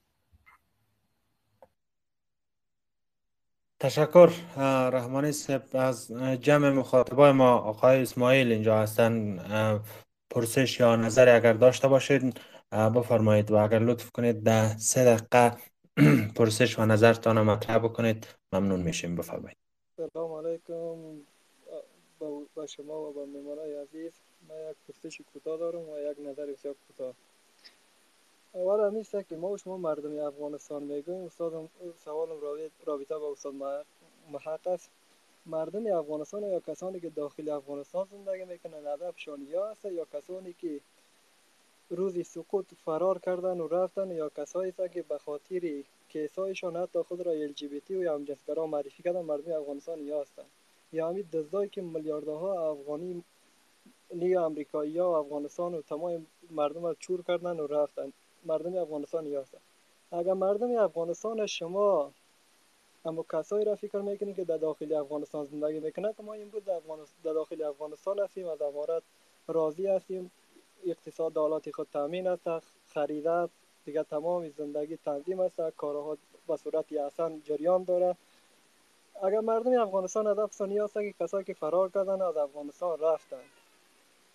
تشکر 3.79 4.31
رحمانی 4.93 5.31
صاحب. 5.31 5.63
از 5.73 6.11
جمع 6.41 6.69
مخاطبای 6.69 7.31
ما 7.31 7.57
آقای 7.57 8.01
اسماعیل 8.01 8.51
اینجا 8.51 8.79
هستن. 8.79 9.39
پرسش 10.29 10.79
یا 10.79 10.95
نظری 10.95 11.29
اگر 11.31 11.53
داشته 11.53 11.87
باشید 11.87 12.39
بفرمایید 12.71 13.51
و 13.51 13.55
اگر 13.55 13.79
لطف 13.79 14.11
کنید 14.11 14.43
ده 14.43 14.77
سه 14.77 15.05
دقیقه 15.05 15.57
پرسش 16.37 16.79
و 16.79 16.85
نظرتان 16.85 17.41
مطرح 17.41 17.77
بکنید 17.77 18.27
ممنون 18.53 18.79
میشیم. 18.79 19.15
بفرمایید. 19.15 19.57
سلام 19.97 20.31
علیکم. 20.31 20.95
با 22.55 22.65
شما 22.65 23.09
و 23.09 23.13
با 23.13 23.25
میمانای 23.25 23.73
عزیز. 23.75 24.11
من 24.49 24.55
یک 24.71 24.77
پرسش 24.87 25.21
کوتاه 25.33 25.57
دارم 25.57 25.89
و 25.89 25.99
یک 25.99 26.17
نظر 26.19 26.45
بسیار 26.45 26.75
کوتاه. 26.87 27.13
اول 28.53 28.87
همیست 28.87 29.29
که 29.29 29.35
ما 29.35 29.49
و 29.49 29.57
شما 29.57 29.77
مردم 29.77 30.19
افغانستان 30.19 30.83
می‌گویم 30.83 31.25
استاد 31.25 31.69
سوالم 32.05 32.41
رابطه 32.85 33.17
با 33.17 33.31
استاد 33.31 33.53
محق 34.31 34.67
است. 34.67 34.89
مردم 35.47 35.97
افغانستان 35.97 36.43
یا 36.43 36.59
کسانی 36.59 36.99
که 36.99 37.09
داخل 37.09 37.49
افغانستان 37.49 38.07
زندگی 38.11 38.45
می‌کنن 38.45 38.87
هدفشان 38.87 39.47
یا 39.49 39.65
است 39.65 39.85
یا 39.85 40.05
کسانی 40.13 40.53
که 40.53 40.79
روزی 41.89 42.23
سقوط 42.23 42.65
فرار 42.85 43.19
کردن 43.19 43.59
و 43.59 43.67
رفتن 43.67 44.11
یا 44.11 44.29
کسایی 44.29 44.73
که 44.93 45.01
به 45.01 45.17
خاطر 45.17 45.83
کیسایشان 46.09 46.75
حتی 46.75 47.01
خود 47.01 47.21
را 47.21 47.31
ال 47.31 47.53
و 47.89 48.13
همجنسگرا 48.13 48.67
معرفی 48.67 49.03
کردن 49.03 49.21
مردم 49.21 49.51
افغانستان 49.51 49.99
یا 49.99 50.21
هستند 50.21 50.45
یا 50.93 51.09
همین 51.09 51.25
دزدایی 51.33 51.69
که 51.69 51.81
میلیاردها 51.81 52.71
افغانی 52.71 53.23
یا 54.15 54.45
امریکایی 54.45 54.97
ها 54.97 55.11
و 55.11 55.15
افغانستان 55.15 55.73
و 55.73 55.81
تمام 55.81 56.27
مردم 56.51 56.83
را 56.85 56.93
چور 56.93 57.23
کردن 57.23 57.59
و 57.59 57.67
رفتن. 57.67 58.13
مردم 58.45 58.77
افغانستان 58.77 59.27
یا 59.27 59.41
هستند 59.41 59.61
اگر 60.11 60.33
مردم 60.33 60.77
افغانستان 60.77 61.45
شما 61.45 62.11
اما 63.05 63.25
کسایی 63.33 63.65
را 63.65 63.75
فکر 63.75 63.97
می‌کنید 63.97 64.35
که 64.35 64.43
در 64.43 64.57
داخل 64.57 64.93
افغانستان 64.93 65.45
زندگی 65.45 65.79
می‌کنند؟ 65.79 66.15
ما 66.23 66.33
امروز 66.33 66.65
در, 66.65 66.79
در 67.23 67.33
داخل 67.33 67.63
افغانستان 67.63 68.19
هستیم 68.19 68.47
از 68.47 68.61
امارت 68.61 69.03
راضی 69.47 69.87
هستیم. 69.87 70.31
اقتصاد 70.85 71.33
دولت 71.33 71.71
خود 71.71 71.87
تامین 71.93 72.27
است 72.27 72.71
خریده 72.87 73.49
دیگه 73.85 74.03
تمام 74.03 74.49
زندگی 74.49 74.97
تنظیم 74.97 75.39
است. 75.39 75.61
کارها 75.77 76.17
به 76.47 76.57
صورت 76.57 76.93
احسن 76.93 77.41
جریان 77.41 77.83
داره 77.83 78.15
اگر 79.23 79.39
مردم 79.39 79.81
افغانستان 79.81 80.27
هدف 80.27 80.53
ثانی 80.53 80.77
هست 80.77 80.93
که 80.93 81.13
کسایی 81.19 81.45
که 81.45 81.53
فرار 81.53 81.89
کردن 81.89 82.21
از 82.21 82.37
افغانستان 82.37 82.99
رفتن 82.99 83.41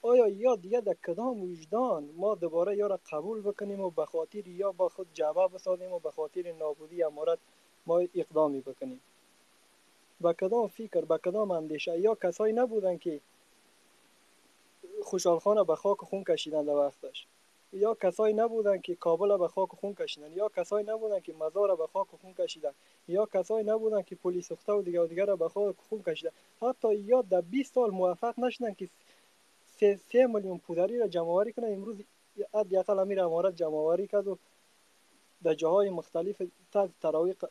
آیا 0.03 0.29
یا 0.29 0.57
دیگه 0.57 0.81
در 0.81 0.95
کدام 0.95 1.43
وجدان 1.43 2.11
ما 2.17 2.35
دوباره 2.35 2.77
یا 2.77 2.87
را 2.87 2.99
قبول 3.13 3.41
بکنیم 3.41 3.81
و 3.81 3.91
به 3.91 4.07
خاطر 4.07 4.49
یا 4.49 4.73
با 4.73 4.89
خود 4.89 5.07
جواب 5.15 5.55
بسازیم 5.55 5.93
و 5.93 5.99
به 5.99 6.11
خاطر 6.11 6.53
نابودی 6.53 7.03
امارت 7.03 7.39
ما 7.87 7.99
اقدامی 8.15 8.61
بکنیم. 8.61 9.01
با 10.21 10.33
کدام 10.33 10.69
فکر 10.69 11.01
با 11.01 11.19
کدام 11.19 11.51
اندیشه. 11.51 12.01
یا 12.01 12.15
کسایی 12.15 12.53
نبودن 12.53 12.99
که 12.99 13.21
خوشحال 15.03 15.39
خانه 15.39 15.65
به 15.65 15.77
خاک 15.77 15.99
خون 15.99 16.25
کشیدن 16.25 16.65
در 16.65 16.73
وقتش. 16.73 17.27
یا 17.73 17.95
کسایی 17.95 18.35
نبودن 18.35 18.81
که 18.81 18.95
کابل 18.95 19.37
به 19.37 19.49
خاک 19.49 19.69
خون 19.69 19.95
کشیدن. 19.95 20.33
یا 20.33 20.49
کسایی 20.49 20.87
نبودن 20.87 21.21
که 21.21 21.33
مزار 21.33 21.77
به 21.77 21.87
خاک 21.87 22.07
خون 22.23 22.35
کشیدن. 22.35 22.73
یا 23.09 23.27
کسایی 23.27 23.67
نبودن 23.67 24.03
که 24.03 24.15
پلیس 24.15 24.49
سخته 24.49 24.73
و 24.73 24.83
دیگر 24.83 25.01
و 25.01 25.07
دیگر 25.07 25.35
به 25.35 25.49
خاک 25.49 25.77
خون 25.89 26.03
کشیدن. 26.03 26.31
حتی 26.63 26.95
یا 26.95 27.23
در 27.23 27.41
20 27.41 27.75
سال 27.75 27.91
موفق 27.91 28.41
نشدن 28.41 28.75
که 28.75 28.89
سه, 29.79 29.97
سه 30.13 30.27
میلیون 30.27 30.59
پودری 30.59 30.99
را 30.99 31.09
جمع 31.09 31.29
آوری 31.29 31.53
کنن. 31.53 31.73
امروز 31.73 31.97
حداقل 32.55 32.99
امیر 32.99 33.21
امارت 33.21 33.57
جمع 33.57 33.75
آوری 33.75 34.07
کرد 34.07 34.29
و 34.29 34.39
در 35.45 35.55
جاهای 35.55 35.91
مختلف 35.91 36.43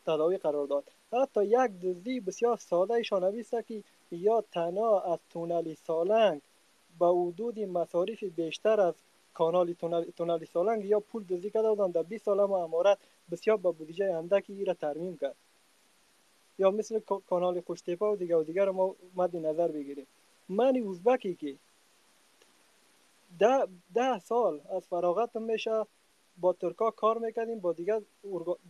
تداوی 0.05 0.37
قرار 0.37 0.67
داد. 0.67 0.83
حتی 1.13 1.45
یک 1.45 1.71
دزدی 1.81 2.19
بسیار 2.19 2.57
ساده 2.57 2.93
ایشان 2.93 3.43
که 3.67 3.83
یا 4.11 4.43
تنها 4.51 5.01
از 5.01 5.19
تونل 5.29 5.73
سالنگ 5.73 6.41
به 6.99 7.07
حدود 7.07 7.59
مصارف 7.59 8.23
بیشتر 8.23 8.81
از 8.81 8.93
کانال 9.33 9.73
تونل 10.17 10.45
سالنگ 10.53 10.85
یا 10.85 10.99
پول 10.99 11.23
دزدی 11.23 11.49
کرده 11.49 11.69
بودن 11.69 11.91
در 11.91 12.03
20 12.03 12.25
سال 12.25 12.45
ما 12.45 12.63
امارت 12.63 12.97
بسیار 13.31 13.57
با 13.57 13.71
بودجه 13.71 14.13
اندکی 14.13 14.53
ای 14.53 14.65
را 14.65 14.73
ترمیم 14.73 15.17
کرد. 15.17 15.35
یا 16.59 16.71
مثل 16.71 16.99
کانال 17.29 17.61
خوشتیپه 17.61 18.05
و 18.05 18.15
دیگر 18.15 18.35
و 18.35 18.43
دیگر 18.43 18.69
ما 18.69 18.95
مد 19.15 19.35
نظر 19.35 19.67
بگیریم. 19.67 20.07
من 20.49 20.77
اوزبکی 20.77 21.35
که 21.35 21.55
ده, 23.39 23.67
ده 23.93 24.19
سال 24.19 24.61
از 24.69 24.87
فراغت 24.87 25.35
میشه 25.35 25.85
با 26.41 26.53
ترکا 26.53 26.91
کار 26.91 27.17
می‌کردیم 27.17 27.59
با 27.59 27.73
دیگر 27.73 28.01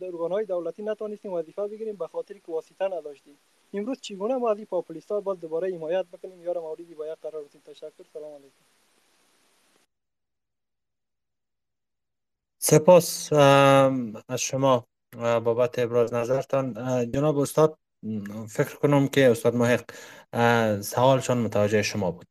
ارگان 0.00 0.32
های 0.32 0.44
دولتی 0.44 0.82
نتونستیم 0.82 1.32
وظیفه 1.32 1.68
بگیریم 1.68 1.96
به 1.96 2.06
خاطر 2.06 2.34
که 2.34 2.52
واسطه 2.52 2.84
نداشتیم. 2.84 3.38
امروز 3.74 4.00
چگونه 4.00 4.36
ما 4.36 4.50
از 4.50 4.56
این 4.56 4.66
پاپولیستا 4.66 5.20
باز 5.20 5.40
دوباره 5.40 5.74
حمایت 5.74 6.06
بکنیم؟ 6.06 6.42
یا 6.42 6.60
موردی 6.60 6.94
باید 6.94 7.18
قرار 7.22 7.44
بدیم 7.44 7.62
تشکر. 7.64 8.04
سلام 8.12 8.32
علیکم. 8.34 8.64
سپاس 12.58 13.32
از 13.32 14.40
شما 14.40 14.86
بابت 15.16 15.78
ابراز 15.78 16.14
نظرتان. 16.14 16.74
جناب 17.10 17.38
استاد 17.38 17.78
فکر 18.48 18.76
کنم 18.76 19.08
که 19.08 19.30
استاد 19.30 19.54
محق 19.54 19.84
سوالشان 20.80 21.38
متوجه 21.38 21.82
شما 21.82 22.10
بود. 22.10 22.28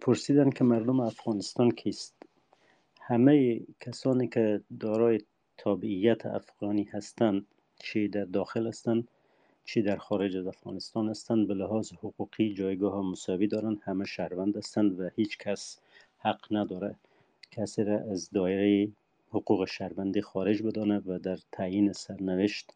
پرسیدن 0.00 0.50
که 0.50 0.64
مردم 0.64 1.00
افغانستان 1.00 1.70
کیست؟ 1.70 2.19
همه 3.10 3.60
کسانی 3.80 4.28
که 4.28 4.60
دارای 4.80 5.20
تابعیت 5.58 6.26
افغانی 6.26 6.82
هستند 6.82 7.46
چی 7.78 8.08
در 8.08 8.24
داخل 8.24 8.66
هستند 8.66 9.08
چی 9.64 9.82
در 9.82 9.96
خارج 9.96 10.36
از 10.36 10.46
افغانستان 10.46 11.08
هستند 11.08 11.48
به 11.48 11.54
لحاظ 11.54 11.92
حقوقی 11.92 12.54
جایگاه 12.54 13.02
مساوی 13.02 13.46
دارند 13.46 13.80
همه 13.84 14.04
شهروند 14.04 14.56
هستند 14.56 15.00
و 15.00 15.08
هیچ 15.16 15.38
کس 15.38 15.80
حق 16.18 16.46
نداره 16.50 16.94
کسی 17.50 17.84
را 17.84 17.98
از 17.98 18.30
دایره 18.30 18.92
حقوق 19.30 19.64
شهروندی 19.64 20.20
خارج 20.20 20.62
بدانه 20.62 21.02
و 21.06 21.18
در 21.18 21.38
تعیین 21.52 21.92
سرنوشت 21.92 22.72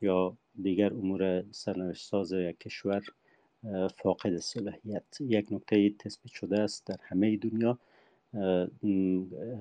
یا 0.00 0.36
دیگر 0.62 0.92
امور 0.92 1.44
سرنوشت 1.50 2.06
ساز 2.06 2.32
یک 2.32 2.58
کشور 2.58 3.02
فاقد 3.96 4.36
صلاحیت. 4.36 5.20
یک 5.20 5.46
نکته 5.52 5.90
تثبیت 5.90 6.32
شده 6.32 6.60
است 6.60 6.86
در 6.86 6.96
همه 7.02 7.36
دنیا. 7.36 7.78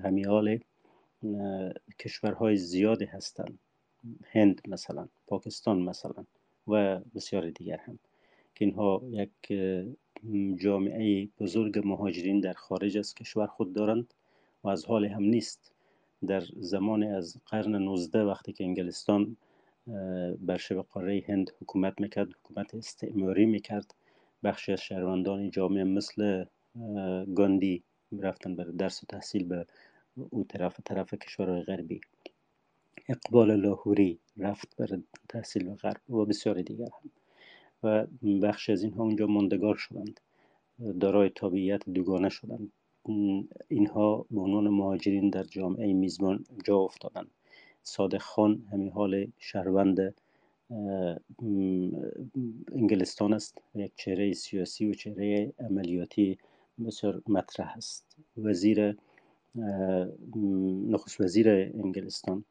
همیال 0.03 0.59
کشورهای 1.99 2.57
زیادی 2.57 3.05
هستند 3.05 3.59
هند 4.31 4.61
مثلا 4.67 5.07
پاکستان 5.27 5.79
مثلا 5.81 6.25
و 6.67 6.99
بسیار 7.15 7.49
دیگر 7.49 7.77
هم. 7.77 7.99
که 8.55 8.65
اینها 8.65 9.01
یک 9.11 9.53
جامعه 10.61 11.27
بزرگ 11.39 11.81
مهاجرین 11.87 12.39
در 12.39 12.53
خارج 12.53 12.97
از 12.97 13.13
کشور 13.13 13.47
خود 13.47 13.73
دارند 13.73 14.13
و 14.63 14.67
از 14.67 14.85
حال 14.85 15.05
هم 15.05 15.23
نیست. 15.23 15.71
در 16.27 16.43
زمان 16.59 17.03
از 17.03 17.37
قرن 17.45 17.75
19 17.75 18.23
وقتی 18.23 18.53
که 18.53 18.63
انگلستان 18.63 19.37
بر 20.39 20.57
شبه 20.57 20.81
قاره 20.81 21.23
هند 21.27 21.51
حکومت 21.61 22.01
می‌کرد 22.01 22.29
حکومت 22.33 22.75
استعماری 22.75 23.45
می‌کرد 23.45 23.95
بخشی 24.43 24.71
از 24.71 24.81
شهروندان 24.81 25.51
جامعه 25.51 25.83
مثل 25.83 26.45
گاندی 27.35 27.83
رفتن 28.19 28.55
برای 28.55 28.73
درس 28.73 29.03
و 29.03 29.05
تحصیل 29.05 29.43
به 29.43 29.65
او 30.29 30.43
طرف 30.43 30.79
طرف 30.85 31.13
کشورهای 31.13 31.61
غربی. 31.61 32.01
اقبال 33.09 33.55
لاهوری 33.55 34.19
رفت 34.37 34.75
برای 34.77 35.03
تحصیل 35.29 35.63
به 35.63 35.75
غرب 35.75 36.11
و 36.11 36.25
بسیار 36.25 36.61
دیگر 36.61 36.85
هم. 37.03 37.11
و 37.83 38.05
بخش 38.41 38.69
از 38.69 38.83
اینها 38.83 39.03
اونجا 39.03 39.27
ماندگار 39.27 39.75
شدند. 39.75 40.19
دارای 40.99 41.29
تابعیت 41.29 41.89
دوگانه 41.89 42.29
شدند. 42.29 42.71
اینها 43.67 44.25
به 44.31 44.41
عنوان 44.41 44.67
مهاجرین 44.67 45.29
در 45.29 45.43
جامعه 45.43 45.93
میزبان 45.93 46.45
جا 46.65 46.77
افتادند. 46.77 47.31
صادق 47.83 48.21
خان 48.21 48.65
همین 48.71 48.89
حال 48.89 49.27
شهروند 49.37 50.15
انگلستان 52.71 53.33
است. 53.33 53.61
یک 53.75 53.91
چهره 53.95 54.33
سیاسی 54.33 54.89
و 54.89 54.93
چهره 54.93 55.53
عملیاتی 55.59 56.37
بسیار 56.85 57.21
مطرح 57.27 57.73
است. 57.77 58.17
وزیر 58.37 58.97
نخست 60.93 61.21
وزیر 61.21 61.49
انگلستان 61.49 62.43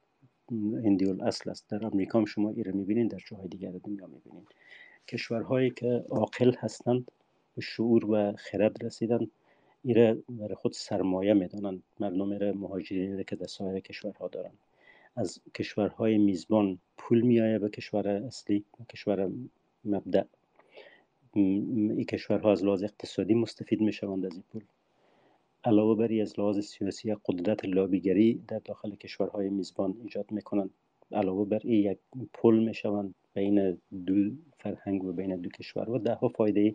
هندی 0.84 1.04
اصل 1.10 1.50
است. 1.50 1.68
در 1.68 1.86
امریکا 1.86 2.24
شما 2.24 2.50
ایره 2.50 2.72
می‌بینید 2.72 3.10
در 3.10 3.18
جاهای 3.26 3.48
دیگر 3.48 3.72
دنیا 3.84 4.06
می‌بینید 4.06 4.48
کشورهایی 5.08 5.70
که 5.70 6.04
عاقل 6.10 6.52
هستند 6.58 7.10
به 7.54 7.62
شعور 7.62 8.10
و 8.10 8.32
خرد 8.36 8.84
رسیدند 8.84 9.30
ایره 9.84 10.22
برای 10.28 10.54
خود 10.54 10.72
سرمایه 10.72 11.34
می‌دانند. 11.34 11.82
مردم 12.00 12.30
ایره 12.30 12.52
مهاجرین 12.52 13.22
که 13.22 13.36
در 13.36 13.46
سایر 13.46 13.80
کشورها 13.80 14.28
دارند. 14.28 14.58
از 15.16 15.40
کشورهای 15.54 16.18
میزبان 16.18 16.78
پول 16.96 17.20
میآید 17.20 17.60
به 17.60 17.68
کشور 17.68 18.08
اصلی 18.08 18.64
کشور 18.90 19.30
مبدع. 19.84 20.24
این 21.40 22.04
کشورها 22.04 22.52
از 22.52 22.64
لحاظ 22.64 22.82
اقتصادی 22.82 23.34
مستفید 23.34 23.80
می 23.80 23.92
شوند 23.92 24.26
از 24.26 24.32
این 24.32 24.42
پول. 24.52 24.64
علاوه 25.64 25.96
بر 25.96 26.20
از 26.20 26.40
لحاظ 26.40 26.58
سیاسی 26.58 27.16
قدرت 27.24 27.64
لابیگری 27.64 28.42
در 28.48 28.58
داخل 28.58 28.94
کشورهای 28.94 29.48
میزبان 29.48 29.96
ایجاد 30.02 30.32
می 30.32 30.42
کنند 30.42 30.70
علاوه 31.12 31.48
بر 31.48 31.60
این 31.64 31.92
یک 31.92 31.98
پل 32.32 32.58
می‌شوند 32.58 33.14
بین 33.34 33.78
دو 34.06 34.30
فرهنگ 34.58 35.04
و 35.04 35.12
بین 35.12 35.36
دو 35.36 35.50
کشور 35.50 35.90
و 35.90 35.98
ده 35.98 36.14
ها 36.14 36.28
فایده 36.28 36.74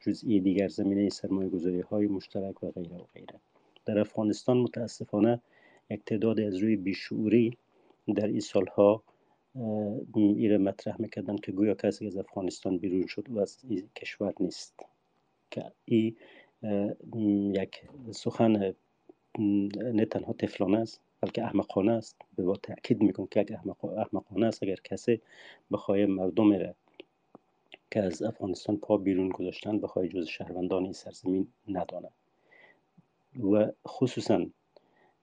جزئی 0.00 0.40
دیگر 0.40 0.68
زمینه 0.68 1.08
سرمایه 1.08 1.48
گذاری 1.48 1.80
های 1.80 2.06
مشترک 2.06 2.62
و 2.62 2.70
غیره 2.70 2.96
و 2.96 3.04
غیره. 3.14 3.40
در 3.86 3.98
افغانستان 3.98 4.58
متاسفانه 4.58 5.40
یک 5.90 6.04
تعداد 6.06 6.40
از 6.40 6.56
روی 6.56 6.76
بیشعوری 6.76 7.56
در 8.14 8.26
این 8.26 8.40
سالها 8.40 9.02
ایره 10.14 10.58
مطرح 10.58 10.96
می‌کردن 10.98 11.36
که 11.36 11.52
گویا 11.52 11.74
کسی 11.74 12.06
از 12.06 12.16
افغانستان 12.16 12.78
بیرون 12.78 13.06
شد 13.06 13.30
و 13.30 13.38
از 13.40 13.58
کشور 13.96 14.34
نیست. 14.40 14.80
که 15.50 15.72
این 15.84 16.16
یک 17.54 17.82
سخن 18.10 18.74
نه 19.78 20.04
تنها 20.04 20.32
تفلانه 20.32 20.78
است 20.78 21.00
بلکه 21.20 21.44
احمقانه 21.44 21.92
است. 21.92 22.16
به 22.36 22.42
با 22.42 22.56
تاکید 22.56 23.02
می‌کنم 23.02 23.26
که 23.26 23.46
احمقانه 23.96 24.46
است 24.46 24.62
اگر 24.62 24.76
کسی 24.84 25.20
بخواه 25.70 26.06
مردم 26.06 26.52
را 26.52 26.74
که 27.90 28.00
از 28.00 28.22
افغانستان 28.22 28.76
پا 28.76 28.96
بیرون 28.96 29.28
گذاشتن 29.28 29.80
بخواه 29.80 30.08
جز 30.08 30.26
شهروندان 30.26 30.82
این 30.84 30.92
سرزمین 30.92 31.48
ندانه. 31.68 32.08
و 33.52 33.72
خصوصا 33.88 34.46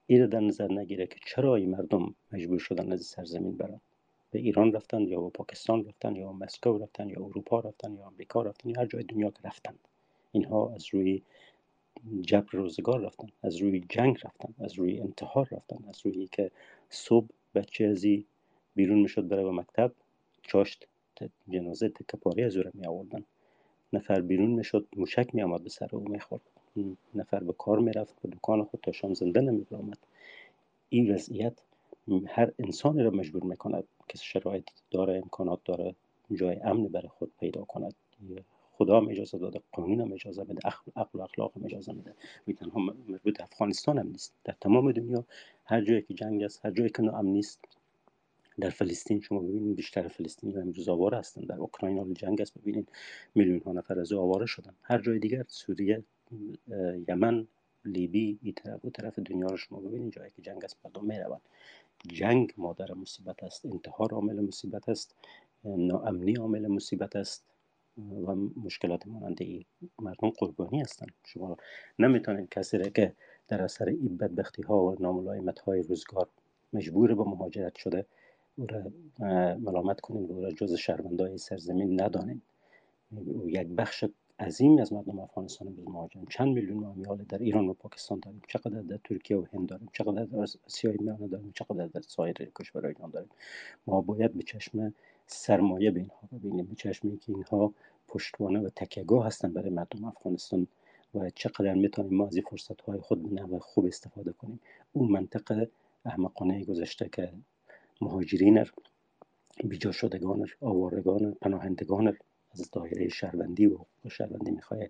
این 0.06 0.26
در 0.26 0.40
نظر 0.40 0.72
نگیره 0.72 1.06
که 1.06 1.16
چرا 1.26 1.56
این 1.56 1.70
مردم 1.70 2.14
مجبور 2.32 2.58
شدن 2.58 2.92
از 2.92 3.04
سرزمین 3.04 3.56
برن. 3.56 3.80
به 4.30 4.38
ایران 4.38 4.72
رفتن 4.72 5.00
یا 5.08 5.20
به 5.20 5.30
پاکستان 5.30 5.84
رفتن 5.84 6.16
یا 6.16 6.32
مسکو 6.32 6.78
رفتن 6.78 7.08
یا 7.08 7.20
اروپا 7.24 7.60
رفتن 7.60 7.94
یا 7.94 8.06
امریکا 8.06 8.42
رفتن 8.42 8.68
یا 8.68 8.80
هر 8.80 8.86
جای 8.86 9.02
دنیا 9.02 9.30
که 9.30 9.38
رفتن. 9.44 9.74
اینها 10.32 10.74
از 10.74 10.86
روی 10.94 11.22
جبر 12.20 12.48
روزگار 12.52 13.00
رفتن 13.00 13.28
از 13.42 13.56
روی 13.56 13.80
جنگ 13.88 14.16
رفتن 14.24 14.54
از 14.64 14.74
روی 14.74 15.00
انتحار 15.00 15.48
رفتن 15.52 15.84
از 15.88 16.06
روی 16.06 16.28
که 16.32 16.50
صبح 16.90 17.26
بچه 17.54 17.84
ازی 17.84 18.26
بیرون 18.74 18.98
می‌شد 18.98 19.28
بره 19.28 19.44
به 19.44 19.50
مکتب 19.52 19.92
چاشت 20.42 20.86
جنازه 21.48 21.88
تکپاری 21.88 22.42
از 22.42 22.56
او 22.56 22.62
می 22.74 22.86
آوردن 22.86 23.24
نفر 23.92 24.20
بیرون 24.20 24.50
می‌شد 24.50 24.86
موشک 24.96 25.34
می 25.34 25.42
آمد 25.42 25.62
به 25.62 25.70
سر 25.70 25.88
او 25.92 26.08
می‌خورد. 26.08 26.42
نفر 27.14 27.44
به 27.44 27.52
کار 27.52 27.78
می‌رفت 27.78 28.22
به 28.22 28.28
دکان 28.28 28.64
خود 28.64 28.80
تا 28.80 28.92
شام 28.92 29.14
زنده 29.14 29.40
نمی 29.40 29.66
آمد 29.72 29.98
این 30.88 31.14
وضعیت 31.14 31.62
هر 32.26 32.52
انسانی 32.58 33.02
را 33.02 33.10
مجبور 33.10 33.44
می‌کند 33.44 33.84
که 34.08 34.18
شرایط 34.18 34.70
داره 34.90 35.16
امکانات 35.16 35.60
داره 35.64 35.94
جای 36.32 36.56
امن 36.56 36.88
برای 36.88 37.08
خود 37.08 37.32
پیدا 37.40 37.64
کند. 37.64 37.94
خدا 38.72 39.00
هم 39.00 39.08
اجازه 39.08 39.38
داده 39.38 39.60
قانون 39.72 40.00
هم 40.00 40.12
اجازه 40.12 40.44
میده 40.48 40.60
عقل 40.68 41.18
و 41.18 41.22
اخلاق 41.22 41.52
هم 41.56 41.64
اجازه 41.64 41.92
میده. 41.92 42.14
و 42.48 42.52
تنها 42.52 42.80
مربوط 42.80 43.40
افغانستان 43.40 43.98
هم 43.98 44.06
نیست. 44.06 44.34
در 44.44 44.54
تمام 44.60 44.92
دنیا 44.92 45.24
هر 45.64 45.84
جایی 45.84 46.02
که 46.02 46.14
جنگ 46.14 46.42
است 46.42 46.66
هر 46.66 46.70
جایی 46.70 46.90
که 46.90 47.02
ناامن 47.02 47.28
نیست 47.28 47.64
در 48.60 48.70
فلسطین 48.70 49.20
شما 49.20 49.40
ببینید 49.40 49.76
بیشتر 49.76 50.08
فلسطینی 50.08 50.52
و 50.52 50.58
امروز 50.58 50.88
آواره 50.88 51.18
هستند 51.18 51.46
در 51.46 51.56
اوکراین 51.56 51.98
حال 51.98 52.12
جنگ 52.12 52.40
است 52.40 52.58
ببینید 52.58 52.88
میلیون 53.34 53.60
ها 53.60 53.72
نفر 53.72 54.00
از 54.00 54.12
آواره 54.12 54.46
شدن. 54.46 54.74
هر 54.82 54.98
جای 54.98 55.18
دیگر 55.18 55.44
سوریه 55.48 56.04
یمن 57.08 57.46
لیبی 57.84 58.38
این 58.42 58.52
طرف 58.52 58.84
و 58.84 58.90
طرف 58.90 59.18
دنیا 59.18 59.46
رو 59.46 59.56
شما 59.56 59.80
ببینید 59.80 60.12
جایی 60.12 60.30
که 60.36 60.42
جنگ 60.42 60.64
است 60.64 60.76
مردم 60.84 61.04
می‌روند 61.04 61.40
جنگ 62.06 62.54
مادر 62.56 62.94
مصیبت 62.94 63.44
است 63.44 63.66
انتحار 63.66 64.12
عامل 64.12 64.40
مصیبت 64.40 64.88
است 64.88 65.14
ناامنی 65.64 66.34
عامل 66.34 66.66
مصیبت 66.66 67.16
است 67.16 67.44
و 68.26 68.34
مشکلات 68.34 69.06
مانند 69.06 69.42
ای 69.42 69.64
مردم 69.98 70.30
قربانی 70.30 70.80
هستند. 70.80 71.12
شما 71.24 71.56
نمی‌تونید 71.98 72.48
کسی 72.48 72.78
را 72.78 72.88
که 72.88 73.12
در 73.48 73.62
اثر 73.62 73.88
این 73.88 74.16
بدبختی 74.16 74.62
ها 74.62 74.84
و 74.84 74.96
ناملایمت 75.00 75.58
های 75.58 75.82
روزگار 75.82 76.28
مجبور 76.72 77.14
به 77.14 77.24
مهاجرت 77.24 77.74
شده 77.76 78.06
او 78.56 78.66
را 78.66 78.92
ملامت 79.54 80.00
کنید 80.00 80.30
و 80.30 80.32
او 80.32 80.40
را 80.42 80.50
جز 80.50 80.74
شهروندای 80.74 81.38
سرزمین 81.38 82.00
ندانید. 82.00 82.42
یک 83.46 83.66
بخش 83.66 84.04
عظیمی 84.40 84.80
از 84.80 84.92
مردم 84.92 85.18
افغانستان 85.18 85.74
به 85.74 85.82
مهاجرت 85.90 86.28
چند 86.30 86.54
میلیون 86.54 86.84
امیال 86.84 87.16
در 87.16 87.38
ایران 87.38 87.68
و 87.68 87.72
پاکستان 87.72 88.20
داریم. 88.20 88.42
چقدر 88.48 88.80
در 88.82 88.98
ترکیه 89.04 89.36
و 89.36 89.44
هند 89.52 89.68
داریم. 89.68 89.88
چقدر 89.92 90.24
در 90.24 90.40
آسیای 90.66 90.96
میانه 91.00 91.28
داریم. 91.28 91.52
چقدر 91.54 91.86
در 91.86 92.00
سایر 92.00 92.34
کشورهای 92.60 92.94
ایران 92.94 93.10
داریم. 93.10 93.30
ما 93.86 94.00
باید 94.00 94.34
به 94.34 94.42
چشم 94.42 94.94
سرمایه 95.26 95.90
به 95.90 96.00
اینها 96.00 96.28
ببینیم. 96.32 96.66
به 96.66 96.74
چشمی 96.74 97.18
که 97.18 97.32
اینها 97.32 97.72
پشتوانه 98.08 98.60
و 98.60 98.68
تکیهگاه 98.68 99.26
هستند 99.26 99.54
برای 99.54 99.70
مردم 99.70 100.04
افغانستان 100.04 100.66
و 101.14 101.30
چقدر 101.30 101.74
می‌تونیم 101.74 102.14
ما 102.14 102.26
از 102.26 102.36
این 102.36 102.44
فرصت 102.50 102.80
های 102.80 103.00
خود 103.00 103.22
به 103.22 103.42
نحو 103.42 103.58
خوب 103.58 103.86
استفاده 103.86 104.32
کنیم. 104.32 104.60
اون 104.92 105.10
منطقه 105.10 105.70
احمقانه 106.04 106.64
گذشته 106.64 107.08
که 107.08 107.32
مهاجرین 108.00 108.64
بیجا 109.64 109.92
شدگان 109.92 110.46
آوارگان 110.60 111.36
پناهندگان 111.40 112.16
از 112.60 112.70
دایره 112.72 113.08
شهروندی 113.08 113.66
و 113.66 113.74
حقوق 113.74 114.12
شهروندی 114.12 114.50
می‌خواه 114.50 114.80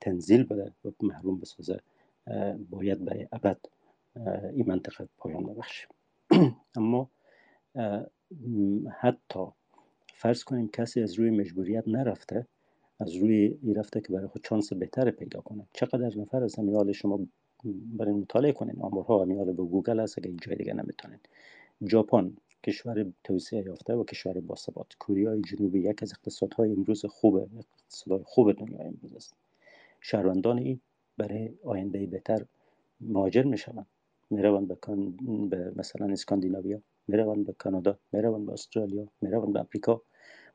تنزیل 0.00 0.44
بده 0.44 0.72
و 0.84 0.90
محروم 1.02 1.40
بسازه 1.40 1.80
باید 2.70 3.04
به 3.04 3.28
ابد 3.32 3.58
این 4.54 4.66
منطقه 4.68 5.08
پایان 5.18 5.46
ببخشیم 5.46 5.88
اما 6.76 7.10
حتی 9.00 9.46
فرض 10.14 10.44
کنیم 10.44 10.68
کسی 10.68 11.02
از 11.02 11.14
روی 11.14 11.30
مجبوریت 11.30 11.88
نرفته 11.88 12.46
از 13.00 13.14
روی 13.14 13.58
ای 13.62 13.74
رفته 13.74 14.00
که 14.00 14.12
برای 14.12 14.26
خود 14.26 14.44
چانس 14.44 14.72
بهتر 14.72 15.10
پیدا 15.10 15.40
کنه 15.40 15.66
چقدر 15.72 16.18
نفر 16.18 16.44
از 16.44 16.58
امیال 16.58 16.92
شما 16.92 17.20
برای 17.98 18.12
مطالعه 18.12 18.52
کنین؟ 18.52 18.80
آمارها 18.80 19.22
امیال 19.22 19.46
به 19.46 19.62
گوگل 19.62 20.00
هست 20.00 20.18
اگه 20.18 20.32
جای 20.42 20.56
دیگه 20.56 20.74
نمی‌تونین. 20.74 21.18
ژاپن 21.88 22.36
کشور 22.66 23.06
توسعه 23.24 23.64
یافته 23.66 23.94
و 23.94 24.04
کشور 24.04 24.40
باثبات. 24.40 24.86
کره 25.00 25.40
جنوبی 25.40 25.80
یک 25.80 26.02
از 26.02 26.12
اقتصادهای 26.12 26.72
امروز 26.72 27.06
خوب 27.06 27.36
اقتصادهای 27.36 28.24
خوب 28.24 28.52
دنیا 28.52 28.78
امروز 28.78 29.14
است. 29.16 29.34
شهروندان 30.00 30.58
این 30.58 30.80
برای 31.18 31.50
آینده 31.64 32.06
بهتر 32.06 32.44
مهاجر 33.00 33.42
می‌شوند. 33.42 33.86
می‌روند 34.30 34.68
به, 34.68 34.76
به 35.50 35.72
مثلا 35.76 36.06
اسکاندیناویا 36.12 36.80
می‌روند 37.08 37.46
به 37.46 37.52
کانادا 37.52 37.98
می‌روند 38.12 38.46
به 38.46 38.52
استرالیا 38.52 39.08
می‌روند 39.20 39.52
به 39.52 39.60
امریکا 39.60 40.02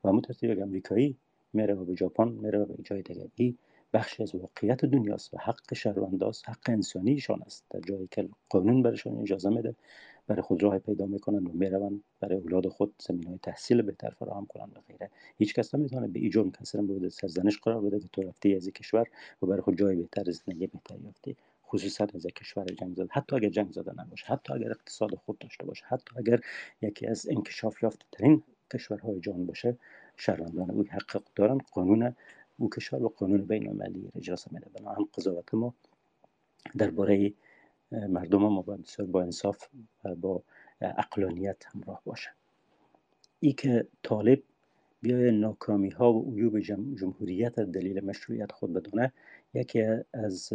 و 0.04 0.08
همون 0.08 0.20
ترتیب 0.20 0.62
امریکایی 0.62 1.16
میره 1.52 1.74
به 1.74 1.94
ژاپن 1.94 2.28
میره 2.28 2.64
به 2.64 2.82
جای 2.82 3.02
دیگه 3.02 3.54
بخشی 3.92 4.22
از 4.22 4.34
واقعیت 4.34 4.84
دنیاست 4.84 5.34
و 5.34 5.38
حق 5.38 5.74
شهرونداست 5.74 6.48
حق 6.48 6.70
انسانیشان 6.70 7.42
است. 7.42 7.64
در 7.70 7.80
جایی 7.80 8.08
که 8.10 8.28
قانون 8.48 8.82
برشان 8.82 9.20
اجازه 9.20 9.50
میده 9.50 9.74
برای 10.26 10.42
خود 10.42 10.62
راه 10.62 10.78
پیدا 10.78 11.06
می‌کنن 11.06 11.46
و 11.46 11.52
می‌روند 11.52 12.04
برای 12.20 12.38
اولاد 12.38 12.68
خود 12.68 12.94
زمین 13.08 13.26
های 13.26 13.38
تحصیل 13.42 13.82
بهتر 13.82 14.10
فراهم 14.10 14.46
کنن 14.46 14.64
و 14.64 14.80
غیره. 14.88 15.10
هیچ 15.38 15.54
کس 15.54 15.74
نمی‌تونه 15.74 16.08
به 16.08 16.20
ایجام 16.20 16.50
کسی 16.50 16.78
بوده 16.78 17.08
سرزنش 17.08 17.58
قرار 17.58 17.80
بده 17.80 18.00
که 18.00 18.08
تو 18.12 18.22
رفتی 18.22 18.54
از 18.56 18.68
کشور 18.68 19.06
و 19.42 19.46
برای 19.46 19.60
خود 19.60 19.78
جای 19.78 19.96
بهتر 19.96 20.30
زندگی 20.30 20.66
بهتر 20.66 21.00
یافتی. 21.00 21.36
خصوصا 21.66 22.06
از 22.14 22.26
کشور 22.26 22.64
جنگ 22.64 22.94
زده. 22.94 23.08
حتی 23.10 23.36
اگر 23.36 23.48
جنگ 23.48 23.72
زده 23.72 23.92
نباشه 24.02 24.26
حتی 24.26 24.52
اگر 24.52 24.70
اقتصاد 24.70 25.14
خود 25.14 25.38
داشته 25.38 25.66
باشه 25.66 25.84
حتی 25.88 26.14
اگر 26.16 26.40
یکی 26.82 27.06
از 27.06 27.28
انکشاف 27.30 27.82
یافته 27.82 28.04
ترین 28.12 28.42
کشورهای 28.74 29.20
جهان 29.20 29.46
باشه 29.46 29.76
شهروندان 30.16 30.70
او 30.70 30.84
حق 30.90 31.22
دارن 31.36 31.58
قانون 31.72 32.14
او 32.62 32.70
کشور 32.70 33.02
و 33.02 33.08
قانون 33.08 33.42
بین 33.44 33.68
المللی 33.68 34.10
اجازه 34.16 34.46
میده. 34.50 34.66
بنابراین 34.74 35.08
قضاوت 35.14 35.54
ما 35.54 35.74
درباره 36.76 37.32
مردم 37.92 38.38
ما 38.38 38.62
باید 38.62 38.82
بسیار 38.82 39.08
با 39.08 39.22
انصاف 39.22 39.68
و 40.04 40.14
با 40.14 40.42
اقلانیت 40.80 41.64
همراه 41.66 42.02
باشه. 42.04 42.30
ای 43.40 43.52
که 43.52 43.86
طالب 44.02 44.42
بیای 45.00 45.30
ناکامی 45.30 45.90
ها 45.90 46.12
و 46.12 46.34
عیوب 46.34 46.60
جمهوریت 47.00 47.60
دلیل 47.60 48.04
مشروعیت 48.04 48.52
خود 48.52 48.72
بدونه 48.72 49.12
یکی 49.54 49.82
از 50.12 50.52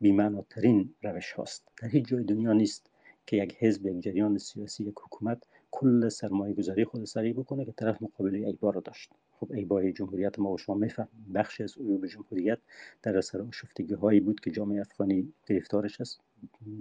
بیمعناترین 0.00 0.94
روش 1.02 1.32
هاست. 1.32 1.68
در 1.82 1.88
هیچ 1.88 2.06
جای 2.06 2.24
دنیا 2.24 2.52
نیست 2.52 2.90
که 3.26 3.36
یک 3.36 3.56
حزب 3.58 3.86
یک 3.86 4.00
جریان 4.00 4.38
سیاسی 4.38 4.84
یک 4.84 4.94
حکومت 5.04 5.42
کل 5.70 6.08
سرمایه 6.08 6.54
گذاری 6.54 6.84
خود 6.84 7.04
سریع 7.04 7.32
بکنه 7.32 7.64
که 7.64 7.72
طرف 7.72 8.02
مقابل 8.02 8.34
ایبا 8.34 8.70
رو 8.70 8.80
داشت. 8.80 9.12
خب 9.40 9.52
ایبای 9.52 9.92
جمهوریت 9.92 10.38
ما 10.38 10.50
و 10.52 10.58
شما 10.58 10.74
میفهم 10.74 11.08
بخش 11.34 11.60
از 11.60 11.78
عیوب 11.78 12.06
جمهوریت 12.06 12.58
در 13.02 13.18
اثر 13.18 13.42
آشفتگی 13.42 13.94
هایی 13.94 14.20
بود 14.20 14.40
که 14.40 14.50
جامعه 14.50 14.80
افغانی 14.80 15.32
گرفتارش 15.46 16.00
است. 16.00 16.20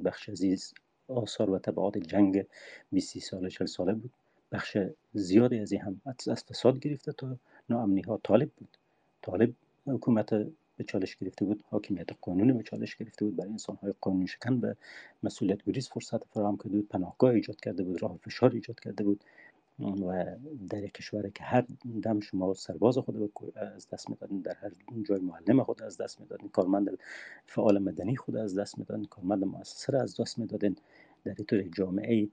بخش 0.06 0.30
عزیز 0.30 0.74
آثار 1.08 1.50
و 1.50 1.60
تبعات 1.60 1.98
جنگ 1.98 2.46
20 2.92 3.20
ساله 3.20 3.50
40 3.50 3.68
ساله 3.68 3.94
بود. 3.94 4.12
بخش 4.52 4.78
زیادی 5.14 5.60
از 5.60 5.72
این 5.72 5.82
هم 5.82 6.02
از 6.06 6.44
فساد 6.44 6.80
گرفته 6.80 7.12
تا 7.12 7.38
ناامنی 7.70 8.02
ها 8.02 8.20
طالب 8.24 8.50
بود. 8.58 8.78
طالب 9.22 9.54
حکومت 9.86 10.34
به 10.78 10.84
چالش 10.88 11.16
گرفته 11.16 11.46
بود 11.46 11.64
حاکمیت 11.70 12.08
قانونی 12.22 12.54
به 12.54 12.64
چالش 12.64 12.96
گرفته 12.96 13.26
بود. 13.26 13.36
برای 13.36 13.52
انسان 13.52 13.76
های 13.76 13.94
قانون 14.02 14.26
شکن 14.26 14.60
به 14.60 14.76
مسئولیت 15.24 15.64
گریز 15.66 15.90
فرصت 15.90 16.24
فراهم 16.24 16.58
کرده 16.58 16.70
بود 16.70 16.90
پناهگاه 16.90 17.32
ایجاد 17.32 17.60
کرده 17.60 17.84
بود 17.84 18.02
راه 18.02 18.18
فشار 18.18 18.52
ایجاد 18.52 18.80
کرده 18.80 19.04
بود. 19.04 19.24
و 19.80 20.26
در 20.70 20.84
یک 20.84 20.94
کشور 20.94 21.30
که 21.30 21.44
هر 21.44 21.66
دم 22.04 22.20
شما 22.20 22.54
سرباز 22.54 22.98
خود 22.98 23.32
از 23.56 23.90
دست 23.90 24.10
می‌دادین 24.10 24.42
در 24.42 24.54
هر 24.54 24.72
جای 25.04 25.20
معلم 25.20 25.64
خود 25.64 25.82
از 25.84 25.98
دست 25.98 26.22
می‌دادین 26.22 26.50
کارمند 26.50 26.98
فعال 27.46 27.80
مدنی 27.80 28.16
خود 28.16 28.36
از 28.36 28.60
دست 28.60 28.78
می‌دادین 28.78 29.06
کارمند 29.06 29.44
مؤسسه 29.44 29.98
از 29.98 30.22
دست 30.22 30.40
می‌دادین 30.40 30.76
در 31.24 31.34
طور 31.34 31.62
جامعه 31.62 32.28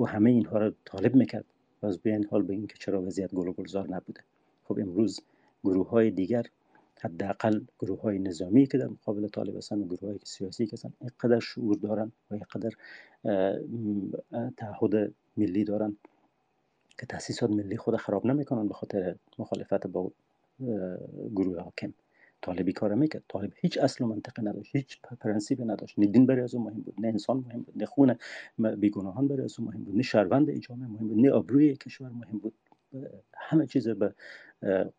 و 0.00 0.04
همه 0.04 0.30
اینها 0.30 0.58
را 0.58 0.72
طالب 0.84 1.14
می‌کرد. 1.14 1.44
و 1.82 1.86
از 1.86 1.98
به 1.98 2.10
این 2.10 2.24
حال 2.24 2.42
به 2.42 2.52
این 2.52 2.66
که 2.66 2.74
چرا 2.78 3.02
وضعیت 3.02 3.34
گل 3.34 3.52
گلزار 3.52 3.88
نبوده. 3.90 4.20
خب 4.64 4.78
امروز 4.78 5.20
گروه 5.64 5.88
های 5.88 6.10
دیگر 6.10 6.46
حداقل 7.00 7.60
گروه 7.78 8.00
های 8.00 8.18
نظامی 8.18 8.66
که 8.66 8.78
در 8.78 8.86
مقابل 8.86 9.28
طالب 9.28 9.56
هستن 9.56 9.78
و 9.78 9.84
گروه 9.84 10.00
های 10.00 10.18
سیاسی 10.24 10.66
که 10.66 10.72
هستن 10.72 10.92
اینقدر 11.00 11.40
شعور 11.40 11.76
دارن 11.76 12.12
و 12.30 12.34
اینقدر 12.34 12.70
تعهد 14.56 15.14
ملی 15.36 15.64
دارن. 15.64 15.96
که 16.98 17.06
تاسیسات 17.06 17.50
ملی 17.50 17.76
خود 17.76 17.96
خراب 17.96 18.26
نمی‌کنن 18.26 18.68
به 18.68 18.74
خاطر 18.74 19.16
مخالفت 19.38 19.86
با 19.86 20.12
گروه 21.34 21.60
حاکم. 21.60 21.94
طالبی 22.42 22.72
کار 22.72 22.94
می‌کرد 22.94 23.22
طالب 23.28 23.52
هیچ 23.56 23.78
اصل 23.78 24.04
و 24.04 24.06
منطقه 24.06 24.42
نداشت 24.42 24.76
هیچ 24.76 25.00
پرنسیبی 25.20 25.64
نداشت. 25.64 25.98
نه 25.98 26.06
دین 26.06 26.26
برای 26.26 26.42
از 26.42 26.54
مهم 26.54 26.80
بود 26.80 26.94
نه 26.98 27.08
انسان 27.08 27.36
مهم 27.36 27.62
بود 27.62 27.74
نه 27.76 27.86
خون 27.86 28.16
بیگناهان 28.58 29.28
برای 29.28 29.44
از 29.44 29.60
مهم 29.60 29.84
بود 29.84 29.96
نه 29.96 30.02
شهروند 30.02 30.50
جامعه 30.50 30.88
مهم 30.88 31.08
بود 31.08 31.18
نه 31.18 31.30
آبروی 31.30 31.76
کشور 31.76 32.08
مهم 32.08 32.38
بود. 32.38 32.54
همه 33.34 33.66
چیز 33.66 33.88
به 33.88 34.14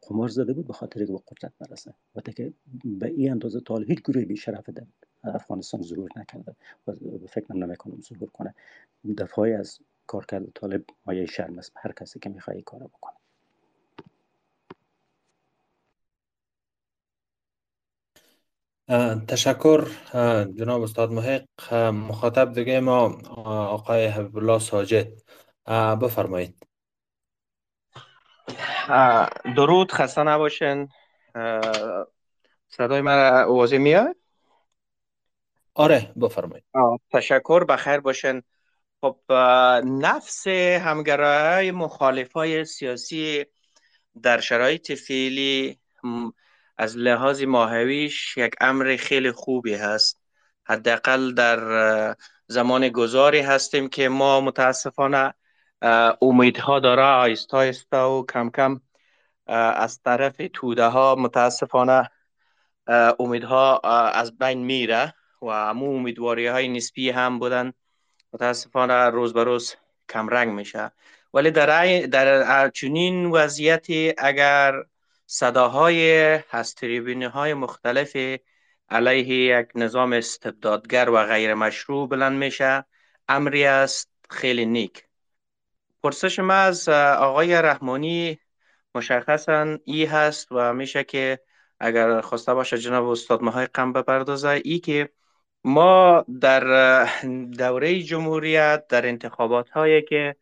قمار 0.01 0.27
زده 0.27 0.53
بود 0.53 0.67
به 0.67 0.73
خاطر 0.73 1.05
که 1.05 1.11
به 1.11 1.19
قدرت 1.27 1.51
برسه. 1.59 1.93
و 2.15 2.21
که 2.21 2.53
به 2.85 3.07
این 3.07 3.31
اندازه 3.31 3.59
طالب 3.59 3.89
هیچ 3.89 4.01
گروه 4.01 4.25
بیشرف 4.25 4.69
در 4.69 4.83
افغانستان 5.23 5.81
ظهور 5.81 6.09
نکرده 6.15 6.55
و 6.87 6.93
فکر 7.27 7.53
نمی‌کنم 7.55 8.01
ظهور 8.01 8.29
کنه. 8.29 8.55
دفاعی 9.17 9.53
از 9.53 9.79
کارکرد 10.07 10.51
طالب 10.55 10.83
مایه 11.05 11.25
شرم 11.25 11.57
است. 11.57 11.71
هر 11.83 11.91
کسی 11.91 12.19
که 12.19 12.29
می‌خواد 12.29 12.57
کار 12.65 12.79
بکنه. 12.79 13.17
تشکر 19.27 19.87
جناب 20.57 20.81
استاد 20.81 21.11
محق. 21.11 21.73
مخاطب 21.73 22.53
دیگه 22.53 22.79
ما 22.79 23.21
آقای 23.45 24.05
حبیب 24.05 24.37
الله 24.37 24.59
ساجد 24.59 25.07
بفرمایید. 26.01 26.67
درود 29.55 29.91
خسته 29.91 30.23
نباشین. 30.23 30.89
صدای 32.67 33.01
من 33.01 33.43
واضح 33.43 33.77
میاد؟ 33.77 34.15
آره 35.73 36.13
بفرمایید. 36.21 36.63
تشکر 37.13 37.63
بخیر 37.63 37.99
باشین. 37.99 38.43
خب 39.01 39.17
نفس 39.85 40.47
همگرای 40.47 41.71
مخالف 41.71 42.31
های 42.31 42.65
سیاسی 42.65 43.45
در 44.23 44.39
شرایط 44.39 44.91
فعلی 44.91 45.79
از 46.77 46.97
لحاظ 46.97 47.43
ماهویش 47.43 48.37
یک 48.37 48.53
امر 48.61 48.95
خیلی 48.99 49.31
خوبی 49.31 49.73
هست. 49.73 50.21
حداقل 50.65 51.33
در 51.33 52.15
زمان 52.47 52.89
گذاری 52.89 53.39
هستیم 53.39 53.89
که 53.89 54.09
ما 54.09 54.41
متاسفانه 54.41 55.33
امیدها 56.21 56.79
داره 56.79 57.03
آیستا 57.03 57.57
آیستا 57.57 58.11
و 58.19 58.25
کم 58.25 58.49
کم 58.49 58.81
از 59.47 60.01
طرف 60.01 60.41
توده 60.53 60.85
ها 60.85 61.15
متاسفانه 61.15 62.09
امیدها 63.19 63.79
از 64.09 64.37
بین 64.37 64.65
میره 64.65 65.13
و 65.41 65.45
امو 65.45 65.95
امیدواری 65.95 66.47
های 66.47 66.67
نسبی 66.67 67.09
هم 67.09 67.39
بودن. 67.39 67.73
متاسفانه 68.33 69.09
روز 69.09 69.33
به 69.33 69.43
روز 69.43 69.75
کم 70.09 70.29
رنگ 70.29 70.53
میشه. 70.53 70.91
ولی 71.33 71.51
در, 71.51 71.99
در 72.05 72.69
چنین 72.69 73.25
وضعیتی 73.25 74.13
اگر 74.17 74.73
صداهای 75.25 76.31
از 76.51 76.75
های 77.33 77.53
مختلف 77.53 78.17
علیه 78.89 79.59
یک 79.59 79.67
نظام 79.75 80.13
استبدادگر 80.13 81.09
و 81.09 81.23
غیر 81.23 81.53
مشروع 81.53 82.09
بلند 82.09 82.37
میشه 82.37 82.85
امری 83.27 83.65
است 83.65 84.09
خیلی 84.29 84.65
نیک. 84.65 85.03
پرسش 86.03 86.39
ما 86.39 86.53
از 86.53 86.89
آقای 86.89 87.61
رحمانی 87.61 88.39
مشخصا 88.95 89.77
ای 89.85 90.05
هست 90.05 90.47
و 90.51 90.73
میشه 90.73 91.03
که 91.03 91.39
اگر 91.79 92.21
خواسته 92.21 92.53
باشه 92.53 92.77
جناب 92.77 93.09
استاد 93.09 93.41
ماهای 93.41 93.65
قم 93.65 93.93
بپردازه 93.93 94.61
ای 94.65 94.79
که 94.79 95.09
ما 95.67 96.25
در 96.41 97.05
دوره 97.57 98.03
جمهوریت 98.03 98.87
در 98.87 99.07
انتخابات 99.07 99.69
هایی 99.69 100.01
که 100.01 100.35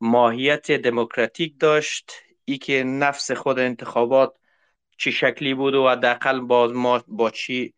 ماهیت 0.00 0.72
دموکراتیک 0.72 1.60
داشت 1.60 2.12
ای 2.44 2.58
که 2.58 2.84
نفس 2.84 3.30
خود 3.32 3.58
انتخابات 3.58 4.34
چی 4.98 5.12
شکلی 5.12 5.54
بود 5.54 5.74
و 5.74 5.88
حداقل 5.88 6.40
باز 6.40 6.72
ما 6.72 7.04
با 7.08 7.30
چی 7.30 7.74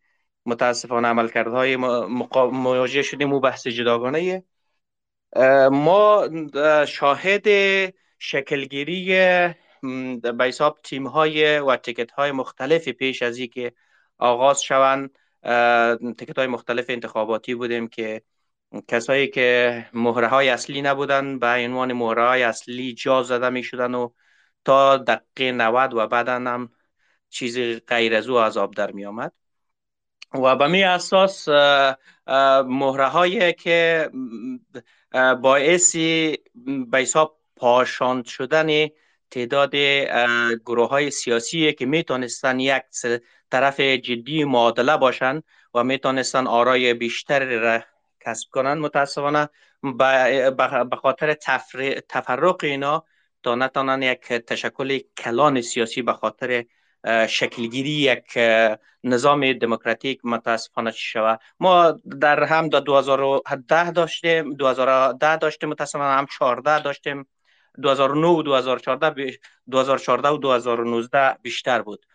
متاسفانه 0.47 1.09
عملکردهای 1.09 1.77
مواجه 1.77 3.03
شدیم 3.03 3.33
و 3.33 3.41
بحث 3.41 3.67
جداگانه 3.67 4.45
ما 5.71 6.29
شاهد 6.87 7.47
شکلگیری 8.19 9.07
به 10.23 10.45
حساب 10.45 10.81
تیم 10.83 11.07
های 11.07 11.59
و 11.59 11.77
تکت 11.77 12.11
های 12.11 12.33
مختلفی 12.33 12.93
پیش 12.93 13.23
از 13.23 13.41
که 13.41 13.73
آغاز 14.19 14.63
شوند. 14.63 15.19
تکت 16.19 16.39
های 16.39 16.47
مختلف 16.47 16.85
انتخاباتی 16.89 17.55
بودیم 17.55 17.89
که 17.89 18.23
کسایی 18.89 19.29
که 19.29 19.87
مهره 19.93 20.29
های 20.29 20.49
اصلی 20.49 20.83
نبودن 20.83 21.39
به 21.39 21.47
عنوان 21.47 21.93
مهره 21.93 22.27
های 22.29 22.43
اصلی 22.43 22.95
جا 22.95 23.23
زده 23.23 23.49
می 23.49 23.63
شدن 23.63 23.95
و 23.95 24.11
تا 24.65 24.97
دقیقه 24.97 25.53
90 25.53 25.95
و 25.95 26.07
بعدا 26.07 26.35
هم 26.35 26.71
چیزی 27.29 27.75
غیر 27.75 28.15
از 28.15 28.29
او 28.29 28.39
آب 28.39 28.75
در 28.75 28.91
می 28.91 29.07
آمد 29.07 29.33
و 30.35 30.57
به 30.57 30.67
می 30.67 30.85
اساس 30.85 31.49
مهره 32.67 33.07
هایی 33.07 33.53
که 33.53 34.11
باعثی 35.43 36.39
به 36.91 36.99
حساب 36.99 37.39
پاشاند 37.57 38.25
شدن 38.25 38.89
تعداد 39.31 39.77
گروه 40.67 40.89
های 40.89 41.11
سیاسی 41.11 41.73
که 41.73 41.87
می‌تونستن 41.87 42.61
یک 42.61 42.83
طرف 43.51 43.81
جدی 43.81 44.45
معادله 44.45 44.97
باشند 44.97 45.45
و 45.75 45.85
می‌تونستن 45.85 46.47
آرای 46.47 46.95
بیشتر 46.95 47.45
را 47.45 47.81
کسب 48.21 48.49
کنند 48.51 48.79
متاسفانه. 48.79 49.49
به 50.91 50.97
خاطر 51.03 51.35
تفرق 52.09 52.65
اینا 52.65 53.05
تا 53.43 53.55
نتانن 53.55 54.03
یک 54.03 54.21
تشکل 54.21 54.99
کلان 55.19 55.61
سیاسی 55.61 56.03
به 56.03 56.13
خاطر 56.13 56.65
شکلگیری 57.29 57.91
یک 57.91 58.39
نظام 59.05 59.53
دموکراتیک 59.53 60.21
متاسفانه 60.25 60.93
چی 60.93 60.99
شود؟ 61.03 61.41
ما 61.61 62.01
در 62.21 62.43
هم 62.45 62.69
در 62.69 62.81
2010 62.81 63.91
داشتیم 63.91 64.55
2010 64.55 65.37
داشتیم 65.37 65.69
متاسفانه 65.69 66.19
هم 66.19 66.27
14 66.39 66.83
داشتیم. 66.83 67.27
2009 67.83 68.27
و 68.27 68.43
2014 68.43 69.39
2014 69.71 70.29
و 70.29 70.37
2019 70.37 71.37
بیشتر 71.43 71.83
بود. 71.83 72.07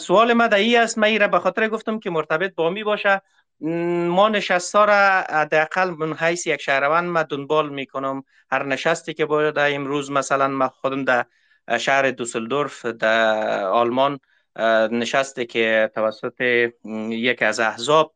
سوال 0.00 0.32
ما 0.32 0.44
ای 0.44 0.76
است. 0.76 0.98
من 0.98 1.20
را 1.20 1.28
به 1.28 1.38
خاطر 1.38 1.68
گفتم 1.68 1.98
که 1.98 2.10
مرتبط 2.10 2.54
با 2.54 2.70
می 2.70 2.84
باشه. 2.84 3.22
ما 3.60 4.28
نشستا 4.28 4.84
را 4.84 5.24
حداقل 5.30 5.90
من 5.90 6.16
حیث 6.16 6.46
یک 6.46 6.60
شهروند 6.60 7.10
ما 7.10 7.22
دنبال 7.22 7.68
می‌کنم 7.68 8.24
هر 8.50 8.62
نشستی 8.62 9.14
که 9.14 9.26
باید 9.26 9.58
امروز 9.58 10.10
مثلا 10.10 10.48
ما 10.48 10.68
خودم 10.68 11.04
در 11.04 11.26
شهر 11.78 12.10
دوسلدورف 12.10 12.86
در 12.86 13.64
آلمان 13.64 14.20
نشسته 14.90 15.44
که 15.44 15.90
توسط 15.94 16.40
یک 17.10 17.42
از 17.42 17.60
احزاب 17.60 18.14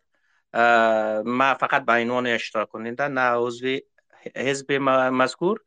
ما 1.24 1.54
فقط 1.60 1.84
به 1.84 1.92
عنوان 1.92 2.26
اشتراک 2.26 2.68
کننده 2.68 3.08
نه 3.08 3.20
عضو 3.20 3.78
حزب 4.36 4.72
مذکور. 4.72 5.60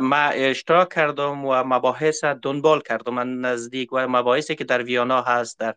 ما 0.00 0.28
اشتراک 0.34 0.94
کردم 0.94 1.44
و 1.44 1.64
مباحث 1.64 2.24
دنبال 2.24 2.80
کردم. 2.80 3.14
من 3.14 3.40
نزدیک 3.40 3.92
و 3.92 4.08
مباحثی 4.08 4.54
که 4.54 4.64
در 4.64 4.82
ویانا 4.82 5.22
هست 5.22 5.60
در 5.60 5.74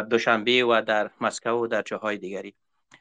دوشنبه 0.00 0.64
و 0.64 0.82
در 0.86 1.10
مسکو 1.20 1.50
و 1.50 1.66
در 1.66 1.82
جاهای 1.82 2.16
دیگری. 2.18 2.54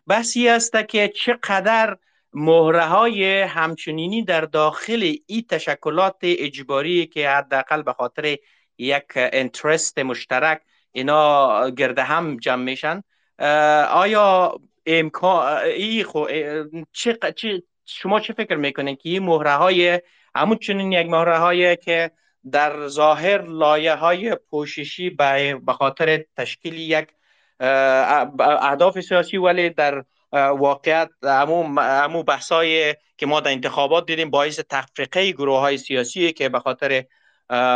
بحثی 0.07 0.49
است 0.49 0.87
که 0.87 1.07
چقدر 1.07 1.97
مهره 2.33 2.85
های 2.85 3.41
همچنینی 3.41 4.23
در 4.23 4.41
داخل 4.41 5.15
این 5.27 5.45
تشکلات 5.49 6.15
اجباری 6.21 7.05
که 7.05 7.29
حداقل 7.29 7.81
به 7.81 7.93
خاطر 7.93 8.37
یک 8.77 9.05
انترست 9.15 9.99
مشترک 9.99 10.61
اینا 10.91 11.69
گرده 11.69 12.03
هم 12.03 12.37
جمع 12.37 12.63
میشن 12.63 13.03
آیا 13.89 14.59
امکان 14.85 15.57
ای 15.57 16.03
خو 16.03 16.25
چه 16.91 17.13
شما 17.95 18.19
چه 18.19 18.33
فکر 18.33 18.55
می‌کنین 18.55 18.95
که 18.95 19.09
این 19.09 19.23
مهره 19.23 19.53
های 19.53 20.01
همون 20.35 20.57
چنین 20.57 20.91
یک 20.91 21.07
مهره 21.07 21.37
های 21.37 21.77
که 21.77 22.11
در 22.51 22.87
ظاهر 22.87 23.41
لایه 23.41 23.95
های 23.95 24.35
پوششی 24.35 25.09
به 25.09 25.73
خاطر 25.73 26.25
تشکیل 26.37 26.77
یک 26.77 27.07
اهداف 28.39 28.99
سیاسی 28.99 29.37
ولی 29.37 29.69
در 29.69 30.03
واقعیت 30.33 31.09
همو 31.23 32.23
بحثای 32.23 32.95
که 33.17 33.25
ما 33.25 33.39
در 33.39 33.51
انتخابات 33.51 34.05
دیدیم 34.05 34.29
باعث 34.29 34.59
تفریقه 34.69 35.31
گروه 35.31 35.59
های 35.59 35.77
سیاسی 35.77 36.31
که 36.31 36.49
به 36.49 36.59
خاطر 36.59 37.05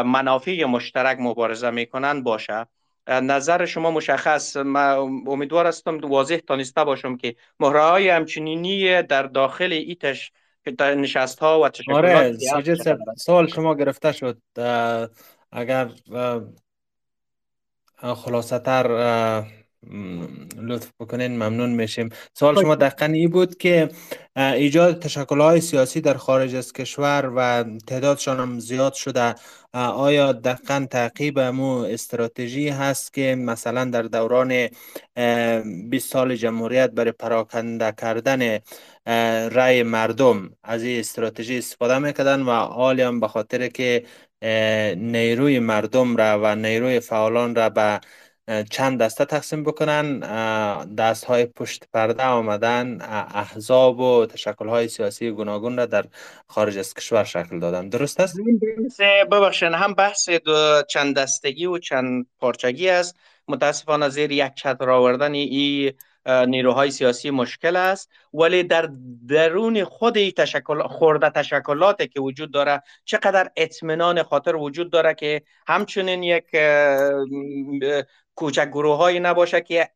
منافع 0.06 0.66
مشترک 0.66 1.18
مبارزه 1.20 1.70
می‌کنن 1.70 2.24
باشه. 2.24 2.66
نظر 3.08 3.66
شما 3.66 3.92
مشخص. 3.92 4.58
من 4.58 4.96
امیدوار 5.28 5.68
هستم 5.68 5.98
واضح 5.98 6.38
تانسته 6.38 6.84
باشم 6.84 7.18
که 7.18 7.36
مهره 7.60 7.82
های 7.82 8.10
همچنینی 8.10 9.02
در 9.02 9.24
داخل 9.24 9.72
ایتش 9.72 10.32
نشست 10.80 11.40
ها 11.40 11.62
و 11.62 11.70
تشکلات 11.70 11.98
آره 11.98 12.38
سوال 13.18 13.48
شما 13.48 13.76
گرفته 13.76 14.12
شد. 14.12 14.38
اگر 15.52 15.90
خلاصه 18.16 18.60
تر 18.60 19.44
لطف 20.58 20.92
بکنین 21.00 21.32
ممنون 21.32 21.70
میشیم. 21.70 22.10
سوال 22.34 22.62
شما 22.62 22.76
دقیقا 22.76 23.06
ای 23.06 23.28
بود 23.28 23.58
که 23.58 23.90
ایجاد 24.36 25.00
تشکل 25.00 25.42
های 25.42 25.62
سیاسی 25.62 26.02
در 26.02 26.14
خارج 26.14 26.56
از 26.56 26.74
کشور 26.74 27.32
و 27.36 27.64
تعدادشان 27.88 28.40
هم 28.40 28.60
زیاد 28.60 28.94
شده. 28.94 29.36
آیا 29.74 30.32
دقیقا 30.32 30.88
تعقیب 30.92 31.40
مو 31.40 31.78
استراتژی 31.78 32.70
هست 32.70 33.14
که 33.14 33.36
مثلا 33.36 33.86
در 33.86 34.02
دوران 34.02 34.68
20 35.90 36.12
سال 36.12 36.36
جمهوریت 36.36 36.92
برای 36.92 37.12
پراکنده 37.12 37.92
کردن 37.92 38.60
رای 39.50 39.84
مردم 39.84 40.50
از 40.64 40.84
این 40.84 41.00
استراتژی 41.00 41.58
استفاده 41.58 41.98
می‌کردن 42.00 42.42
و 42.42 42.52
حالی 42.52 43.02
هم 43.02 43.20
به 43.20 43.28
خاطر 43.28 43.68
که 43.68 44.06
نیروی 44.98 45.60
مردم 45.60 46.16
را 46.16 46.40
و 46.44 46.56
نیروی 46.56 47.00
فعالان 47.00 47.56
را 47.56 47.70
به 47.70 48.00
چند 48.70 49.02
دسته 49.02 49.26
تقسیم 49.26 49.64
بکنن. 49.64 50.20
دست 50.96 51.26
های 51.26 51.46
پشت 51.46 51.84
پرده 51.94 52.24
آمدن. 52.24 53.02
احزاب 53.36 54.00
و 54.00 54.26
تشکل 54.26 54.68
های 54.68 54.88
سیاسی 54.88 55.32
گوناگون 55.32 55.78
را 55.78 55.86
در 55.86 56.06
خارج 56.48 56.78
از 56.78 56.94
کشور 56.94 57.24
شکل 57.24 57.60
دادن. 57.60 57.90
درست 57.90 58.20
است؟ 58.20 58.38
ببخشن 59.32 59.72
هم 59.72 59.94
بحث 59.94 60.30
چند 60.90 61.16
دستگی 61.16 61.66
و 61.66 61.78
چند 61.78 62.26
پارچگی 62.40 62.90
است. 62.90 63.16
متاسفانه 63.48 64.10
زیر 64.10 64.32
یک 64.32 64.54
چتر 64.56 64.90
آوردن 64.90 65.34
این 65.34 65.94
نیروهای 66.48 66.92
سیاسی 66.92 67.30
مشکل 67.30 67.76
است. 67.76 68.10
ولی 68.34 68.64
در 68.64 68.90
درون 69.28 69.84
خود 69.84 70.30
تشکل 70.30 70.88
خورده 70.88 71.30
تشکلات 71.30 72.10
که 72.12 72.22
وجود 72.22 72.52
داره 72.52 72.84
چقدر 73.06 73.52
اطمینان 73.56 74.24
خاطر 74.24 74.56
وجود 74.56 74.92
داره 74.92 75.14
که 75.14 75.42
همچنین 75.68 76.24
یک 76.24 76.46
کوچک 78.36 78.68
گروه 78.68 78.98
هایی 78.98 79.20
نباشه 79.20 79.62
که 79.62 79.90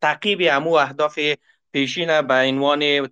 تعقیب 0.00 0.42
امو 0.50 0.72
اهداف 0.72 1.18
پیشین 1.72 2.22
به 2.22 2.34
عنوان 2.34 3.08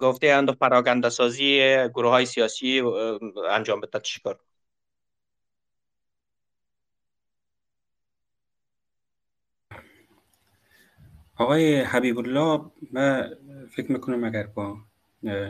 گفته 0.00 0.26
اند 0.28 0.58
پراگنده 0.58 1.08
سازی 1.08 1.60
گروه 1.88 2.10
های 2.10 2.26
سیاسی 2.26 2.82
انجام 3.50 3.80
بده. 3.80 3.98
تشکر 3.98 4.34
آقای 11.38 11.80
حبیب 11.80 12.18
الله 12.18 12.60
من 12.92 13.36
فکر 13.70 13.92
می‌کنم 13.92 14.24
اگر 14.24 14.46
با 14.46 14.76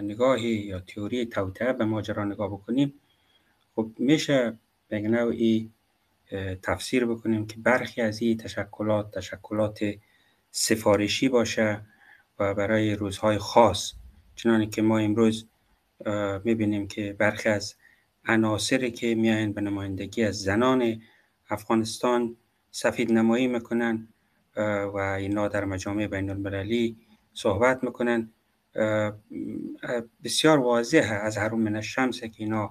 نگاهی 0.03 0.49
یا 0.49 0.81
تئوری 0.81 1.27
توطعه 1.27 1.73
به 1.73 1.85
ماجرا 1.85 2.25
نگاه 2.25 2.49
بکنیم 2.49 2.95
خب 3.75 3.91
میشه 3.99 4.59
به 4.89 5.01
نوعی 5.01 5.71
تفسیر 6.63 7.07
بکنیم 7.07 7.47
که 7.47 7.57
برخی 7.59 8.01
از 8.01 8.23
این 8.23 8.37
تشکلات 8.37 9.11
تشکلات 9.11 9.95
سفارشی 10.51 11.29
باشه 11.29 11.81
و 12.39 12.55
برای 12.55 12.95
روزهای 12.95 13.39
خاص. 13.39 13.93
چنانکه 14.37 14.71
که 14.71 14.83
ما 14.83 14.99
امروز 14.99 15.47
می‌بینیم 16.45 16.89
که 16.89 17.13
برخی 17.19 17.49
از 17.49 17.75
عناصری 18.25 18.91
که 18.91 19.15
میاین 19.15 19.53
به 19.53 19.61
نمایندگی 19.61 20.25
از 20.25 20.43
زنان 20.43 21.03
افغانستان 21.51 22.37
سفید 22.71 23.13
نمایی 23.13 23.47
می‌کنن. 23.47 24.09
و 24.95 24.97
اینا 24.97 25.49
در 25.49 25.65
مجامع 25.65 26.07
بین 26.07 26.31
المللی 26.31 26.97
صحبت 27.35 27.85
می‌کنن. 27.85 28.33
بسیار 30.25 30.59
واضحه 30.59 31.15
از 31.15 31.39
هرون 31.39 31.61
من 31.61 31.77
الشمس 31.77 32.21
که 32.21 32.33
اینا 32.37 32.71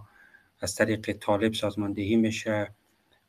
از 0.60 0.76
طریق 0.76 1.12
طالب 1.12 1.54
سازماندهی 1.54 2.16
میشه 2.16 2.72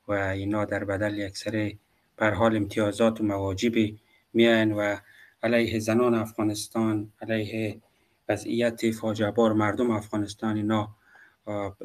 و 0.08 0.12
اینا 0.12 0.64
در 0.64 0.84
بدل 0.84 1.28
سری 1.28 1.78
بر 2.16 2.30
حال 2.30 2.56
امتیازات 2.56 3.20
و 3.20 3.24
مواجبی 3.24 3.98
میان 4.32 4.72
و 4.72 4.96
علیه 5.42 5.78
زنان 5.78 6.14
افغانستان 6.14 7.12
علیه 7.22 7.80
وضعیت 8.28 8.90
فاجعه 8.90 9.30
بار 9.30 9.52
مردم 9.52 9.90
افغانستان 9.90 10.56
اینا 10.56 10.88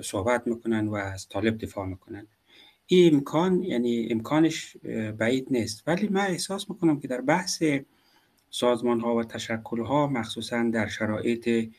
صحبت 0.03 0.47
می‌کنن 0.47 0.87
و 0.87 0.95
از 0.95 1.29
طالب 1.29 1.57
دفاع 1.57 1.85
می‌کنن. 1.85 2.27
این 2.91 3.13
امکان 3.13 3.63
یعنی 3.63 4.07
امکانش 4.11 4.77
بعید 5.17 5.47
نیست. 5.51 5.83
ولی 5.87 6.07
من 6.07 6.21
احساس 6.21 6.69
می‌کنم 6.69 6.99
که 6.99 7.07
در 7.07 7.21
بحث 7.21 7.63
سازمان 8.49 8.99
ها 8.99 9.15
و 9.15 9.23
تشکل 9.23 9.81
ها 9.81 10.07
مخصوصا 10.07 10.63
در 10.63 10.87
شرایط 10.87 11.69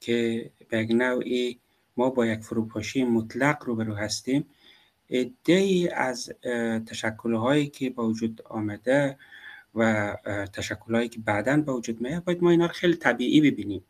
که 0.00 0.50
به 0.68 0.84
نوعی 0.84 1.58
ما 1.96 2.10
با 2.10 2.26
یک 2.26 2.40
فروپاشی 2.40 3.04
مطلق 3.04 3.64
روبرو 3.64 3.94
هستیم 3.94 4.46
ای 5.46 5.88
از 5.88 6.32
تشکل 6.86 7.34
هایی 7.34 7.66
که 7.66 7.90
با 7.90 8.08
وجود 8.08 8.42
آمده 8.44 9.18
و 9.74 10.16
تشکل 10.52 10.94
هایی 10.94 11.08
که 11.08 11.18
بعدا 11.18 11.56
به 11.56 11.72
وجود 11.72 12.00
میاد 12.00 12.24
باید 12.24 12.42
ما 12.42 12.50
اینا 12.50 12.66
رو 12.66 12.72
خیلی 12.72 12.96
طبیعی 12.96 13.40
ببینیم. 13.40 13.84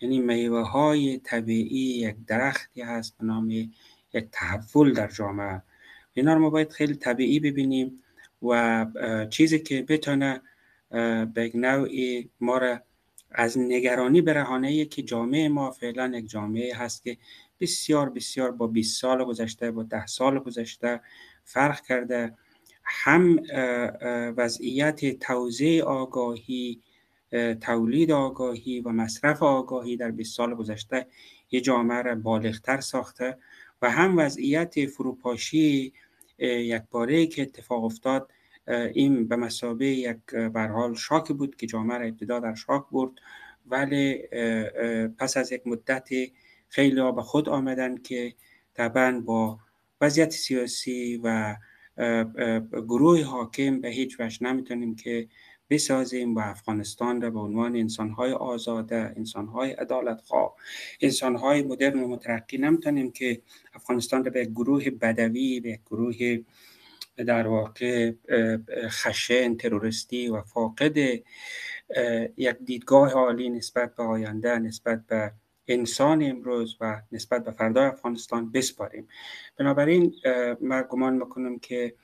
یعنی 0.00 0.18
میوه 0.18 0.68
های 0.68 1.18
طبیعی 1.18 1.78
یک 1.78 2.16
درختی 2.26 2.82
هست 2.82 3.18
به 3.18 3.24
نام 3.24 3.50
یک 3.50 4.28
تحول 4.32 4.92
در 4.92 5.08
جامعه. 5.08 5.62
اینا 6.18 6.34
رو 6.34 6.40
ما 6.40 6.50
باید 6.50 6.72
خیلی 6.72 6.94
طبیعی 6.94 7.40
ببینیم 7.40 8.02
و 8.42 8.86
چیزی 9.30 9.58
که 9.58 9.82
بتونه 9.82 10.42
به 11.34 11.50
نوعی 11.54 12.30
ما 12.40 12.58
را 12.58 12.80
از 13.30 13.58
نگرانی 13.58 14.20
برهانه 14.20 14.84
که 14.84 15.02
جامعه 15.02 15.48
ما 15.48 15.70
فعلا 15.70 16.12
یک 16.14 16.30
جامعه 16.30 16.76
هست 16.76 17.02
که 17.02 17.16
بسیار 17.60 18.10
بسیار 18.10 18.50
با 18.50 18.66
20 18.66 19.00
سال 19.00 19.24
گذشته 19.24 19.70
با 19.70 19.82
10 19.82 20.06
سال 20.06 20.38
گذشته 20.38 21.00
فرق 21.44 21.80
کرده. 21.80 22.34
هم 22.84 23.40
وضعیت 24.36 25.18
توزیع 25.18 25.84
آگاهی 25.84 26.80
تولید 27.60 28.10
آگاهی 28.10 28.80
و 28.80 28.88
مصرف 28.88 29.42
آگاهی 29.42 29.96
در 29.96 30.10
20 30.10 30.36
سال 30.36 30.54
گذشته 30.54 31.06
یه 31.50 31.60
جامعه 31.60 32.02
را 32.02 32.14
بالغتر 32.14 32.80
ساخته 32.80 33.38
و 33.82 33.90
هم 33.90 34.18
وضعیت 34.18 34.86
فروپاشی 34.86 35.92
یک 36.38 36.82
باره 36.90 37.26
که 37.26 37.42
اتفاق 37.42 37.84
افتاد 37.84 38.32
این 38.94 39.28
به 39.28 39.36
مسابه 39.36 39.86
یک 39.86 40.16
برحال 40.34 40.94
شاک 40.94 41.28
بود 41.32 41.56
که 41.56 41.66
جامعه 41.66 41.98
را 41.98 42.04
ابتدا 42.04 42.40
در 42.40 42.54
شاک 42.54 42.84
برد. 42.92 43.10
ولی 43.66 44.22
پس 45.18 45.36
از 45.36 45.52
یک 45.52 45.66
مدت 45.66 46.08
خیلی 46.68 47.12
به 47.12 47.22
خود 47.22 47.48
آمدن 47.48 47.96
که 47.96 48.34
طبعا 48.74 49.22
با 49.24 49.58
وضعیت 50.00 50.30
سیاسی 50.30 51.20
و 51.24 51.56
گروه 52.72 53.22
حاکم 53.22 53.80
به 53.80 53.88
هیچ 53.88 54.20
وجه 54.20 54.42
نمی‌تونیم 54.42 54.96
که 54.96 55.28
بسازیم 55.70 56.34
و 56.34 56.38
افغانستان 56.38 57.20
را 57.20 57.30
به 57.30 57.38
عنوان 57.38 57.76
انسانهای 57.76 58.32
آزاده 58.32 59.12
انسانهای 59.16 59.70
عدالتخواه 59.70 60.54
انسانهای 61.00 61.62
مدرن 61.62 62.00
و 62.00 62.08
مترقی 62.08 62.58
نمی‌تونیم 62.58 63.10
که 63.10 63.42
افغانستان 63.74 64.24
را 64.24 64.30
به 64.30 64.44
گروه 64.44 64.90
بدوی 64.90 65.60
به 65.60 65.80
گروه 65.86 66.38
در 67.26 67.46
واقع 67.46 68.12
خشن 68.88 69.56
تروریستی 69.56 70.28
و 70.28 70.42
فاقد 70.42 70.96
یک 72.36 72.56
دیدگاه 72.64 73.12
عالی 73.12 73.50
نسبت 73.50 73.94
به 73.94 74.02
آینده 74.02 74.58
نسبت 74.58 75.06
به 75.06 75.32
انسان 75.68 76.22
امروز 76.22 76.76
و 76.80 77.02
نسبت 77.12 77.44
به 77.44 77.50
فردای 77.50 77.84
افغانستان 77.86 78.52
بسپاریم. 78.52 79.08
بنابراین 79.58 80.14
من 80.60 80.84
گمان 80.90 81.14
می‌کنم 81.14 81.58
که 81.58 81.94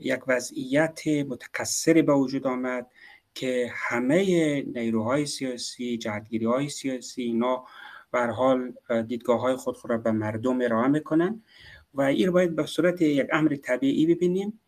یک 0.00 0.20
وضعیت 0.28 1.06
متکثری 1.06 2.02
به 2.02 2.12
وجود 2.14 2.46
آمد 2.46 2.86
که 3.34 3.70
همه 3.74 4.62
نیروهای 4.62 5.26
سیاسی 5.26 5.98
جهتگیری 5.98 6.44
های 6.44 6.68
سیاسی 6.68 7.22
اینا 7.22 7.64
بر 8.12 8.30
حال 8.30 8.72
دیدگاه 9.06 9.40
های 9.40 9.56
خود 9.56 9.76
خود 9.76 9.90
را 9.90 9.98
به 9.98 10.10
مردم 10.10 10.60
ارائه 10.60 10.88
می‌کنن 10.88 11.42
و 11.94 12.02
این 12.02 12.30
باید 12.30 12.56
به 12.56 12.66
صورت 12.66 13.02
یک 13.02 13.26
امر 13.32 13.56
طبیعی 13.56 14.14
ببینیم. 14.14 14.60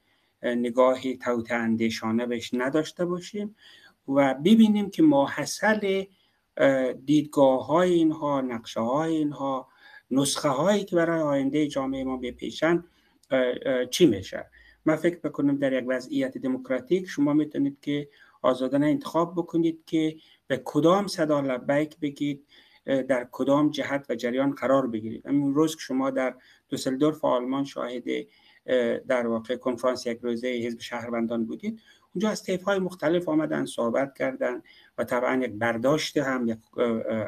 نگاه 0.43 1.15
توت 1.15 1.53
اندیشانه 1.53 2.27
بهش 2.27 2.51
نداشته 2.55 3.05
باشیم 3.05 3.57
و 4.09 4.35
ببینیم 4.35 4.91
که 4.91 5.03
ماحصل 5.03 6.05
دیدگاه 7.05 7.67
های 7.67 7.93
اینها 7.93 8.41
نقشه 8.41 8.81
های 8.81 9.17
اینها 9.17 9.69
نسخه 10.11 10.49
هایی 10.49 10.85
که 10.85 10.97
برای 10.97 11.21
آینده 11.21 11.67
جامعه 11.67 12.05
ما 12.05 12.17
بپیشن 12.17 12.85
چی 13.91 14.07
میشه. 14.07 14.51
من 14.87 14.97
فکر 14.97 15.19
بکنم 15.19 15.57
در 15.57 15.73
یک 15.73 15.85
وضعیت 15.89 16.39
دموکراتیک 16.39 17.07
شما 17.07 17.33
می‌تونید 17.33 17.79
که 17.81 18.09
آزادانه 18.43 18.87
انتخاب 18.87 19.33
بکنید 19.33 19.83
که 19.87 20.17
به 20.47 20.63
کدام 20.65 21.07
صدا 21.07 21.41
لبیک 21.41 21.97
بگید 21.99 22.47
در 22.85 23.29
کدام 23.33 23.71
جهت 23.71 24.07
و 24.09 24.15
جریان 24.15 24.51
قرار 24.51 24.87
بگیرید. 24.87 25.27
همین 25.27 25.55
روز 25.55 25.77
که 25.77 25.81
شما 25.81 26.11
در 26.11 26.35
دوسلدورف 26.69 27.25
آلمان 27.25 27.65
شاهد 27.65 28.05
در 29.09 29.27
واقع 29.27 29.57
کنفرانس 29.57 30.07
یک 30.07 30.19
روزه 30.23 30.49
حزب 30.49 30.81
شهروندان 30.81 31.45
بودید 31.45 31.81
اونجا 32.15 32.31
از 32.31 32.43
طیف 32.43 32.63
های 32.63 32.79
مختلف 32.79 33.29
آمدن 33.29 33.65
صحبت 33.65 34.15
کردن 34.15 34.63
و 34.99 35.05
طبعا 35.05 35.41
یک 35.45 35.51
برداشت 35.51 36.17
هم 36.17 36.49
یک 36.49 36.59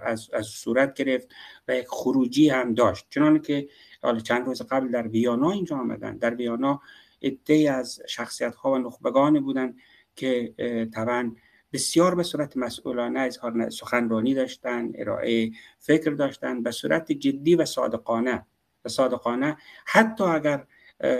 از, 0.02 0.30
از 0.32 0.47
صورت 0.47 0.94
گرفت 0.94 1.28
و 1.68 1.76
یک 1.76 1.86
خروجی 1.89 2.48
هم 2.48 2.74
داشت. 2.74 3.06
چنانکه 3.10 3.62
که 3.62 3.68
حالا 4.02 4.20
چند 4.20 4.47
روز 4.47 4.62
قبل 4.62 4.89
در 4.89 5.09
ویانا 5.09 5.51
اینجا 5.51 5.76
آمدن. 5.76 6.16
در 6.16 6.35
ویانا 6.35 6.80
عده 7.22 7.72
از 7.72 8.00
شخصیت 8.08 8.54
ها 8.54 8.72
و 8.72 8.78
نخبگان 8.78 9.40
بودن 9.40 9.74
که 10.16 10.54
طبعا 10.94 11.34
بسیار 11.72 12.14
به 12.14 12.22
صورت 12.22 12.56
مسئولانه 12.56 13.20
اظهار 13.20 13.70
سخنرانی 13.70 14.34
داشتن 14.34 14.92
ارائه 14.94 15.50
فکر 15.78 16.10
داشتن 16.10 16.62
به 16.62 16.70
صورت 16.70 17.12
جدی 17.12 17.54
و 17.54 17.64
صادقانه. 17.64 18.46
و 18.84 18.88
صادقانه 18.88 19.56
حتی 19.86 20.24
اگر 20.24 20.66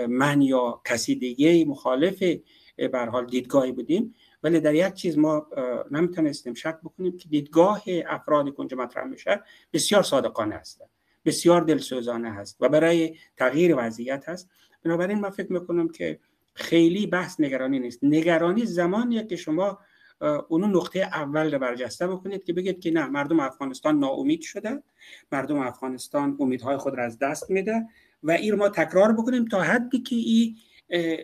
من 0.07 0.41
یا 0.41 0.81
کسی 0.85 1.15
دیگه 1.15 1.65
مخالف 1.65 2.23
بر 2.93 3.09
حال 3.09 3.25
دیدگاهی 3.25 3.71
بودیم 3.71 4.15
ولی 4.43 4.59
در 4.59 4.73
یک 4.75 4.93
چیز 4.93 5.17
ما 5.17 5.47
نمی‌تونستیم 5.91 6.53
شک 6.53 6.77
بکنیم 6.83 7.17
که 7.17 7.29
دیدگاه 7.29 7.83
افرادی 8.07 8.51
که 8.69 8.75
مطرح 8.75 9.03
میشه 9.03 9.43
بسیار 9.73 10.03
صادقانه 10.03 10.55
هست 10.55 10.81
بسیار 11.25 11.61
دلسوزانه 11.61 12.31
هست 12.33 12.57
و 12.59 12.69
برای 12.69 13.17
تغییر 13.37 13.75
وضعیت 13.77 14.29
هست. 14.29 14.49
بنابراین 14.83 15.19
من 15.19 15.29
فکر 15.29 15.53
می‌کنم 15.53 15.89
که 15.89 16.19
خیلی 16.53 17.07
بحث 17.07 17.39
نگرانی 17.39 17.79
نیست. 17.79 17.99
نگرانی 18.03 18.65
زمانیه 18.65 19.23
که 19.23 19.35
شما 19.35 19.79
اونو 20.47 20.67
نقطه 20.67 20.99
اول 20.99 21.53
رو 21.53 21.59
برجسته 21.59 22.07
بکنید 22.07 22.43
که 22.43 22.53
بگید 22.53 22.79
که 22.79 22.91
نه 22.91 23.07
مردم 23.07 23.39
افغانستان 23.39 23.99
ناامید 23.99 24.41
شده. 24.41 24.83
مردم 25.31 25.59
افغانستان 25.59 26.37
امیدهای 26.39 26.77
خود 26.77 26.95
را 26.95 27.05
از 27.05 27.19
دست 27.19 27.51
میده 27.51 27.85
و 28.23 28.31
این 28.31 28.55
ما 28.55 28.69
تکرار 28.69 29.13
بکنیم 29.13 29.45
تا 29.45 29.61
حدی 29.61 29.99
که 29.99 30.15
این 30.15 30.55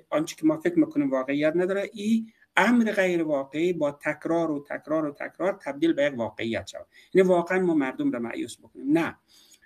آنچه 0.10 0.36
که 0.36 0.46
ما 0.46 0.58
فکر 0.58 0.80
می‌کنیم 0.80 1.12
واقعیت 1.12 1.54
نداره 1.56 1.90
این 1.94 2.32
امر 2.58 2.92
غیر 2.92 3.24
واقعی 3.24 3.74
با 3.74 3.92
تکرار 3.92 4.52
و 4.52 4.66
تکرار 4.70 5.06
و 5.06 5.12
تکرار 5.12 5.60
تبدیل 5.64 5.94
به 5.94 6.04
یک 6.04 6.14
واقعیت 6.18 6.68
شود. 6.68 6.86
یعنی 7.14 7.28
واقعا 7.28 7.60
ما 7.60 7.74
مردم 7.74 8.12
را 8.12 8.20
معیوس 8.20 8.58
بکنیم. 8.58 8.98
نه. 8.98 9.16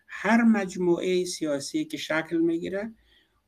هر 0.08 0.44
مجموعه 0.44 1.26
سیاسی 1.26 1.86
که 1.86 1.98
شکل 1.98 2.38
می‌گیره 2.38 2.94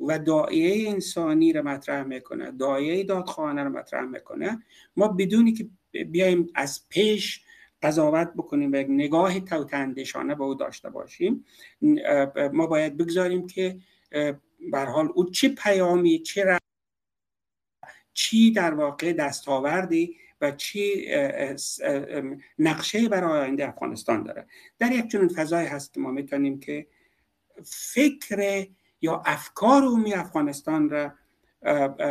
و 0.07 0.19
دایه 0.19 0.89
انسانی 0.89 1.53
رو 1.53 1.63
مطرح 1.63 2.03
می‌کنه 2.03 2.51
دایه 2.51 3.03
دادخواهانه 3.03 3.63
رو 3.63 3.69
مطرح 3.69 4.05
می‌کنه. 4.05 4.63
ما 4.95 5.07
بدونی 5.07 5.53
که 5.53 5.67
بیایم 6.05 6.49
از 6.55 6.89
پیش 6.89 7.41
قضاوت 7.81 8.33
بکنیم 8.37 8.71
و 8.71 8.75
یک 8.75 8.87
نگاه 8.89 9.39
توتندشانه 9.39 10.35
به 10.35 10.43
او 10.43 10.55
داشته 10.55 10.89
باشیم 10.89 11.45
ما 12.53 12.67
باید 12.67 12.97
بگذاریم 12.97 13.47
که 13.47 13.79
بر 14.71 14.85
حال 14.85 15.09
او 15.13 15.29
چه 15.29 15.49
پیامی 15.49 16.19
چه 16.19 16.57
چی 18.13 18.51
در 18.51 18.73
واقع 18.73 19.13
دستاوردی 19.13 20.15
و 20.41 20.51
چی 20.51 21.07
نقشه 22.59 23.09
برای 23.09 23.39
آینده 23.39 23.67
افغانستان 23.67 24.23
داره. 24.23 24.47
در 24.79 24.91
یک 24.91 25.07
چنین 25.07 25.27
فضای 25.27 25.65
هست 25.65 25.93
که 25.93 25.99
ما 25.99 26.11
می‌تونیم 26.11 26.59
که 26.59 26.87
فکر 27.63 28.65
یا 29.01 29.21
افکار 29.25 29.83
عمومی 29.83 30.13
افغانستان 30.13 30.89
را 30.89 31.11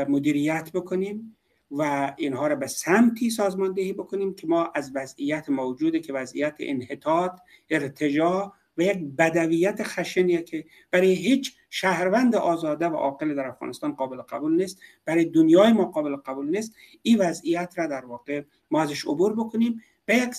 مدیریت 0.08 0.70
بکنیم 0.74 1.36
و 1.70 2.12
اینها 2.16 2.46
را 2.46 2.56
به 2.56 2.66
سمتی 2.66 3.30
سازماندهی 3.30 3.92
بکنیم 3.92 4.34
که 4.34 4.46
ما 4.46 4.72
از 4.74 4.92
وضعیت 4.94 5.48
موجوده 5.48 6.00
که 6.00 6.12
وضعیت 6.12 6.56
انحطاط 6.58 7.40
ارتجاع 7.70 8.52
و 8.78 8.82
یک 8.82 8.98
بدویت 9.18 9.82
خشنیه 9.82 10.42
که 10.42 10.64
برای 10.90 11.12
هیچ 11.12 11.56
شهروند 11.70 12.34
آزاده 12.34 12.86
و 12.86 12.96
عاقل 12.96 13.34
در 13.34 13.46
افغانستان 13.46 13.92
قابل 13.92 14.22
قبول 14.22 14.56
نیست. 14.56 14.80
برای 15.04 15.24
دنیای 15.24 15.72
ما 15.72 15.84
قابل 15.84 16.16
قبول 16.16 16.50
نیست. 16.50 16.74
این 17.02 17.18
وضعیت 17.18 17.74
را 17.76 17.86
در 17.86 18.04
واقع 18.04 18.42
ما 18.70 18.82
ازش 18.82 19.04
عبور 19.04 19.34
بکنیم. 19.34 19.82
به 20.06 20.16
یک 20.16 20.30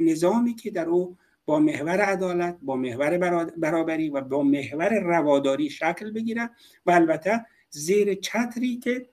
نظامی 0.00 0.54
که 0.54 0.70
در 0.70 0.88
او 0.88 1.16
با 1.46 1.58
محور 1.58 2.00
عدالت 2.00 2.58
با 2.62 2.76
محور 2.76 3.18
برابری 3.56 4.10
و 4.10 4.20
با 4.20 4.42
محور 4.42 5.00
رواداری 5.00 5.70
شکل 5.70 6.10
بگیره 6.10 6.50
و 6.86 6.90
البته 6.90 7.46
زیر 7.70 8.14
چتری 8.14 8.76
که 8.76 9.08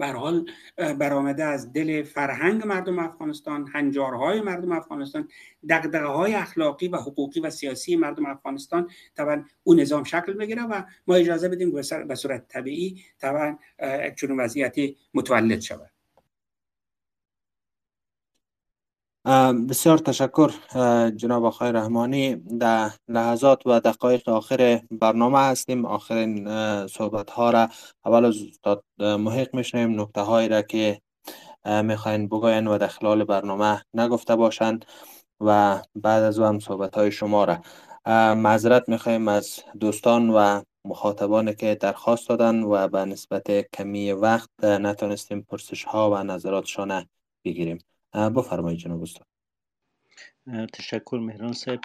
حال 0.00 0.46
برآمده 0.98 1.44
از 1.44 1.72
دل 1.72 2.02
فرهنگ 2.02 2.66
مردم 2.66 2.98
افغانستان 2.98 3.68
هنجارهای 3.72 4.40
مردم 4.40 4.72
افغانستان 4.72 5.28
دقدقه 5.68 6.06
های 6.06 6.34
اخلاقی 6.34 6.88
و 6.88 6.96
حقوقی 6.96 7.40
و 7.40 7.50
سیاسی 7.50 7.96
مردم 7.96 8.26
افغانستان 8.26 8.90
طبعا 9.16 9.44
اون 9.62 9.80
نظام 9.80 10.04
شکل 10.04 10.32
بگیره 10.32 10.62
و 10.62 10.82
ما 11.06 11.14
اجازه 11.14 11.48
بدیم 11.48 11.72
به 12.08 12.14
صورت 12.14 12.48
طبیعی 12.48 13.04
طبعا 13.18 13.58
چون 14.16 14.40
وضعیتی 14.40 14.96
متولد 15.14 15.60
شود. 15.60 15.93
بسیار 19.68 19.98
تشکر 19.98 20.50
جناب 21.10 21.44
آقای 21.44 21.72
رحمانی. 21.72 22.34
در 22.36 22.90
لحظات 23.08 23.66
و 23.66 23.80
دقایق 23.80 24.28
آخر 24.28 24.82
برنامه 24.90 25.38
هستیم. 25.38 25.86
آخرین 25.86 26.46
صحبت 26.86 27.30
ها 27.30 27.50
را 27.50 27.68
اول 28.04 28.24
از 28.24 28.34
استاد 28.48 28.84
محق 29.00 29.54
میشنیم 29.54 30.00
نکته 30.00 30.20
هایی 30.20 30.48
را 30.48 30.62
که 30.62 31.00
می‌خواین 31.82 32.26
بگوین 32.28 32.66
و 32.66 32.78
در 32.78 32.86
خلال 32.86 33.24
برنامه 33.24 33.82
نگفته 33.94 34.36
باشند 34.36 34.84
و 35.40 35.82
بعد 35.94 36.22
از 36.22 36.38
هم 36.38 36.58
صحبت 36.58 36.94
های 36.94 37.12
شما 37.12 37.44
را. 37.44 37.58
معذرت 38.34 38.88
می‌خوایم 38.88 39.28
از 39.28 39.60
دوستان 39.80 40.30
و 40.30 40.62
مخاطبانی 40.84 41.54
که 41.54 41.74
درخواست 41.74 42.28
دادن 42.28 42.62
و 42.62 42.88
به 42.88 43.04
نسبت 43.04 43.50
کمی 43.74 44.12
وقت 44.12 44.50
نتونستیم 44.64 45.40
پرسش 45.50 45.84
ها 45.84 46.10
و 46.10 46.22
نظراتشان 46.22 47.06
بگیریم. 47.44 47.78
بفرمایید 48.14 48.80
جناب 48.80 49.02
استاد. 49.02 49.26
تشکر 50.72 51.16
مهران 51.16 51.52
صاحب. 51.52 51.80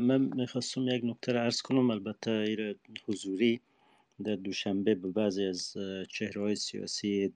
من 0.00 0.20
می‌خواستم 0.20 0.88
یک 0.88 1.04
نکته 1.04 1.32
را 1.32 1.40
عرض 1.40 1.62
کنم. 1.62 1.90
البته 1.90 2.30
ایر 2.30 2.76
حضوری 3.08 3.60
در 4.24 4.36
دوشنبه 4.36 4.94
به 4.94 5.08
بعضی 5.10 5.44
از 5.44 5.76
چهره 6.08 6.54
سیاسی 6.54 7.34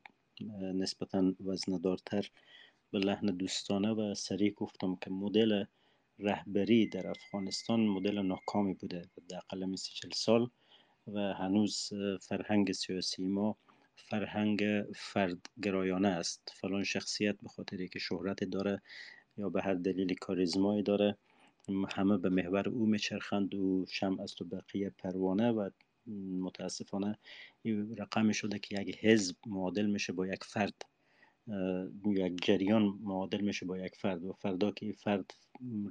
نسبتا 0.74 1.34
وزندارتر 1.44 2.30
به 2.90 2.98
لحن 2.98 3.26
دوستانه 3.26 3.90
و 3.90 4.14
سریع 4.14 4.52
گفتم 4.52 4.96
که 4.96 5.10
مدل 5.10 5.64
رهبری 6.18 6.86
در 6.86 7.08
افغانستان 7.08 7.80
مدل 7.80 8.22
ناکامی 8.22 8.74
بوده. 8.74 9.02
در 9.28 9.40
قلم 9.48 9.76
سی 9.76 9.92
سال 10.14 10.50
و 11.06 11.34
هنوز 11.34 11.90
فرهنگ 12.20 12.72
سیاسی 12.72 13.22
ما 13.22 13.56
فرهنگ 14.08 14.64
فردگرایانه 14.94 16.08
است. 16.08 16.52
فلان 16.60 16.84
شخصیت 16.84 17.36
به 17.42 17.48
خاطری 17.48 17.88
که 17.88 17.98
شهرت 17.98 18.44
داره 18.44 18.82
یا 19.36 19.48
به 19.48 19.62
هر 19.62 19.74
دلیلی 19.74 20.14
کاریزمایی 20.14 20.82
داره 20.82 21.16
همه 21.88 22.18
به 22.18 22.28
محور 22.28 22.68
او 22.68 22.86
میچرخند 22.86 23.54
و 23.54 23.86
شم 23.88 24.20
از 24.20 24.34
تو 24.34 24.44
بقیه 24.44 24.90
پروانه 24.90 25.50
و 25.50 25.70
متاسفانه 26.40 27.18
این 27.62 27.96
رقم 27.96 28.32
شده 28.32 28.58
که 28.58 28.80
یک 28.80 28.98
حزب 29.04 29.36
معادل 29.46 29.86
میشه 29.86 30.12
با 30.12 30.26
یک 30.26 30.44
فرد 30.44 30.74
یک 32.06 32.44
جریان 32.44 32.98
معادل 33.02 33.40
میشه 33.40 33.66
با 33.66 33.78
یک 33.78 33.96
فرد 33.96 34.24
و 34.24 34.32
فردا 34.32 34.70
که 34.70 34.92
فرد 34.92 35.34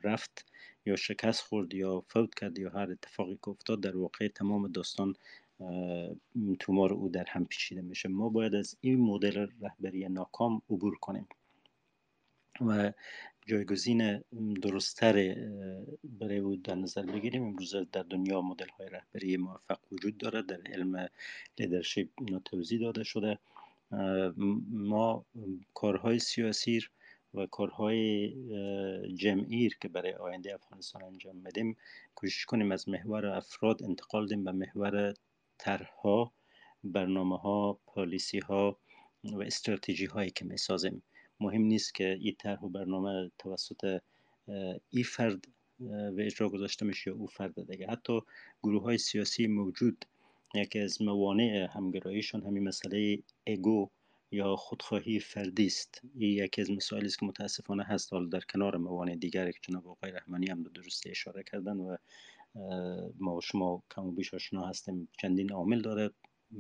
رفت 0.04 0.46
یا 0.86 0.96
شکست 0.96 1.42
خورد 1.42 1.74
یا 1.74 2.04
فوت 2.08 2.36
کرد 2.36 2.60
یا 2.60 2.70
هر 2.70 2.92
اتفاقی 2.92 3.36
که 3.36 3.50
افتاد 3.50 3.82
در 3.82 3.98
واقع 3.98 4.28
تمام 4.28 4.68
داستان 4.68 5.16
تومار 6.60 6.94
او 6.94 7.10
در 7.10 7.26
هم 7.28 7.46
پیچیده 7.46 7.82
میشه. 7.82 8.10
ما 8.10 8.30
باید 8.30 8.56
از 8.56 8.78
این 8.82 9.00
مدل 9.00 9.48
رهبری 9.62 10.10
ناکام 10.10 10.62
عبور 10.70 10.96
کنیم 10.96 11.28
و 12.62 12.94
جایگزین 13.48 14.24
درستتر 14.62 15.36
برای 16.04 16.38
او 16.38 16.56
در 16.56 16.76
نظر 16.76 17.06
بگیریم. 17.06 17.44
امروز 17.44 17.76
در 17.92 18.04
دنیا 18.04 18.42
مدل 18.42 18.68
های 18.70 18.90
رهبری 18.90 19.38
موفق 19.38 19.80
وجود 19.92 20.18
دارد. 20.18 20.46
در 20.46 20.62
علم 20.72 21.10
لیدرشپ 21.60 22.08
توضیح 22.46 22.80
داده 22.80 23.04
شده. 23.04 23.40
ما 24.72 25.26
کارهای 25.74 26.20
سیاسی 26.20 26.82
و 27.34 27.46
کارهای 27.46 28.34
جمعی 29.16 29.70
که 29.82 29.88
برای 29.88 30.14
آینده 30.14 30.54
افغانستان 30.54 31.04
انجام 31.04 31.36
میدیم 31.36 31.78
کوشش 32.16 32.46
کنیم 32.46 32.72
از 32.72 32.90
محور 32.90 33.26
افراد 33.26 33.84
انتقال 33.84 34.28
دیم 34.28 34.44
به 34.44 34.52
محور 34.52 35.14
طرحها 35.60 36.32
برنامه 36.84 37.38
ها 37.38 37.80
پالیسی 37.86 38.40
ها 38.40 38.78
و 39.24 39.42
استراتژی 39.42 40.06
هایی 40.06 40.32
که 40.32 40.46
می 40.46 40.58
سازیم 40.58 41.04
مهم 41.40 41.62
نیست 41.62 41.96
که 41.96 42.18
این 42.22 42.36
طرح 42.40 42.62
و 42.62 42.70
برنامه 42.70 43.32
توسط 43.38 44.02
ای 44.90 45.04
فرد 45.04 45.48
و 45.80 46.20
اجرا 46.20 46.50
گذاشته 46.50 46.86
میشه 46.86 47.12
او 47.12 47.28
فرد 47.28 47.72
دیگه. 47.72 47.88
حتی 47.88 48.22
گروه 48.64 48.84
های 48.84 48.98
سیاسی 48.98 49.48
موجود 49.48 50.06
یکی 50.56 50.80
از 50.80 51.02
موانع 51.02 51.68
همگراییشون 51.72 52.44
همین 52.44 52.64
مسئله 52.64 53.20
ایگو 53.44 53.90
یا 54.32 54.56
خودخواهی 54.56 55.20
فردی 55.20 55.66
است. 55.66 56.02
این 56.16 56.44
یکی 56.44 56.62
از 56.62 56.72
مسائلی 56.72 57.06
است 57.06 57.20
که 57.20 57.26
متاسفانه 57.26 57.84
هست. 57.84 58.14
حال 58.14 58.30
در 58.30 58.40
کنار 58.40 58.78
موانع 58.78 59.16
دیگری 59.16 59.54
که 59.54 59.60
جناب 59.62 59.88
آقای 59.88 60.12
رحمانی 60.12 60.48
هم 60.48 60.64
به 60.64 60.70
درستی 60.70 61.10
اشاره 61.10 61.44
کردن 61.44 61.78
و 61.78 61.98
ما 63.20 63.36
و 63.36 63.42
شما 63.42 63.84
کم 63.92 64.06
و 64.06 64.12
بیش 64.12 64.34
آشنا 64.34 64.68
هستیم. 64.68 65.10
چندین 65.22 65.52
عامل 65.52 65.82
داره 65.82 66.12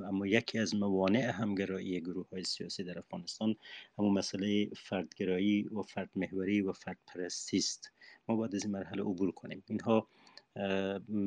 اما 0.03 0.27
یکی 0.27 0.59
از 0.59 0.75
موانع 0.75 1.19
همگرایی 1.19 2.01
گروه 2.01 2.29
های 2.29 2.43
سیاسی 2.43 2.83
در 2.83 2.99
افغانستان 2.99 3.55
همون 3.99 4.13
مسئله 4.13 4.69
فردگرایی 4.75 5.63
و 5.63 5.81
فرد 5.81 6.09
محوری 6.15 6.61
و 6.61 6.73
فرد 6.73 6.97
پرستی 7.07 7.57
است. 7.57 7.91
ما 8.27 8.35
باید 8.35 8.55
از 8.55 8.63
این 8.63 8.73
مرحله 8.73 9.01
عبور 9.01 9.31
کنیم. 9.31 9.63
اینها 9.67 10.07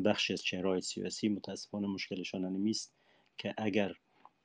بخشی 0.05 0.33
از 0.33 0.43
چهرهای 0.43 0.81
سیاسی 0.81 1.29
متاسفانه 1.29 1.87
مشکلشان 1.87 2.45
نمیست 2.45 2.95
که 3.39 3.55
اگر 3.57 3.95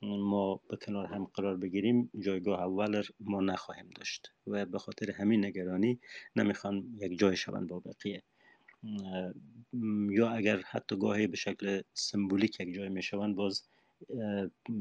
ما 0.02 0.62
به 0.70 0.78
کنار 0.78 1.06
هم 1.06 1.26
قرار 1.26 1.58
بگیریم 1.58 2.12
جایگاه 2.20 2.60
اول 2.60 3.04
ما 3.20 3.42
نخواهیم 3.42 3.90
داشت 3.96 4.34
و 4.48 4.66
به 4.66 4.80
خاطر 4.80 5.12
همین 5.12 5.46
نگرانی 5.46 6.00
نمی‌خوان 6.36 6.98
یک 7.02 7.20
جای 7.20 7.36
شوند 7.36 7.68
با 7.68 7.80
بقیه. 7.80 8.24
یا 10.10 10.30
اگر 10.30 10.62
حتی 10.70 10.98
گاهی 10.98 11.28
به 11.28 11.38
شکل 11.38 11.82
سمبولیک 11.94 12.60
یک 12.60 12.76
جای 12.76 12.90
می‌شوند 12.90 13.36
باز 13.36 13.64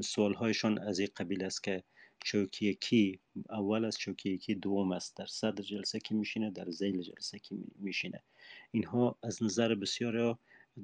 سوال 0.02 0.34
هایشان 0.34 0.78
از 0.78 0.98
این 0.98 1.08
قبیل 1.16 1.44
است 1.44 1.62
که 1.64 1.84
چوکی 2.24 2.74
کی 2.74 3.20
اول 3.50 3.84
از 3.84 3.98
چوکی 3.98 4.38
کی 4.38 4.54
دوم 4.54 4.92
است. 4.92 5.16
در 5.16 5.26
صدر 5.26 5.62
جلسه 5.62 5.98
کی 5.98 6.14
میشینه 6.14 6.50
در 6.50 6.70
زیل 6.70 7.02
جلسه 7.02 7.38
کی 7.38 7.64
میشینه. 7.78 8.22
اینها 8.70 9.18
از 9.22 9.42
نظر 9.42 9.74
بسیار 9.74 10.38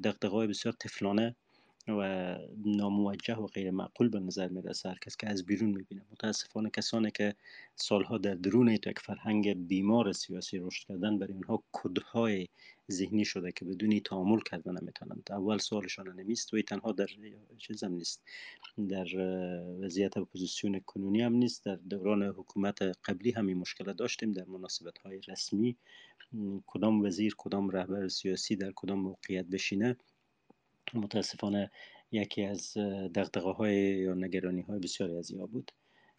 دقدقه 0.04 0.46
بسیار 0.46 0.74
تفلانه 0.80 1.36
و 1.88 2.36
ناموجه 2.66 3.34
و 3.34 3.46
غیر 3.46 3.70
معقول 3.70 4.08
به 4.08 4.20
نظر 4.20 4.48
می‌رسه. 4.48 4.88
هر 4.88 4.98
کس 4.98 5.16
که 5.16 5.28
از 5.28 5.46
بیرون 5.46 5.70
می‌بینه. 5.70 6.02
متاسفانه 6.12 6.70
کسانی 6.70 7.10
که 7.10 7.34
سالها 7.76 8.18
در 8.18 8.34
درون 8.34 8.68
یک 8.68 8.98
فرهنگ 8.98 9.66
بیمار 9.68 10.12
سیاسی 10.12 10.58
رشد 10.58 10.86
کردن 10.88 11.18
برای 11.18 11.32
اونها 11.32 11.62
کدهای 11.72 12.48
ذهنی 12.92 13.24
شده 13.24 13.52
که 13.52 13.64
بدونی 13.64 14.00
تعامل 14.00 14.40
کردن 14.40 14.72
نمی‌تونند 14.82 15.28
اول 15.30 15.58
سوالشان 15.58 16.20
نمیست 16.20 16.54
و 16.54 16.62
تنها 16.62 16.92
در 16.92 17.06
چیز 17.58 17.84
هم 17.84 17.92
نیست. 17.92 18.22
در 18.88 19.06
وضعیت 19.80 20.16
اپوزیسیون 20.16 20.80
کنونی 20.86 21.20
هم 21.22 21.32
نیست. 21.32 21.64
در 21.64 21.76
دوران 21.76 22.22
حکومت 22.22 22.82
قبلی 22.82 23.30
همین 23.30 23.56
مشکل 23.56 23.92
داشتیم. 23.92 24.32
در 24.32 24.44
مناسبت 24.44 24.98
های 24.98 25.20
رسمی 25.28 25.76
کدام 26.66 27.02
وزیر 27.04 27.34
کدام 27.38 27.70
رهبر 27.70 28.08
سیاسی 28.08 28.56
در 28.56 28.72
کدام 28.74 28.98
موقعیت 28.98 29.46
بشینه 29.46 29.96
متاسفانه 30.94 31.70
یکی 32.12 32.44
از 32.44 32.72
دقدقه 33.14 33.50
های 33.50 33.74
یا 33.76 34.14
نگرانی 34.14 34.60
های 34.60 34.78
بسیاری 34.78 35.16
از 35.16 35.32
بود. 35.34 35.72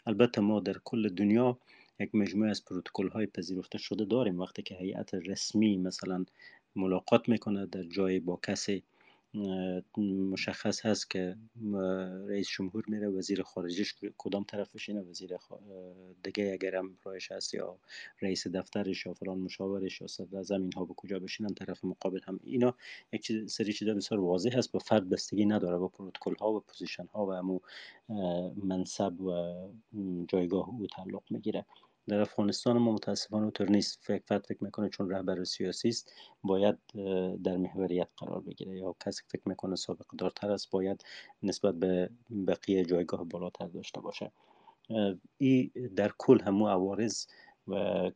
البته 0.06 0.42
ما 0.42 0.60
در 0.60 0.78
کل 0.84 1.10
دنیا 1.10 1.58
یک 2.00 2.16
مجموعه 2.16 2.50
از 2.50 2.66
پروتکل 2.66 3.10
های 3.10 3.26
پذیرفته 3.26 3.78
شده 3.78 4.06
داریم. 4.06 4.40
وقتی 4.40 4.62
که 4.62 4.76
هیئت 4.76 5.14
رسمی 5.14 5.78
مثلا 5.78 6.26
ملاقات 6.76 7.30
می‌کنه 7.30 7.66
در 7.66 7.84
جای 7.84 8.20
با 8.20 8.40
کسی 8.48 8.84
مشخص 10.32 10.86
هست 10.86 11.10
که 11.10 11.36
رئیس 12.28 12.48
جمهور 12.50 12.84
میره 12.88 13.10
وزیر 13.10 13.44
خارجش 13.44 13.96
کدام 14.18 14.44
طرف 14.44 14.76
بشینه 14.76 15.02
وزیر 15.02 15.38
دیگه 16.24 16.52
اگر 16.54 16.76
همراهش 16.76 17.32
هست 17.32 17.54
یا 17.54 17.78
رئیس 18.22 18.48
دفترش 18.48 19.06
یا 19.06 19.14
فلان 19.14 19.38
مشاورش 19.38 20.02
یا 20.02 20.08
صدر 20.08 20.38
اعظم 20.38 20.62
اینها 20.62 20.86
به 20.86 20.94
کجا 20.94 21.20
بشینن؟ 21.20 21.54
طرف 21.54 21.86
مقابل 21.86 22.20
هم. 22.24 22.40
اینا 22.44 22.76
یک 23.14 23.22
چیز 23.24 23.52
سری 23.54 23.74
چیزا 23.74 23.94
بسیار 23.94 24.20
واضح 24.22 24.58
هست 24.58 24.72
با 24.72 24.80
فرد 24.80 25.10
بستگی 25.10 25.46
نداره 25.46 25.78
با 25.78 25.88
پروتکل 25.88 26.36
ها 26.36 26.52
و 26.52 26.60
position 26.60 27.06
ها 27.06 27.26
و 27.26 27.30
امو 27.30 27.60
منصب 28.64 29.22
و 29.22 29.54
جایگاه 30.28 30.70
او 30.70 30.88
تعلق 30.88 31.24
می‌گیره. 31.30 31.66
در 32.08 32.22
افغانستان 32.22 32.78
ما 32.78 32.92
متاسفانه 32.92 33.44
اونطور 33.44 33.70
نیست. 33.70 34.00
فکر 34.02 34.40
فکر 34.40 34.64
می‌کنه 34.64 34.90
چون 34.90 35.10
رهبر 35.10 35.44
سیاسی 35.44 35.90
است 35.90 36.12
باید 36.44 36.78
در 37.44 37.58
محوریت 37.58 38.08
قرار 38.18 38.42
بگیره 38.42 38.78
یا 38.78 38.96
کسی 39.06 39.24
فکر 39.28 39.42
می‌کنه 39.46 39.76
سابق 39.76 40.06
دارتر 40.18 40.52
است 40.52 40.72
باید 40.72 41.04
نسبت 41.44 41.76
به 41.76 42.10
بقیه 42.48 42.86
جایگاه 42.86 43.24
بالاتر 43.24 43.68
داشته 43.68 44.02
باشه. 44.02 44.32
این 45.38 45.72
در 45.96 46.12
کل 46.18 46.42
همو 46.42 46.68
عوارض 46.68 47.26
و 47.68 48.12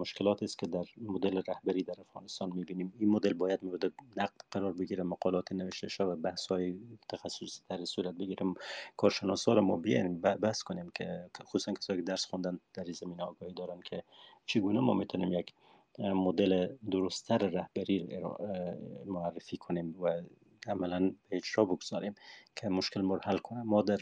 مشکلات 0.00 0.42
است 0.42 0.58
که 0.58 0.66
در 0.66 0.84
مدل 0.96 1.42
رهبری 1.48 1.82
در 1.82 2.00
افغانستان 2.00 2.52
می‌بینیم. 2.54 2.92
این 2.98 3.10
مدل 3.10 3.32
باید 3.32 3.64
مورد 3.64 3.92
نقد 4.16 4.40
قرار 4.50 4.72
بگیره 4.72 5.02
مقالات 5.02 5.52
نوشته 5.52 5.88
شده 5.88 6.06
و 6.06 6.16
بحث 6.16 6.46
های 6.46 6.76
تخصصی 7.08 7.60
در 7.68 7.84
صورت 7.84 8.14
بگیرم 8.14 8.54
کارشناسا 8.96 9.54
رو 9.54 9.62
ما 9.62 9.76
بیایم 9.76 10.20
بحث 10.20 10.62
کنیم 10.62 10.90
که 10.94 11.30
خصوصا 11.42 11.72
کسایی 11.72 11.98
که 11.98 12.04
درس 12.04 12.24
خوندن 12.26 12.60
در 12.74 12.92
زمینه 12.92 13.22
آگاهی 13.22 13.52
دارن 13.52 13.80
که 13.80 14.02
چگونه 14.46 14.80
ما 14.80 14.94
می‌تونیم 14.94 15.32
یک 15.32 15.54
مدل 15.98 16.76
درستتر 16.90 17.38
رهبری 17.38 18.18
معرفی 19.06 19.56
کنیم 19.56 20.02
و 20.02 20.22
عملا 20.66 21.14
به 21.28 21.36
اجرا 21.36 21.64
بگذاریم 21.64 22.14
که 22.56 22.68
مشکل 22.68 23.00
ما 23.00 23.20
حل 23.24 23.38
کنه. 23.38 23.62
ما 23.62 23.82
در 23.82 24.00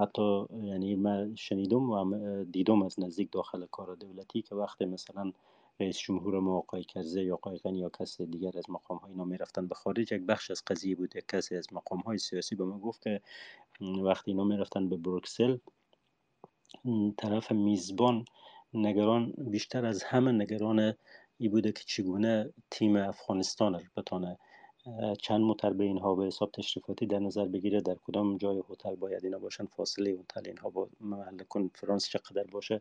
حتی 0.00 0.44
یعنی 0.62 0.96
من 0.96 1.34
شنیدم 1.34 1.90
و 1.90 2.44
دیدم 2.44 2.82
از 2.82 3.00
نزدیک 3.00 3.32
داخل 3.32 3.66
کار 3.66 3.94
دولتی 3.94 4.42
که 4.42 4.54
وقتی 4.54 4.84
مثلا 4.84 5.32
رئیس 5.80 5.98
جمهور 5.98 6.40
ما 6.40 6.56
آقای 6.56 6.84
کرزه 6.84 7.24
یا 7.24 7.34
آقای 7.34 7.58
غنی 7.58 7.78
یا 7.78 7.88
کس 7.88 8.20
دیگر 8.20 8.58
از 8.58 8.70
مقام 8.70 8.98
های 8.98 9.10
اینا 9.10 9.24
می‌رفتن 9.24 9.66
به 9.66 9.74
خارج 9.74 10.12
یک 10.12 10.22
بخش 10.22 10.50
از 10.50 10.62
قضیه 10.66 10.96
بود. 10.96 11.16
یک 11.16 11.24
کسی 11.28 11.56
از 11.56 11.72
مقام 11.72 12.00
های 12.00 12.18
سیاسی 12.18 12.56
به 12.56 12.64
ما 12.64 12.78
گفت 12.78 13.02
که 13.02 13.20
وقتی 13.80 14.30
اینا 14.30 14.44
می‌رفتن 14.44 14.88
به 14.88 14.96
بروکسل 14.96 15.58
طرف 17.16 17.52
میزبان 17.52 18.24
نگران 18.74 19.32
بیشتر 19.38 19.86
از 19.86 20.02
همه 20.02 20.32
نگران 20.32 20.94
ای 21.38 21.48
بوده 21.48 21.72
که 21.72 21.84
چگونه 21.86 22.52
تیم 22.70 22.96
افغانستان 22.96 23.74
رو 23.74 23.80
بتانه 23.96 24.38
چند 25.20 25.40
متر 25.40 25.72
به 25.72 25.84
اینها 25.84 26.14
به 26.14 26.26
حساب 26.26 26.50
تشریفاتی 26.50 27.06
در 27.06 27.18
نظر 27.18 27.44
بگیره؟ 27.48 27.80
در 27.80 27.96
کدام 28.06 28.36
جای 28.36 28.62
هتل 28.70 28.94
باید 28.94 29.24
اینا 29.24 29.38
باشن؟ 29.38 29.66
فاصله 29.66 30.10
هتل 30.10 30.42
اینها 30.46 30.70
با 30.70 30.88
محل 31.00 31.38
کنفرانس 31.48 32.08
چقدر 32.08 32.44
باشه؟ 32.44 32.80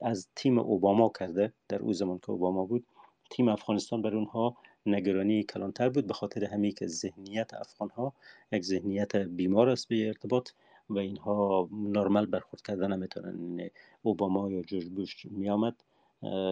از 0.00 0.28
تیم 0.36 0.58
اوباما 0.58 1.12
کرده 1.18 1.52
در 1.68 1.78
او 1.78 1.92
زمان 1.92 2.18
که 2.18 2.30
اوباما 2.30 2.64
بود 2.64 2.86
تیم 3.30 3.48
افغانستان 3.48 4.02
بر 4.02 4.14
اونها 4.14 4.56
نگرانی 4.86 5.42
کلانتر 5.42 5.88
بود 5.88 6.06
به 6.06 6.14
خاطر 6.14 6.44
همین 6.44 6.72
که 6.72 6.86
ذهنیت 6.86 7.54
افغان 7.54 7.90
ها 7.90 8.12
یک 8.52 8.64
ذهنیت 8.64 9.16
بیمار 9.16 9.68
است 9.68 9.88
به 9.88 10.06
ارتباط 10.06 10.48
و 10.90 10.98
اینها 10.98 11.68
نرمال 11.72 12.26
برخورد 12.26 12.62
کردن 12.62 12.92
نمی‌تونن. 12.92 13.70
اوباما 14.02 14.50
یا 14.50 14.62
جورج 14.62 14.88
بوش 14.88 15.26
میامد 15.30 15.74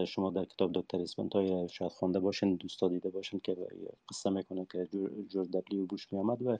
شما 0.06 0.30
در 0.30 0.44
کتاب 0.44 0.72
دکتر 0.72 1.00
اسپنتای 1.00 1.68
شاید 1.68 1.90
خونده 1.92 2.20
باشین 2.20 2.56
دوستا 2.56 2.88
دیده 2.88 3.10
باشین 3.10 3.40
که 3.40 3.56
قصه 4.10 4.30
می‌کنه 4.30 4.66
که 4.72 4.88
جورج 5.28 5.50
دبلیو 5.50 5.86
بوش 5.86 6.12
می 6.12 6.18
آمد 6.18 6.42
و 6.42 6.58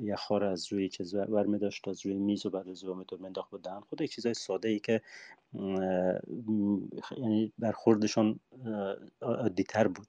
یه 0.00 0.16
خار 0.16 0.44
از 0.44 0.72
روی 0.72 0.88
چیز 0.88 1.14
ور 1.14 1.46
می 1.46 1.58
داشت 1.58 1.88
از 1.88 2.06
روی 2.06 2.14
میز 2.14 2.46
و 2.46 2.50
بعد 2.50 2.68
از 2.68 2.84
میتون 2.84 3.20
منداخت 3.22 3.50
به 3.50 3.58
دهن. 3.58 3.80
خود 3.80 4.00
یک 4.00 4.10
چیزای 4.10 4.34
ساده 4.34 4.68
ای 4.68 4.78
که 4.78 5.00
یعنی 7.16 7.52
برخوردشان 7.58 8.40
عادی 9.22 9.62
تر 9.62 9.88
بود 9.88 10.06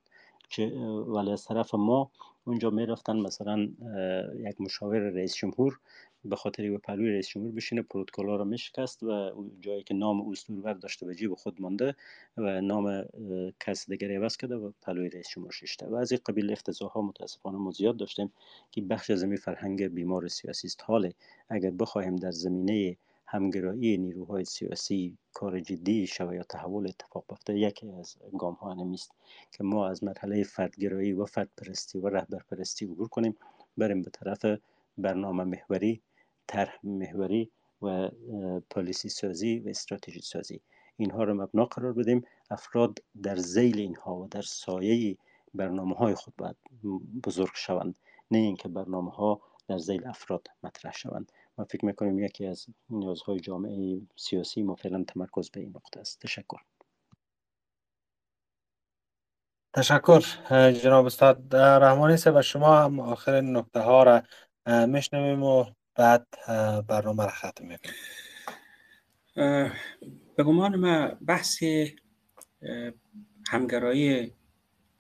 ولی 1.08 1.32
از 1.32 1.46
طرف 1.46 1.76
ما 1.76 2.12
اونجا 2.46 2.70
می‌رفتن 2.70 3.18
مثلا 3.18 3.70
یک 4.50 4.62
مشاور 4.62 5.00
رئیس 5.00 5.36
جمهور 5.36 5.80
به 6.30 6.36
خاطر 6.36 6.70
به 6.70 6.78
پلوی 6.78 7.12
رئیس 7.12 7.28
جمهور 7.28 7.52
بشینه 7.52 7.82
پروتکل 7.82 8.26
رو 8.26 8.46
میشکست 8.46 9.04
و 9.04 9.32
جایی 9.62 9.84
که 9.84 9.94
نام 9.94 10.30
اسطورور 10.30 10.74
داشته 10.74 11.06
به 11.06 11.16
جیب 11.16 11.34
خود 11.34 11.62
مانده 11.62 11.96
و 12.38 12.62
نام 12.62 13.06
کس 13.60 13.90
دیگری 13.90 14.16
عوض 14.16 14.38
کرده 14.38 14.56
و 14.56 14.72
پلوی 14.82 15.10
رئیس 15.10 15.30
جمهور 15.30 15.52
ششته. 15.52 15.86
و 15.86 15.96
از 15.96 16.12
این 16.12 16.22
قبیل 16.26 16.52
افتضاح 16.52 16.92
ها 16.92 17.02
متاسفانه 17.02 17.58
ما 17.58 17.72
زیاد 17.72 17.98
داشتیم 17.98 18.34
که 18.72 18.82
بخش 18.82 19.10
از 19.10 19.24
فرهنگ 19.24 19.88
بیمار 19.88 20.28
سیاسی 20.28 20.68
است 20.68 20.84
حاله 20.86 21.14
اگر 21.50 21.72
بخواهیم 21.72 22.16
در 22.16 22.32
زمینه 22.32 22.98
همگرایی 23.26 23.98
نیروهای 23.98 24.46
سیاسی 24.46 25.18
کار 25.34 25.60
جدی 25.60 26.08
شود 26.08 26.34
یا 26.34 26.44
تحول 26.44 26.88
اتفاق 26.88 27.26
بیفته 27.30 27.60
یکی 27.60 27.92
از 27.92 28.16
گام 28.38 28.54
ها 28.54 28.74
نمیست 28.74 29.12
که 29.52 29.64
ما 29.64 29.88
از 29.88 30.04
مرحله 30.04 30.44
فردگرایی 30.44 31.14
و 31.14 31.26
فردپرستی 31.26 32.00
و 32.00 32.08
رهبرپرستی 32.08 32.86
عبور 32.86 33.08
کنیم. 33.08 33.36
بریم 33.78 34.02
به 34.02 34.10
طرف 34.10 34.46
برنامه 34.98 35.44
محوری 35.44 36.02
طرح 36.48 36.80
محوری 36.84 37.52
و 37.82 38.10
پالیسی 38.70 39.10
سازی 39.10 39.60
و 39.60 39.70
استراتژی 39.70 40.22
سازی. 40.22 40.62
اینها 40.98 41.24
رو 41.24 41.34
مبنا 41.34 41.66
قرار 41.66 41.94
بدیم. 41.94 42.26
افراد 42.50 43.00
در 43.24 43.36
زیل 43.36 43.80
اینها 43.80 44.16
و 44.16 44.28
در 44.28 44.42
سایه 44.42 45.18
برنامه 45.54 45.96
های 45.96 46.16
خود 46.16 46.34
باید 46.38 46.56
بزرگ 47.24 47.52
شوند. 47.56 48.00
نه 48.32 48.38
اینکه 48.38 48.70
برنامه 48.70 49.12
ها 49.12 49.42
در 49.68 49.78
زیل 49.78 50.08
افراد 50.08 50.48
مطرح 50.64 50.94
شوند. 50.94 51.32
ما 51.58 51.66
فکر 51.66 51.86
می‌کنیم 51.86 52.20
یکی 52.20 52.46
از 52.46 52.66
نیازهای 52.90 53.40
جامعه 53.40 54.02
سیاسی 54.16 54.64
ما 54.64 54.76
فعلا 54.76 55.04
تمرکز 55.04 55.50
به 55.50 55.60
این 55.60 55.74
نقطه 55.76 56.00
است. 56.00 56.22
تشکر. 56.22 56.58
تشکر 59.74 60.22
جناب 60.72 61.06
استاد. 61.06 61.56
رحمانی 61.56 62.18
و 62.26 62.42
شما 62.42 62.78
هم 62.78 63.00
آخر 63.00 63.42
نکته 63.42 63.80
ها 63.80 64.04
را 64.04 64.24
میشنویم 64.86 65.44
و 65.44 65.66
بعد 65.98 66.28
برنامه 66.88 67.24
را 67.24 67.30
ختم 67.30 67.66
می‌کنیم. 67.66 67.96
به 70.36 70.44
گمان 70.44 70.76
ما 70.76 71.08
بحث 71.26 71.64
همگرایی 73.48 74.34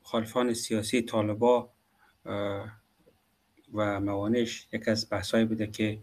مخالفان 0.01 0.53
سیاسی 0.53 1.01
طالبا 1.01 1.69
و 3.73 3.99
موانش 3.99 4.67
یک 4.73 4.87
از 4.87 5.09
بحثایی 5.09 5.45
بوده 5.45 5.67
که 5.67 5.99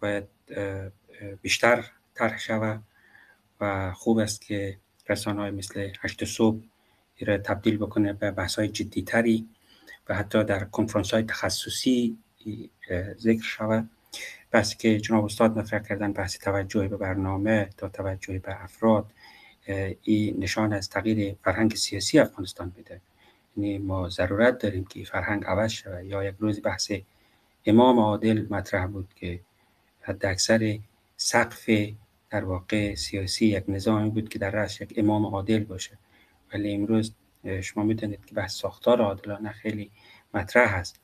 باید 0.00 0.28
بیشتر 1.42 1.84
طرح 2.14 2.38
شود 2.38 2.82
و 3.60 3.92
خوب 3.92 4.18
است 4.18 4.42
که 4.42 4.78
رسانه 5.08 5.40
های 5.40 5.50
مثل 5.50 5.90
هشت 6.00 6.24
صبح 6.24 6.62
را 7.20 7.38
تبدیل 7.38 7.76
بکنه 7.78 8.12
به 8.12 8.30
بحث 8.30 8.58
های 8.58 8.68
جدی 8.68 9.02
تری 9.02 9.48
و 10.08 10.14
حتی 10.14 10.44
در 10.44 10.64
کنفرانس 10.64 11.14
های 11.14 11.22
تخصصی 11.22 12.18
ذکر 13.18 13.42
شود. 13.42 13.88
بحثی 14.52 14.76
که 14.76 15.00
جناب 15.00 15.24
استاد 15.24 15.58
مطرح 15.58 15.82
کردن 15.82 16.12
بحث 16.12 16.38
توجه 16.38 16.88
به 16.88 16.96
برنامه 16.96 17.70
تا 17.76 17.88
توجه 17.88 18.38
به 18.38 18.64
افراد 18.64 19.06
این 20.02 20.36
نشان 20.38 20.72
از 20.72 20.90
تغییر 20.90 21.36
فرهنگ 21.44 21.74
سیاسی 21.74 22.18
افغانستان 22.18 22.72
میده. 22.76 23.00
یعنی 23.56 23.78
ما 23.78 24.08
ضرورت 24.08 24.58
داریم 24.58 24.84
که 24.84 25.04
فرهنگ 25.04 25.44
عوض 25.44 25.70
شود 25.70 26.04
یا 26.04 26.24
یک 26.24 26.34
روز 26.38 26.62
بحث 26.62 26.92
امام 27.66 27.98
عادل 27.98 28.46
مطرح 28.50 28.86
بود 28.86 29.14
که 29.14 29.40
حد 30.00 30.26
اکثر 30.26 30.78
سقف 31.16 31.70
در 32.30 32.44
واقع 32.44 32.94
سیاسی 32.94 33.46
یک 33.46 33.64
نظامی 33.68 34.10
بود 34.10 34.28
که 34.28 34.38
در 34.38 34.50
رأس 34.50 34.80
یک 34.80 34.94
امام 34.96 35.26
عادل 35.26 35.64
باشه. 35.64 35.98
ولی 36.54 36.74
امروز 36.74 37.14
شما 37.62 37.84
می‌دونید 37.84 38.24
که 38.26 38.34
بحث 38.34 38.54
ساختار 38.54 39.00
عادلانه 39.00 39.52
خیلی 39.52 39.90
مطرح 40.34 40.78
هست 40.78 41.00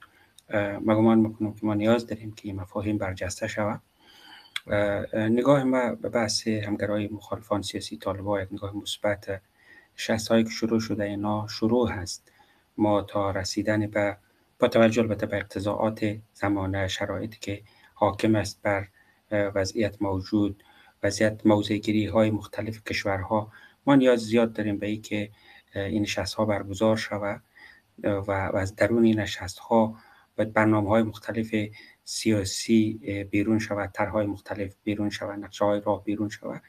ما 0.54 0.96
گمان 0.96 1.18
می‌کنم 1.18 1.54
که 1.54 1.66
ما 1.66 1.74
نیاز 1.74 2.06
داریم 2.06 2.32
که 2.32 2.48
این 2.48 2.56
مفاهیم 2.56 2.98
برجسته 2.98 3.46
شود 3.46 3.80
نگاه 5.14 5.64
ما 5.64 5.94
به 5.94 6.08
بحث 6.08 6.48
همگرای 6.48 7.08
مخالفان 7.08 7.62
سیاسی 7.62 7.96
طالبا 7.96 8.42
یک 8.42 8.48
نگاه 8.52 8.76
مثبت. 8.76 9.40
شست 9.96 10.28
هایی 10.28 10.44
که 10.44 10.50
شروع 10.50 10.80
شده 10.80 11.04
اینا 11.04 11.46
شروع 11.46 11.90
هست. 11.90 12.32
ما 12.76 13.02
تا 13.02 13.30
رسیدن 13.30 13.86
به 13.86 14.16
با 14.58 14.68
توجه 14.68 15.02
البته 15.02 15.26
به 15.26 15.36
اقتضاعات 15.36 16.16
زمانه 16.34 16.88
شرایطی 16.88 17.38
که 17.40 17.62
حاکم 17.94 18.34
است 18.34 18.62
بر 18.62 18.88
وضعیت 19.30 20.02
موجود 20.02 20.64
وضعیت 21.02 21.46
موضعگیری 21.46 22.06
های 22.06 22.30
مختلف 22.30 22.84
کشورها. 22.84 23.52
ما 23.86 23.94
نیاز 23.94 24.20
زیاد 24.20 24.52
داریم 24.52 24.78
به 24.78 24.86
ای 24.86 24.96
که 24.96 25.30
این 25.74 26.02
نشست 26.02 26.34
ها 26.34 26.44
برگزار 26.44 26.96
شود 26.96 27.42
و 28.04 28.30
از 28.54 28.76
درون 28.76 29.04
این 29.04 29.20
نشست 29.20 29.58
ها 29.58 29.96
باید 30.38 30.52
برنامه 30.52 30.88
های 30.88 31.02
مختلف 31.02 31.54
سیاسی 32.04 33.00
بیرون 33.30 33.58
شود 33.58 33.90
طرحهای 33.92 34.26
مختلف 34.26 34.74
بیرون 34.84 35.10
شود 35.10 35.38
نقشه 35.44 35.64
های 35.64 35.80
راه 35.84 36.04
بیرون 36.04 36.28
شود 36.28 36.62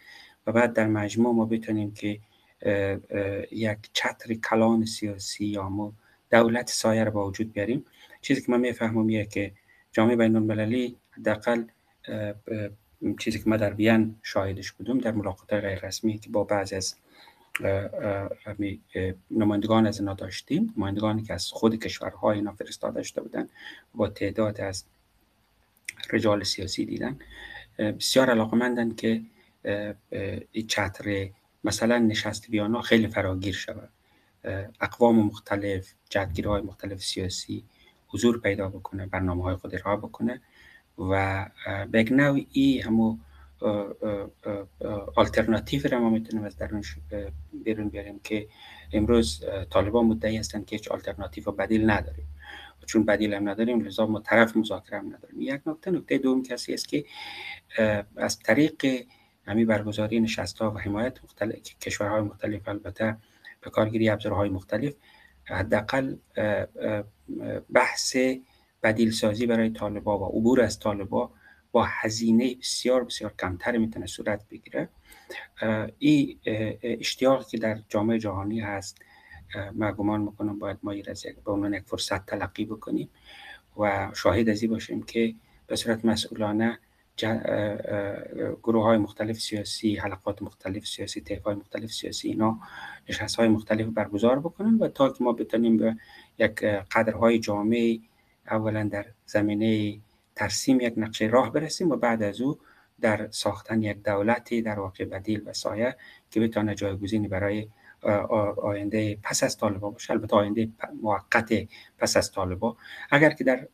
و 0.48 0.52
بعد 0.52 0.74
در 0.74 0.88
مجموع 0.88 1.36
ما 1.36 1.46
بتونیم 1.46 1.94
که 1.94 2.20
یک 3.52 3.78
چتر 3.94 4.34
کلان 4.34 4.86
سیاسی 4.86 5.46
یا 5.46 5.70
ما 5.70 5.94
دولت 6.32 6.70
سایه 6.70 7.04
رو 7.04 7.12
با 7.12 7.28
وجود 7.28 7.54
بیاریم. 7.54 7.86
چیزی 8.22 8.42
که 8.42 8.52
من 8.52 8.60
می‌فهمم 8.60 9.26
که 9.26 9.52
جامعه 9.92 10.16
بین 10.16 10.36
المللی 10.36 10.98
حداقل 11.12 11.64
چیزی 13.20 13.40
که 13.40 13.50
ما 13.50 13.58
در 13.58 13.74
وین 13.74 14.16
شاهدش 14.24 14.72
بودم 14.72 14.98
در 14.98 15.12
ملاقات 15.12 15.54
غیر 15.54 15.86
رسمی 15.86 16.18
که 16.18 16.30
با 16.30 16.44
بعضی 16.44 16.76
از 16.76 16.96
نمایندگان 19.32 19.88
از 19.88 20.00
اینا 20.00 20.14
داشتیم. 20.14 20.74
نمایندگانی 20.78 21.24
که 21.24 21.34
از 21.34 21.52
خود 21.52 21.76
کشورهای 21.76 22.38
اینا 22.38 22.54
فرستاده 22.54 23.04
شده 23.04 23.22
بودن. 23.22 23.50
با 23.96 24.10
تعداد 24.10 24.62
از 24.62 24.84
رجال 26.12 26.44
سیاسی 26.44 26.86
دیدن. 26.86 27.20
بسیار 27.78 28.30
علاقمندن 28.30 28.96
که 28.96 29.22
این 30.52 30.68
چتر 30.68 31.30
مثلا 31.64 31.98
نشست 31.98 32.50
ویانا 32.50 32.82
خیلی 32.82 33.08
فراگیر 33.08 33.54
شود. 33.54 33.90
اقوام 34.82 35.16
مختلف 35.16 35.94
های 36.46 36.62
مختلف 36.62 37.04
سیاسی 37.04 37.64
حضور 38.08 38.40
پیدا 38.40 38.70
بکنه 38.70 39.06
برنامه 39.06 39.44
های 39.44 39.56
خود 39.56 39.86
را 39.86 39.98
بکنه 39.98 40.42
و 40.98 41.46
به 41.92 42.02
یک 42.02 42.12
نوعی 42.12 42.82
همو 42.82 43.18
آلترناتیو 45.16 45.82
را 45.92 46.00
ما 46.00 46.10
می‌تونیم 46.10 46.46
از 46.46 46.58
درون 46.58 46.84
بیرون 47.64 47.90
بیاریم 47.90 48.20
که 48.24 48.48
امروز 48.94 49.44
طالبان 49.70 50.06
مدعی 50.06 50.38
هستند 50.38 50.66
که 50.66 50.76
هیچ 50.76 50.88
آلترناتیو 50.88 51.44
و 51.50 51.52
بدیل 51.52 51.90
نداریم. 51.90 52.26
چون 52.86 53.06
بدیل 53.06 53.34
هم 53.34 53.50
نداریم 53.50 53.82
لذا 53.82 54.06
ما 54.06 54.20
طرف 54.20 54.58
مذاکره 54.58 55.00
هم 55.00 55.08
نداریم. 55.16 55.42
یک 55.42 55.62
نکته 55.66 55.92
نکته 55.92 56.18
دوم 56.18 56.44
کسی 56.44 56.74
است 56.74 56.88
که 56.88 57.06
از 58.16 58.40
طریق 58.40 58.86
همین 59.46 59.68
برگزاری 59.68 60.20
نشست 60.20 60.60
ها 60.60 60.72
و 60.72 60.78
حمایت 60.78 61.24
مختلف 61.24 61.56
کشورهای 61.82 62.22
مختلف 62.22 62.68
البته 62.68 63.18
به 63.62 63.70
کارگیری 63.70 64.10
ابزارهای 64.10 64.50
مختلف 64.50 64.94
حداقل 65.44 66.16
بحث 67.74 68.18
بدیل 68.84 69.12
سازی 69.12 69.46
برای 69.46 69.70
طالبا 69.70 70.20
و 70.20 70.40
عبور 70.40 70.62
از 70.62 70.80
طالبا 70.80 71.32
با 71.80 71.86
هزینه 71.90 72.56
بسیار 72.56 73.04
بسیار 73.04 73.34
کمتر 73.40 73.78
می‌تونه 73.78 74.06
صورت 74.06 74.50
بگیره. 74.50 74.90
این 76.00 76.40
اشتیاقی 76.84 77.46
که 77.52 77.58
در 77.58 77.80
جامعه 77.90 78.20
جهانی 78.20 78.60
هست 78.60 78.98
ما 79.76 79.92
گمان 79.92 80.22
می‌کنم 80.22 80.60
باید 80.60 80.78
ما 80.84 80.94
از 81.08 81.26
یک 81.26 81.36
به 81.46 81.52
عنوان 81.52 81.74
یک 81.74 81.84
فرصت 81.84 82.26
تلقی 82.26 82.66
بکنیم 82.66 83.10
و 83.78 84.12
شاهد 84.16 84.50
ازی 84.50 84.68
باشیم 84.68 85.04
که 85.04 85.36
به 85.68 85.76
صورت 85.76 86.06
مسئولانه 86.06 86.80
گروه 88.64 88.84
های 88.84 88.98
مختلف 88.98 89.40
سیاسی 89.40 89.96
حلقات 89.96 90.42
مختلف 90.42 90.88
سیاسی 90.88 91.22
طیف 91.22 91.44
های 91.44 91.56
مختلف 91.56 91.92
سیاسی 91.92 92.28
اینا 92.28 92.60
نشست 93.10 93.36
های 93.36 93.48
مختلف 93.48 93.88
برگزار 93.88 94.40
بکنن 94.40 94.76
و 94.76 94.88
تا 94.88 95.10
که 95.10 95.24
ما 95.24 95.32
بتونیم 95.32 95.78
به 95.78 95.96
یک 96.40 96.64
قدرهای 96.64 97.40
جامعه 97.40 98.00
اولا 98.52 98.84
در 98.84 99.06
زمینه 99.26 100.00
ترسیم 100.40 100.82
یک 100.82 100.94
نقشه 100.98 101.26
راه 101.26 101.52
برسیم 101.52 101.90
و 101.90 101.96
بعد 101.96 102.24
از 102.24 102.42
او 102.42 102.60
در 103.02 103.28
ساختن 103.32 103.82
یک 103.82 104.04
دولتی 104.04 104.62
در 104.62 104.80
واقع 104.80 105.06
بدیل 105.06 105.42
و 105.46 105.54
سایه 105.54 105.96
که 106.32 106.40
بتانه 106.40 106.76
جایگزینی 106.76 107.28
برای 107.28 107.68
آینده 108.64 109.18
پس 109.24 109.44
از 109.44 109.58
طالبا 109.58 109.90
باشه. 109.90 110.14
البته 110.14 110.36
آینده 110.36 110.70
موقت 111.02 111.54
پس 111.98 112.18
از 112.18 112.32
طالبا. 112.32 112.78
اگر 113.12 113.30
که 113.30 113.44
در 113.44 113.68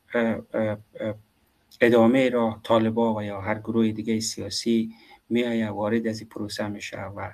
ادامه 1.81 2.29
را 2.29 2.59
طالبا 2.63 3.15
و 3.15 3.23
یا 3.23 3.41
هر 3.41 3.59
گروه 3.59 3.91
دیگه 3.91 4.19
سیاسی 4.19 4.91
میآید 5.29 5.69
وارد 5.69 6.07
از 6.07 6.19
این 6.19 6.29
پروسه 6.29 6.67
میشه 6.67 7.01
و 7.01 7.31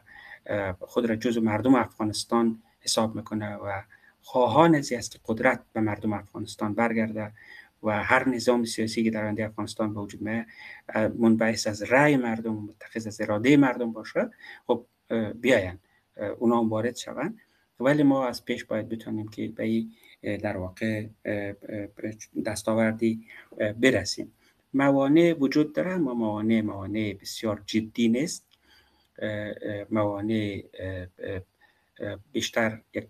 خود 0.80 1.06
را 1.06 1.16
جز 1.16 1.38
مردم 1.38 1.76
افغانستان 1.76 2.62
حساب 2.80 3.16
می‌کنه 3.16 3.56
و 3.56 3.82
خواهان 4.22 4.82
که 4.82 5.00
قدرت 5.26 5.60
به 5.74 5.82
مردم 5.82 6.14
افغانستان 6.14 6.74
برگرده. 6.74 7.32
و 7.84 8.04
هر 8.04 8.30
نظام 8.30 8.66
سیاسی 8.66 9.04
که 9.04 9.12
در 9.12 9.24
آینده 9.24 9.46
افغانستان 9.46 9.94
به 9.94 10.00
وجود 10.00 10.22
میاد 10.22 10.46
منبعث 11.18 11.68
از 11.68 11.84
رأی 11.84 12.18
مردم 12.18 12.54
متخذ 12.54 13.08
از 13.08 13.22
اراده 13.22 13.58
مردم 13.58 13.92
باشه 13.92 14.30
خب 14.68 14.86
بیاین 15.36 15.78
اونا 16.38 16.60
هم 16.60 16.70
وارد 16.70 16.96
شوند. 16.96 17.38
ولی 17.80 18.04
ما 18.04 18.28
از 18.28 18.46
پیش 18.46 18.66
باید 18.66 18.90
بتونیم 18.90 19.28
که 19.28 19.48
به 19.48 19.86
در 20.38 20.58
واقع 20.58 21.06
دستاوردی 22.46 23.26
برسیم. 23.80 24.32
موانع 24.74 25.34
وجود 25.40 25.74
داره 25.74 25.92
اما 25.92 26.14
موانع 26.14 26.62
موانع 26.62 27.18
بسیار 27.22 27.64
جدی 27.66 28.10
نیست. 28.10 28.48
موانع 29.90 30.64
بیشتر 32.32 32.82
یک 32.94 33.08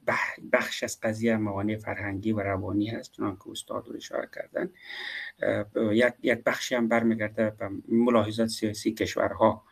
بخش 0.53 0.83
از 0.83 0.99
قضیه 0.99 1.37
موانع 1.37 1.77
فرهنگی 1.77 2.31
و 2.31 2.39
روانی 2.39 2.89
هست 2.89 3.11
چنان 3.11 3.35
که 3.35 3.49
استاد 3.51 3.87
رو 3.87 3.95
اشاره 3.95 4.29
کردن. 4.35 4.69
یک 5.93 6.13
یک 6.23 6.43
بخشی 6.43 6.75
هم 6.75 6.87
برمیگرده 6.87 7.49
به 7.49 7.69
ملاحظات 7.87 8.47
سیاسی 8.47 8.91
کشورها 8.91 9.63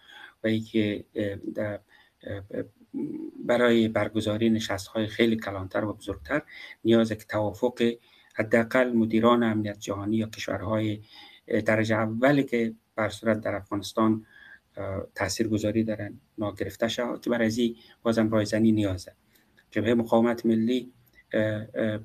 و 0.44 0.48
اینکه 0.48 1.06
برای 3.46 3.88
برگزاری 3.88 4.50
نشست 4.50 4.88
های 4.88 5.08
خیلی 5.08 5.38
کلانتر 5.38 5.86
و 5.86 5.94
بزرگتر 5.94 6.42
نیاز 6.84 7.10
که 7.10 7.26
توافق 7.26 7.94
حداقل 8.36 8.92
مدیران 8.92 9.44
امنیت 9.44 9.80
جهانی 9.80 10.18
یا 10.18 10.28
کشورهای 10.28 11.02
درجه 11.66 11.96
اولی 11.96 12.44
که 12.44 12.74
بر 12.96 13.10
صورت 13.10 13.42
در 13.42 13.56
افغانستان 13.56 14.26
تاثیر 15.16 15.48
گذاری 15.48 15.84
دارن 15.84 16.20
ناگرفته 16.38 16.88
شود 16.88 17.22
که 17.22 17.30
برای 17.30 17.76
بازم 18.04 18.30
رایزنی 18.30 18.72
نیازه 18.72 19.14
جبهه 19.72 19.94
مقاومت 19.94 20.46
ملی 20.46 20.94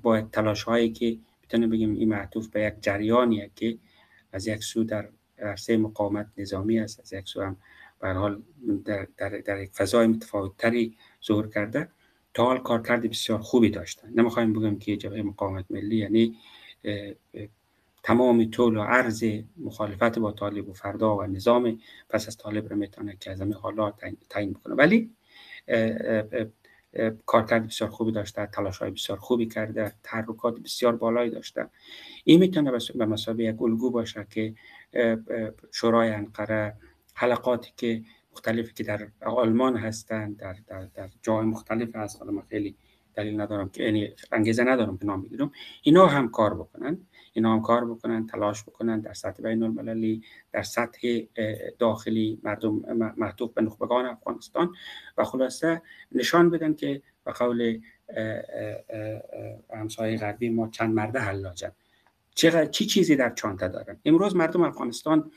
باید 0.03 0.31
تلاش 0.31 0.63
هایی 0.63 0.91
که 0.93 1.19
بتونیم 1.43 1.71
بگیم 1.71 1.95
این 1.95 2.09
معطوف 2.09 2.49
به 2.49 2.63
یک 2.63 2.75
جریانیه 2.81 3.51
که 3.57 3.79
از 4.33 4.47
یک 4.47 4.65
سو 4.65 4.85
در 4.85 5.09
عرصه 5.39 5.77
مقاومت 5.77 6.27
نظامی 6.37 6.81
است 6.81 7.01
از 7.01 7.13
یک 7.13 7.29
سو 7.29 7.43
هم 7.43 7.57
به 8.01 8.13
حال 8.13 8.43
در, 8.85 9.09
در, 9.17 9.29
در 9.29 9.63
یک 9.63 9.71
فضای 9.71 10.07
متفاوتتری 10.07 10.97
ظهور 11.27 11.49
کرده. 11.49 11.89
تا 12.35 12.45
حال 12.45 12.59
کارکرد 12.59 13.11
بسیار 13.11 13.39
خوبی 13.39 13.71
داشتن. 13.71 14.13
نمی‌خوایم 14.15 14.53
بگم 14.53 14.79
که 14.79 14.97
جبهه 14.97 15.23
مقاومت 15.23 15.65
ملی 15.71 15.97
یعنی 15.97 16.37
تمام 18.05 18.51
طول 18.51 18.77
و 18.77 18.83
عرض 18.83 19.25
مخالفت 19.57 20.19
با 20.19 20.33
طالب 20.33 20.69
و 20.69 20.73
فردا 20.73 21.17
و 21.17 21.23
نظام 21.23 21.81
پس 22.09 22.29
از 22.29 22.37
طالب 22.37 22.69
رو 22.69 22.77
می‌تونه 22.77 23.17
که 23.21 23.31
از 23.31 23.41
همه 23.41 23.55
حالا 23.55 23.93
تعیین 24.31 24.53
بکنه. 24.53 24.75
ولی 24.75 25.11
کارکرد 27.27 27.67
بسیار 27.67 27.91
خوبی 27.91 28.13
داشته 28.13 28.47
تلاش 28.47 28.79
های 28.79 28.91
بسیار 28.91 29.19
خوبی 29.19 29.47
کرده 29.47 29.93
تحرکات 30.03 30.61
بسیار 30.61 30.97
بالایی 30.97 31.31
داشته. 31.31 31.69
این 32.25 32.41
می‌تونه 32.41 32.73
به 32.95 33.07
مسابقه 33.07 33.45
یک 33.45 33.63
الگو 33.63 33.91
باشه 33.91 34.27
که 34.31 34.55
شورای 35.73 36.11
انقره 36.11 36.77
حلقاتی 37.15 37.73
که 37.77 38.03
مختلفی 38.33 38.75
که 38.75 38.85
در 38.85 39.09
آلمان 39.21 39.77
هستند 39.77 40.37
در, 40.37 40.57
در, 40.67 40.89
در 40.95 41.09
جای 41.23 41.47
مختلف 41.47 41.97
هست. 41.97 42.23
حالا 42.23 42.43
خیلی 42.51 42.77
دلیل 43.17 43.41
ندارم 43.41 43.69
که 43.69 43.83
یعنی 43.83 44.09
انگیزه 44.33 44.65
ندارم 44.65 44.99
که 44.99 45.05
نام 45.07 45.23
بگیرم. 45.23 45.53
اینا 45.83 46.07
هم 46.07 46.29
کار 46.29 46.55
بکنن. 46.55 46.99
اینا 47.33 47.53
هم 47.53 47.63
کار 47.63 47.85
بکنن 47.85 48.27
تلاش 48.27 48.63
بکنن 48.63 49.01
در 49.01 49.13
سطح 49.13 49.43
بین 49.43 49.63
المللی 49.63 50.23
در 50.53 50.63
سطح 50.63 51.21
داخلی 51.79 52.41
مردم 52.43 52.83
معطوف 53.17 53.53
به 53.53 53.63
نخبگان 53.63 54.07
افغانستان 54.07 54.75
و 55.19 55.25
خلاصه 55.25 55.83
نشان 56.13 56.51
بدن 56.51 56.75
که 56.75 57.03
به 57.25 57.33
قول 57.33 57.81
همسایه 59.75 60.19
غربی 60.19 60.49
ما 60.49 60.69
چند 60.69 60.95
مرده 60.95 61.19
حلاجن. 61.19 61.73
چقدر 62.35 62.67
چی 62.67 62.87
چیزی 62.87 63.17
در 63.17 63.31
چانته 63.31 63.69
دارن؟ 63.69 63.97
امروز 64.05 64.37
مردم 64.37 64.63
افغانستان 64.63 65.31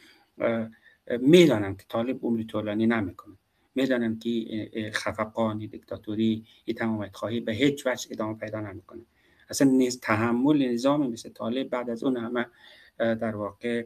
می‌دانن 1.20 1.76
که 1.76 1.86
طالب 1.90 2.20
عمری 2.24 2.46
طولانی 2.46 2.88
نمی‌کنه. 2.88 3.36
می‌دانن 3.78 4.20
که 4.20 4.92
خفقان 4.94 5.58
دیکتاتوری 5.58 6.46
این 6.66 6.78
تمامیت 6.78 7.16
خواهی 7.16 7.40
به 7.40 7.52
هیچ 7.52 7.88
وجه 7.88 8.08
ادامه 8.12 8.38
پیدا 8.38 8.62
نمی‌کنه. 8.62 9.02
اصلا 9.50 9.68
نیز 9.68 10.00
تحمل 10.00 10.72
نظام 10.74 11.12
مثل 11.12 11.30
طالب 11.30 11.70
بعد 11.70 11.90
از 11.90 12.04
اون 12.04 12.18
همه 12.18 12.46
در 12.98 13.36
واقع 13.36 13.86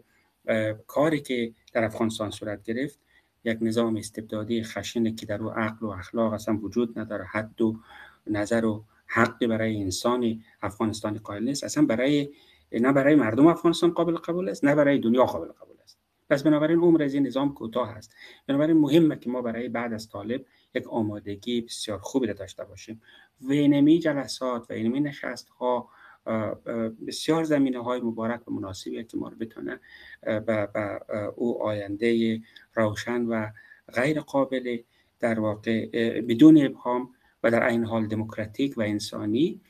کاری 0.87 1.19
که 1.19 1.53
در 1.73 1.83
افغانستان 1.83 2.31
صورت 2.31 2.63
گرفت 2.63 2.99
یک 3.43 3.57
نظام 3.61 3.95
استبدادی 3.95 4.63
خشنه 4.63 5.15
که 5.15 5.25
در 5.25 5.43
او 5.43 5.49
عقل 5.49 5.85
و 5.85 5.89
اخلاق 5.89 6.33
اصلا 6.33 6.57
وجود 6.57 6.99
نداره 6.99 7.25
حد 7.25 7.61
و 7.61 7.79
نظر 8.27 8.65
و 8.65 8.85
حقی 9.05 9.47
برای 9.47 9.81
انسان 9.81 10.43
افغانستانی 10.61 11.19
قائل 11.19 11.43
نیست. 11.43 11.63
اصلا 11.63 11.85
برای 11.85 12.29
نه 12.71 12.91
برای 12.91 13.15
مردم 13.15 13.47
افغانستان 13.47 13.91
قابل 13.91 14.15
قبول 14.15 14.49
است 14.49 14.65
نه 14.65 14.75
برای 14.75 14.99
دنیا 14.99 15.25
قابل 15.25 15.51
قبول 15.51 15.70
پس 16.31 16.43
بنابراین 16.43 16.79
عمر 16.79 17.03
از 17.03 17.13
این 17.13 17.27
نظام 17.27 17.53
کوتاه 17.53 17.89
است. 17.89 18.15
بنابراین 18.47 18.77
مهمه 18.77 19.15
که 19.15 19.29
ما 19.29 19.41
برای 19.41 19.69
بعد 19.69 19.93
از 19.93 20.09
طالب 20.09 20.45
یک 20.75 20.87
آمادگی 20.87 21.61
بسیار 21.61 21.99
خوبی 21.99 22.33
داشته 22.33 22.63
باشیم. 22.63 23.01
و 23.41 23.51
اینمی 23.51 23.99
جلسات 23.99 24.71
و 24.71 24.73
اینمی 24.73 24.99
نشست 24.99 25.49
ها 25.49 25.89
بسیار 27.07 27.43
زمینه 27.43 27.83
های 27.83 28.01
مبارک 28.01 28.47
و 28.47 28.51
مناسبی 28.51 29.03
که 29.03 29.17
ما 29.17 29.27
رو 29.27 29.37
بتونه 29.37 29.79
به 30.21 30.69
او 31.35 31.63
آینده 31.63 32.41
روشن 32.73 33.21
و 33.21 33.47
غیر 33.93 34.21
قابل 34.21 34.77
در 35.19 35.39
واقع 35.39 35.89
بدون 36.21 36.65
ابهام 36.65 37.09
و 37.43 37.51
در 37.51 37.67
این 37.67 37.85
حال 37.85 38.07
دموکراتیک 38.07 38.77
و 38.77 38.81
انسانی 38.81 39.61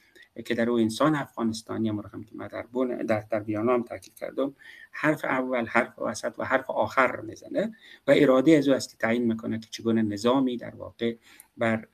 که 0.46 0.56
در 0.56 0.70
او 0.70 0.80
انسان 0.80 1.16
افغانستانی 1.16 1.90
هم 1.90 2.24
که 2.24 2.36
من 2.36 2.48
در, 2.48 2.66
در, 3.04 3.24
در 3.32 3.40
بیانام 3.40 3.84
تاکید 3.84 4.16
کردم 4.16 4.56
حرف 4.92 5.26
اول 5.26 5.66
حرف 5.66 6.00
وسط 6.00 6.34
و 6.38 6.46
حرف 6.46 6.70
آخر 6.70 7.12
رو 7.12 7.26
می‌زنه 7.26 7.76
و 8.08 8.14
اراده 8.18 8.52
از 8.52 8.68
او 8.68 8.76
است 8.76 8.92
که 8.92 8.98
تعیین 8.98 9.26
می‌کنه 9.26 9.60
که 9.60 9.68
چگونه 9.72 10.02
نظامی 10.02 10.58
در 10.58 10.76
واقع 10.76 11.16
بر 11.58 11.88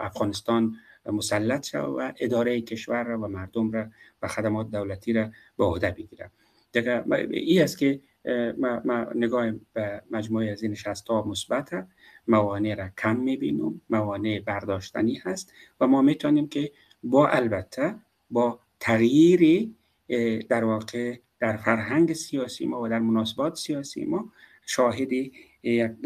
افغانستان 0.00 0.76
مسلط 1.06 1.62
شد 1.62 1.94
و 1.98 2.12
اداره 2.18 2.60
کشور 2.60 3.10
و 3.10 3.28
مردم 3.28 3.70
را 3.70 3.86
و 4.22 4.28
خدمات 4.28 4.70
دولتی 4.70 5.12
را 5.12 5.30
به 5.58 5.64
عهده 5.64 5.90
بگیره 5.90 6.30
دیگه 6.72 7.04
ای 7.30 7.62
است 7.62 7.78
که 7.78 8.00
ما, 8.58 8.82
ما 8.84 9.06
نگاه 9.14 9.52
به 9.72 10.02
مجموعه 10.10 10.50
از 10.50 10.62
این 10.62 10.72
نشست 10.72 11.08
ها 11.08 11.22
مثبت 11.22 11.86
موانع 12.28 12.74
را 12.74 12.88
کم 12.98 13.16
می‌بینیم 13.16 13.82
موانع 13.90 14.40
برداشتنی 14.46 15.14
هست 15.14 15.52
و 15.80 15.86
ما 15.86 16.02
می‌تونیم 16.02 16.48
که 16.48 16.72
با 17.02 17.28
البته 17.28 17.94
با 18.30 18.60
تغییر 18.80 19.70
در 20.48 20.64
واقع 20.64 21.18
در 21.40 21.56
فرهنگ 21.56 22.12
سیاسی 22.12 22.66
ما 22.66 22.82
و 22.82 22.88
در 22.88 22.98
مناسبات 22.98 23.56
سیاسی 23.56 24.04
ما 24.04 24.32
شاهد 24.66 25.10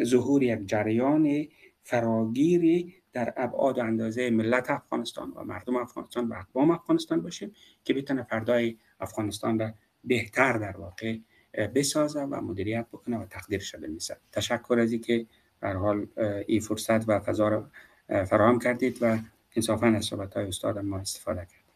ظهور 0.04 0.42
یک 0.42 0.66
جریان 0.66 1.46
فراگیری 1.82 2.94
در 3.12 3.34
ابعاد 3.36 3.78
و 3.78 3.82
اندازه 3.82 4.30
ملت 4.30 4.70
افغانستان 4.70 5.32
و 5.36 5.44
مردم 5.44 5.76
افغانستان 5.76 6.28
و 6.28 6.34
اقوام 6.34 6.70
افغانستان 6.70 7.22
باشیم 7.22 7.52
که 7.84 7.94
بتونه 7.94 8.22
فردای 8.22 8.76
افغانستان 9.00 9.58
را 9.58 9.70
بهتر 10.04 10.52
در 10.52 10.76
واقع 10.76 11.18
بسازه 11.54 12.22
و 12.22 12.40
مدیریت 12.40 12.86
بکنه 12.92 13.18
و 13.18 13.26
تقدیرش 13.26 13.74
بنویسه 13.74 14.16
تشکر 14.32 14.78
از 14.78 14.94
که 14.94 15.26
در 15.60 15.76
حال 15.76 16.06
این 16.46 16.60
فرصت 16.60 17.08
و 17.08 17.20
فضا 17.20 17.48
را 17.48 17.70
فراهم 18.08 18.58
کردید 18.58 18.98
و 19.00 19.18
انصافا 19.56 19.86
از 19.86 20.04
صحبت 20.04 20.34
های 20.36 20.46
استاد 20.46 20.78
ما 20.78 20.98
استفاده 20.98 21.40
کرد 21.40 21.68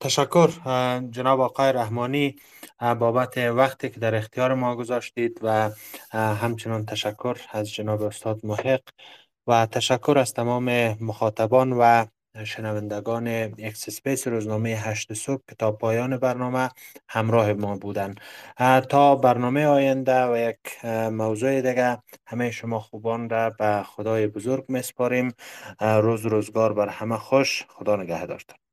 تشکر 0.00 0.48
جناب 1.10 1.40
آقای 1.40 1.72
رحمانی 1.72 2.36
بابت 2.80 3.38
وقتی 3.38 3.90
که 3.90 4.00
در 4.00 4.14
اختیار 4.14 4.54
ما 4.54 4.76
گذاشتید 4.76 5.40
و 5.42 5.70
همچنان 6.12 6.86
تشکر 6.86 7.40
از 7.50 7.70
جناب 7.70 8.02
استاد 8.02 8.46
محق 8.46 8.82
و 9.46 9.66
تشکر 9.66 10.18
از 10.18 10.34
تمام 10.34 10.96
مخاطبان 11.04 11.72
و 11.72 12.06
شنوندگان 12.44 13.28
X 13.58 13.90
Space 13.90 14.28
روزنامه 14.28 14.70
هشت 14.70 15.12
صبح 15.14 15.42
که 15.48 15.54
تا 15.54 15.72
پایان 15.72 16.16
برنامه 16.16 16.68
همراه 17.08 17.52
ما 17.52 17.76
بودن. 17.78 18.14
تا 18.88 19.16
برنامه 19.16 19.66
آینده 19.66 20.24
و 20.32 20.36
یک 20.36 20.84
موضوع 21.12 21.60
دیگه 21.60 21.98
همه 22.26 22.50
شما 22.50 22.80
خوبان 22.80 23.30
را 23.30 23.50
به 23.50 23.82
خدای 23.86 24.26
بزرگ 24.26 24.64
میسپاریم. 24.68 25.34
روز 25.80 26.26
روزگار 26.26 26.72
بر 26.72 26.88
همه 26.88 27.16
خوش. 27.16 27.64
خدا 27.68 27.96
نگهدارتان 27.96 28.67